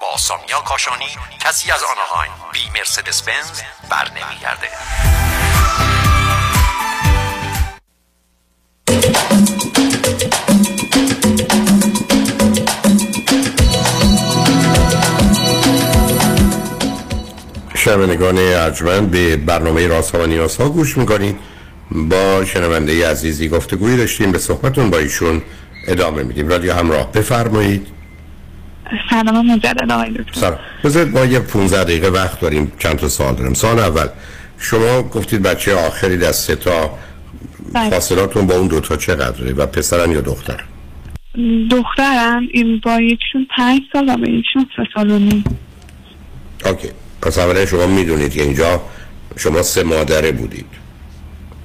با 0.00 0.16
سامیا 0.16 0.60
کاشانی 0.60 1.08
کسی 1.40 1.70
از 1.70 1.80
آنهایم. 1.82 2.32
بی 2.52 2.78
مرسدس 2.78 3.22
بنز 3.22 3.60
بر 3.90 4.08
نمیگرده 4.10 4.68
شنوندگان 17.74 18.38
ارجمند 18.38 19.10
به 19.10 19.36
برنامه 19.36 19.86
راست 19.86 20.14
ها 20.14 20.22
و 20.22 20.26
نیاز 20.26 20.56
ها 20.56 20.68
گوش 20.68 20.98
می‌کنید. 20.98 21.38
با 21.90 22.44
شنونده 22.44 23.10
عزیزی 23.10 23.48
گفتگویی 23.48 23.96
داشتیم 23.96 24.32
به 24.32 24.38
صحبتون 24.38 24.90
با 24.90 24.98
ایشون 24.98 25.42
ادامه 25.86 26.22
میدیم. 26.22 26.48
رادیو 26.48 26.74
همراه 26.74 27.12
بفرمایید. 27.12 27.97
سلام 29.10 29.46
مجدد 29.46 29.92
آقای 29.92 30.10
دکتر. 30.10 30.40
سلام. 30.40 30.58
بذارید 30.84 31.18
ما 31.18 31.24
یه 31.24 31.38
15 31.38 31.84
دقیقه 31.84 32.08
وقت 32.08 32.40
داریم 32.40 32.72
چند 32.78 32.96
تا 32.96 33.08
سوال 33.08 33.34
دارم 33.34 33.54
سال 33.54 33.78
اول 33.78 34.06
شما 34.58 35.02
گفتید 35.02 35.42
بچه 35.42 35.74
آخری 35.74 36.24
از 36.24 36.36
سه 36.36 36.56
تا 36.56 36.98
بله. 37.72 37.90
فاصلاتون 37.90 38.46
با 38.46 38.54
اون 38.54 38.66
دوتا 38.66 38.96
چقدره؟ 38.96 39.52
و 39.52 39.66
پسرن 39.66 40.12
یا 40.12 40.20
دختر؟ 40.20 40.64
دخترم 41.70 42.42
این 42.52 42.80
با 42.84 43.00
یکشون 43.00 43.46
پنج 43.56 43.80
سال 43.92 44.08
و 44.08 44.16
با 44.16 44.26
یکشون 44.26 44.66
سه 44.76 44.82
سال 44.94 45.10
و 45.10 45.18
نیم. 45.18 45.44
اوکی. 46.64 46.88
پس 47.22 47.38
اولا 47.38 47.66
شما 47.66 47.86
می‌دونید 47.86 48.32
که 48.32 48.42
اینجا 48.42 48.82
شما 49.36 49.62
سه 49.62 49.82
مادره 49.82 50.32
بودید 50.32 50.66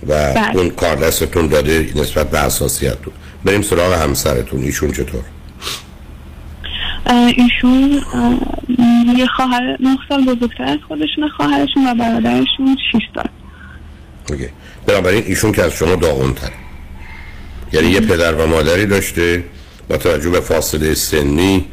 و 0.08 0.34
بله. 0.34 0.58
اون 0.58 0.70
کار 0.70 0.96
دستتون 0.96 1.48
داده 1.48 1.90
نسبت 1.96 2.30
به 2.30 2.40
اساسیتون. 2.40 3.14
بریم 3.46 3.62
سراغ 3.62 3.94
همسرتون. 3.94 4.62
ایشون 4.62 4.92
چطور؟ 4.92 5.24
ایشون 7.12 8.02
یه 9.18 9.28
خواهر 9.36 9.78
نه 9.80 9.98
سال 10.10 10.26
بزرگتر 10.26 10.64
از 10.64 10.80
خودشون 10.88 11.30
خواهرشون 11.38 11.88
و 11.88 11.96
برادرشون 11.96 12.78
6 12.92 13.00
سال. 13.16 13.30
اوکی. 14.30 14.50
بنابراین 14.88 15.24
ایشون 15.26 15.52
که 15.52 15.64
از 15.64 15.74
شما 15.74 15.96
داغونتر. 15.96 16.52
یعنی 17.74 17.88
یه 17.88 18.00
پدر 18.00 18.34
و 18.34 18.48
مادری 18.48 18.86
داشته 18.86 19.44
با 19.90 19.98
توجه 19.98 20.30
به 20.30 20.40
فاصله 20.40 20.94
سنی 20.94 21.66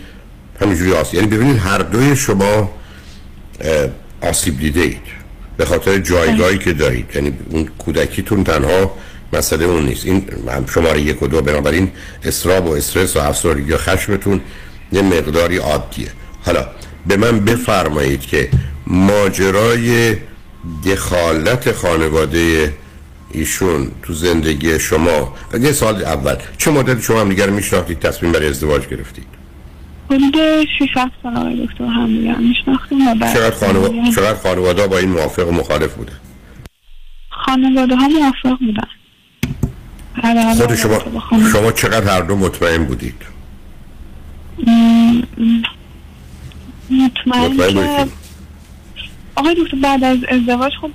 همینجوری 0.60 0.92
آسیب 0.92 1.20
یعنی 1.20 1.36
ببینید 1.36 1.58
هر 1.58 1.78
دوی 1.78 2.16
شما 2.16 2.70
آسیب 4.20 4.58
دیده 4.58 4.80
اید. 4.80 5.20
به 5.56 5.64
خاطر 5.64 5.98
جایگاهی 5.98 6.58
که 6.58 6.72
دارید. 6.72 7.06
یعنی 7.14 7.32
اون 7.50 7.68
کودکیتون 7.78 8.44
تنها 8.44 8.94
مسئله 9.32 9.64
اون 9.64 9.86
نیست. 9.86 10.06
این 10.06 10.28
شماره 10.74 11.00
یک 11.00 11.22
و 11.22 11.26
دو 11.26 11.42
بنابراین 11.42 11.90
استراب 12.24 12.66
و 12.66 12.72
استرس 12.72 13.16
و 13.16 13.18
افسردگی 13.18 13.72
و 13.72 13.76
خشمتون 13.76 14.40
یه 14.92 15.02
مقداری 15.02 15.56
عادیه. 15.56 16.12
حالا 16.46 16.66
به 17.06 17.16
من 17.16 17.40
بفرمایید 17.40 18.20
که 18.20 18.48
ماجرای 18.86 20.16
دخالت 20.86 21.72
خانواده 21.72 22.74
ایشون 23.30 23.90
تو 24.02 24.12
زندگی 24.12 24.78
شما 24.78 25.34
یه 25.60 25.72
سال 25.72 26.04
اول 26.04 26.36
چه 26.58 26.70
مدت 26.70 27.02
شما 27.02 27.20
هم 27.20 27.28
دیگر 27.28 27.50
میشناختید؟ 27.50 27.98
تصمیم 27.98 28.32
برای 28.32 28.48
ازدواج 28.48 28.88
گرفتید؟ 28.88 29.26
حدود 30.10 30.34
6 30.78 30.88
7 30.96 31.12
سال 31.22 31.36
آقای 31.36 31.66
دکتر 31.66 31.84
هم 31.84 32.06
دیگه 32.06 32.32
هم 32.32 32.48
میشناختیم 32.48 33.18
چقدر 33.18 33.50
خانواده 33.50 34.12
چقدر 34.14 34.34
خانواده 34.34 34.86
با 34.86 34.98
این 34.98 35.08
موافق 35.08 35.48
و 35.48 35.52
مخالف 35.52 35.94
بوده؟ 35.94 36.12
خانواده 37.30 37.96
ها 37.96 38.08
موافق 38.08 38.58
بودن. 38.58 38.88
خود 40.54 40.74
شما 40.74 41.02
شما 41.52 41.72
چقدر 41.72 42.14
هر 42.14 42.20
دو 42.20 42.36
مطمئن 42.36 42.84
بودید؟ 42.84 43.14
مطمئن 46.90 47.56
که 47.56 48.06
آقای 49.36 49.54
دکتر 49.54 49.76
بعد 49.82 50.04
از 50.04 50.18
ازدواج 50.28 50.72
خب 50.80 50.90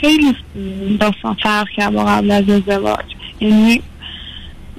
خیلی 0.00 0.36
داستان 1.00 1.36
فرق 1.42 1.68
کرد 1.76 1.92
با 1.92 2.04
قبل 2.04 2.30
از 2.30 2.48
ازدواج. 2.48 3.04
یعنی 3.40 3.82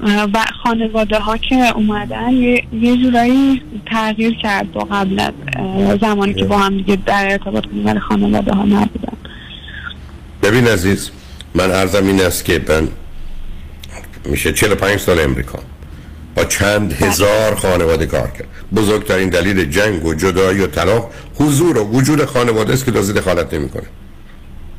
و 0.03 0.45
خانواده 0.63 1.19
ها 1.19 1.37
که 1.37 1.75
اومدن 1.75 2.33
یه, 2.33 2.63
یه 2.73 2.97
جورایی 2.97 3.61
تغییر 3.85 4.33
کرد 4.33 4.71
با 4.71 4.81
قبل 4.83 5.19
از 5.19 5.33
زمانی 6.01 6.33
که 6.33 6.45
با 6.45 6.57
هم 6.57 6.77
دیگه 6.77 6.95
در 7.05 7.31
ارتباط 7.31 7.63
ولی 7.85 7.99
خانواده 7.99 8.53
ها 8.53 8.63
نبودن. 8.63 9.17
ببین 10.43 10.67
عزیز 10.67 11.11
من 11.55 11.71
عرضم 11.71 12.07
این 12.07 12.21
است 12.21 12.45
که 12.45 12.61
من 12.69 12.87
میشه 14.25 14.53
45 14.53 14.99
سال 14.99 15.19
امریکا. 15.19 15.59
با 16.37 16.45
چند 16.45 16.93
هزار 16.93 17.55
خانواده 17.55 18.05
کار 18.05 18.27
کرد. 18.27 18.47
بزرگترین 18.75 19.29
دلیل 19.29 19.65
جنگ 19.65 20.05
و 20.05 20.13
جدایی 20.13 20.59
و 20.59 20.67
طلاق 20.67 21.11
حضور 21.35 21.77
و 21.77 21.83
وجود 21.83 22.25
خانواده 22.25 22.73
است 22.73 22.85
که 22.85 22.91
تازه 22.91 23.13
دخالت 23.13 23.53
نمی‌کنه. 23.53 23.83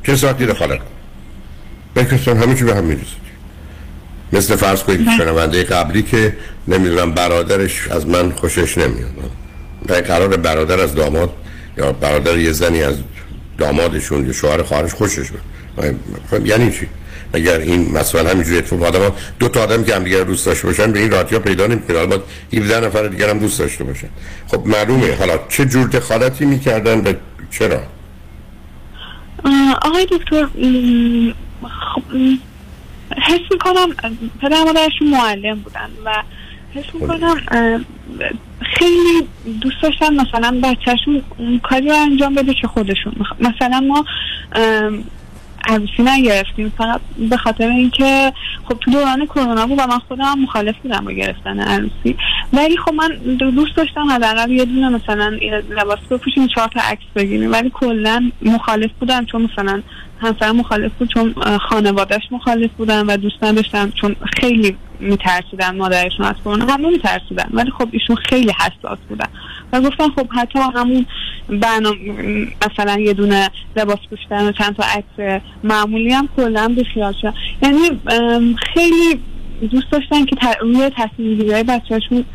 چه 0.05 0.15
ساعتی 0.15 0.45
دخالت 0.45 0.79
بکرستان 1.95 2.37
همه 2.37 2.55
چی 2.55 2.63
به 2.63 2.75
هم 2.75 2.83
می‌رسید 2.83 3.29
مثل 4.33 4.55
فرض 4.55 4.83
کنید 4.83 5.05
که 5.05 5.11
شنونده 5.17 5.63
قبلی 5.63 6.03
که 6.03 6.35
نمی‌دونم 6.67 7.11
برادرش 7.11 7.87
از 7.87 8.07
من 8.07 8.31
خوشش 8.31 8.77
نمیاد 8.77 9.11
و 9.89 9.93
قرار 9.93 10.37
برادر 10.37 10.79
از 10.79 10.95
داماد 10.95 11.33
یا 11.77 11.91
برادر 11.91 12.37
یه 12.37 12.51
زنی 12.51 12.83
از 12.83 12.95
دامادشون 13.57 14.25
یا 14.25 14.33
شوهر 14.33 14.63
خواهرش 14.63 14.93
خوشش 14.93 15.29
بیاد 15.31 15.95
خب 16.31 16.45
یعنی 16.45 16.71
چی؟ 16.71 16.87
اگر 17.33 17.57
این 17.59 17.97
مسئله 17.97 18.29
همینجوری 18.29 18.57
اتفاق 18.57 18.83
آدم 18.83 19.11
دو 19.39 19.49
تا 19.49 19.63
آدم 19.63 19.83
که 19.83 19.95
هم 19.95 20.03
دیگه 20.03 20.23
دوست 20.23 20.45
داشته 20.45 20.67
باشن 20.67 20.91
به 20.91 20.99
این 20.99 21.11
راحتی 21.11 21.35
ها 21.35 21.41
پیدا 21.41 21.67
نمی‌کنه 21.67 21.97
البته 21.97 22.23
17 22.53 22.87
نفر 22.87 23.07
دیگر 23.07 23.29
هم 23.29 23.39
دوست 23.39 23.59
داشته 23.59 23.83
باشن. 23.83 24.09
خب 24.47 24.67
معلومه. 24.67 25.15
حالا 25.15 25.39
چه 25.49 25.65
جور 25.65 25.87
دخالتی 25.87 26.45
می‌کردن 26.45 26.99
و 26.99 27.13
چرا؟ 27.51 27.79
آقای 29.81 30.05
دکتر 30.11 30.47
خب 31.93 32.01
حس 33.17 33.41
می‌کنم 33.51 33.95
پدر 34.41 34.63
مادرشون 34.63 35.07
معلم 35.07 35.59
بودن 35.59 35.89
و 36.05 36.23
حس 36.73 36.85
می‌کنم 36.93 37.37
اه، 37.51 37.79
خیلی 38.61 39.27
دوست 39.61 39.75
داشتن 39.83 40.13
مثلا 40.13 40.59
بچهشون 40.63 41.23
کاری 41.63 41.87
رو 41.87 41.95
انجام 41.95 42.35
بده 42.35 42.53
که 42.53 42.67
خودشون 42.67 43.13
مثلا 43.39 43.79
ما 43.79 44.05
عروسی 45.67 46.03
نگرفتیم. 46.03 46.73
فقط 46.77 47.01
به 47.29 47.37
خاطر 47.37 47.67
اینکه 47.67 48.33
خب 48.63 48.77
تو 48.79 48.91
دوران 48.91 49.25
کرونا 49.25 49.67
بود 49.67 49.79
و 49.79 49.87
من 49.87 49.99
خودم 49.99 50.39
مخالف 50.39 50.75
بودم 50.83 51.05
با 51.05 51.11
گرفتن 51.11 51.59
عروسی. 51.59 52.17
ولی 52.53 52.77
خب 52.77 52.93
من 52.93 53.09
دوست 53.37 53.75
داشتم 53.75 54.11
حداقل 54.11 54.51
یه 54.51 54.65
دونه 54.65 54.89
مثلا 54.89 55.37
لباس 55.69 55.99
بپوشیم 56.09 56.47
چهار 56.47 56.67
تا 56.67 56.79
عکس 56.83 57.05
بگیریم. 57.15 57.51
ولی 57.51 57.69
کلا 57.73 58.31
مخالف 58.41 58.91
بودم 58.99 59.25
چون 59.25 59.49
مثلا 59.53 59.81
همسرم 60.21 60.55
مخالف 60.55 60.91
بود 60.99 61.09
چون 61.09 61.35
خانوادهش 61.69 62.23
مخالف 62.31 62.71
بودن 62.77 63.05
و 63.05 63.17
دوست 63.17 63.43
نداشتم 63.43 63.91
چون 63.91 64.15
خیلی 64.39 64.77
میترسیدن 64.99 65.77
مادرشون 65.77 66.25
از 66.25 66.35
کرونا. 66.45 66.65
همه 66.65 66.89
میترسیدن 66.89 67.49
ولی 67.53 67.71
خب 67.71 67.87
ایشون 67.91 68.15
خیلی 68.15 68.51
حساس 68.51 68.99
بودن. 69.09 69.27
و 69.73 69.81
گفتم 69.81 70.09
خب 70.15 70.27
حتی 70.35 70.59
همون 70.75 71.05
برنامه 71.49 71.97
مثلا 72.71 72.99
یه 72.99 73.13
دونه 73.13 73.49
لباس 73.75 73.99
پوشیدن 74.09 74.47
و 74.47 74.51
چند 74.51 74.75
تا 74.75 74.83
عکس 74.83 75.43
معمولی 75.63 76.13
هم 76.13 76.29
کلا 76.35 76.73
بیخیال 76.75 77.13
شدن 77.21 77.33
یعنی 77.61 78.01
خیلی 78.73 79.19
دوست 79.71 79.91
داشتن 79.91 80.25
که 80.25 80.35
روی 80.61 80.91
تصمیم 80.97 81.35
گیری 81.35 81.51
های 81.51 81.63
بچه‌هاشون 81.63 82.25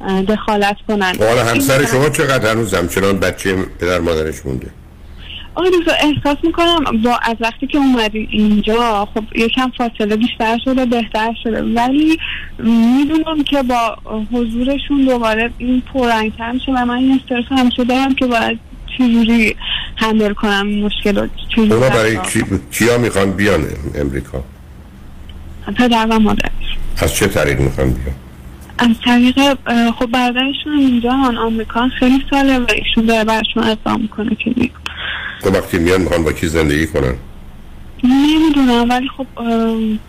اه، 0.00 0.22
دخالت 0.22 0.76
کنن. 0.88 1.12
حالا 1.18 1.44
همسر 1.44 1.86
شما 1.86 2.08
چقدر 2.08 2.50
هنوز 2.50 2.74
همچنان 2.74 3.20
بچه 3.20 3.56
پدر 3.80 4.00
مادرش 4.00 4.46
مونده؟ 4.46 4.66
آقای 5.54 5.70
دکتر 5.70 5.94
احساس 6.00 6.36
می‌کنم 6.42 7.02
با 7.04 7.18
از 7.22 7.36
وقتی 7.40 7.66
که 7.66 7.78
اومدی 7.78 8.28
اینجا 8.30 9.08
خب 9.14 9.24
یکم 9.34 9.70
فاصله 9.78 10.16
بیشتر 10.16 10.58
شده 10.64 10.86
بهتر 10.86 11.34
شده 11.42 11.62
ولی 11.62 12.18
می‌دونم 12.58 13.44
که 13.44 13.62
با 13.62 13.96
حضورشون 14.32 15.04
دوباره 15.04 15.50
این 15.58 15.82
پررنگتر 15.92 16.52
میشه 16.52 16.72
و 16.72 16.84
من 16.84 16.94
این 16.94 17.20
استرس 17.20 17.44
همیشه 17.50 17.84
دارم 17.84 18.14
که 18.14 18.26
باید 18.26 18.58
چجوری 18.98 19.56
هندل 19.96 20.32
کنم 20.32 20.66
این 20.66 20.84
مشکل 20.84 21.16
رو 21.16 21.28
چجوری 21.48 21.72
اونا 21.72 21.88
برای 21.88 22.16
کی... 22.16 22.44
کیا 22.72 22.98
می‌خوان 22.98 23.32
بیان 23.32 23.64
امریکا. 23.94 24.44
پدر 25.76 26.06
و 26.10 26.18
مادر 26.18 26.50
از 26.98 27.14
چه 27.14 27.26
طریق 27.26 27.60
می‌خوان 27.60 27.90
بیان 27.90 28.14
از 28.78 28.96
طریق 29.04 29.38
خب 29.90 30.06
برادرشون 30.06 30.78
اینجا 30.78 31.12
هن 31.12 31.36
آمریکا 31.36 31.88
خیلی 31.88 32.24
ساله 32.30 32.58
و 32.58 32.66
ایشون 32.74 33.04
داره 33.06 33.24
برشون 33.24 33.64
اقدام 33.64 34.00
می‌کنه 34.00 34.34
که 34.34 34.50
بیان. 34.50 34.81
خب 35.40 35.54
وقتی 35.54 35.78
میان 35.78 36.00
می‌خوان 36.00 36.22
با 36.22 36.32
کی 36.32 36.48
زندگی 36.48 36.86
کنن؟ 36.86 37.14
نمی‌دونم 38.04 38.90
ولی 38.90 39.08
خب 39.16 39.26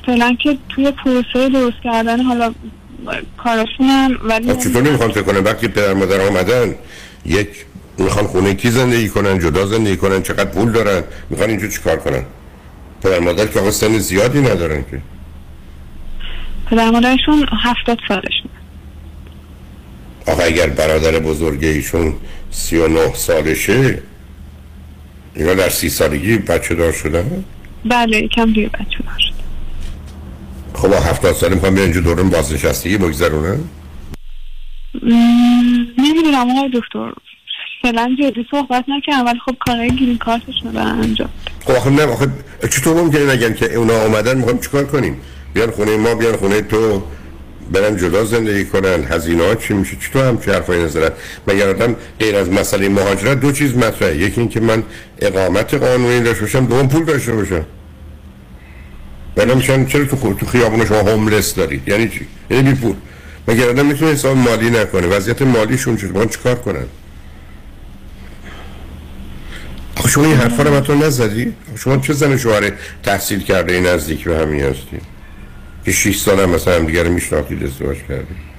فعلا 0.05 0.35
که 0.39 0.57
توی 0.69 0.91
پروسه 0.91 1.49
درست 1.49 1.77
کردن 1.83 2.21
حالا 2.21 2.53
کاراشونن 3.37 4.17
ولی 4.23 4.53
خب 4.53 4.59
چطور 4.59 4.83
نمی‌خوان 4.83 5.11
فکر 5.11 5.21
کنن؟ 5.21 5.43
وقتی 5.43 5.67
پدر 5.67 5.93
مادر 5.93 6.27
آمدن 6.27 6.75
یک 7.25 7.47
می‌خوان 7.97 8.27
خونه 8.27 8.53
کی 8.53 8.69
زندگی 8.69 9.09
کنن 9.09 9.39
جدا 9.39 9.65
زندگی 9.65 9.97
کنن 9.97 10.21
چقدر 10.21 10.45
پول 10.45 10.71
دارن 10.71 11.03
می‌خوان 11.29 11.49
اینجا 11.49 11.67
چیکار 11.67 11.97
کنن؟ 11.97 12.25
پدر 13.03 13.19
مادر 13.19 13.47
که 13.47 13.59
آقا 13.59 13.71
سن 13.71 13.97
زیادی 13.97 14.41
ندارن 14.41 14.85
که. 14.91 15.01
پدر 16.69 16.91
مادرشون 16.91 17.45
هفتاد 17.63 17.99
سالشون. 18.07 18.49
آقا 20.27 20.43
اگر 20.43 20.67
برادر 20.67 21.19
بزرگ 21.19 21.63
ایشون 21.63 22.13
سی 22.51 22.77
و 22.77 22.87
نه 22.87 23.13
سالشه 23.13 24.01
اینا 25.35 25.53
در 25.53 25.69
سی 25.69 25.89
سالگی 25.89 26.38
بچه 26.38 26.76
دار 26.76 26.91
شدن؟ 26.91 27.43
بله 27.85 28.18
یکم 28.18 28.53
دیر 28.53 28.69
بچه 28.69 29.03
داشت 29.05 29.34
خب 30.73 30.88
با 30.88 30.99
هفتاد 30.99 31.35
ساله 31.35 31.55
می‌خوان 31.55 31.76
بیان 31.76 31.85
اینجا 31.85 32.01
دورن 32.01 32.30
بازنشستگی 32.30 32.97
بگذرونن؟ 32.97 33.60
نمی‌دونم 35.97 36.51
آقای 36.51 36.69
دکتر. 36.73 37.11
فعلا 37.81 38.15
جدی 38.19 38.45
صحبت 38.51 38.85
نکردم 38.88 39.26
ولی 39.26 39.39
خب 39.45 39.55
کارهای 39.60 39.91
گیرین 39.91 40.18
کارتشون 40.18 40.73
رو 40.73 40.80
انجام 40.80 41.30
خب 41.65 41.72
آخه 41.72 41.89
نه 41.89 42.03
آخه 42.05 42.27
چطور 42.72 43.01
ممکنه 43.01 43.34
نگن 43.34 43.53
که 43.53 43.76
اونا 43.76 44.05
آمدن 44.05 44.38
می‌خوایم 44.38 44.60
چیکار 44.60 44.84
کنیم؟ 44.84 45.22
بیان 45.53 45.72
خونه 45.72 45.97
ما 45.97 46.15
بیان 46.15 46.38
خونه 46.38 46.61
تو. 46.61 47.03
برن 47.72 47.98
جدا 47.98 48.26
زندگی 48.26 48.65
کنن. 48.65 49.03
هزینه 49.03 49.44
ها 49.44 49.56
چی 49.56 49.73
میشه؟ 49.73 49.95
چطور 49.95 50.27
هم 50.27 50.38
چه 50.38 50.53
حرفایی 50.53 50.84
نظرن 50.84 51.10
مگر 51.48 51.69
آدم 51.69 51.95
غیر 52.19 52.35
از 52.35 52.49
مسئله 52.49 52.90
مهاجرت 52.90 53.40
دو 53.40 53.52
چیز 53.52 53.76
مطرحه. 53.76 54.18
یکی 54.18 54.41
اینکه 54.41 54.60
من 54.60 54.84
اقامت 55.19 55.73
قانونی 55.73 56.22
داشته 56.22 56.41
باشم 56.41 56.65
دوم 56.65 56.88
پول 56.88 57.03
داشته 57.06 57.34
باشم. 57.34 57.65
بعدم 59.35 59.57
میشن 59.57 59.85
چرا 59.85 60.06
تو 60.06 60.34
تو 60.34 60.45
خیابون 60.45 60.85
شما 60.85 60.98
هوملس 60.98 61.56
دارید؟ 61.56 61.88
یعنی 61.88 62.10
چی؟ 62.10 62.27
یعنی 62.49 62.72
بی 62.72 62.76
پول. 62.80 62.95
مگر 63.48 63.69
آدم 63.69 63.85
می‌تونه 63.85 64.11
حساب 64.11 64.38
مالی 64.38 64.69
نکنه؟ 64.69 65.07
وضعیت 65.07 65.41
مالیشون 65.41 65.98
چطور 65.98 66.26
چیکار 66.26 66.56
کنن؟ 66.56 66.85
شما 70.07 70.26
این 70.26 70.35
حرفا 70.35 70.64
رو 70.64 70.80
تو 70.80 70.95
نزدی؟ 70.95 71.53
شما 71.76 71.98
چه 71.98 72.14
زن 72.14 72.38
شوهر 72.38 72.72
تحصیل 73.03 73.44
کرده 73.44 73.73
این 73.73 73.85
نزدیک 73.85 74.23
به 74.23 74.38
همین 74.38 74.64
هستی؟ 74.64 75.12
که 75.85 75.91
6 75.91 76.18
سال 76.18 76.39
هم 76.39 76.49
مثلا 76.49 76.76
هم 76.76 76.85
دیگه 76.85 77.03
رو 77.03 77.11
میشناختید 77.11 77.64
ازدواج 77.64 77.97
کردید. 78.10 78.53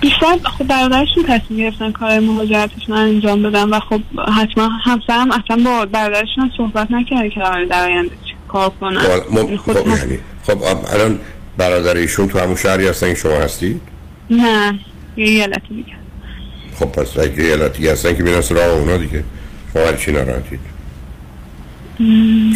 بیشتر 0.00 0.38
خب 0.58 0.64
برادرشون 0.64 1.24
تصمیم 1.28 1.58
گرفتن 1.58 1.92
کار 1.92 2.18
مهاجرتشون 2.18 2.96
رو 2.96 3.02
انجام 3.02 3.42
بدن 3.42 3.68
و 3.68 3.80
خب 3.80 4.00
حتما 4.36 4.68
همسرم 4.84 5.30
اصلا 5.30 5.62
با 5.64 5.86
برادرشون 5.86 6.50
صحبت 6.56 6.90
نکرده 6.90 7.30
که 7.30 7.40
قراره 7.40 7.66
در 7.66 7.84
آینده 7.84 8.10
کار 8.48 8.70
کنن. 8.80 8.98
خب، 8.98 9.34
یعنی 9.34 9.56
خب 9.56 9.86
یعنی 9.86 10.18
خب 10.46 10.62
الان 10.94 11.18
برادر 11.56 11.94
ایشون 11.94 12.28
تو 12.28 12.38
همون 12.38 12.56
شهری 12.56 12.88
هستن 12.88 13.08
که 13.08 13.14
شما 13.14 13.36
هستید 13.36 13.80
نه 14.30 14.78
یه 15.16 15.26
ایالتی 15.26 15.68
دیگه. 15.68 15.92
خب 16.78 16.86
پس 16.86 17.18
اگه 17.18 17.44
ایالتی 17.44 17.88
هستن 17.88 18.16
که 18.16 18.22
میرن 18.22 18.40
سراغ 18.40 18.78
اونا 18.78 18.96
دیگه. 18.96 19.24
شما 19.72 19.82
برای 19.82 19.98
چی 19.98 20.12
ناراحتید. 20.12 20.75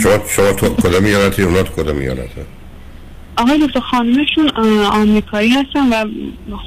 شما 0.03 0.19
شما 0.29 0.53
تو 0.53 0.69
کدام 0.69 1.05
ایالتی 1.05 1.43
اونا 1.43 1.63
تو 1.63 1.83
کدام 1.83 1.99
ایالت؟ 1.99 2.29
آقای 3.37 3.67
دکتر 3.67 3.81
خانمشون 3.81 4.49
آمریکایی 4.93 5.51
هستن 5.51 5.89
و 5.89 6.07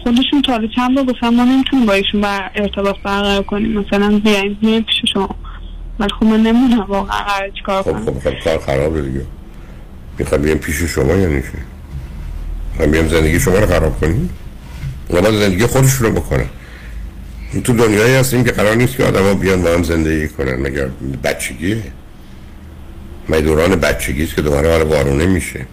خودشون 0.03 0.41
تا 0.41 0.67
چند 0.75 0.95
بار 0.95 1.05
گفتن 1.05 1.35
ما 1.35 1.45
نمی‌تونیم 1.45 1.85
با 1.85 1.93
ایشون 1.93 2.21
بر 2.21 2.51
ارتباط 2.55 2.95
برقرار 3.03 3.43
کنیم. 3.43 3.79
مثلا 3.79 4.19
بیاین 4.19 4.57
بیاین 4.61 4.83
پیش 4.83 4.95
شما 5.13 5.35
ولی 5.99 6.09
خب 6.19 6.25
من 6.25 6.39
نمی‌دونم 6.43 6.85
واقعا 6.87 7.23
قرار 7.23 7.49
چیکار 7.49 7.83
خب 7.83 7.91
کنم. 7.91 8.05
خب 8.05 8.19
خب 8.19 8.39
کار 8.43 8.57
خرابه 8.57 9.01
دیگه. 9.01 9.25
می‌خوام 10.19 10.41
بیام 10.41 10.57
پیش 10.57 10.75
شما 10.75 11.13
یعنی 11.13 11.41
چی؟ 11.41 11.47
می‌خوام 12.71 12.91
بیام 12.91 13.07
زندگی 13.07 13.39
شما 13.39 13.59
رو 13.59 13.67
خراب 13.67 13.99
کنیم 13.99 14.29
اونا 15.07 15.21
باید 15.21 15.35
زندگی 15.35 15.65
خودشون 15.65 16.07
رو 16.07 16.13
بکنن 16.13 16.45
تو 17.63 17.73
دنیایی 17.73 18.13
هستیم 18.15 18.43
که 18.43 18.51
قرار 18.51 18.75
نیست 18.75 18.97
که 18.97 19.03
آدم 19.03 19.23
ها 19.23 19.33
بیان 19.33 19.61
با 19.63 19.69
هم 19.69 19.83
زندگی 19.83 20.27
کنن 20.27 20.55
مگر 20.55 20.87
بچگیه؟ 21.23 21.83
مگه 23.29 23.41
دوران 23.41 23.75
بچگی 23.75 24.23
است 24.23 24.35
که 24.35 24.41
دوباره 24.41 24.71
حالا 24.71 24.85
وارونه 24.85 25.25
میشه. 25.25 25.65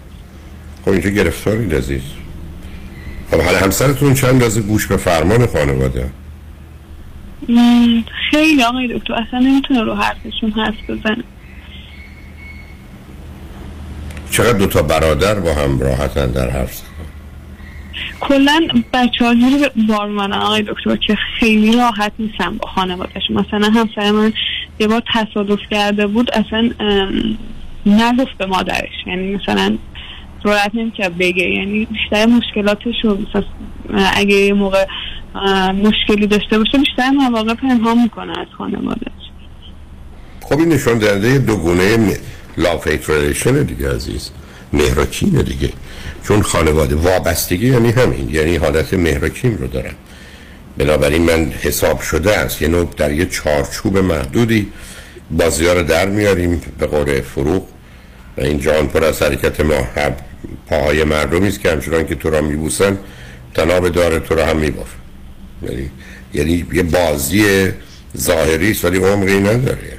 خب 0.85 0.91
اینجا 0.91 1.11
گرفتارید 1.11 1.75
عزیز. 1.75 2.03
خب 3.31 3.41
حالا 3.41 3.59
همسرتون 3.59 4.15
چند 4.15 4.31
اندازه 4.31 4.61
گوش 4.61 4.87
به 4.87 4.97
فرمان 4.97 5.47
خانواده؟ 5.47 6.11
خیلی 8.31 8.63
آقای 8.63 8.99
دکتر 8.99 9.15
اصلا 9.15 9.39
نمی‌تونه 9.39 9.83
رو 9.83 9.95
حرفشون 9.95 10.51
حرف 10.51 10.91
بزنه. 10.91 11.25
چقدر 14.31 14.59
دو 14.59 14.67
تا 14.67 14.83
برادر 14.83 15.41
با 15.41 15.55
هم 15.55 15.81
راحتن 15.81 16.27
در 16.31 16.51
حرف 16.51 16.75
زدن؟ 16.75 16.87
کلا 18.21 18.69
بچه 18.93 19.25
ها 19.25 19.35
جوری 19.35 19.87
بار 19.89 20.33
آقای 20.33 20.63
دکتر 20.63 20.97
که 20.97 21.17
خیلی 21.39 21.77
راحت 21.77 22.13
نیستن 22.19 22.57
با 22.59 22.69
خانوادهشون. 22.69 23.37
مثلا 23.37 23.71
همسر 23.71 24.11
من 24.11 24.33
یه 24.81 24.87
بار 24.87 25.03
تصادف 25.15 25.59
کرده 25.71 26.07
بود 26.07 26.31
اصلا 26.31 26.71
نگفت 27.87 28.39
به 28.39 28.47
مادرش. 28.47 29.07
یعنی 29.07 29.35
مثلا 29.37 29.79
جرأت 30.45 30.75
نمی‌کرد 30.75 31.19
بگه. 31.19 31.45
یعنی 31.45 31.85
بیشتر 31.85 32.27
مشکلاتش 32.27 32.95
رو 33.05 33.19
اگه 34.15 34.35
یه 34.35 34.53
موقع 34.53 34.87
مشکلی 35.73 36.27
داشته 36.27 36.59
باشه 36.59 36.79
بیشتر 36.79 37.11
مواقع 37.11 37.55
پنهان 37.55 38.03
می‌کنه 38.03 38.39
از 38.39 38.47
خانوادهش 38.59 39.13
خب 40.41 40.59
این 40.59 40.69
نشان 40.69 40.99
دهنده 40.99 41.39
دو 41.39 41.57
گونه 41.57 42.17
لاف 42.57 42.87
ریلیشن 43.11 43.63
دیگه 43.63 43.95
عزیز. 43.95 44.31
مهراکین 44.73 45.43
دیگه. 45.43 45.73
چون 46.25 46.43
خانواده 46.43 46.95
وابستگی 46.95 47.69
یعنی 47.69 47.91
همین. 47.91 48.31
یعنی 48.31 48.57
حالت 48.57 48.95
مهراکین 48.95 49.59
رو 49.59 49.67
دارن. 49.67 49.93
بنابراین 50.79 51.23
من 51.23 51.53
حساب 51.63 52.01
شده 52.01 52.37
است. 52.37 52.63
یه 52.63 52.69
نوع 52.69 52.89
در 52.97 53.13
یه 53.13 53.27
چارچوب 53.27 53.99
محدودی 53.99 54.69
بازی 55.31 55.67
ها 55.67 55.73
رو 55.73 55.83
در 55.83 56.09
میاریم 56.09 56.63
به 56.79 56.87
قول 56.87 57.21
فروغ. 57.21 57.67
و 58.39 58.41
این 58.41 58.61
جان 58.61 58.87
پر 58.87 59.05
از 59.05 59.23
حرکت 59.23 59.61
هم 59.61 60.17
پاهای 60.67 61.05
مردمی 61.05 61.49
است 61.49 61.61
که 61.61 61.71
همچنان 61.71 62.07
که 62.07 62.15
تو 62.15 62.31
را 62.31 62.41
میبوسن 62.41 62.99
تناب 63.55 63.89
داره 63.89 64.19
تو 64.21 64.35
را 64.35 64.47
هم 64.47 64.57
میبافن 64.57 64.99
یعنی 65.63 65.91
یعنی 66.35 66.67
یه 66.73 66.83
بازی 66.83 67.69
ظاهری 68.17 68.71
است 68.71 68.85
ولی 68.85 68.99
عمقی 68.99 69.41
نداره. 69.41 69.99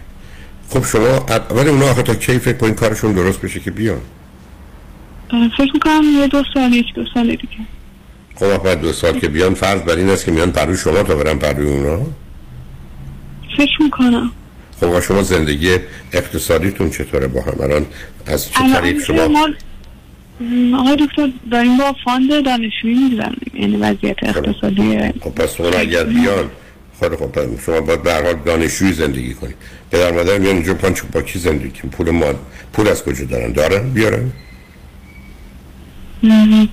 خب 0.69 0.85
شما 0.85 1.25
ولی 1.55 1.69
اونا 1.69 1.89
آخه 1.89 2.03
تا 2.03 2.15
کی 2.15 2.39
فکر 2.39 2.57
کنین 2.57 2.73
کارشون 2.73 3.13
درست 3.13 3.41
بشه 3.41 3.59
که 3.59 3.71
بیان؟ 3.71 4.01
فکر 5.57 5.71
می‌کنم 5.73 6.01
یه 6.19 6.27
دو 6.27 6.43
سال 6.53 6.73
یک 6.73 6.93
دو 6.95 7.05
سال 7.13 7.27
دیگه. 7.27 7.57
خب 8.35 8.57
بعد 8.63 8.81
دو 8.81 8.93
سال 8.93 9.19
که 9.19 9.27
بیان 9.27 9.53
فرض 9.53 9.81
بر 9.81 9.95
این 9.95 10.09
است 10.09 10.25
که 10.25 10.31
میان 10.31 10.51
پروی 10.51 10.77
شما 10.77 11.03
تا 11.03 11.15
برن 11.15 11.37
پروی 11.37 11.67
اونا؟ 11.67 11.99
فکر 13.57 13.81
می‌کنم. 13.81 14.31
خب 14.79 14.99
شما 14.99 15.23
زندگی 15.23 15.77
اقتصادیتون 16.13 16.89
چطوره 16.89 17.27
با 17.27 17.41
هم 17.41 17.61
الان 17.61 17.85
از 18.25 18.51
چه 18.51 18.73
طریق 18.73 19.03
شما؟ 19.03 19.49
آقای 20.77 20.95
دکتر 20.95 21.29
داریم 21.51 21.77
با 21.77 21.95
fund 22.05 22.45
دانشجویی 22.45 22.95
می‌گذاریم 22.95 23.51
یعنی 23.53 23.77
وضعیت 23.77 24.23
اقتصادی 24.23 24.97
خب 25.21 25.29
پس 25.29 25.61
اون 25.61 25.73
اگر 25.75 26.03
بیان 26.03 26.49
خود 26.99 27.15
خب 27.15 27.25
پس 27.25 27.65
شما 27.65 27.81
باید 27.81 28.03
به 28.03 28.13
حال 28.13 28.35
دانشجویی 28.45 28.93
زندگی 28.93 29.33
کنید. 29.33 29.55
پدر 29.91 30.11
مادر 30.11 30.37
میان 30.37 30.55
اینجا 30.55 30.73
پانچ 30.73 31.01
با 31.11 31.21
کی 31.21 31.39
زندگی 31.39 31.69
کنید؟ 31.69 31.93
پول 31.93 32.09
ما 32.09 32.25
پول 32.73 32.87
از 32.87 33.03
کجا 33.03 33.25
دارن؟ 33.25 33.51
دارن؟ 33.51 33.89
بیارن؟ 33.89 34.31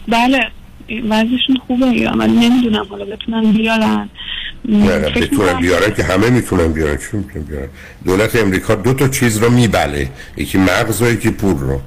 بله. 0.08 0.50
وضعشون 0.90 1.56
خوبه 1.66 1.86
ایران 1.86 2.18
ولی 2.18 2.32
نمی‌دونم 2.32 2.86
حالا 2.90 3.04
بتونن 3.04 3.52
بیارن. 3.52 4.08
نه 4.64 4.98
نه 4.98 5.54
بیارن 5.60 5.94
که 5.94 6.04
همه 6.04 6.30
می‌تونن 6.30 6.72
بیارن. 6.72 6.96
چی 6.96 7.16
می‌تونن 7.16 7.44
بیارن؟ 7.44 7.68
دولت 8.04 8.36
امریکا 8.36 8.74
دو 8.74 8.94
تا 8.94 9.08
چیز 9.08 9.38
رو 9.38 9.50
میبله. 9.50 10.10
یکی 10.36 10.58
مغز 10.58 11.02
و 11.02 11.10
یکی 11.10 11.30
پول 11.30 11.58
رو. 11.58 11.80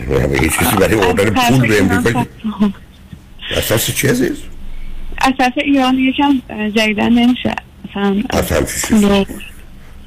همه 0.00 0.42
یه 0.42 0.48
چیزی 0.48 0.76
برای 0.80 1.00
اردن 1.00 1.30
پول 1.30 1.68
به 1.68 1.82
امریکا 1.82 2.26
اساس 3.56 3.90
چی 3.90 4.08
عزیز؟ 4.08 4.36
اساس 5.20 5.52
ایران 5.56 5.98
یکم 5.98 6.42
جدیدن 6.48 7.08
نمیشه. 7.08 7.54
مثلا 7.90 8.22
اصلا 8.30 8.62
چی 8.62 8.94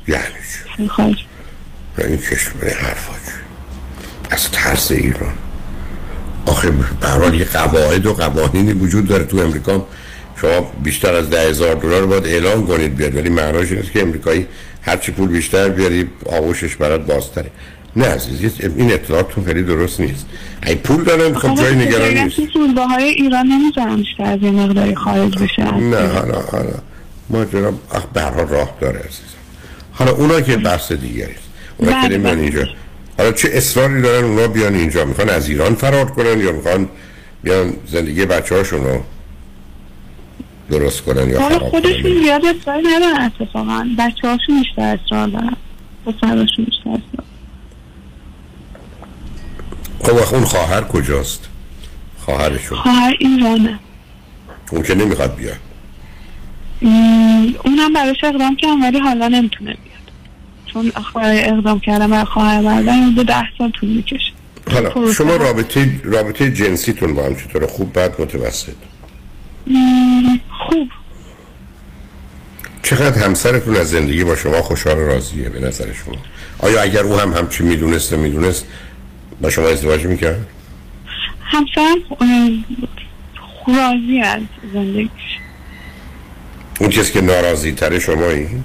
یعنی 0.08 0.24
چی؟ 0.78 1.26
این 1.98 2.18
کشور 2.18 2.70
حرفا 2.70 3.14
چی؟ 3.14 3.32
از 4.32 4.52
ترس 4.52 4.92
ایران. 4.92 5.34
آخه 6.46 6.72
به 6.72 7.08
هر 7.08 7.20
حال 7.20 7.34
یه 7.34 7.46
قواعد 7.46 8.06
و 8.06 8.14
قوانینی 8.14 8.74
وجود 8.74 9.08
داره 9.08 9.24
تو 9.24 9.38
امریکا. 9.38 9.86
شما 10.42 10.72
بیشتر 10.84 11.14
از 11.14 11.30
ده 11.30 11.50
هزار 11.50 11.76
دلار 11.76 12.06
باید 12.06 12.26
اعلام 12.26 12.68
کنید 12.68 12.96
بیاد 12.96 13.16
ولی 13.16 13.30
معناش 13.30 13.72
این 13.72 13.82
که 13.94 14.02
امریکایی 14.02 14.48
هرچی 14.82 15.12
پول 15.12 15.28
بیشتر 15.28 15.70
بیاری 15.70 16.08
آغوشش 16.26 16.76
برات 16.76 17.06
بازتره. 17.06 17.52
نه 17.96 18.06
عزیز 18.06 18.52
این 18.78 18.94
اطلاعاتتون 18.94 19.46
خیلی 19.46 19.64
درست 19.64 20.00
نیست. 20.00 20.26
ای 20.66 20.76
پول 20.76 21.04
دارن 21.04 21.34
خب 21.34 21.56
جای 21.56 21.76
نگران 21.76 22.14
نیست. 22.14 22.40
های 22.90 23.04
ایران 23.04 23.48
نمی‌ذارم 23.48 23.96
بیشتر 23.96 24.24
از 24.24 24.40
یه 24.42 24.52
مقداری 24.52 24.96
خارج 24.96 25.38
بشه. 25.38 25.64
نه 25.78 26.08
حالا 26.08 26.42
حالا. 26.52 26.74
ما 27.30 27.46
جناب 27.46 27.80
هر 28.16 28.30
حال 28.30 28.48
راه 28.48 28.78
داره 28.82 29.00
عزیزم. 29.00 29.36
حالا 29.92 30.12
اونا 30.12 30.42
که 30.42 30.58
بحث 30.58 30.92
دیگری 30.92 31.32
است. 31.32 31.44
اونا 31.78 31.92
که 31.92 32.08
بله، 32.08 32.18
نمیان 32.18 32.36
بله. 32.36 32.44
اینجا. 32.44 32.68
حالا 33.18 33.32
چه 33.32 33.50
اصراری 33.54 34.02
دارن 34.02 34.26
اونا 34.26 34.48
بیان 34.48 34.76
اینجا؟ 34.76 35.06
می‌خوان 35.06 35.30
از 35.30 35.50
ایران 35.50 35.76
فرار 35.76 36.06
کنن 36.06 36.40
یا 36.40 36.52
می‌خوان 36.52 36.90
بیان 37.44 37.74
زندگی 37.88 38.26
بچه 38.26 38.56
هاشون 38.56 38.84
رو 38.84 39.04
درست 40.70 41.02
کنن 41.02 41.30
یا 41.30 41.40
خراب 41.50 41.70
خودشون 41.70 42.24
زیاد 42.24 42.42
اصرار 42.46 42.82
ندارن 42.86 43.32
اتفاقا. 43.42 43.88
بچه 43.98 44.28
هاشون 44.28 44.62
بیشتر 44.62 44.98
اصرار 45.06 45.28
دارن. 45.28 45.56
پسراشون 46.06 46.66
بیشتر 46.66 46.90
اصرار 46.90 47.26
خب 50.00 50.34
اون 50.34 50.46
خواهر 50.46 50.82
کجاست؟ 50.82 51.48
خواهرشون. 52.20 52.78
خواهر 52.78 53.16
ایرانه. 53.20 53.80
اون 54.72 54.84
که 54.84 54.96
نمی‌خواد 54.96 55.36
بیاد. 55.36 55.58
اونم 57.64 57.94
براش 57.94 58.24
اقدام 58.24 58.56
کردم 58.56 58.82
ولی 58.82 59.00
حالا 59.00 59.28
نمی‌تونه 59.28 59.74
بیاد. 59.84 59.95
چون 60.76 60.92
اقدام 61.16 61.80
کردم 61.80 62.12
برای 62.12 62.26
خواهر 62.26 62.62
بردن 62.62 63.10
دو 63.10 63.24
ده 63.24 63.44
سال 63.58 63.72
طول 63.72 63.90
می‌کشه. 63.90 64.32
حالا 64.72 64.90
پروسه 64.90 65.14
شما. 65.14 65.36
رابطه 65.36 66.02
رابطه 66.04 66.52
جنسیتون 66.52 67.14
با 67.14 67.26
هم 67.26 67.36
چطوره 67.36 67.68
خوب 67.68 68.00
بد 68.00 68.22
متوسط؟ 68.22 68.74
خوب. 70.50 70.90
چقدر 72.84 73.24
همسرتون 73.24 73.76
از 73.76 73.90
زندگی 73.90 74.24
با 74.24 74.36
شما 74.36 74.62
خوشحال 74.62 74.98
و 74.98 75.08
راضیه 75.08 75.50
به 75.50 75.60
نظر 75.60 75.94
شما؟ 75.94 76.16
آیا 76.60 76.82
اگر 76.82 77.02
او 77.02 77.20
هم 77.20 77.34
همچی 77.34 77.64
می‌دونست 77.64 78.14
و 78.14 78.18
می‌دونست 78.18 78.66
با 79.42 79.50
شما 79.50 79.68
ازدواج 79.68 80.06
می‌کرد؟ 80.06 80.48
همسرم 81.42 81.98
راضی 83.68 84.22
از 84.22 84.42
زندگیش. 84.74 85.10
اون 86.80 86.90
کسی 86.90 87.14
که 87.14 87.22
ناراضی 87.22 87.72
تره 87.72 88.00
شما 88.00 88.26
این 88.26 88.64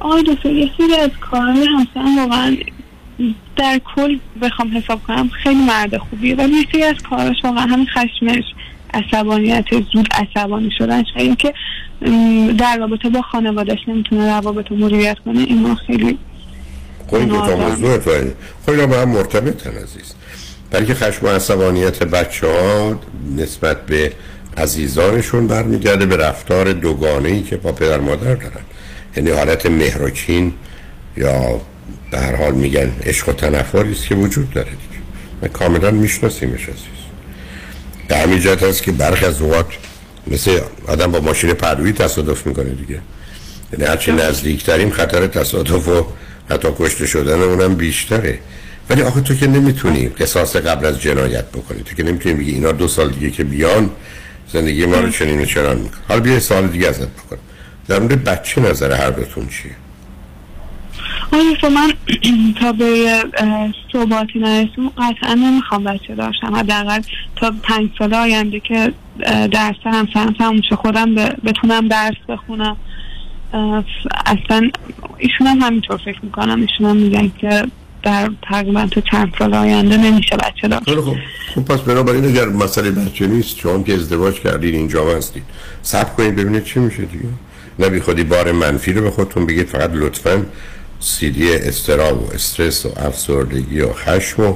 آقای 0.00 0.22
دکتر 0.22 0.50
یه 0.50 0.70
سری 0.78 0.94
از 0.94 1.10
کارهای 1.20 1.66
همسرم 1.66 2.18
واقعا 2.18 2.56
در 3.56 3.80
کل 3.96 4.18
بخوام 4.42 4.76
حساب 4.76 5.02
کنم 5.06 5.28
خیلی 5.28 5.64
مرد 5.64 5.96
خوبیه 5.96 6.34
ولی 6.34 6.52
یه 6.52 6.66
سری 6.72 6.82
از 6.82 6.96
کاراش 7.10 7.36
واقعا 7.44 7.62
همین 7.62 7.86
خشمش 7.86 8.44
عصبانیت 8.94 9.64
زود 9.92 10.08
عصبانی 10.12 10.70
شدنش 10.78 11.06
و 11.16 11.18
اینکه 11.18 11.54
ام، 12.02 12.52
در 12.52 12.76
رابطه 12.76 13.08
با 13.08 13.22
خانوادش 13.22 13.78
نمی‌تونه 13.88 14.30
روابط 14.30 14.68
رو 14.70 14.76
مدیریت 14.76 15.18
کنه 15.18 15.40
اینا 15.40 15.74
خیلی 15.74 16.18
خب 17.06 17.14
این 17.14 17.28
دوتا. 17.28 17.56
موضوع 17.56 17.98
فایده 17.98 18.34
خب 18.66 18.70
اینا 18.70 18.86
با 18.86 18.96
هم 18.96 19.08
مرتبطن 19.08 19.70
عزیز. 19.70 20.14
برای 20.70 20.86
که 20.86 20.94
خشم 20.94 21.26
و 21.26 21.28
عصبانیت 21.28 22.02
بچه 22.02 22.46
ها 22.46 23.00
نسبت 23.36 23.86
به 23.86 24.12
عزیزانشون 24.56 25.46
برمیگرده 25.46 26.06
به 26.06 26.16
رفتار 26.16 26.72
دوگانه 26.72 27.28
ای 27.28 27.42
که 27.42 27.56
با 27.56 27.72
پدر 27.72 28.00
مادر 28.00 28.34
دارن. 28.34 28.64
یعنی 29.16 29.30
حالت 29.30 29.66
مهر 29.66 30.02
و 30.02 30.10
کین 30.10 30.52
یا 31.16 31.60
به 32.10 32.18
هر 32.18 32.36
حال 32.36 32.54
میگن 32.54 32.92
عشق 33.02 33.28
و 33.28 33.32
تنفری 33.32 33.92
است 33.92 34.06
که 34.06 34.14
وجود 34.14 34.50
داره 34.50 34.70
دیگه. 34.70 35.02
و 35.42 35.48
کاملا 35.48 35.90
میشناسیمش 35.90 36.62
عزیز. 36.62 37.00
به 38.08 38.16
همین 38.16 38.40
جهت 38.40 38.62
هست 38.62 38.82
که 38.82 38.92
برخی 38.92 39.26
از 39.26 39.40
اوقات 39.40 39.66
مثل 40.26 40.60
آدم 40.86 41.12
با 41.12 41.20
ماشین 41.20 41.52
پرویی 41.52 41.92
تصادف 41.92 42.46
می‌کنه 42.46 42.70
دیگه. 42.70 43.00
یعنی 43.72 43.84
هرچی 43.84 44.12
نزدیکتریم 44.12 44.90
خطر 44.90 45.26
تصادف 45.26 45.88
و 45.88 46.06
حتی 46.50 46.68
کشته 46.78 47.06
شدن 47.06 47.42
اونم 47.42 47.74
بیشتره. 47.74 48.38
ولی 48.90 49.02
آخه 49.02 49.20
تو 49.20 49.34
که 49.34 49.46
نمی‌تونی 49.46 50.08
قصاص 50.08 50.56
قبل 50.56 50.86
از 50.86 51.00
جنایت 51.00 51.44
بکنی. 51.44 51.82
تو 51.82 51.94
که 51.94 52.02
نمی‌تونی 52.02 52.34
بگی 52.34 52.50
اینا 52.50 52.72
دو 52.72 52.88
سال 52.88 53.10
دیگه 53.10 53.30
که 53.30 53.44
بیان 53.44 53.90
زندگی 54.52 54.86
ما 54.86 54.96
رو 54.96 55.10
چنین 55.10 55.40
و 55.40 55.44
چنان 55.44 55.78
میکن 55.78 55.98
حالا 56.08 56.20
بیا 56.20 56.40
سال 56.40 56.66
دیگه 56.66 56.88
ازت 56.88 57.08
بکنم. 57.08 57.38
در 57.88 57.98
مورد 57.98 58.24
بچه 58.24 58.60
نظر 58.60 58.92
هر 58.92 59.10
دوتون 59.10 59.48
چیه؟ 59.48 59.76
آیا 61.32 61.54
تو 61.60 61.70
من 61.70 61.92
تا 62.60 62.72
به 62.72 63.22
اه، 63.38 63.74
ثباتی 63.92 64.38
نرسیم 64.38 64.88
قطعا 64.88 65.34
نمی‌خوام 65.34 65.84
بچه 65.84 66.14
داشتم. 66.14 66.54
حداقل 66.54 67.00
تا 67.36 67.52
پنج 67.62 67.90
سال 67.98 68.14
آینده 68.14 68.60
که 68.60 68.92
درس 69.52 69.74
همسرم 69.84 70.34
تموم 70.38 70.60
شه 70.68 70.76
خودم 70.76 71.14
بتونم 71.14 71.88
درس 71.88 72.16
بخونم. 72.28 72.76
اصلا 74.26 74.70
ایشون 75.18 75.46
هم 75.46 75.58
همینطور 75.60 75.96
فکر 75.96 76.18
می‌کنم. 76.22 76.60
ایشون 76.60 76.86
هم 76.86 76.96
میگن 76.96 77.32
که 77.40 77.66
در 78.02 78.30
تقریبا 78.42 78.86
تا 78.86 79.00
چند 79.00 79.32
سال 79.38 79.54
آینده 79.54 79.96
نمیشه 79.96 80.36
بچه 80.36 80.68
داشت. 80.68 80.94
خوب. 80.94 81.16
خب 81.54 81.64
پس 81.64 81.80
بنابراین 81.80 82.24
اگر 82.24 82.46
مسئله 82.46 82.90
بچه 82.90 83.26
نیست 83.26 83.58
شما 83.58 83.74
هم 83.74 83.84
که 83.84 83.94
ازدواج 83.94 84.40
کردین 84.40 84.74
اینجا 84.74 85.16
هستید 85.16 85.42
صبر 85.82 86.14
کنید 86.14 86.36
ببینید 86.36 86.64
چی 86.64 86.80
میشه 86.80 87.04
دیگه. 87.04 87.24
نه 87.80 87.88
بی 87.88 88.00
خودی 88.00 88.24
بار 88.24 88.52
منفی 88.52 88.92
رو 88.92 89.02
به 89.02 89.10
خودتون 89.10 89.46
بگید 89.46 89.68
فقط 89.68 89.90
لطفا 89.94 90.46
سیدی 91.00 91.54
اضطراب 91.54 92.22
و 92.22 92.34
استرس 92.34 92.86
و 92.86 92.92
افسردگی 92.96 93.80
و 93.80 93.92
خشم 93.92 94.42
و 94.42 94.54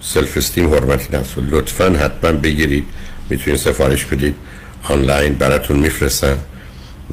self-esteem 0.00 0.74
حرمت 0.74 1.14
نفس 1.14 1.30
رو 1.36 1.42
لطفا 1.50 1.90
حتما 1.90 2.32
بگیرید. 2.32 2.84
می‌تونید 3.30 3.60
سفارش 3.60 4.04
بدید. 4.04 4.34
آنلاین 4.82 5.34
براتون 5.34 5.76
میفرستن 5.76 6.38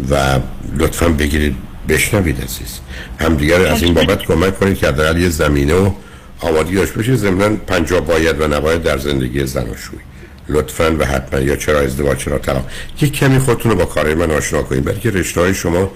و 0.10 0.40
لطفا 0.78 1.10
بگیرید. 1.10 1.56
بشنوید 1.90 2.42
عزیز. 2.42 2.80
همدیگر 3.20 3.62
از 3.68 3.84
این 3.84 3.94
بابت 3.94 4.20
کمک 4.20 4.60
کنید 4.60 4.78
که 4.78 4.88
حداقل 4.88 5.18
یه 5.22 5.30
زمینه 5.30 5.74
و 5.74 5.92
آمادگی 6.40 6.76
داشته 6.76 6.96
باشید 6.96 7.16
ضمن 7.16 7.56
پنجاه 7.56 8.02
باید 8.02 8.42
و 8.42 8.48
نباید 8.48 8.84
در 8.84 8.98
زندگی 8.98 9.46
زناشویی 9.46 10.02
لطفا 10.50 10.96
و 11.00 11.06
حتما. 11.06 11.40
یا 11.40 11.56
چرا 11.56 11.80
ازدواج 11.80 12.18
چرا 12.18 12.38
طلاق؟ 12.38 12.70
یک 13.02 13.14
کمی 13.14 13.40
خودتون 13.40 13.72
رو 13.72 13.78
با 13.78 13.86
کارهای 13.86 14.16
من 14.16 14.32
آشنا 14.32 14.64
کنید 14.64 14.84
برای 14.84 15.00
که 15.00 15.12
رشته 15.12 15.42
های 15.42 15.54
شما 15.54 15.92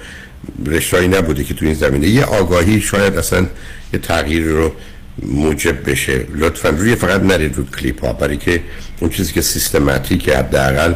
رشتهایی 0.65 1.07
نبوده 1.07 1.43
که 1.43 1.53
تو 1.53 1.65
این 1.65 1.73
زمینه. 1.73 2.07
یه 2.07 2.25
آگاهی 2.25 2.81
شاید 2.81 3.17
اصلا 3.17 3.47
یه 3.93 3.99
تغییر 3.99 4.43
رو 4.43 4.71
موجب 5.23 5.89
بشه. 5.89 6.25
لطفا. 6.35 6.69
روی 6.69 6.95
فقط 6.95 7.21
نرید 7.21 7.57
رو 7.57 7.65
کلیپ 7.65 8.05
ها. 8.05 8.13
برای 8.13 8.37
که 8.37 8.61
اون 8.99 9.09
چیزی 9.09 9.33
که 9.33 9.41
سیستماتیک 9.41 10.29
حداقل 10.29 10.93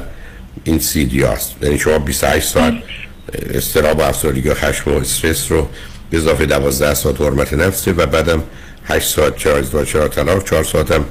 این 0.63 0.79
سی 0.79 1.05
دی 1.05 1.23
هست 1.23 1.55
یعنی 1.61 1.79
شما 1.79 1.99
28 1.99 2.47
ساعت 2.47 2.73
استراب 3.53 3.99
و 3.99 4.01
افسردگی 4.01 4.49
و 4.49 4.53
خشم 4.53 4.91
و 4.91 4.93
استرس 4.93 5.51
رو 5.51 5.67
به 6.09 6.17
اضافه 6.17 6.45
12 6.45 6.93
ساعت 6.93 7.21
حرمت 7.21 7.53
نفسه 7.53 7.91
و 7.91 8.05
بعدم 8.05 8.43
8 8.85 9.15
ساعت 9.15 9.37
چرا 9.37 9.57
ازدواج 9.57 9.87
چرا 9.87 10.07
طلاق 10.07 10.43
4 10.43 10.63
ساعت 10.63 10.91
هم 10.91 11.05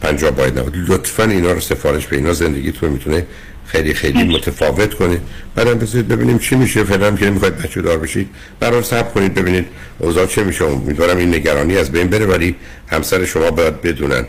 50 0.00 0.30
باید 0.30 0.58
نبود. 0.58 0.74
لطفا 0.88 1.24
اینا 1.24 1.52
رو 1.52 1.60
سفارش 1.60 2.06
به 2.06 2.16
اینا 2.16 2.32
زندگیتون 2.32 2.90
می‌تونه 2.90 3.26
خیلی 3.66 3.94
خیلی 3.94 4.24
متفاوت 4.24 4.94
کنه. 4.94 5.20
بعدم 5.54 5.74
بذارید 5.74 6.08
ببینیم 6.08 6.38
چی 6.38 6.54
میشه. 6.54 6.84
فعلا 6.84 7.16
که 7.16 7.26
نمی‌خواید 7.26 7.56
بچه 7.56 7.82
دار 7.82 7.98
بشید. 7.98 8.28
برای 8.60 8.82
صبر 8.82 9.10
کنید. 9.10 9.34
ببینید 9.34 9.66
اوضاع 9.98 10.26
چه 10.26 10.44
میشه. 10.44 10.64
امیدوارم 10.64 11.16
این 11.16 11.34
نگرانی 11.34 11.76
از 11.76 11.92
بین 11.92 12.08
بره. 12.08 12.26
ولی 12.26 12.56
همسر 12.88 13.24
شما 13.24 13.50
باید 13.50 13.82
بدونن. 13.82 14.26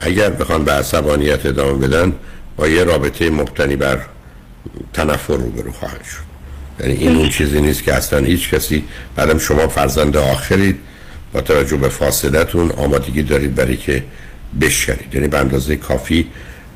اگر 0.00 0.30
بخوان 0.30 0.64
به 0.64 0.72
عصبانیت 0.72 1.46
ادامه 1.46 1.86
بدن 1.86 2.12
با 2.56 2.68
یه 2.68 2.84
رابطه 2.84 3.30
مبتنی 3.30 3.76
بر 3.76 4.00
تنفر 4.92 5.36
روبرو 5.36 5.72
خواهند 5.72 6.04
شد. 6.04 6.26
یعنی 6.80 6.98
این 6.98 7.16
اون 7.16 7.28
چیزی 7.28 7.60
نیست 7.60 7.82
که 7.82 7.94
اصلا 7.94 8.18
هیچ 8.18 8.50
کسی 8.50 8.84
بعدم 9.16 9.38
شما 9.38 9.68
فرزند 9.68 10.16
آخرید. 10.16 10.78
با 11.32 11.40
توجه 11.40 11.76
به 11.76 11.88
فاصلتون 11.88 12.70
آمادگی 12.70 13.22
دارید 13.22 13.54
برای 13.54 13.76
که 13.76 14.02
بشکنید. 14.60 15.14
یعنی 15.14 15.28
به 15.28 15.38
اندازه 15.38 15.76
کافی 15.76 16.26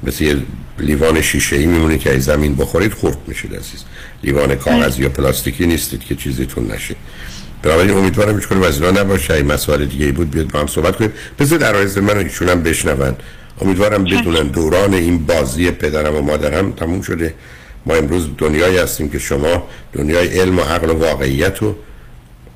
مثل 0.03 0.25
یه 0.25 0.37
لیوان 0.79 1.21
شیشه 1.21 1.57
ای 1.57 1.67
میمونه 1.67 1.99
که 1.99 2.15
از 2.15 2.25
زمین 2.25 2.55
بخورید 2.55 2.93
خورد 2.93 3.19
میشید 3.27 3.55
عزیز 3.55 3.85
لیوان 4.23 4.55
کاغذی 4.55 5.03
یا 5.03 5.09
پلاستیکی 5.09 5.67
نیستید 5.67 6.05
که 6.05 6.15
چیزیتون 6.15 6.73
نشه. 6.73 6.95
بنابراین 7.63 7.91
امیدوارم 7.91 8.35
هیچ 8.35 8.49
کنیم 8.49 8.63
از 8.63 8.83
اینا 8.83 9.01
نباشه. 9.01 9.35
این 9.35 9.47
مسائل 9.47 9.85
دیگه 9.85 10.07
ای 10.07 10.13
بود 10.13 10.31
بیاد 10.31 10.51
با 10.51 10.61
هم 10.61 10.67
صحبت 10.67 10.97
کنیم. 10.97 11.13
بذارید 11.39 11.65
عرایز 11.65 11.99
من 11.99 12.11
رو 12.15 12.19
ایشون 12.19 12.49
هم 12.49 12.63
بشنون. 12.63 13.17
امیدوارم 13.61 14.05
بدونن 14.05 14.49
دوران 14.49 14.95
این 14.95 15.27
بازی 15.27 15.71
پدرم 15.71 16.17
و 16.17 16.21
مادرم 16.21 16.73
تموم 16.73 17.03
شده. 17.03 17.35
ما 17.87 17.95
امروز 17.95 18.29
دنیایی 18.39 18.79
هستیم 18.79 19.09
که 19.09 19.19
شما 19.19 19.69
دنیای 19.93 20.41
علم 20.41 20.59
و 20.59 20.63
عقل 20.63 20.91
و 20.91 20.95
واقعیت 20.95 21.63
و 21.63 21.77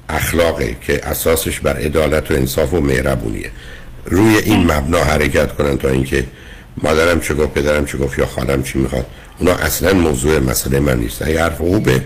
اخلاقه 0.08 0.76
که 0.80 1.08
اساسش 1.08 1.60
بر 1.60 1.76
عدالت 1.76 2.30
و 2.30 2.34
انصاف 2.34 2.74
و 2.74 2.80
مهربونیه. 2.80 3.50
روی 4.06 4.36
این 4.36 4.72
مبنا 4.72 4.98
حرکت 4.98 5.54
کنن 5.54 5.78
تا 5.78 5.88
اینکه 5.88 6.24
مادرم 6.82 7.20
چه 7.20 7.34
گفت 7.34 7.54
پدرم 7.54 7.86
چه 7.86 7.98
گفت 7.98 8.18
یا 8.18 8.26
خالم 8.26 8.62
چی 8.62 8.78
می‌خواد. 8.78 9.06
اونا 9.38 9.52
اصلا 9.52 9.92
موضوع 9.92 10.38
مسئله 10.38 10.80
من 10.80 10.98
نیست. 10.98 11.22
اگر 11.22 11.42
حرف 11.42 11.56
خوبه 11.56 12.02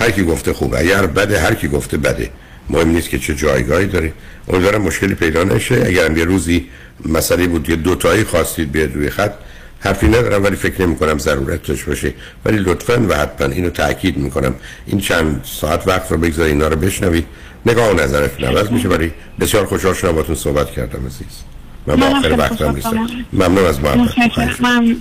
هر 0.00 0.10
کی 0.10 0.24
گفته 0.24 0.52
خوبه. 0.52 0.78
اگر 0.78 1.06
بده 1.06 1.40
هر 1.40 1.54
کی 1.54 1.68
گفته 1.68 1.96
بده. 1.96 2.30
مهم 2.70 2.88
نیست 2.88 3.08
که 3.08 3.18
چه 3.18 3.34
جایگاهی 3.34 3.86
داره. 3.86 4.12
امیدوارم 4.48 4.82
مشکلی 4.82 5.14
پیدا 5.14 5.44
نشه. 5.44 5.74
اگر 5.86 6.16
یه 6.16 6.24
روزی 6.24 6.66
مسئله 7.06 7.46
بود 7.46 7.70
یه 7.70 7.76
دوتایی 7.76 8.24
خواستید 8.24 8.72
بیاد 8.72 8.94
روی 8.94 9.10
خط 9.10 9.32
حرفی 9.80 10.08
ندارم 10.08 10.44
ولی 10.44 10.56
فکر 10.56 10.82
نمی 10.82 10.96
کنم 10.96 11.18
ضرورتش 11.18 11.84
باشه. 11.84 12.14
ولی 12.44 12.58
لطفا 12.58 13.06
و 13.08 13.14
حتما 13.14 13.46
اینو 13.46 13.70
تاکید 13.70 14.16
می‌کنم. 14.16 14.54
این 14.86 15.00
چند 15.00 15.40
ساعت 15.60 15.88
وقت 15.88 16.12
رو 16.12 16.18
بگذار 16.18 16.46
اینا 16.46 16.68
رو 16.68 16.76
بشنوید. 16.76 17.24
نگاه 17.66 17.90
و 17.90 17.94
نظرت 17.94 18.40
نوز 18.40 18.72
میشه 18.72 18.88
ولی 18.88 19.12
بسیار 19.40 19.66
خوشحال 19.66 19.94
شدم 19.94 20.12
باتون 20.12 20.34
صحبت 20.34 20.70
کردم 20.70 21.06
عزیز. 21.06 21.42
من 21.86 21.96
با 21.96 22.06
آخر 22.06 22.34
وقت 22.38 22.62
هم 22.62 22.74
نیستم. 22.74 23.08
ممنون 23.32 23.66
از 23.66 23.80
محبت. 23.80 23.96
متشکرم. 23.96 24.96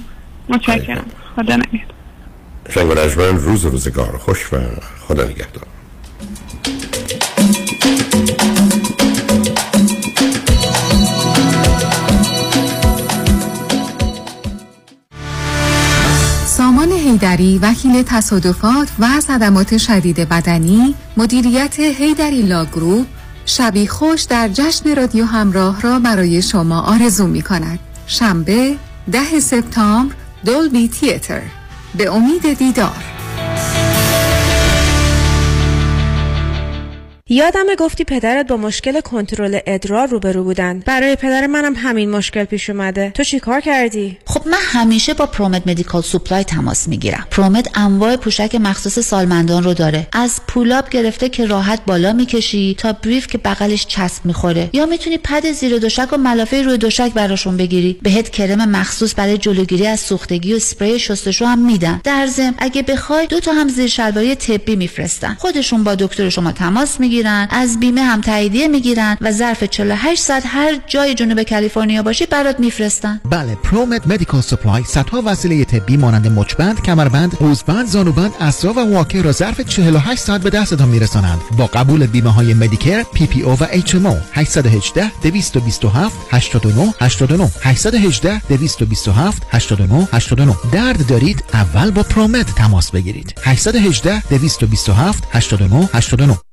متشکرم. 0.49 1.05
خدا 1.35 1.55
نگهدار. 1.55 1.95
شنگ 2.69 3.17
و 3.17 3.21
روز 3.21 3.65
روزگار. 3.65 4.17
خوش 4.17 4.53
و 4.53 4.57
خدا 5.07 5.23
نگهدار. 5.23 5.63
هیدری 17.13 17.59
وکیل 17.61 18.03
تصادفات 18.03 18.87
و 18.99 19.21
صدمات 19.21 19.77
شدید 19.77 20.29
بدنی 20.29 20.95
مدیریت 21.17 21.79
هیدری 21.79 22.41
لاگروپ 22.41 23.05
شبی 23.45 23.87
خوش 23.87 24.21
در 24.21 24.47
جشن 24.47 24.95
رادیو 24.95 25.25
همراه 25.25 25.81
را 25.81 25.99
برای 25.99 26.41
شما 26.41 26.81
آرزو 26.81 27.27
می 27.27 27.41
کند. 27.41 27.79
شنبه 28.07 28.75
ده 29.11 29.39
سپتامبر 29.39 30.15
Dolby 30.45 30.87
Theatre. 30.87 31.41
به 31.97 32.13
امید 32.13 32.53
دیدار. 32.53 33.12
یادم 37.29 37.65
گفتی 37.77 38.03
پدرت 38.03 38.47
با 38.47 38.57
مشکل 38.57 39.01
کنترل 39.01 39.59
ادرار 39.67 40.07
روبرو 40.07 40.43
بودن. 40.43 40.79
برای 40.79 41.15
پدر 41.15 41.47
منم 41.47 41.73
همین 41.75 42.09
مشکل 42.09 42.43
پیش 42.43 42.69
اومده. 42.69 43.11
تو 43.15 43.23
چی 43.23 43.39
کار 43.39 43.61
کردی؟ 43.61 44.17
خب 44.25 44.47
من 44.47 44.57
همیشه 44.61 45.13
با 45.13 45.25
Promed 45.25 45.67
Medical 45.67 46.01
Supply 46.01 46.43
تماس 46.43 46.87
می‌گیرم. 46.87 47.27
Promed 47.31 47.77
انواع 47.77 48.15
پوشک 48.15 48.55
مخصوص 48.55 48.99
سالمندان 48.99 49.63
رو 49.63 49.73
داره. 49.73 50.07
از 50.11 50.39
pull-up 50.47 50.89
گرفته 50.89 51.29
که 51.29 51.45
راحت 51.45 51.79
بالا 51.85 52.13
می‌کشی 52.13 52.75
تا 52.77 52.93
brief 52.93 53.27
که 53.27 53.37
بغلش 53.37 53.85
چسب 53.87 54.25
می‌خوره. 54.25 54.69
یا 54.73 54.85
می‌تونی 54.85 55.17
پد 55.17 55.51
زیر 55.51 55.77
تشک 55.77 56.13
و 56.13 56.17
ملافه 56.17 56.61
روی 56.61 56.77
تشک 56.77 57.11
براشون 57.13 57.57
بگیری. 57.57 57.99
بهت 58.01 58.29
کرم 58.29 58.69
مخصوص 58.69 59.13
برای 59.17 59.37
جلوگیری 59.37 59.87
از 59.87 59.99
سوختگی 59.99 60.53
و 60.53 60.55
اسپری 60.55 60.99
شستشو 60.99 61.45
هم 61.45 61.59
میدن. 61.65 62.01
در 62.03 62.27
ضمن 62.27 62.55
اگه 62.57 62.81
بخوای 62.81 63.27
دو 63.27 63.39
تا 63.39 63.53
هم 63.53 63.67
زیر 63.69 63.87
شلواری 63.87 64.35
طبی 64.35 64.75
میفرستن. 64.75 65.35
خودشون 65.39 65.83
با 65.83 65.95
دکتر 65.95 66.29
شما 66.29 66.51
تماس 66.51 66.99
می‌گیرن. 66.99 67.12
از 67.49 67.79
بیمه 67.79 68.01
هم 68.03 68.21
تاییدیه 68.21 68.67
می‌گیرن 68.67 69.17
و 69.21 69.31
ظرف 69.31 69.63
48 69.63 70.21
ساعت 70.21 70.43
هر 70.45 70.79
جای 70.87 71.13
جنوب 71.13 71.43
کالیفرنیا 71.43 72.03
باشی 72.03 72.25
برات 72.25 72.59
میفرستن. 72.59 73.21
بله 73.29 73.55
Promed 73.55 74.07
Medical 74.07 74.41
Supply 74.41 74.83
صدها 74.83 75.21
وسیله 75.25 75.65
طبی 75.65 75.97
مانند 75.97 76.27
مچبند 76.27 76.81
کمربند 76.81 77.35
قوزبند 77.35 77.87
زانوبند 77.87 78.31
اسرا 78.39 78.73
و 78.73 78.79
واکر 78.79 79.21
را 79.21 79.31
ظرف 79.31 79.61
48 79.61 80.21
ساعت 80.21 80.41
به 80.41 80.49
دستتان 80.49 80.89
میرسانند. 80.89 81.39
با 81.57 81.67
قبول 81.67 82.07
بیمه 82.07 82.29
های 82.29 82.53
Medicare 82.53 83.03
PPO 83.03 83.51
و 83.51 83.67
HMO 83.71 84.17
818 84.33 85.11
227 85.21 86.15
89 86.31 86.93
89 87.01 87.51
818 87.61 88.41
227 88.49 89.43
89 89.51 90.07
89 90.11 90.55
درد 90.71 91.07
دارید 91.07 91.43
اول 91.53 91.91
با 91.91 92.03
Promed 92.03 92.55
تماس 92.55 92.91
بگیرید. 92.91 93.33
818 93.43 94.21
227 94.29 95.23
89 95.31 95.89
89 95.93 96.52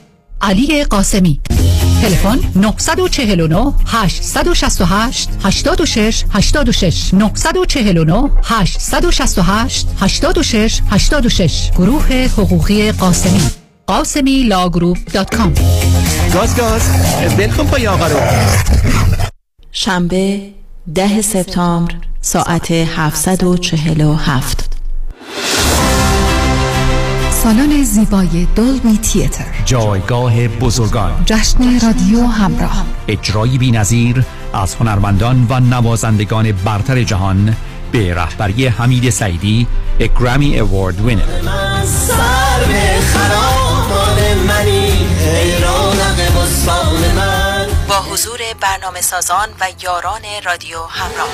علی 0.41 0.83
قاسمی. 0.83 1.39
تلفن 2.01 2.39
949 2.55 3.73
868 3.85 5.29
86 5.43 6.23
86 6.33 7.13
949 7.13 8.29
868 8.43 9.87
86 9.99 10.81
86 10.91 11.71
گروه 11.77 12.29
حقوقی 12.37 12.91
قاسمی. 12.91 13.41
قاسمی 13.87 14.43
Law 14.43 14.63
Group 14.63 14.97
dot 15.13 15.35
com. 15.35 15.53
گاز 16.33 16.55
گاز 16.55 16.81
بلکن 17.37 17.67
پای 17.67 17.87
آقا 17.87 18.07
رو. 18.07 18.19
شنبه 19.71 20.41
ده 20.95 21.21
سپتامبر 21.21 21.93
ساعت 22.21 22.71
747 22.71 24.70
سالن 27.43 27.83
زیبای 27.83 28.47
Dolby 28.55 28.97
Theatre. 28.97 29.45
جایگاه 29.65 30.47
بزرگان. 30.47 31.23
جشن 31.25 31.79
رادیو 31.79 32.25
همراه. 32.25 32.85
اجرایی 33.07 33.57
بی 33.57 33.71
نظیر 33.71 34.25
از 34.53 34.75
هنرمندان 34.75 35.47
و 35.49 35.59
نوازندگان 35.59 36.51
برتر 36.51 37.03
جهان 37.03 37.55
به 37.91 38.13
رهبری 38.13 38.67
حمید 38.67 39.09
سعیدی 39.09 39.67
گرامی 40.19 40.59
اوارد 40.59 41.01
وینر 41.05 41.21
با 47.87 47.95
حضور 47.95 48.39
برنامه 48.61 49.01
سازان 49.01 49.47
و 49.59 49.65
یاران 49.83 50.21
رادیو 50.45 50.77
همراه. 50.89 51.29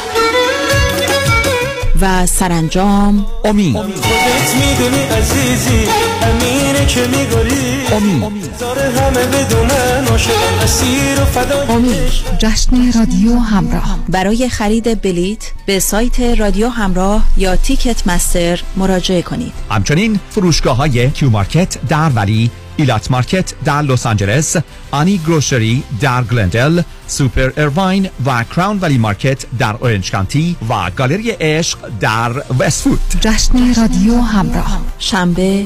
و 2.02 2.26
سرانجام. 2.26 3.26
امید 3.46 3.76
خودت 3.76 4.56
می‌دونی 4.56 5.04
عزیزی 5.04 5.88
امینه 6.22 6.86
که 6.86 7.02
میگاری 7.02 7.86
امید 7.92 8.24
همه 8.72 9.26
بدونن 9.26 10.08
عاشقم 10.08 10.60
اسیر 10.64 11.22
و 11.22 11.26
فدای 11.26 11.68
امید 11.68 12.38
جشن 12.40 12.92
رادیو 13.00 13.40
همراه. 13.40 14.00
برای 14.10 14.50
خرید 14.50 15.02
بلیت 15.02 15.52
به 15.66 15.80
سایت 15.80 16.20
رادیو 16.20 16.70
همراه 16.70 17.24
یا 17.38 17.56
تیکت 17.56 18.08
مستر 18.08 18.62
مراجعه 18.78 19.22
کنید. 19.22 19.54
همچنین 19.70 20.20
فروشگاه 20.30 20.78
های 20.78 21.10
Q 21.12 21.30
Market 21.30 21.78
در 21.90 22.10
Valley 22.10 22.52
Elat 22.78 23.12
Market 23.12 23.54
در 23.66 23.82
لس 23.82 24.06
آنجلس 24.06 24.58
Ani 24.92 25.18
Grocery 25.18 25.84
در 26.02 26.24
گلندل 26.24 26.82
سوپر 27.08 27.52
ارواین 27.58 28.10
و 28.26 28.44
Crown 28.44 28.80
Valley 28.80 28.98
Market 28.98 29.46
در 29.60 29.76
Orange 29.76 30.12
County 30.12 30.56
و 30.70 30.92
گالری 30.96 31.32
عشق 31.32 31.80
در 32.00 32.32
وستوود 32.60 33.00
جشن 33.22 33.74
رادیو 33.74 34.22
همراه. 34.22 34.82
شنبه 35.00 35.66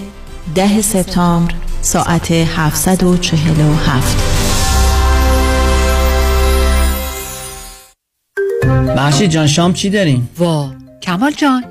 ده 0.56 0.82
سپتامبر 0.82 1.54
ساعت 1.82 2.32
747 2.32 4.18
مهشید 8.96 9.30
جان 9.30 9.48
شام 9.48 9.74
چی 9.74 9.90
داریم؟ 9.90 10.30
وا 10.38 10.72
کمال 11.02 11.32
جان. 11.32 11.71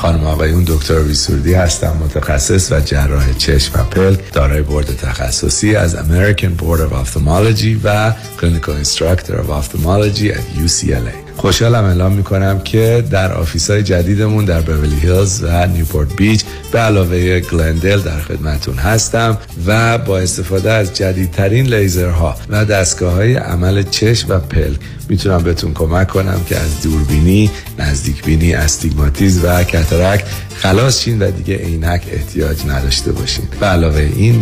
خانما 0.00 0.24
آقایون 0.24 0.64
دکتر 0.66 0.98
ویسوردی 0.98 1.54
هستم 1.54 1.96
متخصص 2.00 2.72
و 2.72 2.80
جراح 2.80 3.32
چشم 3.32 3.80
و 3.80 3.84
پلک 3.84 4.16
دارای 4.32 4.62
بورد 4.62 4.96
تخصصی 4.96 5.76
از 5.76 5.96
American 5.96 6.60
Board 6.60 6.80
of 6.80 6.92
Ophthalmology 6.92 7.80
و 7.84 8.12
Clinical 8.40 8.74
Instructor 8.74 9.52
Ophthalmology 9.52 10.28
در 10.28 10.36
UCLA 10.36 11.29
خوشحالم 11.40 11.84
اعلام 11.84 12.12
می‌کنم 12.12 12.60
که 12.60 13.04
در 13.10 13.32
office 13.32 13.70
های 13.70 13.82
جدیدمون 13.82 14.44
در 14.44 14.60
بورلی 14.60 15.00
هیلز 15.00 15.44
و 15.44 15.66
نیوپورت 15.66 16.16
بیچ 16.16 16.44
به 16.72 16.78
علاوه 16.78 17.40
گلندل 17.40 18.00
در 18.00 18.20
خدمتتون 18.20 18.74
هستم 18.74 19.38
و 19.66 19.98
با 19.98 20.18
استفاده 20.18 20.72
از 20.72 20.96
جدیدترین 20.96 21.74
لیزرها 21.74 22.36
و 22.48 22.64
دستگاه 22.64 23.12
های 23.12 23.34
عمل 23.34 23.82
چشم 23.82 24.28
و 24.28 24.38
پلک 24.38 24.78
می‌تونم 25.08 25.42
بهتون 25.42 25.74
کمک 25.74 26.08
کنم 26.08 26.40
که 26.48 26.56
از 26.56 26.82
دوربینی، 26.82 27.50
نزدیک 27.78 28.24
بینی، 28.24 28.54
استیگماتیز 28.54 29.44
و 29.44 29.64
کترک 29.64 30.24
خلاص 30.54 31.02
شین 31.02 31.22
و 31.22 31.30
دیگه 31.30 31.56
عینک 31.56 32.02
احتیاج 32.12 32.66
نداشته 32.66 33.12
باشین. 33.12 33.44
به 33.60 33.66
علاوه 33.66 34.08
این 34.16 34.38